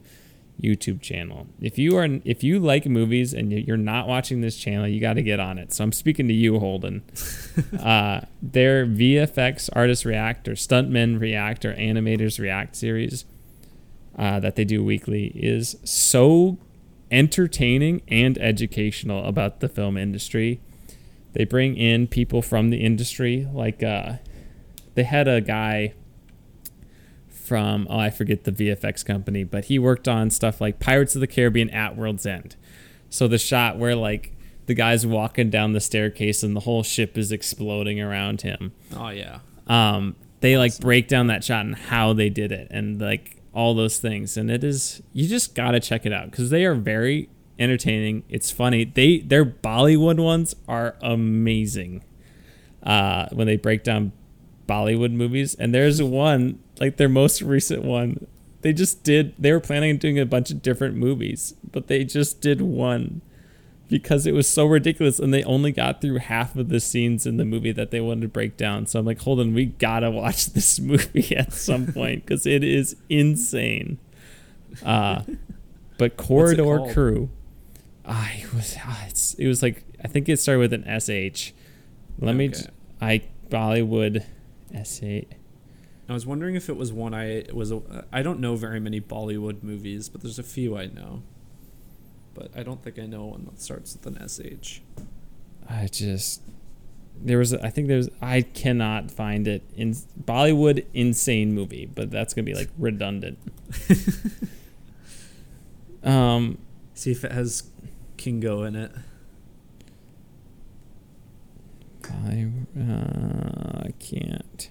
YouTube 0.62 1.00
channel. 1.00 1.46
If 1.60 1.78
you 1.78 1.96
are 1.96 2.06
if 2.24 2.42
you 2.44 2.58
like 2.58 2.86
movies 2.86 3.32
and 3.32 3.52
you're 3.52 3.76
not 3.76 4.06
watching 4.06 4.40
this 4.40 4.56
channel, 4.56 4.86
you 4.86 5.00
got 5.00 5.14
to 5.14 5.22
get 5.22 5.40
on 5.40 5.58
it. 5.58 5.72
So 5.72 5.84
I'm 5.84 5.92
speaking 5.92 6.28
to 6.28 6.34
you, 6.34 6.58
Holden. 6.58 7.02
uh, 7.80 8.22
their 8.42 8.86
VFX 8.86 9.70
artists 9.72 10.04
react 10.04 10.48
or 10.48 10.52
stuntmen 10.52 11.20
react 11.20 11.64
or 11.64 11.74
animators 11.74 12.38
react 12.38 12.76
series 12.76 13.24
uh, 14.18 14.40
that 14.40 14.56
they 14.56 14.64
do 14.64 14.84
weekly 14.84 15.28
is 15.34 15.76
so 15.84 16.58
entertaining 17.10 18.02
and 18.08 18.38
educational 18.38 19.24
about 19.24 19.60
the 19.60 19.68
film 19.68 19.96
industry. 19.96 20.60
They 21.32 21.44
bring 21.44 21.76
in 21.76 22.08
people 22.08 22.42
from 22.42 22.70
the 22.70 22.78
industry, 22.78 23.48
like 23.52 23.82
uh, 23.82 24.14
they 24.94 25.04
had 25.04 25.28
a 25.28 25.40
guy 25.40 25.94
from 27.50 27.88
oh 27.90 27.98
I 27.98 28.10
forget 28.10 28.44
the 28.44 28.52
VFX 28.52 29.04
company, 29.04 29.42
but 29.42 29.64
he 29.64 29.76
worked 29.76 30.06
on 30.06 30.30
stuff 30.30 30.60
like 30.60 30.78
Pirates 30.78 31.16
of 31.16 31.20
the 31.20 31.26
Caribbean 31.26 31.68
at 31.70 31.96
World's 31.96 32.24
End. 32.24 32.54
So 33.08 33.26
the 33.26 33.38
shot 33.38 33.76
where 33.76 33.96
like 33.96 34.36
the 34.66 34.74
guy's 34.74 35.04
walking 35.04 35.50
down 35.50 35.72
the 35.72 35.80
staircase 35.80 36.44
and 36.44 36.54
the 36.54 36.60
whole 36.60 36.84
ship 36.84 37.18
is 37.18 37.32
exploding 37.32 38.00
around 38.00 38.42
him. 38.42 38.70
Oh 38.94 39.08
yeah. 39.08 39.40
Um, 39.66 40.14
they 40.42 40.56
like 40.56 40.78
break 40.78 41.08
down 41.08 41.26
that 41.26 41.42
shot 41.42 41.66
and 41.66 41.74
how 41.74 42.12
they 42.12 42.28
did 42.28 42.52
it 42.52 42.68
and 42.70 43.00
like 43.00 43.42
all 43.52 43.74
those 43.74 43.98
things 43.98 44.36
and 44.36 44.48
it 44.48 44.62
is 44.62 45.02
you 45.12 45.26
just 45.26 45.56
gotta 45.56 45.80
check 45.80 46.06
it 46.06 46.12
out 46.12 46.30
because 46.30 46.50
they 46.50 46.64
are 46.64 46.74
very 46.74 47.28
entertaining 47.58 48.22
it's 48.28 48.52
funny 48.52 48.84
they 48.84 49.18
their 49.18 49.44
bollywood 49.44 50.22
ones 50.22 50.54
are 50.68 50.94
amazing 51.02 52.04
uh 52.84 53.26
when 53.32 53.48
they 53.48 53.56
break 53.56 53.82
down 53.82 54.12
bollywood 54.68 55.12
movies 55.12 55.56
and 55.56 55.74
there's 55.74 56.00
one 56.00 56.60
like 56.80 56.96
their 56.96 57.08
most 57.08 57.42
recent 57.42 57.84
one 57.84 58.26
they 58.62 58.72
just 58.72 59.02
did 59.04 59.34
they 59.38 59.52
were 59.52 59.60
planning 59.60 59.90
on 59.90 59.96
doing 59.98 60.18
a 60.18 60.26
bunch 60.26 60.50
of 60.50 60.60
different 60.62 60.96
movies 60.96 61.54
but 61.70 61.86
they 61.86 62.04
just 62.04 62.40
did 62.40 62.60
one 62.60 63.20
because 63.88 64.24
it 64.26 64.32
was 64.32 64.46
so 64.48 64.66
ridiculous 64.66 65.18
and 65.18 65.34
they 65.34 65.42
only 65.44 65.72
got 65.72 66.00
through 66.00 66.18
half 66.18 66.54
of 66.54 66.68
the 66.68 66.78
scenes 66.78 67.26
in 67.26 67.38
the 67.38 67.44
movie 67.44 67.72
that 67.72 67.90
they 67.90 68.00
wanted 68.00 68.20
to 68.20 68.28
break 68.28 68.56
down. 68.56 68.86
So 68.86 69.00
I'm 69.00 69.04
like, 69.04 69.20
hold 69.22 69.40
on, 69.40 69.52
we 69.52 69.64
gotta 69.66 70.12
watch 70.12 70.46
this 70.52 70.78
movie 70.78 71.36
at 71.36 71.52
some 71.52 71.92
point 71.92 72.24
because 72.24 72.46
it 72.46 72.62
is 72.62 72.94
insane. 73.08 73.98
Uh, 74.84 75.22
but 75.98 76.16
Corridor? 76.16 76.92
Crew, 76.92 77.30
I 78.04 78.44
was 78.54 78.76
ah, 78.78 79.06
it's, 79.08 79.34
it 79.34 79.48
was 79.48 79.60
like 79.60 79.82
I 80.04 80.06
think 80.06 80.28
it 80.28 80.38
started 80.38 80.60
with 80.60 80.72
an 80.72 80.84
SH. 81.00 81.50
Let 82.20 82.36
me 82.36 82.48
Okay. 82.50 82.60
j- 82.60 82.68
I 83.00 83.22
Bollywood 83.50 84.22
SH. 84.72 85.34
I 86.10 86.14
was 86.14 86.26
wondering 86.26 86.56
if 86.56 86.68
it 86.68 86.76
was 86.76 86.92
one 86.92 87.14
I 87.14 87.44
was. 87.52 87.72
I 88.12 88.22
don't 88.22 88.40
know 88.40 88.56
very 88.56 88.80
many 88.80 89.00
Bollywood 89.00 89.62
movies, 89.62 90.08
but 90.08 90.22
there's 90.22 90.38
a 90.38 90.42
few 90.42 90.76
I 90.76 90.86
know. 90.86 91.22
But 92.34 92.50
I 92.56 92.62
don't 92.62 92.82
think 92.82 92.98
I 92.98 93.06
know 93.06 93.26
one 93.26 93.44
that 93.44 93.60
starts 93.60 93.96
with 93.96 94.06
an 94.06 94.28
SH. 94.28 94.80
I 95.68 95.86
just 95.86 96.42
there 97.22 97.38
was 97.38 97.54
I 97.54 97.70
think 97.70 97.86
there's 97.86 98.08
I 98.20 98.42
cannot 98.42 99.10
find 99.10 99.46
it 99.46 99.62
in 99.76 99.94
Bollywood 100.24 100.84
insane 100.94 101.52
movie, 101.52 101.86
but 101.86 102.10
that's 102.10 102.34
gonna 102.34 102.44
be 102.44 102.54
like 102.54 102.70
redundant. 102.76 103.38
um, 106.02 106.58
See 106.94 107.12
if 107.12 107.24
it 107.24 107.32
has 107.32 107.70
Kingo 108.16 108.64
in 108.64 108.74
it. 108.74 108.92
I 112.04 112.48
uh, 112.78 113.82
I 113.84 113.92
can't 114.00 114.70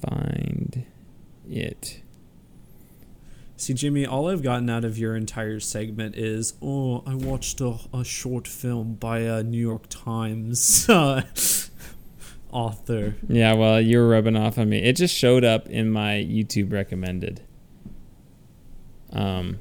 find 0.00 0.84
it. 1.48 2.02
See, 3.56 3.74
Jimmy, 3.74 4.06
all 4.06 4.28
I've 4.28 4.42
gotten 4.42 4.70
out 4.70 4.84
of 4.84 4.96
your 4.98 5.16
entire 5.16 5.58
segment 5.58 6.14
is, 6.16 6.54
oh, 6.62 7.02
I 7.06 7.14
watched 7.16 7.60
a, 7.60 7.76
a 7.92 8.04
short 8.04 8.46
film 8.46 8.94
by 8.94 9.20
a 9.20 9.42
New 9.42 9.58
York 9.60 9.86
Times 9.88 10.88
uh, 10.88 11.22
author. 12.52 13.16
Yeah, 13.28 13.54
well, 13.54 13.80
you're 13.80 14.08
rubbing 14.08 14.36
off 14.36 14.58
on 14.58 14.68
me. 14.68 14.78
It 14.84 14.94
just 14.94 15.14
showed 15.14 15.42
up 15.44 15.68
in 15.68 15.90
my 15.90 16.12
YouTube 16.14 16.72
recommended. 16.72 17.40
Um. 19.12 19.58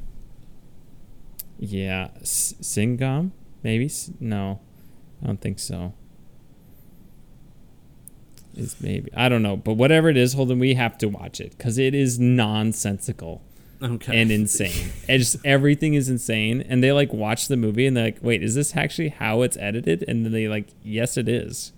Yeah, 1.59 2.09
S- 2.21 2.53
Singham, 2.61 3.31
maybe. 3.63 3.89
No, 4.19 4.59
I 5.23 5.25
don't 5.25 5.41
think 5.41 5.57
so. 5.57 5.93
Is 8.57 8.75
maybe 8.81 9.09
I 9.15 9.29
don't 9.29 9.43
know, 9.43 9.55
but 9.55 9.73
whatever 9.75 10.09
it 10.09 10.17
is, 10.17 10.33
Holden, 10.33 10.59
we 10.59 10.73
have 10.73 10.97
to 10.99 11.07
watch 11.07 11.39
it 11.39 11.51
because 11.57 11.77
it 11.77 11.93
is 11.95 12.17
nonsensical 12.19 13.41
Okay. 13.81 14.19
and 14.19 14.31
insane. 14.31 14.91
and 15.07 15.19
just 15.19 15.37
everything 15.45 15.93
is 15.93 16.09
insane. 16.09 16.61
And 16.67 16.83
they 16.83 16.91
like 16.91 17.13
watch 17.13 17.47
the 17.47 17.55
movie 17.57 17.85
and 17.85 17.95
they're 17.95 18.05
like, 18.05 18.17
"Wait, 18.21 18.41
is 18.41 18.55
this 18.55 18.75
actually 18.75 19.09
how 19.09 19.43
it's 19.43 19.57
edited?" 19.57 20.03
And 20.07 20.25
then 20.25 20.31
they 20.31 20.47
like, 20.47 20.69
"Yes, 20.83 21.17
it 21.17 21.29
is." 21.29 21.71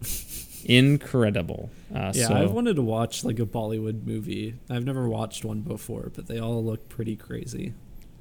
Incredible. 0.64 1.70
Uh, 1.94 2.12
yeah, 2.14 2.28
so, 2.28 2.34
I've 2.34 2.52
wanted 2.52 2.76
to 2.76 2.82
watch 2.82 3.24
like 3.24 3.38
a 3.38 3.46
Bollywood 3.46 4.06
movie. 4.06 4.54
I've 4.68 4.84
never 4.84 5.08
watched 5.08 5.44
one 5.44 5.60
before, 5.60 6.10
but 6.14 6.26
they 6.26 6.38
all 6.38 6.62
look 6.64 6.88
pretty 6.88 7.16
crazy. 7.16 7.72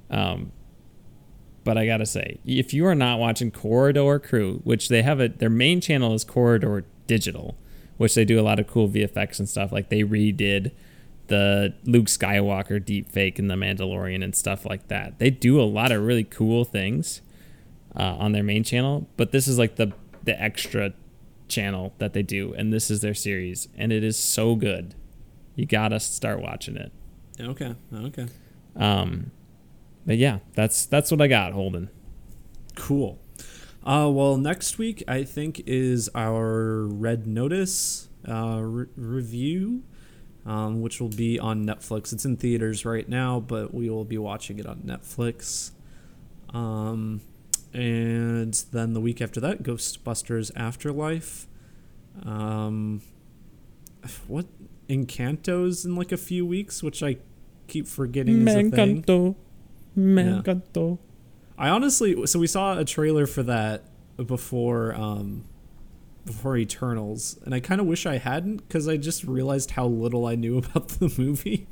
Um, 0.10 0.52
but 1.64 1.78
I 1.78 1.86
gotta 1.86 2.06
say, 2.06 2.40
if 2.46 2.74
you 2.74 2.86
are 2.86 2.96
not 2.96 3.20
watching 3.20 3.52
Corridor 3.52 4.20
Crew, 4.20 4.62
which 4.64 4.88
they 4.90 5.02
have 5.02 5.20
a 5.20 5.28
their 5.28 5.50
main 5.50 5.82
channel 5.82 6.14
is 6.14 6.24
Corridor 6.24 6.86
Digital, 7.08 7.58
which 7.98 8.16
they 8.16 8.26
do 8.26 8.40
a 8.40 8.42
lot 8.42 8.60
of 8.60 8.68
cool 8.68 8.90
VFX 8.90 9.40
and 9.40 9.50
stuff. 9.50 9.72
Like 9.72 9.90
they 9.90 10.04
redid 10.04 10.72
the 11.28 11.74
Luke 11.84 12.06
Skywalker 12.06 12.84
deep 12.84 13.12
fake 13.12 13.38
in 13.38 13.48
the 13.48 13.56
Mandalorian 13.56 14.24
and 14.24 14.36
stuff 14.36 14.66
like 14.66 14.88
that. 14.88 15.20
They 15.20 15.30
do 15.30 15.60
a 15.60 15.64
lot 15.64 15.92
of 15.92 16.04
really 16.04 16.24
cool 16.24 16.64
things 16.64 17.22
uh, 17.96 18.16
on 18.18 18.32
their 18.32 18.44
main 18.44 18.64
channel, 18.64 19.08
but 19.18 19.32
this 19.32 19.48
is 19.48 19.58
like 19.58 19.76
the 19.76 19.92
the 20.24 20.42
extra 20.42 20.94
channel 21.48 21.94
that 22.00 22.14
they 22.14 22.24
do, 22.24 22.54
and 22.54 22.74
this 22.74 22.92
is 22.92 23.02
their 23.02 23.14
series, 23.14 23.68
and 23.78 23.92
it 23.92 24.04
is 24.04 24.18
so 24.18 24.56
good. 24.56 24.94
You 25.56 25.66
gotta 25.66 26.00
start 26.00 26.42
watching 26.42 26.78
it. 26.78 26.92
Okay. 27.40 27.76
Okay. 27.94 28.28
Um, 28.76 29.32
but 30.06 30.18
yeah, 30.18 30.40
that's 30.54 30.86
that's 30.86 31.12
what 31.12 31.22
I 31.22 31.28
got, 31.28 31.54
Holden. 31.54 31.90
Cool. 32.76 33.20
Uh, 33.88 34.10
well, 34.10 34.36
next 34.36 34.78
week 34.78 35.02
I 35.08 35.24
think 35.24 35.64
is 35.66 36.10
our 36.14 36.86
Red 36.86 37.26
Notice 37.26 38.10
uh, 38.28 38.60
re- 38.62 38.88
review, 38.98 39.84
um, 40.46 40.82
which 40.82 41.00
will 41.00 41.08
be 41.08 41.40
on 41.40 41.66
Netflix. 41.66 42.12
It's 42.12 42.26
in 42.26 42.36
theaters 42.36 42.84
right 42.84 43.08
now, 43.08 43.40
but 43.40 43.74
we 43.74 43.90
will 43.90 44.04
be 44.04 44.18
watching 44.18 44.60
it 44.60 44.66
on 44.66 44.80
Netflix. 44.80 45.72
Um, 46.54 47.22
and 47.74 48.54
then 48.74 48.92
the 48.92 49.00
week 49.00 49.22
after 49.22 49.40
that, 49.40 49.64
Ghostbusters 49.64 50.52
Afterlife. 50.56 51.48
Um, 52.26 53.02
what 54.28 54.48
Encanto's 54.90 55.86
in 55.86 55.96
like 55.96 56.12
a 56.12 56.18
few 56.18 56.46
weeks, 56.46 56.84
which 56.84 57.02
I 57.02 57.18
keep 57.68 57.88
forgetting 57.88 58.44
Me 58.44 58.52
is 58.52 58.56
a 58.56 58.60
thing. 58.72 58.96
Yeah. 60.36 60.42
I 61.58 61.70
honestly, 61.70 62.26
so 62.28 62.40
we 62.40 62.48
saw 62.48 62.78
a 62.78 62.86
trailer 62.86 63.26
for 63.26 63.44
that 63.44 63.84
before, 64.24 64.94
um, 64.96 65.46
before 66.26 66.58
Eternals, 66.58 67.40
and 67.46 67.56
I 67.56 67.60
kind 67.62 67.80
of 67.82 67.88
wish 67.88 68.06
I 68.06 68.18
hadn't 68.18 68.58
because 68.58 68.88
I 68.88 68.98
just 68.98 69.24
realized 69.24 69.72
how 69.72 69.88
little 69.88 70.26
I 70.28 70.36
knew 70.36 70.58
about 70.64 70.90
the 70.90 71.12
movie. 71.18 71.68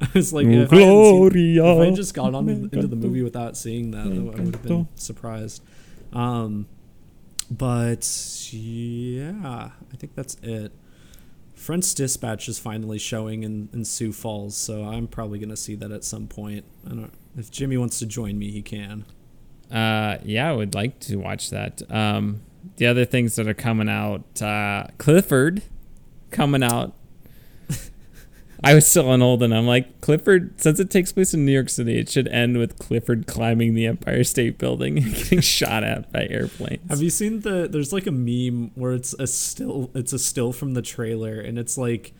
I 0.00 0.08
was 0.14 0.32
like, 0.32 0.46
if 0.64 0.72
I, 0.72 0.76
seen- 1.10 1.30
if 1.56 1.62
I 1.80 1.84
had 1.86 1.94
just 1.96 2.12
got 2.14 2.34
on 2.34 2.48
into 2.48 2.86
the 2.88 2.96
movie 2.96 3.22
without 3.22 3.56
seeing 3.56 3.92
that, 3.92 4.06
I 4.06 4.10
would 4.44 4.54
have 4.54 4.62
been 4.62 4.88
surprised. 4.96 5.62
Um, 6.12 6.66
but 7.50 8.04
yeah, 8.52 9.70
I 9.92 9.96
think 9.96 10.14
that's 10.14 10.36
it. 10.42 10.72
French 11.54 11.94
Dispatch 11.94 12.48
is 12.48 12.58
finally 12.58 12.98
showing 12.98 13.42
in, 13.42 13.68
in 13.72 13.84
Sioux 13.84 14.12
Falls, 14.12 14.56
so 14.56 14.84
I'm 14.84 15.06
probably 15.06 15.38
gonna 15.38 15.56
see 15.56 15.74
that 15.76 15.90
at 15.90 16.04
some 16.04 16.26
point. 16.26 16.64
I 16.86 16.90
don't. 16.90 17.12
If 17.36 17.50
Jimmy 17.50 17.76
wants 17.76 17.98
to 18.00 18.06
join 18.06 18.38
me, 18.38 18.50
he 18.50 18.62
can. 18.62 19.04
Uh, 19.70 20.18
yeah, 20.24 20.50
I 20.50 20.52
would 20.52 20.74
like 20.74 21.00
to 21.00 21.16
watch 21.16 21.50
that. 21.50 21.82
Um, 21.90 22.42
the 22.76 22.86
other 22.86 23.04
things 23.04 23.36
that 23.36 23.48
are 23.48 23.54
coming 23.54 23.88
out, 23.88 24.42
uh, 24.42 24.88
Clifford 24.98 25.62
coming 26.30 26.62
out. 26.62 26.92
I 28.64 28.74
was 28.74 28.86
still 28.86 29.08
on 29.10 29.20
Holden. 29.20 29.52
I'm 29.52 29.66
like 29.66 30.00
Clifford. 30.00 30.60
Since 30.60 30.80
it 30.80 30.90
takes 30.90 31.12
place 31.12 31.34
in 31.34 31.44
New 31.44 31.52
York 31.52 31.68
City, 31.68 31.98
it 31.98 32.08
should 32.08 32.28
end 32.28 32.58
with 32.58 32.78
Clifford 32.78 33.26
climbing 33.26 33.74
the 33.74 33.86
Empire 33.86 34.24
State 34.24 34.58
Building 34.58 34.98
and 34.98 35.14
getting 35.14 35.40
shot 35.40 35.84
at 35.84 36.10
by 36.12 36.26
airplanes. 36.30 36.88
Have 36.90 37.02
you 37.02 37.10
seen 37.10 37.40
the? 37.40 37.68
There's 37.70 37.92
like 37.92 38.06
a 38.06 38.12
meme 38.12 38.70
where 38.74 38.92
it's 38.92 39.14
a 39.14 39.26
still. 39.26 39.90
It's 39.94 40.12
a 40.12 40.18
still 40.18 40.52
from 40.52 40.74
the 40.74 40.82
trailer, 40.82 41.40
and 41.40 41.58
it's 41.58 41.76
like 41.78 42.12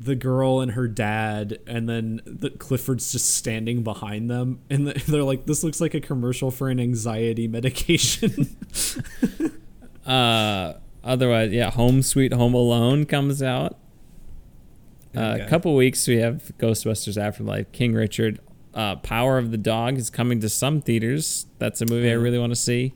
the 0.00 0.14
girl 0.16 0.60
and 0.60 0.72
her 0.72 0.88
dad, 0.88 1.58
and 1.66 1.88
then 1.88 2.20
the 2.24 2.50
Clifford's 2.50 3.12
just 3.12 3.36
standing 3.36 3.82
behind 3.84 4.28
them, 4.30 4.60
and 4.68 4.88
the- 4.88 4.94
they're 5.08 5.22
like, 5.22 5.46
"This 5.46 5.62
looks 5.62 5.80
like 5.80 5.94
a 5.94 6.00
commercial 6.00 6.50
for 6.50 6.68
an 6.70 6.80
anxiety 6.80 7.46
medication." 7.48 8.56
Uh, 10.04 10.74
otherwise, 11.04 11.52
yeah, 11.52 11.70
Home 11.70 12.02
Sweet 12.02 12.32
Home 12.32 12.54
Alone 12.54 13.06
comes 13.06 13.40
out. 13.42 13.76
Uh, 15.16 15.20
Okay. 15.20 15.42
A 15.44 15.48
couple 15.48 15.74
weeks 15.74 16.06
we 16.08 16.16
have 16.18 16.52
Ghostbusters 16.58 17.20
Afterlife, 17.20 17.70
King 17.72 17.92
Richard, 17.94 18.40
uh, 18.74 18.96
Power 18.96 19.36
of 19.38 19.50
the 19.50 19.58
Dog 19.58 19.98
is 19.98 20.08
coming 20.10 20.40
to 20.40 20.48
some 20.48 20.80
theaters. 20.80 21.46
That's 21.58 21.80
a 21.82 21.86
movie 21.86 22.10
I 22.10 22.14
really 22.14 22.38
want 22.38 22.52
to 22.52 22.56
see. 22.56 22.94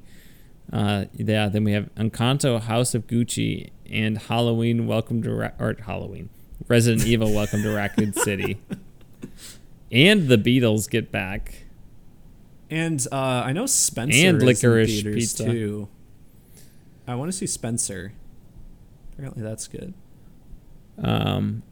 Uh, 0.73 1.05
yeah, 1.13 1.49
then 1.49 1.63
we 1.65 1.73
have 1.73 1.95
Encanto, 1.95 2.61
House 2.61 2.95
of 2.95 3.07
Gucci, 3.07 3.71
and 3.91 4.19
Halloween. 4.19 4.87
Welcome 4.87 5.23
to 5.23 5.31
Ra- 5.33 5.51
or 5.59 5.77
Halloween, 5.85 6.31
Resident 6.69 7.07
Evil. 7.07 7.33
Welcome 7.33 7.63
to 7.63 7.71
Raccoon 7.71 8.13
City. 8.15 8.59
And 9.93 10.29
the 10.29 10.39
Beatles 10.39 10.89
get 10.91 11.13
back. 11.13 11.67
And 12.71 13.07
uh, 13.13 13.17
I 13.45 13.53
know 13.53 13.67
Spencer 13.67 14.27
And 14.29 14.43
is 14.43 15.05
in 15.05 15.13
Pizza. 15.15 15.45
too. 15.45 15.89
I 17.07 17.15
want 17.15 17.31
to 17.31 17.37
see 17.37 17.47
Spencer. 17.47 18.13
Apparently, 19.13 19.43
that's 19.43 19.69
good. 19.69 19.95
Um, 20.99 21.63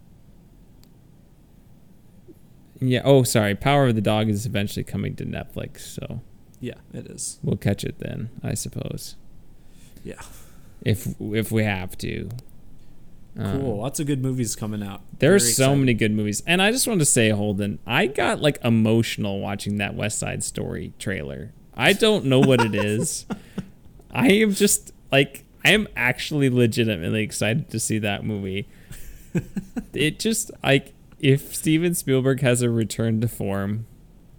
yeah. 2.80 3.02
Oh, 3.05 3.22
sorry. 3.22 3.55
Power 3.55 3.88
of 3.88 3.94
the 3.94 4.01
Dog 4.01 4.28
is 4.28 4.46
eventually 4.46 4.84
coming 4.84 5.14
to 5.16 5.24
Netflix, 5.24 5.80
so 5.80 6.20
Yeah, 6.60 6.74
it 6.92 7.06
is. 7.06 7.38
we'll 7.42 7.56
catch 7.56 7.84
it 7.84 7.98
then, 7.98 8.30
I 8.42 8.55
suppose. 8.55 9.16
Yeah, 10.05 10.20
If 10.84 11.09
if 11.20 11.51
we 11.51 11.64
have 11.64 11.96
to. 11.98 12.28
Um, 13.36 13.60
cool. 13.60 13.78
Lots 13.78 13.98
of 13.98 14.06
good 14.06 14.22
movies 14.22 14.55
coming 14.55 14.82
out. 14.82 15.01
There 15.18 15.34
are 15.34 15.38
Very 15.38 15.51
so 15.52 15.74
many 15.74 15.94
good 15.94 16.12
movies, 16.12 16.42
and 16.46 16.62
I 16.62 16.70
just 16.70 16.86
want 16.86 17.01
to 17.01 17.05
say, 17.06 17.30
Holden, 17.30 17.78
I 17.86 18.06
got 18.06 18.40
like 18.40 18.59
emotional 18.62 19.40
watching 19.40 19.78
that 19.78 19.94
West 19.94 20.18
Side 20.18 20.44
Story 20.44 20.92
trailer. 20.98 21.52
I 21.74 21.92
don't 21.94 22.26
know 22.26 22.38
what 22.40 22.60
it 22.60 22.74
is. 22.74 23.26
I 24.12 24.28
am 24.32 24.52
just 24.52 24.92
like 25.10 25.44
I 25.64 25.72
am 25.72 25.88
actually 25.96 26.48
legitimately 26.51 27.22
excited 27.22 27.70
to 27.70 27.80
see 27.80 27.98
that 27.98 28.24
movie. 28.24 28.68
it 29.92 30.18
just 30.20 30.51
like 30.62 30.93
if 31.24 31.55
Steven 31.55 31.94
Spielberg 31.94 32.40
has 32.42 32.60
a 32.60 32.68
return 32.68 33.20
to 33.22 33.28
form, 33.28 33.86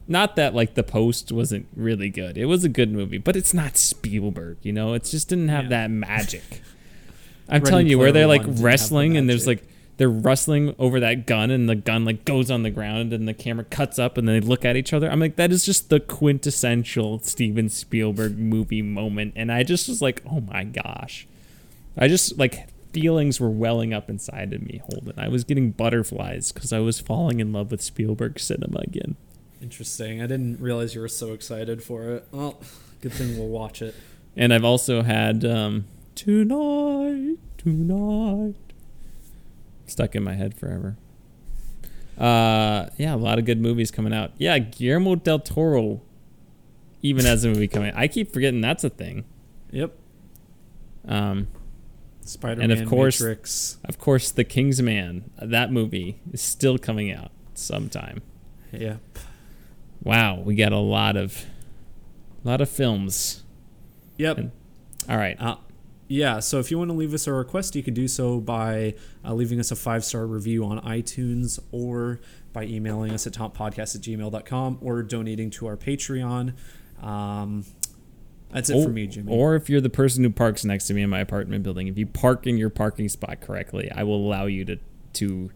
not 0.07 0.35
that 0.35 0.53
like 0.53 0.75
the 0.75 0.83
post 0.83 1.31
wasn't 1.31 1.67
really 1.75 2.09
good. 2.11 2.37
It 2.37 2.45
was 2.45 2.63
a 2.63 2.69
good 2.69 2.91
movie, 2.91 3.17
but 3.17 3.35
it's 3.35 3.55
not 3.55 3.75
Spielberg, 3.75 4.57
you 4.61 4.71
know? 4.71 4.93
It 4.93 5.03
just 5.03 5.27
didn't 5.29 5.47
have 5.49 5.63
Yeah. 5.65 5.69
that 5.69 5.91
magic. 5.91 6.61
I'm 7.49 7.63
telling 7.63 7.87
you, 7.87 7.97
where 7.97 8.11
they're 8.11 8.27
like 8.27 8.43
One 8.45 8.55
the 8.55 8.63
wrestling 8.63 9.17
and 9.17 9.27
there's 9.27 9.47
like 9.47 9.63
they're 9.97 10.09
wrestling 10.09 10.75
over 10.77 10.99
that 10.99 11.25
gun 11.25 11.49
and 11.49 11.67
the 11.69 11.75
gun 11.75 12.05
like 12.05 12.23
goes 12.25 12.51
on 12.51 12.61
the 12.63 12.69
ground 12.69 13.13
and 13.13 13.27
the 13.27 13.33
camera 13.33 13.63
cuts 13.65 13.97
up 13.97 14.17
and 14.17 14.27
they 14.27 14.39
look 14.39 14.63
at 14.63 14.75
each 14.75 14.93
other. 14.93 15.09
I'm 15.09 15.19
like, 15.19 15.37
that 15.37 15.51
is 15.51 15.65
just 15.65 15.89
the 15.89 15.99
quintessential 15.99 17.19
Steven 17.23 17.69
Spielberg 17.69 18.37
movie 18.37 18.81
moment. 18.83 19.33
And 19.35 19.51
I 19.51 19.63
just 19.63 19.87
was 19.89 20.01
like, 20.03 20.21
oh 20.29 20.41
my 20.41 20.65
gosh. 20.65 21.25
I 21.97 22.07
just 22.07 22.37
like 22.37 22.67
feelings 22.95 23.41
were 23.41 23.49
welling 23.49 23.93
up 23.93 24.09
inside 24.09 24.53
of 24.53 24.61
me, 24.61 24.81
Holden. 24.85 25.15
I 25.17 25.27
was 25.27 25.43
getting 25.43 25.71
butterflies 25.71 26.53
because 26.53 26.71
I 26.71 26.79
was 26.79 27.01
falling 27.01 27.41
in 27.41 27.51
love 27.51 27.69
with 27.69 27.81
Spielberg 27.81 28.39
cinema 28.39 28.79
again. 28.79 29.17
Interesting. 29.61 30.21
I 30.21 30.27
didn't 30.27 30.61
realize 30.61 30.95
you 30.95 31.01
were 31.01 31.09
so 31.09 31.33
excited 31.33 31.83
for 31.83 32.03
it. 32.03 32.27
Well, 32.31 32.61
good 33.01 33.11
thing 33.11 33.37
we'll 33.37 33.49
watch 33.49 33.81
it. 33.81 33.95
And 34.37 34.53
I've 34.53 34.63
also 34.63 35.01
had 35.01 35.43
um, 35.43 35.87
Tonight, 36.15 37.37
Tonight 37.57 38.55
stuck 39.85 40.15
in 40.15 40.23
my 40.23 40.35
head 40.35 40.57
forever. 40.57 40.95
Uh, 42.17 42.87
yeah, 42.97 43.13
a 43.13 43.17
lot 43.17 43.39
of 43.39 43.43
good 43.43 43.59
movies 43.59 43.91
coming 43.91 44.13
out. 44.13 44.31
Yeah, 44.37 44.57
Guillermo 44.57 45.15
del 45.15 45.39
Toro 45.39 46.01
even 47.01 47.25
has 47.25 47.43
a 47.43 47.49
movie 47.49 47.67
coming. 47.67 47.91
I 47.93 48.07
keep 48.07 48.31
forgetting 48.31 48.61
that's 48.61 48.85
a 48.85 48.89
thing. 48.89 49.25
Yep. 49.71 49.97
Um, 51.07 51.49
Spider-Man, 52.25 52.87
course- 52.89 53.21
Matrix. 53.21 53.77
of 53.85 53.97
course, 53.99 54.31
The 54.31 54.43
King's 54.43 54.81
Man. 54.81 55.29
That 55.41 55.71
movie 55.71 56.19
is 56.31 56.41
still 56.41 56.77
coming 56.77 57.11
out 57.11 57.31
sometime. 57.53 58.21
Yep. 58.71 58.99
Wow, 60.03 60.41
we 60.41 60.55
got 60.55 60.71
a 60.71 60.77
lot 60.79 61.15
of, 61.15 61.45
a 62.43 62.47
lot 62.47 62.61
of 62.61 62.69
films. 62.69 63.43
Yep. 64.17 64.37
And- 64.37 64.51
All 65.09 65.17
right. 65.17 65.35
Uh, 65.39 65.57
yeah, 66.07 66.39
so 66.39 66.59
if 66.59 66.69
you 66.71 66.77
want 66.77 66.89
to 66.89 66.95
leave 66.95 67.13
us 67.13 67.25
a 67.27 67.33
request, 67.33 67.75
you 67.75 67.81
can 67.83 67.93
do 67.93 68.07
so 68.07 68.39
by 68.39 68.93
uh, 69.23 69.33
leaving 69.33 69.59
us 69.59 69.71
a 69.71 69.75
five 69.75 70.03
star 70.05 70.25
review 70.27 70.63
on 70.65 70.79
iTunes 70.81 71.59
or 71.71 72.19
by 72.53 72.63
emailing 72.63 73.11
us 73.11 73.25
at 73.27 73.33
toppodcast 73.33 73.95
at 73.95 74.01
gmail.com 74.01 74.77
or 74.81 75.01
donating 75.03 75.49
to 75.51 75.65
our 75.67 75.75
Patreon. 75.77 76.53
Um, 77.01 77.65
that's 78.55 78.69
it 78.69 78.75
Or- 78.77 78.83
for 78.85 78.89
me, 78.89 79.05
Jimmy. 79.05 79.31
Or 79.31 79.55
if 79.55 79.69
you're 79.69 79.81
the 79.81 79.89
person 79.89 80.23
who 80.23 80.29
parks 80.29 80.63
next 80.63 80.87
to 80.87 80.93
me 80.93 81.01
in 81.03 81.09
my 81.09 81.19
apartment 81.19 81.63
building, 81.63 81.87
if 81.87 81.97
you 81.97 82.05
park 82.07 82.47
in 82.47 82.57
your 82.57 82.69
parking 82.69 83.09
spot 83.09 83.41
correctly, 83.41 83.91
I 83.91 84.03
will 84.03 84.15
allow 84.25 84.45
you 84.45 84.63
to 84.65 84.77
to 85.13 85.51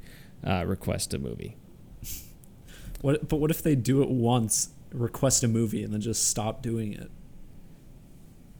uh, 0.46 0.66
request 0.66 1.14
a 1.14 1.20
movie. 1.20 1.56
what, 3.02 3.28
but 3.28 3.38
what 3.38 3.52
if 3.52 3.62
they 3.64 3.76
do 3.76 4.02
it 4.02 4.10
once, 4.10 4.70
request 4.94 5.44
a 5.44 5.48
movie, 5.48 5.84
and 5.84 5.94
then 5.94 6.02
just 6.02 6.28
stop 6.28 6.62
doing 6.62 6.94
it? 6.94 7.10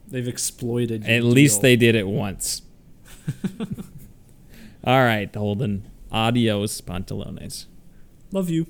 They've 0.08 0.28
exploited. 0.28 1.06
At 1.08 1.24
least 1.24 1.56
deal. 1.58 1.62
they 1.64 1.76
did 1.76 1.96
it 1.96 2.08
once. 2.08 2.62
All 4.84 5.04
right, 5.04 5.34
Holden. 5.36 5.88
Adios, 6.12 6.82
pantalones. 6.82 7.66
love 8.32 8.50
you. 8.50 8.66